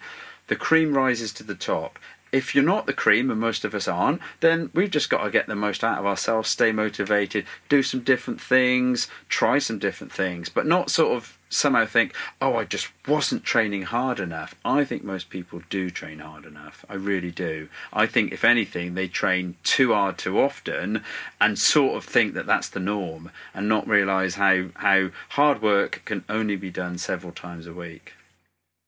the 0.47 0.55
cream 0.55 0.93
rises 0.93 1.31
to 1.33 1.43
the 1.43 1.55
top 1.55 1.99
if 2.31 2.55
you're 2.55 2.63
not 2.63 2.85
the 2.85 2.93
cream, 2.93 3.29
and 3.29 3.39
most 3.39 3.65
of 3.65 3.75
us 3.75 3.87
aren't, 3.87 4.21
then 4.39 4.69
we've 4.73 4.89
just 4.89 5.09
got 5.09 5.23
to 5.23 5.29
get 5.29 5.47
the 5.47 5.55
most 5.55 5.83
out 5.83 5.99
of 5.99 6.05
ourselves, 6.05 6.49
stay 6.49 6.71
motivated, 6.71 7.45
do 7.69 7.83
some 7.83 8.01
different 8.01 8.39
things, 8.39 9.07
try 9.27 9.59
some 9.59 9.79
different 9.79 10.13
things, 10.13 10.49
but 10.49 10.65
not 10.65 10.89
sort 10.89 11.15
of 11.15 11.37
somehow 11.49 11.85
think, 11.85 12.15
oh, 12.41 12.55
I 12.55 12.63
just 12.63 12.87
wasn't 13.07 13.43
training 13.43 13.83
hard 13.83 14.19
enough. 14.19 14.55
I 14.63 14.85
think 14.85 15.03
most 15.03 15.29
people 15.29 15.61
do 15.69 15.89
train 15.89 16.19
hard 16.19 16.45
enough. 16.45 16.85
I 16.89 16.93
really 16.95 17.31
do. 17.31 17.67
I 17.91 18.07
think, 18.07 18.31
if 18.31 18.45
anything, 18.45 18.93
they 18.93 19.07
train 19.07 19.55
too 19.63 19.93
hard 19.93 20.17
too 20.17 20.39
often 20.39 21.03
and 21.39 21.59
sort 21.59 21.97
of 21.97 22.05
think 22.05 22.33
that 22.33 22.45
that's 22.45 22.69
the 22.69 22.79
norm 22.79 23.31
and 23.53 23.67
not 23.67 23.87
realise 23.87 24.35
how, 24.35 24.69
how 24.75 25.09
hard 25.29 25.61
work 25.61 26.01
can 26.05 26.23
only 26.29 26.55
be 26.55 26.71
done 26.71 26.97
several 26.97 27.33
times 27.33 27.67
a 27.67 27.73
week. 27.73 28.13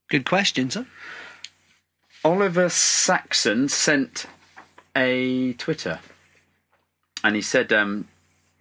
Good 0.09 0.25
question, 0.25 0.69
sir. 0.69 0.85
Oliver 2.23 2.69
Saxon 2.69 3.67
sent 3.69 4.25
a 4.95 5.53
Twitter, 5.53 5.99
and 7.23 7.35
he 7.35 7.41
said, 7.41 7.73
um, 7.73 8.07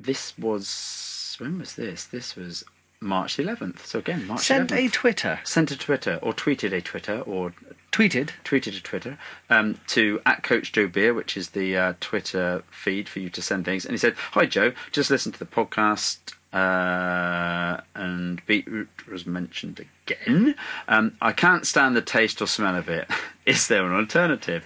"This 0.01 0.37
was 0.39 1.37
when 1.39 1.59
was 1.59 1.75
this? 1.77 2.05
This 2.05 2.37
was 2.37 2.65
March 3.01 3.37
11th. 3.37 3.81
So 3.81 3.99
again, 3.99 4.27
March 4.27 4.41
Sent 4.43 4.71
11th. 4.71 4.87
a 4.87 4.89
Twitter. 4.91 5.41
sent 5.45 5.71
a 5.71 5.77
Twitter 5.77 6.19
or 6.23 6.33
tweeted 6.33 6.73
a 6.73 6.81
Twitter 6.81 7.21
or 7.23 7.53
Tweeted. 7.91 8.31
tweeted 8.45 8.79
a 8.79 8.81
Twitter 8.81 9.19
um, 9.51 9.79
to 9.89 10.21
at 10.25 10.43
Coach 10.43 10.73
Joe 10.73 10.87
Beer, 10.87 11.13
which 11.13 11.37
is 11.37 11.51
the 11.51 11.77
uh, 11.77 11.95
Twitter 12.01 12.63
feed 12.71 13.09
for 13.09 13.19
you 13.19 13.29
to 13.31 13.43
send 13.43 13.65
things. 13.65 13.85
And 13.85 13.93
he 13.93 13.99
said, 13.99 14.15
"Hi 14.33 14.47
Joe, 14.47 14.73
just 14.93 15.11
listen 15.11 15.33
to 15.33 15.39
the 15.39 15.47
podcast." 15.47 16.35
Uh, 16.53 17.81
and 17.95 18.45
beetroot 18.47 18.89
was 19.11 19.27
mentioned 19.27 19.81
again. 20.07 20.55
Um, 20.87 21.17
I 21.21 21.33
can't 21.33 21.67
stand 21.67 21.97
the 21.97 22.03
taste 22.03 22.43
or 22.43 22.47
smell 22.47 22.77
of 22.77 22.89
it. 22.89 23.09
Is 23.47 23.69
there 23.69 23.87
an 23.87 23.93
alternative? 23.93 24.65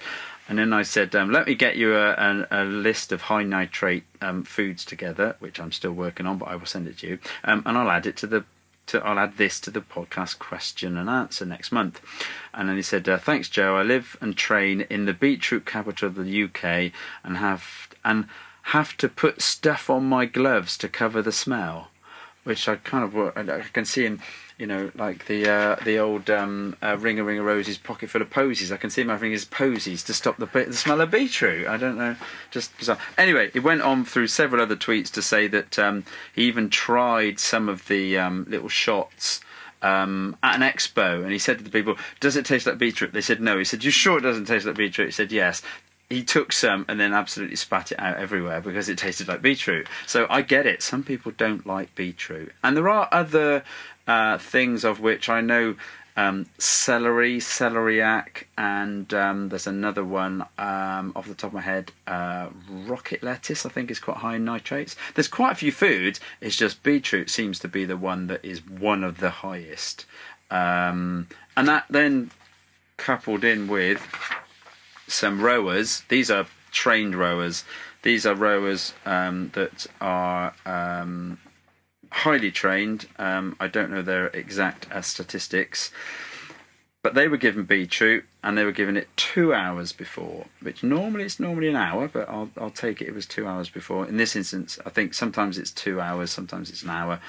And 0.48 0.58
then 0.58 0.72
I 0.72 0.82
said, 0.82 1.14
um, 1.16 1.32
let 1.32 1.46
me 1.46 1.54
get 1.54 1.76
you 1.76 1.96
a, 1.96 2.12
a, 2.12 2.62
a 2.62 2.64
list 2.64 3.10
of 3.10 3.22
high 3.22 3.42
nitrate 3.42 4.04
um, 4.20 4.44
foods 4.44 4.84
together, 4.84 5.36
which 5.40 5.58
I'm 5.58 5.72
still 5.72 5.92
working 5.92 6.26
on, 6.26 6.38
but 6.38 6.48
I 6.48 6.56
will 6.56 6.66
send 6.66 6.86
it 6.86 6.98
to 6.98 7.06
you, 7.06 7.18
um, 7.42 7.62
and 7.66 7.76
I'll 7.76 7.90
add 7.90 8.06
it 8.06 8.16
to 8.18 8.26
the 8.26 8.44
to, 8.86 9.04
I'll 9.04 9.18
add 9.18 9.36
this 9.36 9.58
to 9.60 9.70
the 9.72 9.80
podcast 9.80 10.38
question 10.38 10.96
and 10.96 11.10
answer 11.10 11.44
next 11.44 11.72
month. 11.72 12.00
And 12.54 12.68
then 12.68 12.76
he 12.76 12.82
said, 12.82 13.08
uh, 13.08 13.18
"Thanks, 13.18 13.48
Joe. 13.48 13.76
I 13.76 13.82
live 13.82 14.16
and 14.20 14.36
train 14.36 14.82
in 14.82 15.06
the 15.06 15.12
beetroot 15.12 15.66
capital 15.66 16.06
of 16.06 16.14
the 16.14 16.44
UK, 16.44 16.92
and 17.24 17.36
have 17.38 17.88
and 18.04 18.28
have 18.70 18.96
to 18.98 19.08
put 19.08 19.42
stuff 19.42 19.88
on 19.90 20.04
my 20.04 20.26
gloves 20.26 20.76
to 20.78 20.88
cover 20.88 21.22
the 21.22 21.32
smell." 21.32 21.88
Which 22.44 22.68
I 22.68 22.76
kind 22.76 23.04
of 23.04 23.16
I 23.36 23.62
can 23.72 23.84
see 23.84 24.06
in 24.06 24.20
you 24.58 24.66
know, 24.66 24.90
like 24.94 25.26
the 25.26 25.48
uh, 25.48 25.76
the 25.84 25.98
old 25.98 26.30
um, 26.30 26.76
uh, 26.82 26.96
Ring 26.98 27.18
a 27.18 27.24
Ring 27.24 27.38
a 27.38 27.42
Roses 27.42 27.76
pocket 27.76 28.08
full 28.08 28.22
of 28.22 28.30
posies. 28.30 28.72
I 28.72 28.78
can 28.78 28.88
see 28.88 29.04
my 29.04 29.18
fingers 29.18 29.44
posies 29.44 30.02
to 30.04 30.14
stop 30.14 30.38
the, 30.38 30.46
the 30.46 30.72
smell 30.72 31.00
of 31.00 31.10
beetroot. 31.10 31.66
I 31.66 31.76
don't 31.76 31.98
know, 31.98 32.16
just 32.50 32.76
bizarre. 32.78 32.98
Anyway, 33.18 33.50
it 33.52 33.60
went 33.60 33.82
on 33.82 34.04
through 34.04 34.28
several 34.28 34.62
other 34.62 34.76
tweets 34.76 35.10
to 35.12 35.22
say 35.22 35.46
that 35.48 35.78
um, 35.78 36.04
he 36.34 36.44
even 36.44 36.70
tried 36.70 37.38
some 37.38 37.68
of 37.68 37.86
the 37.88 38.16
um, 38.16 38.46
little 38.48 38.70
shots 38.70 39.42
um, 39.82 40.36
at 40.42 40.54
an 40.54 40.62
expo, 40.62 41.22
and 41.22 41.32
he 41.32 41.38
said 41.38 41.58
to 41.58 41.64
the 41.64 41.70
people, 41.70 41.96
"Does 42.20 42.36
it 42.36 42.46
taste 42.46 42.66
like 42.66 42.78
beetroot?" 42.78 43.12
They 43.12 43.20
said 43.20 43.42
no. 43.42 43.58
He 43.58 43.64
said, 43.64 43.84
"You 43.84 43.90
sure 43.90 44.18
it 44.18 44.22
doesn't 44.22 44.46
taste 44.46 44.64
like 44.64 44.76
beetroot?" 44.76 45.08
He 45.08 45.12
said, 45.12 45.32
"Yes." 45.32 45.60
He 46.08 46.22
took 46.22 46.52
some 46.52 46.84
and 46.88 47.00
then 47.00 47.12
absolutely 47.12 47.56
spat 47.56 47.92
it 47.92 47.98
out 47.98 48.16
everywhere 48.16 48.60
because 48.60 48.88
it 48.88 48.98
tasted 48.98 49.28
like 49.28 49.42
beetroot. 49.42 49.88
So 50.06 50.26
I 50.30 50.42
get 50.42 50.66
it. 50.66 50.82
Some 50.82 51.02
people 51.02 51.32
don't 51.36 51.66
like 51.66 51.94
beetroot, 51.94 52.52
and 52.62 52.76
there 52.76 52.88
are 52.88 53.08
other 53.10 53.64
uh, 54.06 54.38
things 54.38 54.84
of 54.84 55.00
which 55.00 55.28
I 55.28 55.40
know. 55.40 55.76
Um, 56.18 56.46
celery, 56.56 57.40
celeriac, 57.40 58.44
and 58.56 59.12
um, 59.12 59.50
there's 59.50 59.66
another 59.66 60.02
one 60.02 60.46
um, 60.56 61.12
off 61.14 61.28
the 61.28 61.34
top 61.34 61.50
of 61.50 61.52
my 61.52 61.60
head. 61.60 61.92
Uh, 62.06 62.48
rocket 62.70 63.22
lettuce, 63.22 63.66
I 63.66 63.68
think, 63.68 63.90
is 63.90 64.00
quite 64.00 64.16
high 64.16 64.36
in 64.36 64.44
nitrates. 64.46 64.96
There's 65.14 65.28
quite 65.28 65.52
a 65.52 65.56
few 65.56 65.70
foods. 65.70 66.18
It's 66.40 66.56
just 66.56 66.82
beetroot 66.82 67.28
seems 67.28 67.58
to 67.58 67.68
be 67.68 67.84
the 67.84 67.98
one 67.98 68.28
that 68.28 68.42
is 68.42 68.66
one 68.66 69.04
of 69.04 69.18
the 69.18 69.28
highest, 69.28 70.06
um, 70.50 71.28
and 71.54 71.68
that 71.68 71.84
then 71.90 72.30
coupled 72.96 73.44
in 73.44 73.68
with 73.68 74.00
some 75.06 75.42
rowers. 75.42 76.02
These 76.08 76.30
are 76.30 76.46
trained 76.72 77.14
rowers. 77.14 77.64
These 78.02 78.26
are 78.26 78.34
rowers 78.34 78.92
um, 79.04 79.50
that 79.54 79.86
are 80.00 80.54
um, 80.64 81.38
highly 82.10 82.50
trained. 82.50 83.06
Um, 83.18 83.56
I 83.58 83.66
don't 83.68 83.90
know 83.90 84.02
their 84.02 84.28
exact 84.28 84.90
uh, 84.92 85.02
statistics, 85.02 85.90
but 87.02 87.14
they 87.14 87.28
were 87.28 87.36
given 87.36 87.64
beetroot 87.64 88.24
and 88.42 88.56
they 88.56 88.64
were 88.64 88.72
given 88.72 88.96
it 88.96 89.08
two 89.16 89.52
hours 89.52 89.92
before, 89.92 90.46
which 90.60 90.82
normally 90.82 91.24
it's 91.24 91.40
normally 91.40 91.68
an 91.68 91.76
hour, 91.76 92.08
but 92.08 92.28
I'll 92.28 92.50
I'll 92.56 92.70
take 92.70 93.00
it. 93.00 93.08
It 93.08 93.14
was 93.14 93.26
two 93.26 93.46
hours 93.46 93.68
before. 93.68 94.06
In 94.06 94.16
this 94.16 94.36
instance, 94.36 94.78
I 94.86 94.90
think 94.90 95.14
sometimes 95.14 95.58
it's 95.58 95.70
two 95.70 96.00
hours, 96.00 96.30
sometimes 96.30 96.70
it's 96.70 96.82
an 96.82 96.90
hour, 96.90 97.20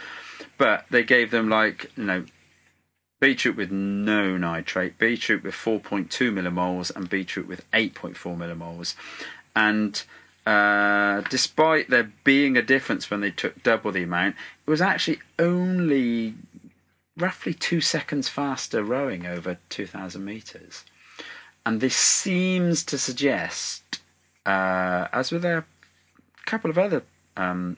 but 0.57 0.85
they 0.89 1.03
gave 1.03 1.31
them 1.31 1.49
like 1.49 1.91
you 1.95 2.03
know 2.03 2.25
beetroot 3.19 3.55
with 3.55 3.71
no 3.71 4.37
nitrate, 4.37 4.97
beetroot 4.97 5.43
with 5.43 5.53
4.2 5.53 6.07
millimoles, 6.31 6.95
and 6.95 7.09
beetroot 7.09 7.47
with 7.47 7.69
8.4 7.71 8.15
millimoles. 8.37 8.95
And 9.55 10.03
uh, 10.45 11.21
despite 11.29 11.89
there 11.89 12.11
being 12.23 12.55
a 12.55 12.61
difference 12.61 13.09
when 13.09 13.21
they 13.21 13.31
took 13.31 13.63
double 13.63 13.91
the 13.91 14.03
amount, 14.03 14.35
it 14.65 14.69
was 14.69 14.81
actually 14.81 15.19
only 15.39 16.35
roughly 17.17 17.53
two 17.53 17.81
seconds 17.81 18.29
faster 18.29 18.83
rowing 18.83 19.25
over 19.25 19.57
2,000 19.69 20.23
metres. 20.23 20.85
And 21.65 21.81
this 21.81 21.97
seems 21.97 22.83
to 22.85 22.97
suggest, 22.97 23.99
uh, 24.45 25.07
as 25.11 25.31
with 25.31 25.43
a 25.43 25.65
couple 26.45 26.69
of 26.69 26.77
other 26.77 27.03
um, 27.35 27.77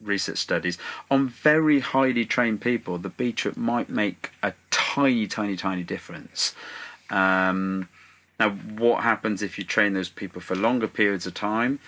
research 0.00 0.38
studies 0.38 0.78
on 1.10 1.28
very 1.28 1.80
highly 1.80 2.24
trained 2.24 2.60
people, 2.60 2.98
the 2.98 3.08
beetroot 3.08 3.56
might 3.56 3.88
make 3.88 4.30
a 4.42 4.52
tiny, 4.70 5.26
tiny, 5.26 5.56
tiny 5.56 5.82
difference. 5.82 6.54
Um, 7.10 7.88
now, 8.38 8.50
what 8.50 9.02
happens 9.02 9.42
if 9.42 9.58
you 9.58 9.64
train 9.64 9.94
those 9.94 10.08
people 10.08 10.40
for 10.40 10.54
longer 10.54 10.88
periods 10.88 11.26
of 11.26 11.34
time? 11.34 11.78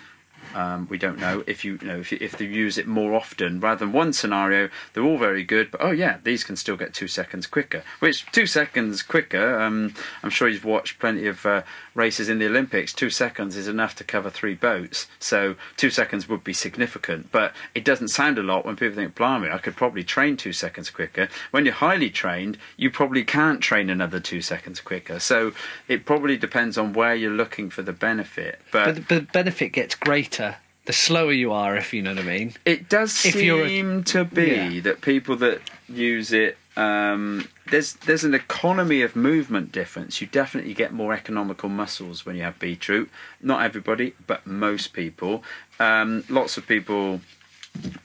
Um, 0.55 0.87
we 0.89 0.97
don't 0.97 1.19
know 1.19 1.43
if 1.45 1.63
you, 1.63 1.77
you 1.81 1.87
know 1.87 1.99
if, 1.99 2.11
if 2.13 2.37
they 2.37 2.45
use 2.45 2.77
it 2.77 2.87
more 2.87 3.13
often 3.13 3.59
rather 3.59 3.79
than 3.79 3.91
one 3.91 4.13
scenario. 4.13 4.69
They're 4.93 5.03
all 5.03 5.17
very 5.17 5.43
good, 5.43 5.71
but 5.71 5.81
oh 5.83 5.91
yeah, 5.91 6.17
these 6.23 6.43
can 6.43 6.55
still 6.55 6.77
get 6.77 6.93
two 6.93 7.07
seconds 7.07 7.47
quicker. 7.47 7.83
Which 7.99 8.25
two 8.31 8.47
seconds 8.47 9.01
quicker? 9.03 9.59
Um, 9.59 9.93
I'm 10.23 10.29
sure 10.29 10.47
you've 10.47 10.65
watched 10.65 10.99
plenty 10.99 11.27
of 11.27 11.45
uh, 11.45 11.63
races 11.93 12.29
in 12.29 12.39
the 12.39 12.47
Olympics. 12.47 12.93
Two 12.93 13.09
seconds 13.09 13.55
is 13.55 13.67
enough 13.67 13.95
to 13.95 14.03
cover 14.03 14.29
three 14.29 14.55
boats, 14.55 15.07
so 15.19 15.55
two 15.75 15.89
seconds 15.89 16.29
would 16.29 16.43
be 16.43 16.53
significant. 16.53 17.31
But 17.31 17.53
it 17.75 17.83
doesn't 17.83 18.09
sound 18.09 18.37
a 18.37 18.43
lot 18.43 18.65
when 18.65 18.75
people 18.75 18.95
think, 18.95 19.15
"Blimey, 19.15 19.49
I 19.49 19.57
could 19.57 19.75
probably 19.75 20.03
train 20.03 20.37
two 20.37 20.53
seconds 20.53 20.89
quicker." 20.89 21.29
When 21.51 21.65
you're 21.65 21.73
highly 21.73 22.09
trained, 22.09 22.57
you 22.77 22.89
probably 22.89 23.23
can't 23.23 23.61
train 23.61 23.89
another 23.89 24.19
two 24.19 24.41
seconds 24.41 24.81
quicker. 24.81 25.19
So 25.19 25.53
it 25.87 26.05
probably 26.05 26.37
depends 26.37 26.77
on 26.77 26.93
where 26.93 27.13
you're 27.13 27.31
looking 27.31 27.69
for 27.69 27.81
the 27.81 27.93
benefit. 27.93 28.61
But, 28.71 28.95
But 28.95 29.07
the 29.07 29.21
benefit 29.21 29.71
gets 29.73 29.93
greater 29.95 30.26
the 30.31 30.93
slower 30.93 31.33
you 31.33 31.51
are, 31.51 31.75
if 31.75 31.93
you 31.93 32.01
know 32.01 32.13
what 32.15 32.23
I 32.23 32.27
mean. 32.37 32.53
It 32.65 32.89
does 32.89 33.25
If 33.25 33.35
you're 33.35 33.65
a- 33.65 33.69
seem 33.69 34.03
to 34.05 34.23
be 34.25 34.47
Yeah. 34.75 34.81
that 34.81 35.01
people 35.01 35.35
that 35.37 35.61
use 35.89 36.31
it, 36.31 36.57
um, 36.77 37.47
there's 37.71 37.93
there's 38.05 38.23
an 38.23 38.33
economy 38.33 39.01
of 39.01 39.15
movement 39.15 39.71
difference. 39.71 40.21
You 40.21 40.27
definitely 40.27 40.73
get 40.73 40.93
more 40.93 41.13
economical 41.13 41.69
muscles 41.69 42.25
when 42.25 42.35
you 42.35 42.43
have 42.43 42.57
beetroot. 42.59 43.09
Not 43.41 43.63
everybody, 43.63 44.13
but 44.27 44.45
most 44.47 44.93
people. 44.93 45.43
Um, 45.79 46.23
lots 46.29 46.57
of 46.57 46.65
people 46.67 47.21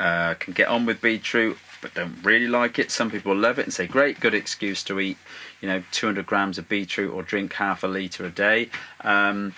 uh, 0.01 0.35
can 0.35 0.53
get 0.53 0.69
on 0.69 0.85
with 0.87 1.01
beetroot, 1.01 1.57
but 1.81 1.95
don't 1.95 2.17
really 2.23 2.49
like 2.49 2.79
it. 2.79 2.91
Some 2.91 3.11
people 3.11 3.35
love 3.35 3.59
it 3.59 3.65
and 3.67 3.73
say, 3.73 3.87
"Great, 3.87 4.21
good 4.21 4.35
excuse 4.35 4.83
to 4.85 4.99
eat." 5.01 5.19
You 5.61 5.69
know, 5.69 5.83
200 5.93 6.27
grams 6.27 6.59
of 6.59 6.69
beetroot 6.69 7.13
or 7.13 7.23
drink 7.23 7.53
half 7.55 7.85
a 7.85 7.87
liter 7.87 8.25
a 8.27 8.31
day. 8.31 8.69
Um, 9.03 9.55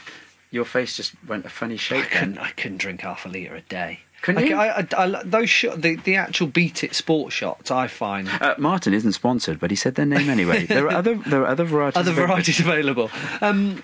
your 0.55 0.65
face 0.65 0.97
just 0.97 1.13
went 1.27 1.45
a 1.45 1.49
funny 1.51 1.75
I 1.75 1.79
shape 1.79 2.07
couldn't. 2.07 2.39
I 2.39 2.51
couldn't 2.53 2.79
drink 2.79 3.01
half 3.03 3.27
a 3.27 3.29
litre 3.29 3.57
a 3.57 3.61
day. 3.63 4.01
Couldn't 4.23 4.45
I, 4.45 4.47
you? 4.47 4.57
I, 4.57 4.67
I, 4.81 4.87
I- 5.19 5.23
those 5.25 5.51
the, 5.77 5.97
the 6.03 6.17
actual 6.17 6.47
Beet 6.47 6.83
It 6.85 6.95
sport 6.95 7.33
shots, 7.33 7.71
I 7.71 7.89
find 7.89 8.29
Uh, 8.29 8.55
Martin 8.57 8.95
isn't 8.95 9.13
sponsored, 9.13 9.61
but 9.61 9.71
he 9.71 9.77
said 9.77 9.97
their 9.97 10.07
name 10.07 10.31
anyway. 10.31 10.65
there 10.67 10.87
are 10.87 10.93
other 10.95 11.17
there 11.17 11.43
are 11.43 11.49
other 11.49 11.65
varieties. 11.65 11.99
other 12.01 12.11
of 12.13 12.17
varieties 12.17 12.61
available. 12.61 13.11
Um, 13.43 13.83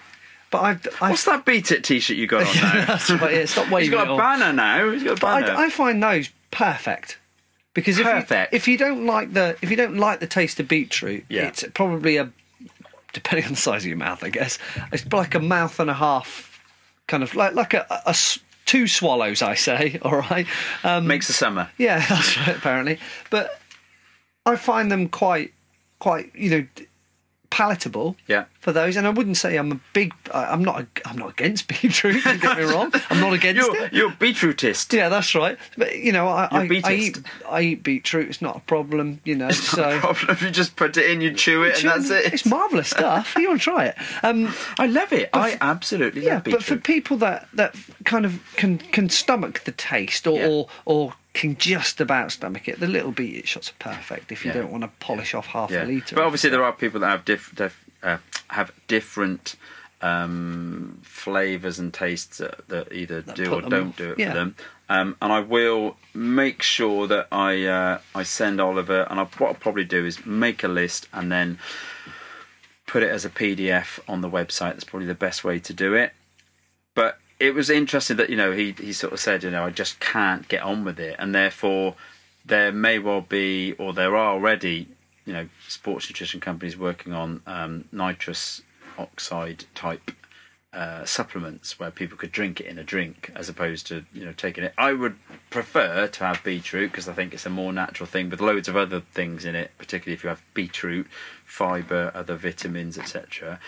but 0.50 0.62
I've, 0.62 0.86
I've 1.00 1.10
What's 1.10 1.24
that 1.26 1.44
Beet 1.44 1.70
It 1.70 1.84
T-shirt 1.84 2.16
you 2.16 2.26
got 2.26 2.46
on 2.46 2.54
now? 2.62 2.84
that's 2.86 3.10
right. 3.10 3.34
Yeah, 3.34 3.44
stop 3.44 3.64
He's 3.66 3.72
waving 3.72 3.90
got 3.90 4.08
it 4.08 4.14
a 4.14 4.16
banner 4.16 4.52
now. 4.52 4.90
He's 4.90 5.04
got 5.04 5.18
a 5.18 5.20
banner. 5.20 5.46
I, 5.52 5.64
I 5.66 5.70
find 5.70 6.02
those 6.02 6.30
perfect 6.50 7.18
because 7.74 7.98
if 7.98 8.04
Perfect. 8.06 8.52
You, 8.52 8.56
if 8.56 8.66
you 8.66 8.78
don't 8.78 9.04
like 9.06 9.32
the 9.34 9.56
if 9.62 9.70
you 9.70 9.76
don't 9.76 9.96
like 9.98 10.20
the 10.20 10.26
taste 10.26 10.58
of 10.58 10.66
beetroot, 10.68 11.24
Yeah. 11.28 11.48
it's 11.48 11.64
probably 11.74 12.16
a 12.16 12.30
depending 13.12 13.44
on 13.44 13.50
the 13.52 13.56
size 13.58 13.82
of 13.82 13.88
your 13.88 13.96
mouth, 13.96 14.24
I 14.24 14.30
guess. 14.30 14.58
It's 14.92 15.04
like 15.12 15.34
a 15.34 15.40
mouth 15.40 15.78
and 15.80 15.90
a 15.90 15.94
half, 15.94 16.49
kind 17.10 17.22
of 17.22 17.34
like 17.34 17.54
like 17.54 17.74
a 17.74 18.14
two 18.64 18.86
swallows, 18.86 19.42
I 19.42 19.54
say. 19.56 19.98
All 20.02 20.16
right. 20.16 20.46
Um, 20.84 21.06
Makes 21.06 21.26
the 21.26 21.32
summer. 21.34 21.68
yeah, 21.76 21.98
that's 22.08 22.38
right. 22.38 22.56
Apparently, 22.56 22.98
but 23.28 23.60
I 24.46 24.56
find 24.56 24.90
them 24.90 25.08
quite 25.08 25.52
quite 25.98 26.30
you 26.34 26.50
know 26.50 26.66
palatable 27.50 28.16
Yeah. 28.28 28.44
for 28.60 28.72
those. 28.72 28.96
And 28.96 29.06
I 29.06 29.10
wouldn't 29.10 29.36
say 29.36 29.56
I'm 29.56 29.72
a 29.72 29.80
big. 29.92 30.12
I'm 30.32 30.62
not. 30.64 30.82
A, 30.82 30.86
I'm 31.08 31.18
not 31.18 31.30
against 31.30 31.68
beetroot. 31.82 32.22
Don't 32.24 32.40
get 32.40 32.58
me 32.58 32.64
wrong. 32.64 32.92
I'm 33.10 33.20
not 33.20 33.32
against 33.32 33.66
You're 33.66 33.84
it. 33.84 33.92
you're 33.92 34.10
beetrootist. 34.10 34.92
Yeah, 34.92 35.08
that's 35.08 35.34
right. 35.34 35.58
But 35.76 35.96
you 35.98 36.12
know, 36.12 36.28
I, 36.28 36.48
I, 36.50 36.80
I 36.84 36.92
eat 36.94 37.18
I 37.48 37.60
eat 37.62 37.82
beetroot. 37.82 38.28
It's 38.28 38.40
not 38.42 38.56
a 38.56 38.60
problem. 38.60 39.20
You 39.24 39.34
know, 39.36 39.50
so 39.50 39.98
Problem. 39.98 40.36
You 40.40 40.50
just 40.50 40.76
put 40.76 40.96
it 40.96 41.10
in, 41.10 41.20
you 41.20 41.34
chew 41.34 41.62
it, 41.64 41.82
and 41.82 41.90
that's 41.90 42.10
it. 42.10 42.32
It's 42.32 42.46
marvelous 42.46 42.90
stuff. 42.90 43.34
you 43.36 43.48
want 43.48 43.60
to 43.60 43.64
try 43.64 43.86
it? 43.86 43.96
Um, 44.22 44.54
I 44.78 44.86
love 44.86 45.12
it. 45.12 45.30
I 45.32 45.58
absolutely 45.60 46.24
yeah, 46.24 46.34
love 46.34 46.44
but 46.44 46.62
for 46.62 46.76
people 46.76 47.16
that 47.18 47.48
that 47.54 47.74
kind 48.04 48.24
of 48.24 48.40
can 48.56 48.78
can 48.78 49.08
stomach 49.08 49.64
the 49.64 49.72
taste 49.72 50.26
or 50.26 50.38
Yeah. 50.38 50.46
or, 50.48 50.68
or 50.84 51.12
can 51.32 51.56
just 51.56 52.00
about 52.00 52.32
stomach 52.32 52.66
it, 52.68 52.80
the 52.80 52.88
little 52.88 53.12
beet 53.12 53.36
it 53.36 53.48
shots 53.48 53.70
are 53.70 53.74
perfect 53.78 54.32
if 54.32 54.44
you 54.44 54.50
Yeah. 54.50 54.58
don't 54.62 54.70
want 54.72 54.82
to 54.82 54.90
polish 54.98 55.32
off 55.34 55.46
half 55.46 55.70
yeah. 55.70 55.84
a 55.84 55.86
litre. 55.86 56.14
But 56.16 56.24
obviously, 56.24 56.50
there 56.50 56.64
are 56.64 56.72
people 56.72 57.00
that 57.00 57.08
have 57.08 57.24
diff, 57.24 57.54
diff, 57.54 57.84
uh, 58.02 58.18
have 58.48 58.72
different 58.88 59.54
um, 60.02 60.98
flavors 61.04 61.78
and 61.78 61.92
tastes 61.92 62.38
that, 62.38 62.66
that 62.68 62.92
either 62.92 63.20
That 63.20 63.36
do 63.36 63.52
or 63.54 63.60
don't 63.62 63.90
off. 63.90 63.96
do 63.96 64.12
it 64.12 64.18
Yeah. 64.18 64.28
for 64.30 64.34
them. 64.38 64.56
Um, 64.88 65.16
and 65.22 65.32
I 65.32 65.38
will 65.40 65.96
make 66.14 66.62
sure 66.62 67.06
that 67.06 67.28
I 67.30 67.64
uh, 67.64 68.00
I 68.12 68.24
send 68.24 68.60
Oliver, 68.60 69.06
and 69.08 69.20
I, 69.20 69.24
what 69.24 69.48
I'll 69.48 69.54
probably 69.54 69.84
do 69.84 70.04
is 70.04 70.26
make 70.26 70.64
a 70.64 70.68
list 70.68 71.06
and 71.12 71.30
then 71.30 71.58
put 72.88 73.04
it 73.04 73.10
as 73.10 73.24
a 73.24 73.30
PDF 73.30 74.00
on 74.08 74.20
the 74.20 74.28
website. 74.28 74.72
That's 74.72 74.82
probably 74.84 75.06
the 75.06 75.14
best 75.14 75.44
way 75.44 75.60
to 75.60 75.72
do 75.72 75.94
it. 75.94 76.12
But 76.96 77.19
it 77.40 77.54
was 77.54 77.70
interesting 77.70 78.18
that 78.18 78.30
you 78.30 78.36
know 78.36 78.52
he 78.52 78.72
he 78.72 78.92
sort 78.92 79.12
of 79.12 79.18
said 79.18 79.42
you 79.42 79.50
know 79.50 79.64
I 79.64 79.70
just 79.70 79.98
can't 79.98 80.46
get 80.46 80.62
on 80.62 80.84
with 80.84 81.00
it, 81.00 81.16
and 81.18 81.34
therefore 81.34 81.96
there 82.44 82.70
may 82.70 82.98
well 82.98 83.22
be 83.22 83.72
or 83.72 83.92
there 83.92 84.14
are 84.16 84.32
already 84.32 84.88
you 85.24 85.32
know 85.32 85.48
sports 85.66 86.08
nutrition 86.08 86.40
companies 86.40 86.76
working 86.76 87.12
on 87.12 87.42
um, 87.46 87.86
nitrous 87.90 88.62
oxide 88.98 89.64
type 89.74 90.12
uh, 90.72 91.04
supplements 91.04 91.80
where 91.80 91.90
people 91.90 92.16
could 92.16 92.30
drink 92.30 92.60
it 92.60 92.66
in 92.66 92.78
a 92.78 92.84
drink 92.84 93.32
as 93.34 93.48
opposed 93.48 93.86
to 93.86 94.04
you 94.12 94.24
know 94.24 94.32
taking 94.32 94.62
it. 94.62 94.74
I 94.76 94.92
would 94.92 95.16
prefer 95.48 96.06
to 96.08 96.24
have 96.24 96.44
beetroot 96.44 96.92
because 96.92 97.08
I 97.08 97.14
think 97.14 97.32
it's 97.32 97.46
a 97.46 97.50
more 97.50 97.72
natural 97.72 98.06
thing 98.06 98.28
with 98.28 98.42
loads 98.42 98.68
of 98.68 98.76
other 98.76 99.00
things 99.00 99.46
in 99.46 99.54
it, 99.54 99.70
particularly 99.78 100.14
if 100.14 100.22
you 100.22 100.28
have 100.28 100.42
beetroot, 100.52 101.06
fibre, 101.44 102.12
other 102.14 102.36
vitamins, 102.36 102.98
etc. 102.98 103.58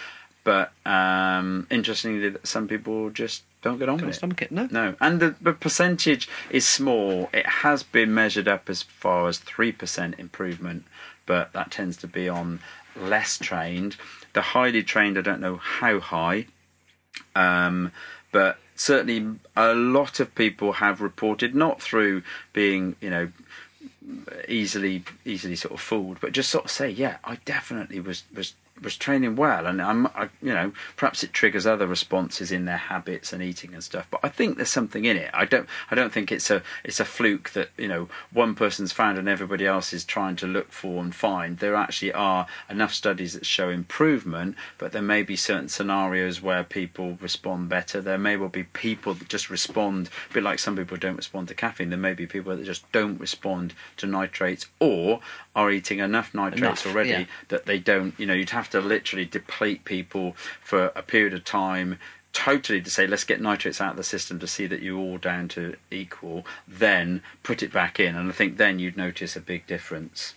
But 0.44 0.72
um, 0.84 1.66
interestingly, 1.70 2.36
some 2.42 2.68
people 2.68 3.10
just 3.10 3.44
don't 3.62 3.78
get 3.78 3.88
on 3.88 3.96
Can't 3.98 4.06
with 4.06 4.16
it. 4.16 4.18
stomach 4.18 4.42
it. 4.42 4.52
No. 4.52 4.68
No, 4.70 4.94
and 5.00 5.20
the, 5.20 5.34
the 5.40 5.52
percentage 5.52 6.28
is 6.50 6.66
small. 6.66 7.30
It 7.32 7.46
has 7.46 7.82
been 7.82 8.12
measured 8.12 8.48
up 8.48 8.68
as 8.68 8.82
far 8.82 9.28
as 9.28 9.38
3% 9.38 10.18
improvement, 10.18 10.84
but 11.26 11.52
that 11.52 11.70
tends 11.70 11.96
to 11.98 12.06
be 12.06 12.28
on 12.28 12.60
less 12.96 13.38
trained. 13.38 13.96
The 14.32 14.42
highly 14.42 14.82
trained, 14.82 15.16
I 15.16 15.20
don't 15.22 15.40
know 15.40 15.56
how 15.56 16.00
high, 16.00 16.46
um, 17.34 17.92
but 18.32 18.58
certainly 18.74 19.38
a 19.56 19.74
lot 19.74 20.20
of 20.20 20.34
people 20.34 20.74
have 20.74 21.00
reported, 21.00 21.54
not 21.54 21.80
through 21.80 22.22
being, 22.52 22.96
you 23.00 23.10
know, 23.10 23.28
easily 24.48 25.04
easily 25.24 25.54
sort 25.54 25.74
of 25.74 25.80
fooled, 25.80 26.18
but 26.20 26.32
just 26.32 26.50
sort 26.50 26.64
of 26.64 26.70
say, 26.70 26.90
yeah, 26.90 27.18
I 27.24 27.36
definitely 27.44 28.00
was 28.00 28.24
was 28.34 28.54
was 28.82 28.96
training 28.96 29.36
well, 29.36 29.66
and 29.66 29.80
I'm, 29.80 30.06
I, 30.08 30.28
you 30.40 30.52
know, 30.52 30.72
perhaps 30.96 31.22
it 31.22 31.32
triggers 31.32 31.66
other 31.66 31.86
responses 31.86 32.52
in 32.52 32.64
their 32.64 32.76
habits 32.76 33.32
and 33.32 33.42
eating 33.42 33.74
and 33.74 33.82
stuff. 33.82 34.06
But 34.10 34.20
I 34.22 34.28
think 34.28 34.56
there's 34.56 34.70
something 34.70 35.04
in 35.04 35.16
it. 35.16 35.30
I 35.32 35.44
don't, 35.44 35.68
I 35.90 35.94
don't 35.94 36.12
think 36.12 36.32
it's 36.32 36.50
a, 36.50 36.62
it's 36.84 37.00
a 37.00 37.04
fluke 37.04 37.50
that 37.50 37.70
you 37.76 37.88
know 37.88 38.08
one 38.32 38.54
person's 38.54 38.92
found 38.92 39.18
and 39.18 39.28
everybody 39.28 39.66
else 39.66 39.92
is 39.92 40.04
trying 40.04 40.36
to 40.36 40.46
look 40.46 40.72
for 40.72 41.02
and 41.02 41.14
find. 41.14 41.58
There 41.58 41.74
actually 41.74 42.12
are 42.12 42.46
enough 42.68 42.94
studies 42.94 43.34
that 43.34 43.46
show 43.46 43.68
improvement, 43.68 44.56
but 44.78 44.92
there 44.92 45.02
may 45.02 45.22
be 45.22 45.36
certain 45.36 45.68
scenarios 45.68 46.42
where 46.42 46.64
people 46.64 47.18
respond 47.20 47.68
better. 47.68 48.00
There 48.00 48.18
may 48.18 48.36
well 48.36 48.48
be 48.48 48.64
people 48.64 49.14
that 49.14 49.28
just 49.28 49.50
respond, 49.50 50.10
a 50.30 50.34
bit 50.34 50.42
like 50.42 50.58
some 50.58 50.76
people 50.76 50.96
don't 50.96 51.16
respond 51.16 51.48
to 51.48 51.54
caffeine. 51.54 51.90
There 51.90 51.98
may 51.98 52.14
be 52.14 52.26
people 52.26 52.56
that 52.56 52.64
just 52.64 52.90
don't 52.92 53.20
respond 53.20 53.74
to 53.98 54.06
nitrates 54.06 54.66
or 54.80 55.20
are 55.54 55.70
eating 55.70 55.98
enough 55.98 56.34
nitrates 56.34 56.62
Enough, 56.62 56.86
already 56.86 57.10
yeah. 57.10 57.24
that 57.48 57.66
they 57.66 57.78
don't. 57.78 58.18
You 58.18 58.26
know, 58.26 58.34
you'd 58.34 58.50
have 58.50 58.70
to 58.72 58.80
literally 58.80 59.24
deplete 59.24 59.84
people 59.84 60.34
for 60.60 60.86
a 60.96 61.02
period 61.02 61.32
of 61.34 61.44
time. 61.44 61.98
Totally 62.32 62.80
to 62.80 62.90
say, 62.90 63.06
let's 63.06 63.24
get 63.24 63.40
nitrates 63.42 63.80
out 63.80 63.90
of 63.92 63.96
the 63.98 64.02
system 64.04 64.38
to 64.40 64.46
see 64.46 64.66
that 64.66 64.80
you're 64.82 64.98
all 64.98 65.18
down 65.18 65.48
to 65.48 65.76
equal, 65.90 66.44
then 66.66 67.22
put 67.42 67.62
it 67.62 67.70
back 67.72 68.00
in, 68.00 68.16
and 68.16 68.28
I 68.28 68.32
think 68.32 68.56
then 68.56 68.78
you'd 68.78 68.96
notice 68.96 69.36
a 69.36 69.40
big 69.40 69.66
difference. 69.66 70.34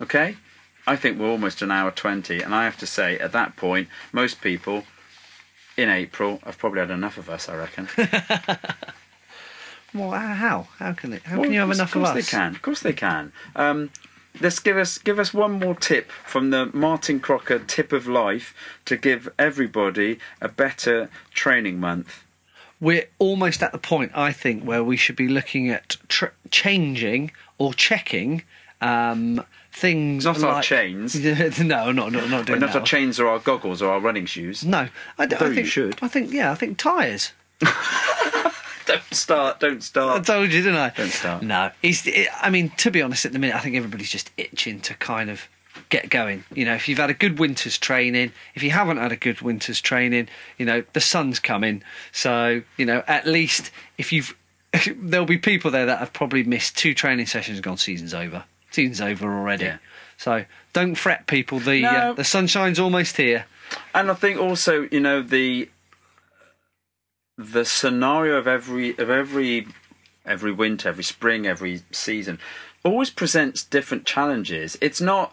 Okay? 0.00 0.36
I 0.86 0.94
think 0.96 1.18
we're 1.18 1.30
almost 1.30 1.60
an 1.62 1.72
hour 1.72 1.90
20, 1.90 2.40
and 2.40 2.54
I 2.54 2.64
have 2.64 2.76
to 2.78 2.86
say, 2.86 3.18
at 3.18 3.32
that 3.32 3.56
point, 3.56 3.88
most 4.12 4.40
people 4.40 4.84
in 5.76 5.88
April 5.88 6.38
have 6.44 6.56
probably 6.58 6.80
had 6.80 6.90
enough 6.90 7.18
of 7.18 7.28
us, 7.28 7.48
I 7.48 7.56
reckon. 7.56 7.88
Well, 9.94 10.10
how? 10.10 10.66
How 10.78 10.92
can 10.92 11.12
it? 11.12 11.22
How 11.22 11.36
Well, 11.36 11.44
can 11.44 11.52
you 11.52 11.60
have 11.60 11.70
enough 11.70 11.90
of 11.90 11.96
enough 11.96 12.08
course 12.08 12.10
of 12.10 12.16
us? 12.16 12.30
they 12.30 12.36
can. 12.36 12.54
Of 12.56 12.62
course 12.62 12.80
they 12.80 12.92
can. 12.92 13.32
Um, 13.54 13.90
let's 14.40 14.58
give 14.58 14.76
us 14.76 14.98
give 14.98 15.18
us 15.18 15.32
one 15.34 15.52
more 15.52 15.74
tip 15.74 16.10
from 16.24 16.50
the 16.50 16.70
Martin 16.72 17.20
Crocker 17.20 17.58
tip 17.58 17.92
of 17.92 18.06
life 18.06 18.54
to 18.84 18.96
give 18.96 19.28
everybody 19.38 20.18
a 20.40 20.48
better 20.48 21.08
training 21.32 21.78
month. 21.80 22.24
We're 22.80 23.06
almost 23.18 23.62
at 23.62 23.72
the 23.72 23.78
point, 23.78 24.12
I 24.14 24.32
think, 24.32 24.64
where 24.64 24.82
we 24.84 24.96
should 24.96 25.16
be 25.16 25.28
looking 25.28 25.70
at 25.70 25.96
tr- 26.08 26.34
changing 26.50 27.30
or 27.56 27.72
checking 27.72 28.42
um, 28.80 29.42
things. 29.72 30.24
Not 30.24 30.42
our 30.42 30.62
chains. 30.62 31.14
no, 31.60 31.92
not 31.92 32.12
not 32.12 32.12
not 32.12 32.30
But 32.30 32.46
doing 32.46 32.60
not 32.60 32.72
that. 32.72 32.80
our 32.80 32.84
chains 32.84 33.18
or 33.20 33.28
our 33.28 33.38
goggles 33.38 33.80
or 33.80 33.92
our 33.92 34.00
running 34.00 34.26
shoes. 34.26 34.64
No, 34.64 34.88
I, 35.18 35.26
d- 35.26 35.36
I 35.36 35.38
Although 35.38 35.48
you 35.50 35.54
think 35.54 35.66
should. 35.68 35.98
I 36.02 36.08
think 36.08 36.32
yeah, 36.32 36.50
I 36.52 36.56
think 36.56 36.76
tyres. 36.76 37.32
Don't 38.86 39.14
start. 39.14 39.60
Don't 39.60 39.82
start. 39.82 40.20
I 40.20 40.22
told 40.22 40.52
you, 40.52 40.62
didn't 40.62 40.76
I? 40.78 40.90
Don't 40.90 41.10
start. 41.10 41.42
No, 41.42 41.70
he's. 41.82 42.08
I 42.40 42.50
mean, 42.50 42.70
to 42.78 42.90
be 42.90 43.00
honest, 43.02 43.24
at 43.24 43.32
the 43.32 43.38
minute, 43.38 43.56
I 43.56 43.60
think 43.60 43.76
everybody's 43.76 44.10
just 44.10 44.30
itching 44.36 44.80
to 44.82 44.94
kind 44.94 45.30
of 45.30 45.48
get 45.88 46.10
going. 46.10 46.44
You 46.54 46.64
know, 46.64 46.74
if 46.74 46.88
you've 46.88 46.98
had 46.98 47.10
a 47.10 47.14
good 47.14 47.38
winter's 47.38 47.78
training, 47.78 48.32
if 48.54 48.62
you 48.62 48.70
haven't 48.70 48.98
had 48.98 49.12
a 49.12 49.16
good 49.16 49.40
winter's 49.40 49.80
training, 49.80 50.28
you 50.58 50.66
know, 50.66 50.84
the 50.92 51.00
sun's 51.00 51.38
coming. 51.40 51.82
So, 52.12 52.62
you 52.76 52.86
know, 52.86 53.02
at 53.06 53.26
least 53.26 53.70
if 53.98 54.12
you've, 54.12 54.36
there'll 54.96 55.26
be 55.26 55.38
people 55.38 55.70
there 55.70 55.86
that 55.86 55.98
have 55.98 56.12
probably 56.12 56.42
missed 56.44 56.76
two 56.76 56.94
training 56.94 57.26
sessions 57.26 57.58
and 57.58 57.64
gone, 57.64 57.76
season's 57.78 58.14
over. 58.14 58.44
Season's 58.70 59.00
over 59.00 59.32
already. 59.32 59.64
Yeah. 59.64 59.78
So 60.16 60.44
don't 60.72 60.94
fret, 60.94 61.26
people. 61.26 61.58
The 61.58 61.84
uh, 61.84 61.92
No. 61.92 62.14
the 62.14 62.24
sunshine's 62.24 62.78
almost 62.78 63.16
here. 63.16 63.46
And 63.94 64.10
I 64.10 64.14
think 64.14 64.38
also, 64.38 64.88
you 64.92 65.00
know, 65.00 65.22
the 65.22 65.68
the 67.36 67.64
scenario 67.64 68.36
of 68.36 68.46
every 68.46 68.96
of 68.98 69.10
every 69.10 69.66
every 70.24 70.52
winter, 70.52 70.88
every 70.88 71.04
spring, 71.04 71.46
every 71.46 71.82
season 71.90 72.38
always 72.84 73.10
presents 73.10 73.64
different 73.64 74.04
challenges. 74.04 74.76
It's 74.80 75.00
not 75.00 75.32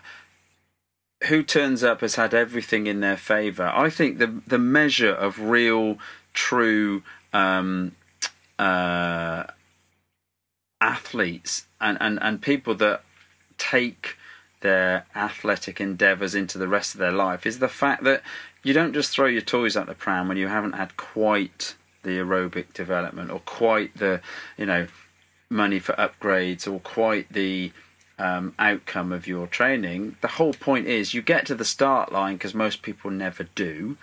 who 1.25 1.43
turns 1.43 1.83
up 1.83 2.01
has 2.01 2.15
had 2.15 2.33
everything 2.33 2.87
in 2.87 3.01
their 3.01 3.17
favour. 3.17 3.71
I 3.73 3.89
think 3.89 4.17
the 4.17 4.41
the 4.47 4.57
measure 4.57 5.13
of 5.13 5.39
real, 5.39 5.97
true 6.33 7.03
um, 7.33 7.95
uh, 8.57 9.43
athletes 10.79 11.67
and, 11.79 11.97
and, 12.01 12.19
and 12.21 12.41
people 12.41 12.75
that 12.75 13.03
take 13.57 14.17
their 14.61 15.05
athletic 15.15 15.79
endeavours 15.79 16.35
into 16.35 16.57
the 16.57 16.67
rest 16.67 16.93
of 16.93 16.99
their 16.99 17.11
life 17.11 17.45
is 17.45 17.59
the 17.59 17.67
fact 17.67 18.03
that 18.03 18.21
you 18.63 18.73
don't 18.73 18.93
just 18.93 19.11
throw 19.11 19.25
your 19.25 19.41
toys 19.41 19.75
out 19.75 19.87
the 19.87 19.95
pram 19.95 20.27
when 20.27 20.37
you 20.37 20.47
haven't 20.47 20.73
had 20.73 20.97
quite 20.97 21.75
the 22.03 22.17
aerobic 22.17 22.73
development 22.73 23.31
or 23.31 23.39
quite 23.39 23.97
the 23.97 24.21
you 24.57 24.65
know 24.65 24.87
money 25.49 25.79
for 25.79 25.93
upgrades 25.93 26.71
or 26.71 26.79
quite 26.79 27.31
the 27.31 27.71
um, 28.17 28.53
outcome 28.59 29.11
of 29.11 29.27
your 29.27 29.47
training. 29.47 30.15
The 30.21 30.27
whole 30.29 30.53
point 30.53 30.87
is 30.87 31.13
you 31.13 31.21
get 31.21 31.45
to 31.47 31.55
the 31.55 31.65
start 31.65 32.11
line 32.11 32.35
because 32.35 32.53
most 32.53 32.81
people 32.81 33.11
never 33.11 33.43
do. 33.55 33.97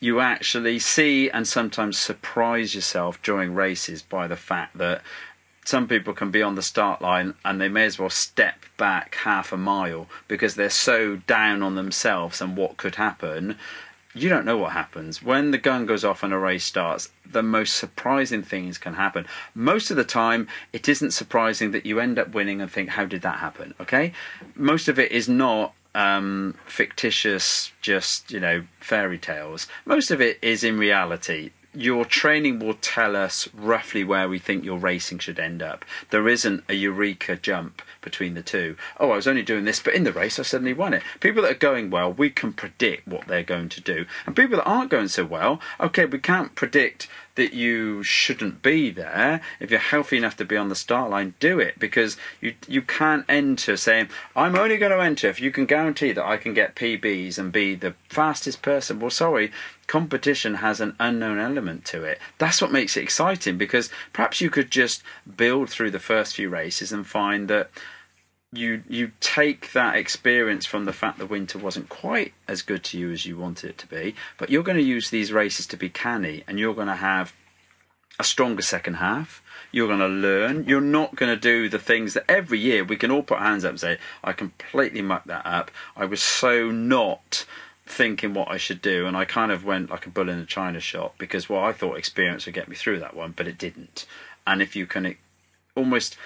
You 0.00 0.20
actually 0.20 0.78
see 0.78 1.30
and 1.30 1.46
sometimes 1.46 1.98
surprise 1.98 2.74
yourself 2.74 3.22
during 3.22 3.54
races 3.54 4.02
by 4.02 4.26
the 4.26 4.36
fact 4.36 4.78
that 4.78 5.02
some 5.64 5.86
people 5.86 6.14
can 6.14 6.30
be 6.30 6.42
on 6.42 6.54
the 6.54 6.62
start 6.62 7.02
line 7.02 7.34
and 7.44 7.60
they 7.60 7.68
may 7.68 7.84
as 7.84 7.98
well 7.98 8.10
step 8.10 8.64
back 8.76 9.14
half 9.16 9.52
a 9.52 9.56
mile 9.56 10.08
because 10.26 10.54
they're 10.54 10.70
so 10.70 11.16
down 11.16 11.62
on 11.62 11.74
themselves 11.74 12.40
and 12.40 12.56
what 12.56 12.76
could 12.76 12.96
happen. 12.96 13.56
You 14.12 14.28
don't 14.28 14.44
know 14.44 14.58
what 14.58 14.72
happens. 14.72 15.22
When 15.22 15.52
the 15.52 15.58
gun 15.58 15.86
goes 15.86 16.04
off 16.04 16.22
and 16.22 16.32
a 16.32 16.38
race 16.38 16.64
starts, 16.64 17.10
the 17.24 17.42
most 17.42 17.76
surprising 17.76 18.42
things 18.42 18.76
can 18.76 18.94
happen. 18.94 19.26
Most 19.54 19.90
of 19.90 19.96
the 19.96 20.04
time, 20.04 20.48
it 20.72 20.88
isn't 20.88 21.12
surprising 21.12 21.70
that 21.70 21.86
you 21.86 22.00
end 22.00 22.18
up 22.18 22.34
winning 22.34 22.60
and 22.60 22.70
think, 22.70 22.90
how 22.90 23.04
did 23.04 23.22
that 23.22 23.38
happen? 23.38 23.74
Okay? 23.80 24.12
Most 24.56 24.88
of 24.88 24.98
it 24.98 25.12
is 25.12 25.28
not 25.28 25.74
um, 25.94 26.56
fictitious, 26.66 27.72
just, 27.80 28.32
you 28.32 28.40
know, 28.40 28.64
fairy 28.80 29.18
tales. 29.18 29.68
Most 29.84 30.10
of 30.10 30.20
it 30.20 30.38
is 30.42 30.64
in 30.64 30.76
reality 30.76 31.50
your 31.72 32.04
training 32.04 32.58
will 32.58 32.74
tell 32.74 33.14
us 33.14 33.48
roughly 33.54 34.02
where 34.02 34.28
we 34.28 34.38
think 34.38 34.64
your 34.64 34.78
racing 34.78 35.18
should 35.18 35.38
end 35.38 35.62
up. 35.62 35.84
There 36.10 36.28
isn't 36.28 36.64
a 36.68 36.74
eureka 36.74 37.36
jump 37.36 37.82
between 38.00 38.34
the 38.34 38.42
two. 38.42 38.76
Oh, 38.98 39.10
I 39.10 39.16
was 39.16 39.26
only 39.26 39.42
doing 39.42 39.64
this, 39.64 39.80
but 39.80 39.94
in 39.94 40.04
the 40.04 40.12
race 40.12 40.38
I 40.38 40.42
suddenly 40.42 40.72
won 40.72 40.94
it. 40.94 41.02
People 41.20 41.42
that 41.42 41.52
are 41.52 41.54
going 41.54 41.90
well, 41.90 42.12
we 42.12 42.30
can 42.30 42.52
predict 42.52 43.06
what 43.06 43.26
they're 43.26 43.42
going 43.42 43.68
to 43.70 43.80
do. 43.80 44.06
And 44.26 44.36
people 44.36 44.56
that 44.56 44.64
aren't 44.64 44.90
going 44.90 45.08
so 45.08 45.24
well, 45.24 45.60
okay, 45.78 46.04
we 46.04 46.18
can't 46.18 46.54
predict 46.54 47.08
that 47.34 47.52
you 47.52 48.02
shouldn't 48.02 48.62
be 48.62 48.90
there. 48.90 49.40
If 49.58 49.70
you're 49.70 49.80
healthy 49.80 50.16
enough 50.16 50.36
to 50.38 50.44
be 50.44 50.56
on 50.56 50.68
the 50.68 50.74
start 50.74 51.10
line, 51.10 51.34
do 51.40 51.58
it 51.58 51.78
because 51.78 52.16
you 52.40 52.54
you 52.68 52.82
can't 52.82 53.24
enter 53.28 53.76
saying 53.76 54.08
I'm 54.34 54.56
only 54.56 54.76
going 54.76 54.92
to 54.92 55.00
enter 55.00 55.28
if 55.28 55.40
you 55.40 55.50
can 55.50 55.66
guarantee 55.66 56.12
that 56.12 56.26
I 56.26 56.36
can 56.36 56.54
get 56.54 56.76
PBs 56.76 57.38
and 57.38 57.52
be 57.52 57.74
the 57.74 57.94
fastest 58.08 58.62
person. 58.62 59.00
Well, 59.00 59.10
sorry, 59.10 59.52
competition 59.86 60.56
has 60.56 60.80
an 60.80 60.94
unknown 61.00 61.38
element 61.38 61.84
to 61.86 62.04
it. 62.04 62.18
That's 62.38 62.60
what 62.62 62.72
makes 62.72 62.96
it 62.96 63.02
exciting 63.02 63.58
because 63.58 63.90
perhaps 64.12 64.40
you 64.40 64.50
could 64.50 64.70
just 64.70 65.02
build 65.36 65.70
through 65.70 65.90
the 65.90 65.98
first 65.98 66.34
few 66.36 66.48
races 66.48 66.92
and 66.92 67.06
find 67.06 67.48
that 67.48 67.70
you 68.52 68.82
you 68.88 69.12
take 69.20 69.72
that 69.72 69.96
experience 69.96 70.66
from 70.66 70.84
the 70.84 70.92
fact 70.92 71.18
the 71.18 71.26
winter 71.26 71.58
wasn't 71.58 71.88
quite 71.88 72.34
as 72.48 72.62
good 72.62 72.82
to 72.84 72.98
you 72.98 73.12
as 73.12 73.24
you 73.24 73.36
wanted 73.36 73.70
it 73.70 73.78
to 73.78 73.86
be, 73.86 74.14
but 74.38 74.50
you're 74.50 74.62
going 74.62 74.78
to 74.78 74.82
use 74.82 75.10
these 75.10 75.32
races 75.32 75.66
to 75.68 75.76
be 75.76 75.88
canny, 75.88 76.42
and 76.46 76.58
you're 76.58 76.74
going 76.74 76.88
to 76.88 76.96
have 76.96 77.32
a 78.18 78.24
stronger 78.24 78.62
second 78.62 78.94
half. 78.94 79.42
You're 79.72 79.86
going 79.86 80.00
to 80.00 80.08
learn. 80.08 80.64
You're 80.66 80.80
not 80.80 81.14
going 81.14 81.32
to 81.32 81.40
do 81.40 81.68
the 81.68 81.78
things 81.78 82.14
that 82.14 82.24
every 82.28 82.58
year 82.58 82.82
we 82.82 82.96
can 82.96 83.10
all 83.10 83.22
put 83.22 83.38
hands 83.38 83.64
up 83.64 83.70
and 83.70 83.80
say, 83.80 83.98
"I 84.24 84.32
completely 84.32 85.02
mucked 85.02 85.28
that 85.28 85.46
up. 85.46 85.70
I 85.96 86.04
was 86.06 86.22
so 86.22 86.70
not." 86.70 87.46
thinking 87.86 88.34
what 88.34 88.48
I 88.48 88.56
should 88.56 88.80
do, 88.80 89.06
and 89.06 89.16
I 89.16 89.24
kind 89.24 89.50
of 89.50 89.64
went 89.64 89.90
like 89.90 90.06
a 90.06 90.10
bull 90.10 90.28
in 90.28 90.38
a 90.38 90.46
china 90.46 90.78
shop 90.78 91.16
because 91.18 91.48
well, 91.48 91.64
I 91.64 91.72
thought 91.72 91.98
experience 91.98 92.46
would 92.46 92.54
get 92.54 92.68
me 92.68 92.76
through 92.76 93.00
that 93.00 93.16
one, 93.16 93.32
but 93.36 93.48
it 93.48 93.58
didn't. 93.58 94.06
And 94.46 94.62
if 94.62 94.76
you 94.76 94.86
can 94.86 95.16
almost 95.74 96.16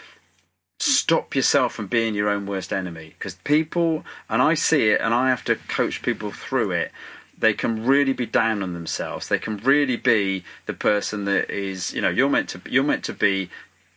stop 0.79 1.35
yourself 1.35 1.75
from 1.75 1.87
being 1.87 2.15
your 2.15 2.29
own 2.29 2.47
worst 2.47 2.73
enemy, 2.73 3.15
because 3.19 3.37
people, 3.37 4.05
and 4.29 4.43
I 4.43 4.55
see 4.55 4.91
it, 4.91 5.01
and 5.01 5.15
I 5.15 5.29
have 5.29 5.45
to 5.45 5.57
coach 5.57 6.03
people 6.03 6.31
through 6.31 6.73
it. 6.73 6.93
They 7.37 7.55
can 7.55 7.85
really 7.85 8.13
be 8.13 8.27
down 8.27 8.63
on 8.63 8.75
themselves. 8.75 9.29
They 9.29 9.39
can 9.39 9.57
really 9.59 9.97
be 9.97 10.45
the 10.67 10.73
person 10.73 11.25
that 11.25 11.51
is, 11.51 11.93
you 11.93 12.01
know, 12.01 12.09
you're 12.09 12.29
meant 12.29 12.49
to. 12.51 12.61
You're 12.69 12.85
meant 12.85 13.05
to 13.05 13.13
be 13.13 13.51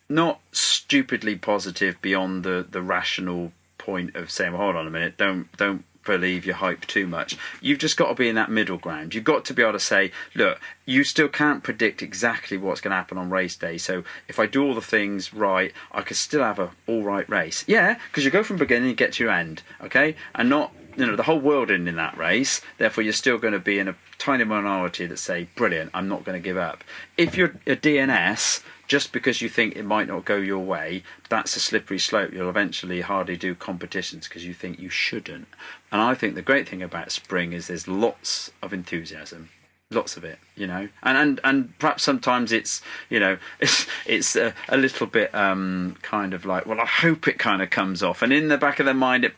not 0.10 0.40
stupidly 0.52 1.36
positive 1.36 2.02
beyond 2.02 2.44
the 2.44 2.66
the 2.70 2.82
rational 2.82 3.52
point 3.78 4.16
of 4.16 4.30
saying, 4.32 4.54
well, 4.54 4.62
hold 4.64 4.76
on 4.76 4.88
a 4.88 4.90
minute, 4.90 5.18
don't 5.18 5.56
don't 5.56 5.86
believe 6.08 6.46
your 6.46 6.56
hype 6.56 6.88
too 6.88 7.06
much. 7.06 7.38
You've 7.62 7.80
just 7.80 7.98
got 7.98 8.08
to 8.08 8.16
be 8.16 8.30
in 8.30 8.36
that 8.36 8.50
middle 8.50 8.78
ground. 8.78 9.14
You've 9.14 9.24
got 9.24 9.46
to 9.46 9.54
be 9.54 9.62
able 9.62 9.74
to 9.74 9.80
say, 9.80 10.12
look, 10.34 10.60
you 10.86 11.04
still 11.04 11.28
can't 11.28 11.64
predict 11.64 12.02
exactly 12.02 12.58
what's 12.58 12.82
going 12.82 12.92
to 12.92 12.96
happen 12.98 13.18
on 13.18 13.30
race 13.30 13.56
day. 13.56 13.78
So 13.78 14.04
if 14.28 14.40
I 14.40 14.48
do 14.48 14.66
all 14.66 14.74
the 14.74 14.82
things 14.82 15.34
right, 15.34 15.74
I 15.92 16.02
could 16.02 16.18
still 16.18 16.44
have 16.44 16.60
a 16.60 16.72
all 16.88 17.04
right 17.04 17.30
race. 17.30 17.64
Yeah, 17.68 18.00
because 18.10 18.26
you 18.26 18.32
go 18.32 18.44
from 18.44 18.58
beginning 18.58 18.90
and 18.90 18.98
get 18.98 19.14
to 19.14 19.24
your 19.24 19.34
end, 19.34 19.62
okay, 19.82 20.16
and 20.34 20.50
not 20.50 20.74
you 20.96 21.06
know 21.06 21.16
the 21.16 21.24
whole 21.24 21.40
world 21.40 21.70
in 21.70 21.88
in 21.88 21.96
that 21.96 22.18
race. 22.18 22.62
Therefore, 22.78 23.04
you're 23.04 23.14
still 23.14 23.38
going 23.38 23.54
to 23.54 23.60
be 23.60 23.78
in 23.80 23.88
a 23.88 23.96
tiny 24.18 24.44
minority 24.44 25.06
that 25.06 25.18
say, 25.18 25.48
"Brilliant, 25.56 25.92
I'm 25.94 26.08
not 26.08 26.24
going 26.24 26.42
to 26.42 26.44
give 26.44 26.58
up." 26.58 26.84
If 27.18 27.38
you're 27.38 27.56
a 27.68 27.76
DNS, 27.76 28.64
just 28.88 29.12
because 29.12 29.42
you 29.42 29.50
think 29.50 29.76
it 29.76 29.84
might 29.84 30.08
not 30.08 30.26
go 30.26 30.38
your 30.38 30.64
way, 30.64 31.04
that's 31.30 31.56
a 31.56 31.60
slippery 31.60 32.00
slope. 32.00 32.32
You'll 32.34 32.50
eventually 32.50 33.02
hardly 33.02 33.36
do 33.38 33.54
competitions 33.54 34.28
because 34.28 34.46
you 34.46 34.54
think 34.54 34.80
you 34.80 34.90
shouldn't. 34.90 35.48
And 35.92 36.02
I 36.02 36.16
think 36.16 36.36
the 36.36 36.42
great 36.42 36.68
thing 36.68 36.82
about 36.82 37.12
spring 37.12 37.54
is 37.54 37.68
there's 37.68 37.88
lots 37.88 38.52
of 38.62 38.74
enthusiasm 38.74 39.50
lots 39.90 40.18
of 40.18 40.24
it 40.26 40.38
you 40.54 40.68
know 40.68 40.90
and 41.02 41.18
and 41.18 41.40
and 41.46 41.80
perhaps 41.80 42.04
sometimes 42.04 42.52
it's 42.52 42.82
you 43.10 43.20
know 43.20 43.38
it's 43.62 43.88
it's 44.06 44.36
a, 44.36 44.54
a 44.68 44.76
little 44.76 45.08
bit 45.08 45.34
um 45.34 45.96
kind 46.02 46.34
of 46.34 46.46
like 46.46 46.66
well 46.66 46.82
i 46.82 46.86
hope 46.86 47.26
it 47.26 47.40
kind 47.40 47.62
of 47.62 47.70
comes 47.70 48.04
off 48.04 48.22
and 48.22 48.34
in 48.34 48.50
the 48.50 48.58
back 48.58 48.80
of 48.80 48.86
their 48.86 48.94
mind 48.94 49.24
it 49.24 49.34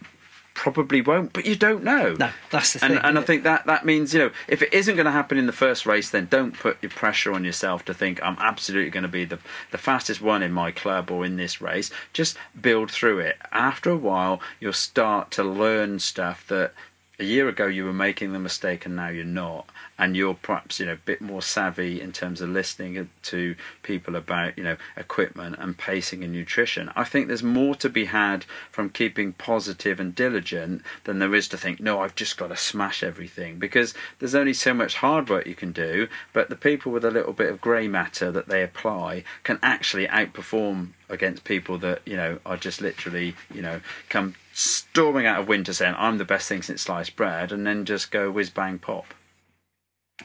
probably 0.54 1.02
won't 1.02 1.32
but 1.32 1.46
you 1.46 1.56
don't 1.56 1.84
know. 1.84 2.16
No, 2.20 2.32
that's 2.52 2.74
the 2.74 2.84
and, 2.84 2.94
thing, 2.96 3.04
and 3.04 3.18
i 3.18 3.22
think 3.22 3.44
that 3.44 3.66
that 3.66 3.86
means 3.86 4.14
you 4.14 4.20
know 4.20 4.32
if 4.48 4.62
it 4.62 4.74
isn't 4.74 4.96
going 4.96 5.06
to 5.06 5.12
happen 5.12 5.38
in 5.38 5.46
the 5.46 5.54
first 5.54 5.86
race 5.86 6.10
then 6.10 6.28
don't 6.30 6.58
put 6.58 6.78
your 6.82 6.90
pressure 6.90 7.32
on 7.32 7.46
yourself 7.46 7.86
to 7.86 7.94
think 7.94 8.20
i'm 8.24 8.38
absolutely 8.40 8.90
going 8.90 9.04
to 9.04 9.10
be 9.10 9.26
the 9.26 9.40
the 9.72 9.78
fastest 9.78 10.22
one 10.22 10.44
in 10.44 10.52
my 10.52 10.72
club 10.72 11.12
or 11.12 11.26
in 11.26 11.38
this 11.38 11.62
race. 11.62 11.92
Just 12.14 12.38
build 12.60 12.92
through 12.92 13.20
it. 13.20 13.38
After 13.52 13.90
a 13.90 13.98
while 13.98 14.42
you'll 14.60 14.74
start 14.74 15.32
to 15.32 15.44
learn 15.44 16.00
stuff 16.00 16.46
that 16.48 16.74
a 17.20 17.24
year 17.24 17.50
ago 17.50 17.66
you 17.66 17.86
were 17.86 17.94
making 17.94 18.32
the 18.32 18.40
mistake 18.40 18.86
and 18.86 18.96
now 18.96 19.10
you're 19.10 19.26
not 19.26 19.68
and 20.00 20.16
you're 20.16 20.34
perhaps 20.34 20.80
you 20.80 20.88
know 20.88 20.94
a 20.94 21.06
bit 21.06 21.22
more 21.22 21.42
savvy 21.42 22.02
in 22.02 22.12
terms 22.12 22.42
of 22.42 22.50
listening 22.50 23.10
to 23.24 23.56
people 23.84 24.16
about 24.16 24.58
you 24.58 24.64
know 24.64 24.78
equipment 24.98 25.58
and 25.60 25.78
pacing 25.78 26.24
and 26.24 26.34
nutrition. 26.34 26.92
I 26.96 27.04
think 27.04 27.28
there's 27.28 27.44
more 27.44 27.76
to 27.76 27.90
be 27.90 28.06
had 28.06 28.46
from 28.72 28.90
keeping 28.90 29.34
positive 29.34 30.00
and 30.00 30.16
diligent 30.16 30.82
than 31.04 31.20
there 31.20 31.36
is 31.36 31.48
to 31.50 31.58
think 31.58 31.80
no 31.80 32.00
i've 32.00 32.16
just 32.16 32.38
got 32.38 32.48
to 32.48 32.58
smash 32.58 33.04
everything 33.04 33.58
because 33.60 33.94
there's 34.20 34.36
only 34.36 34.54
so 34.54 34.74
much 34.74 34.96
hard 34.96 35.30
work 35.30 35.46
you 35.46 35.56
can 35.56 35.72
do 35.72 36.08
but 36.34 36.50
the 36.50 36.56
people 36.56 36.92
with 36.92 37.06
a 37.06 37.12
little 37.12 37.34
bit 37.34 37.50
of 37.50 37.62
grey 37.62 37.88
matter 37.88 38.32
that 38.32 38.48
they 38.48 38.64
apply 38.64 39.24
can 39.44 39.60
actually 39.62 40.08
outperform 40.08 40.90
against 41.10 41.44
people 41.44 41.78
that 41.78 42.02
you 42.06 42.16
know 42.16 42.40
are 42.46 42.58
just 42.58 42.82
literally 42.82 43.36
you 43.54 43.62
know 43.62 43.82
come 44.10 44.36
storming 44.54 45.26
out 45.26 45.40
of 45.40 45.48
winter 45.48 45.74
saying 45.74 45.96
i'm 45.98 46.18
the 46.18 46.26
best 46.26 46.48
thing 46.48 46.62
since 46.62 46.82
sliced 46.82 47.16
bread 47.16 47.52
and 47.52 47.66
then 47.66 47.86
just 47.86 48.12
go 48.12 48.30
whiz 48.30 48.50
bang 48.50 48.78
pop 48.78 49.14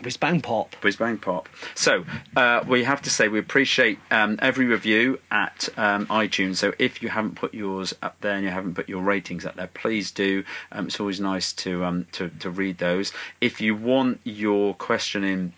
Whiz 0.03 0.17
bang 0.17 0.41
pop. 0.41 0.75
Whiz 0.83 0.97
bang 0.97 1.19
pop. 1.19 1.49
So 1.75 2.05
uh, 2.37 2.65
we 2.67 2.85
have 2.85 3.01
to 3.03 3.11
say 3.11 3.29
we 3.29 3.39
appreciate 3.39 3.99
um, 4.11 4.39
every 4.43 4.67
review 4.67 5.21
at 5.31 5.69
um, 5.77 6.07
iTunes. 6.07 6.57
So 6.57 6.73
if 6.79 7.03
you 7.03 7.11
haven't 7.11 7.37
put 7.37 7.55
yours 7.55 7.95
up 8.03 8.21
there 8.21 8.35
and 8.35 8.45
you 8.45 8.51
haven't 8.51 8.75
put 8.75 8.89
your 8.89 9.03
ratings 9.03 9.47
up 9.47 9.55
there, 9.55 9.69
please 9.69 10.11
do. 10.11 10.45
Um, 10.73 10.87
it's 10.87 10.99
always 10.99 11.21
nice 11.21 11.53
to 11.55 11.85
um, 11.85 12.07
to 12.13 12.29
to 12.41 12.51
read 12.51 12.79
those. 12.79 13.13
If 13.41 13.61
you 13.61 13.77
want 13.77 14.21
your 14.25 14.75
question 14.75 15.23
in 15.23 15.53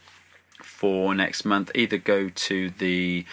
for 0.62 1.14
next 1.14 1.44
month, 1.44 1.70
either 1.74 1.96
go 1.96 2.28
to 2.28 2.70
the 2.70 3.24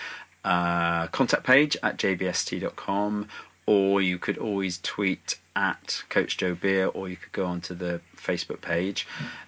uh, 0.45 1.07
contact 1.07 1.43
page 1.43 1.75
at 1.83 1.97
jbst.com 1.97 3.27
or 3.65 4.01
you 4.01 4.17
could 4.17 4.37
always 4.37 4.77
tweet 4.79 5.39
at 5.55 6.03
Coach 6.09 6.37
Joe 6.37 6.55
Beer 6.55 6.87
or 6.87 7.07
you 7.07 7.15
could 7.15 7.31
go 7.31 7.45
onto 7.45 7.73
the 7.73 8.01
Facebook 8.23 8.61
page. 8.61 9.07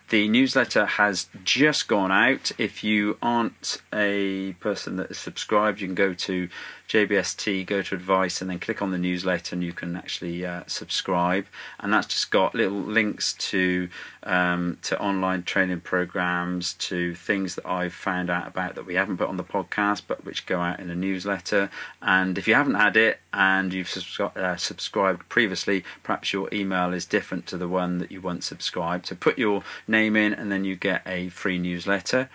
The 0.09 0.27
newsletter 0.27 0.85
has 0.85 1.27
just 1.43 1.87
gone 1.87 2.11
out. 2.11 2.51
If 2.59 2.83
you 2.83 3.17
aren't 3.23 3.81
a 3.91 4.53
person 4.59 4.97
that 4.97 5.09
is 5.09 5.17
subscribed, 5.17 5.81
you 5.81 5.87
can 5.87 5.95
go 5.95 6.13
to 6.13 6.47
JBST, 6.87 7.65
go 7.65 7.81
to 7.81 7.95
advice, 7.95 8.39
and 8.39 8.49
then 8.49 8.59
click 8.59 8.83
on 8.83 8.91
the 8.91 8.99
newsletter, 8.99 9.55
and 9.55 9.63
you 9.63 9.73
can 9.73 9.95
actually 9.95 10.45
uh, 10.45 10.61
subscribe. 10.67 11.47
And 11.79 11.91
that's 11.91 12.05
just 12.05 12.29
got 12.29 12.53
little 12.53 12.79
links 12.79 13.33
to 13.33 13.89
um, 14.21 14.77
to 14.83 14.99
online 14.99 15.41
training 15.41 15.81
programs, 15.81 16.73
to 16.73 17.15
things 17.15 17.55
that 17.55 17.65
I've 17.65 17.93
found 17.93 18.29
out 18.29 18.47
about 18.47 18.75
that 18.75 18.85
we 18.85 18.95
haven't 18.95 19.17
put 19.17 19.27
on 19.27 19.37
the 19.37 19.43
podcast, 19.43 20.03
but 20.07 20.23
which 20.23 20.45
go 20.45 20.61
out 20.61 20.79
in 20.79 20.91
a 20.91 20.95
newsletter. 20.95 21.71
And 22.03 22.37
if 22.37 22.47
you 22.47 22.53
haven't 22.53 22.75
had 22.75 22.95
it 22.95 23.19
and 23.33 23.73
you've 23.73 23.87
subscri- 23.87 24.37
uh, 24.37 24.57
subscribed 24.57 25.27
previously, 25.29 25.83
perhaps 26.03 26.31
your 26.31 26.47
email 26.53 26.93
is 26.93 27.05
different 27.05 27.47
to 27.47 27.57
the 27.57 27.67
one 27.67 27.97
that 27.97 28.11
you 28.11 28.21
once 28.21 28.45
subscribed. 28.45 28.64
So 29.05 29.15
put 29.15 29.37
your 29.37 29.63
name 29.87 30.15
in, 30.15 30.33
and 30.33 30.51
then 30.51 30.65
you 30.65 30.75
get 30.75 31.01
a 31.05 31.29
free 31.29 31.57
newsletter. 31.57 32.29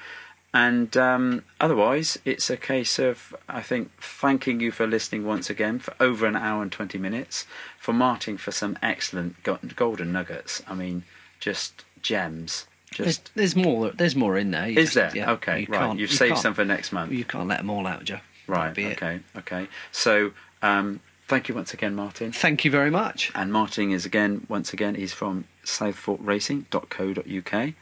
And 0.52 0.96
um, 0.96 1.44
otherwise, 1.60 2.18
it's 2.24 2.50
a 2.50 2.56
case 2.56 2.98
of, 2.98 3.34
I 3.48 3.62
think, 3.62 3.90
thanking 4.00 4.58
you 4.58 4.72
for 4.72 4.84
listening 4.86 5.24
once 5.24 5.48
again 5.48 5.78
for 5.78 5.94
over 6.00 6.26
an 6.26 6.34
hour 6.34 6.60
and 6.62 6.72
20 6.72 6.98
minutes, 6.98 7.46
for 7.78 7.92
Martin 7.92 8.36
for 8.36 8.50
some 8.50 8.76
excellent 8.82 9.36
golden 9.44 10.12
nuggets. 10.12 10.60
I 10.66 10.74
mean, 10.74 11.04
just 11.38 11.84
gems. 12.02 12.66
There's, 12.98 13.18
Just 13.18 13.30
there's 13.36 13.54
more. 13.54 13.90
There's 13.90 14.16
more 14.16 14.36
in 14.36 14.50
there. 14.50 14.66
You 14.68 14.80
Is 14.80 14.94
just- 14.94 14.94
there? 15.14 15.24
yeah, 15.24 15.30
okay, 15.34 15.60
you 15.60 15.66
right. 15.68 15.90
You've 15.90 16.10
you 16.10 16.16
saved 16.16 16.38
some 16.38 16.54
for 16.54 16.64
next 16.64 16.90
month. 16.90 17.12
You 17.12 17.24
can't 17.24 17.46
let 17.46 17.58
them 17.58 17.70
all 17.70 17.86
out, 17.86 18.02
Joe. 18.02 18.18
right. 18.48 18.74
That'd 18.74 18.92
it. 18.92 18.96
Okay. 18.96 19.20
Okay. 19.36 19.68
So, 19.92 20.32
um, 20.62 20.98
thank 21.30 21.48
you 21.48 21.54
once 21.54 21.72
again, 21.72 21.94
Martin. 21.94 22.32
Thank 22.32 22.64
you 22.64 22.72
very 22.72 22.90
much. 22.90 23.30
And 23.36 23.52
Martin 23.52 23.92
is 23.92 24.04
again, 24.04 24.44
once 24.48 24.72
again, 24.72 24.96
he's 24.96 25.12
from 25.12 25.44
southforkracing.co.uk. 25.64 27.74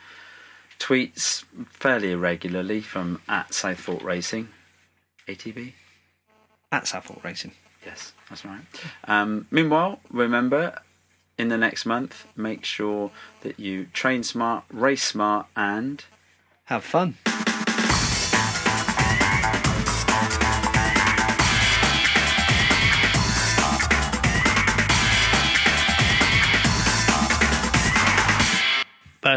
Tweets 0.79 1.45
fairly 1.71 2.13
irregularly 2.13 2.83
from 2.83 3.23
at 3.27 3.55
South 3.55 3.81
Fork 3.81 4.05
Racing. 4.05 4.51
ATB? 5.27 5.73
At 6.71 6.87
South 6.87 7.07
Fork 7.07 7.25
Racing. 7.25 7.53
Yes, 7.87 8.13
that's 8.29 8.45
right. 8.45 8.61
Um, 9.05 9.47
meanwhile, 9.51 10.01
remember, 10.11 10.83
in 11.39 11.49
the 11.49 11.57
next 11.57 11.87
month, 11.87 12.27
make 12.37 12.67
sure 12.67 13.11
that 13.41 13.59
you 13.59 13.87
train 13.95 14.25
smart, 14.25 14.65
race 14.71 15.05
smart, 15.05 15.47
and 15.57 16.05
Have 16.67 16.85
fun. 16.85 17.17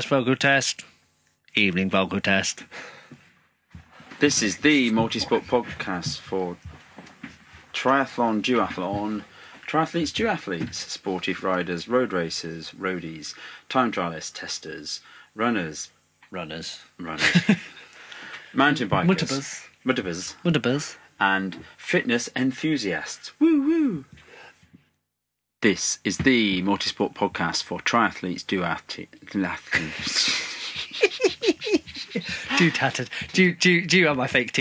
First 0.01 0.09
vocal 0.09 0.35
test. 0.35 0.83
Evening 1.53 1.87
vocal 1.87 2.19
test. 2.19 2.63
This 4.19 4.41
is 4.41 4.57
the 4.57 4.89
Multisport 4.89 5.41
podcast 5.43 6.17
for 6.17 6.57
triathlon, 7.71 8.41
duathlon, 8.41 9.23
triathletes, 9.67 10.11
duathletes, 10.11 10.73
sportive 10.73 11.43
riders, 11.43 11.87
road 11.87 12.13
racers, 12.13 12.71
roadies, 12.71 13.35
time 13.69 13.91
trialists, 13.91 14.33
testers, 14.33 15.01
runners, 15.35 15.91
Runners. 16.31 16.79
runners, 16.97 17.21
mountain 18.55 18.89
bikers, 18.89 19.05
Mutabas. 19.05 19.67
mutabas, 19.85 20.35
Wonderbuzz. 20.43 20.95
and 21.19 21.63
fitness 21.77 22.27
enthusiasts. 22.35 23.33
Woo 23.39 23.61
woo! 23.61 24.05
This 25.61 25.99
is 26.03 26.17
the 26.17 26.63
Multisport 26.63 27.13
podcast 27.13 27.61
for 27.61 27.77
triathletes, 27.81 28.43
duathletes. 28.43 29.07
Do 32.57 32.71
tattered. 32.71 33.11
Do 33.33 33.53
do 33.53 33.85
do 33.85 33.99
you 33.99 34.07
have 34.07 34.17
my 34.17 34.25
fake 34.25 34.49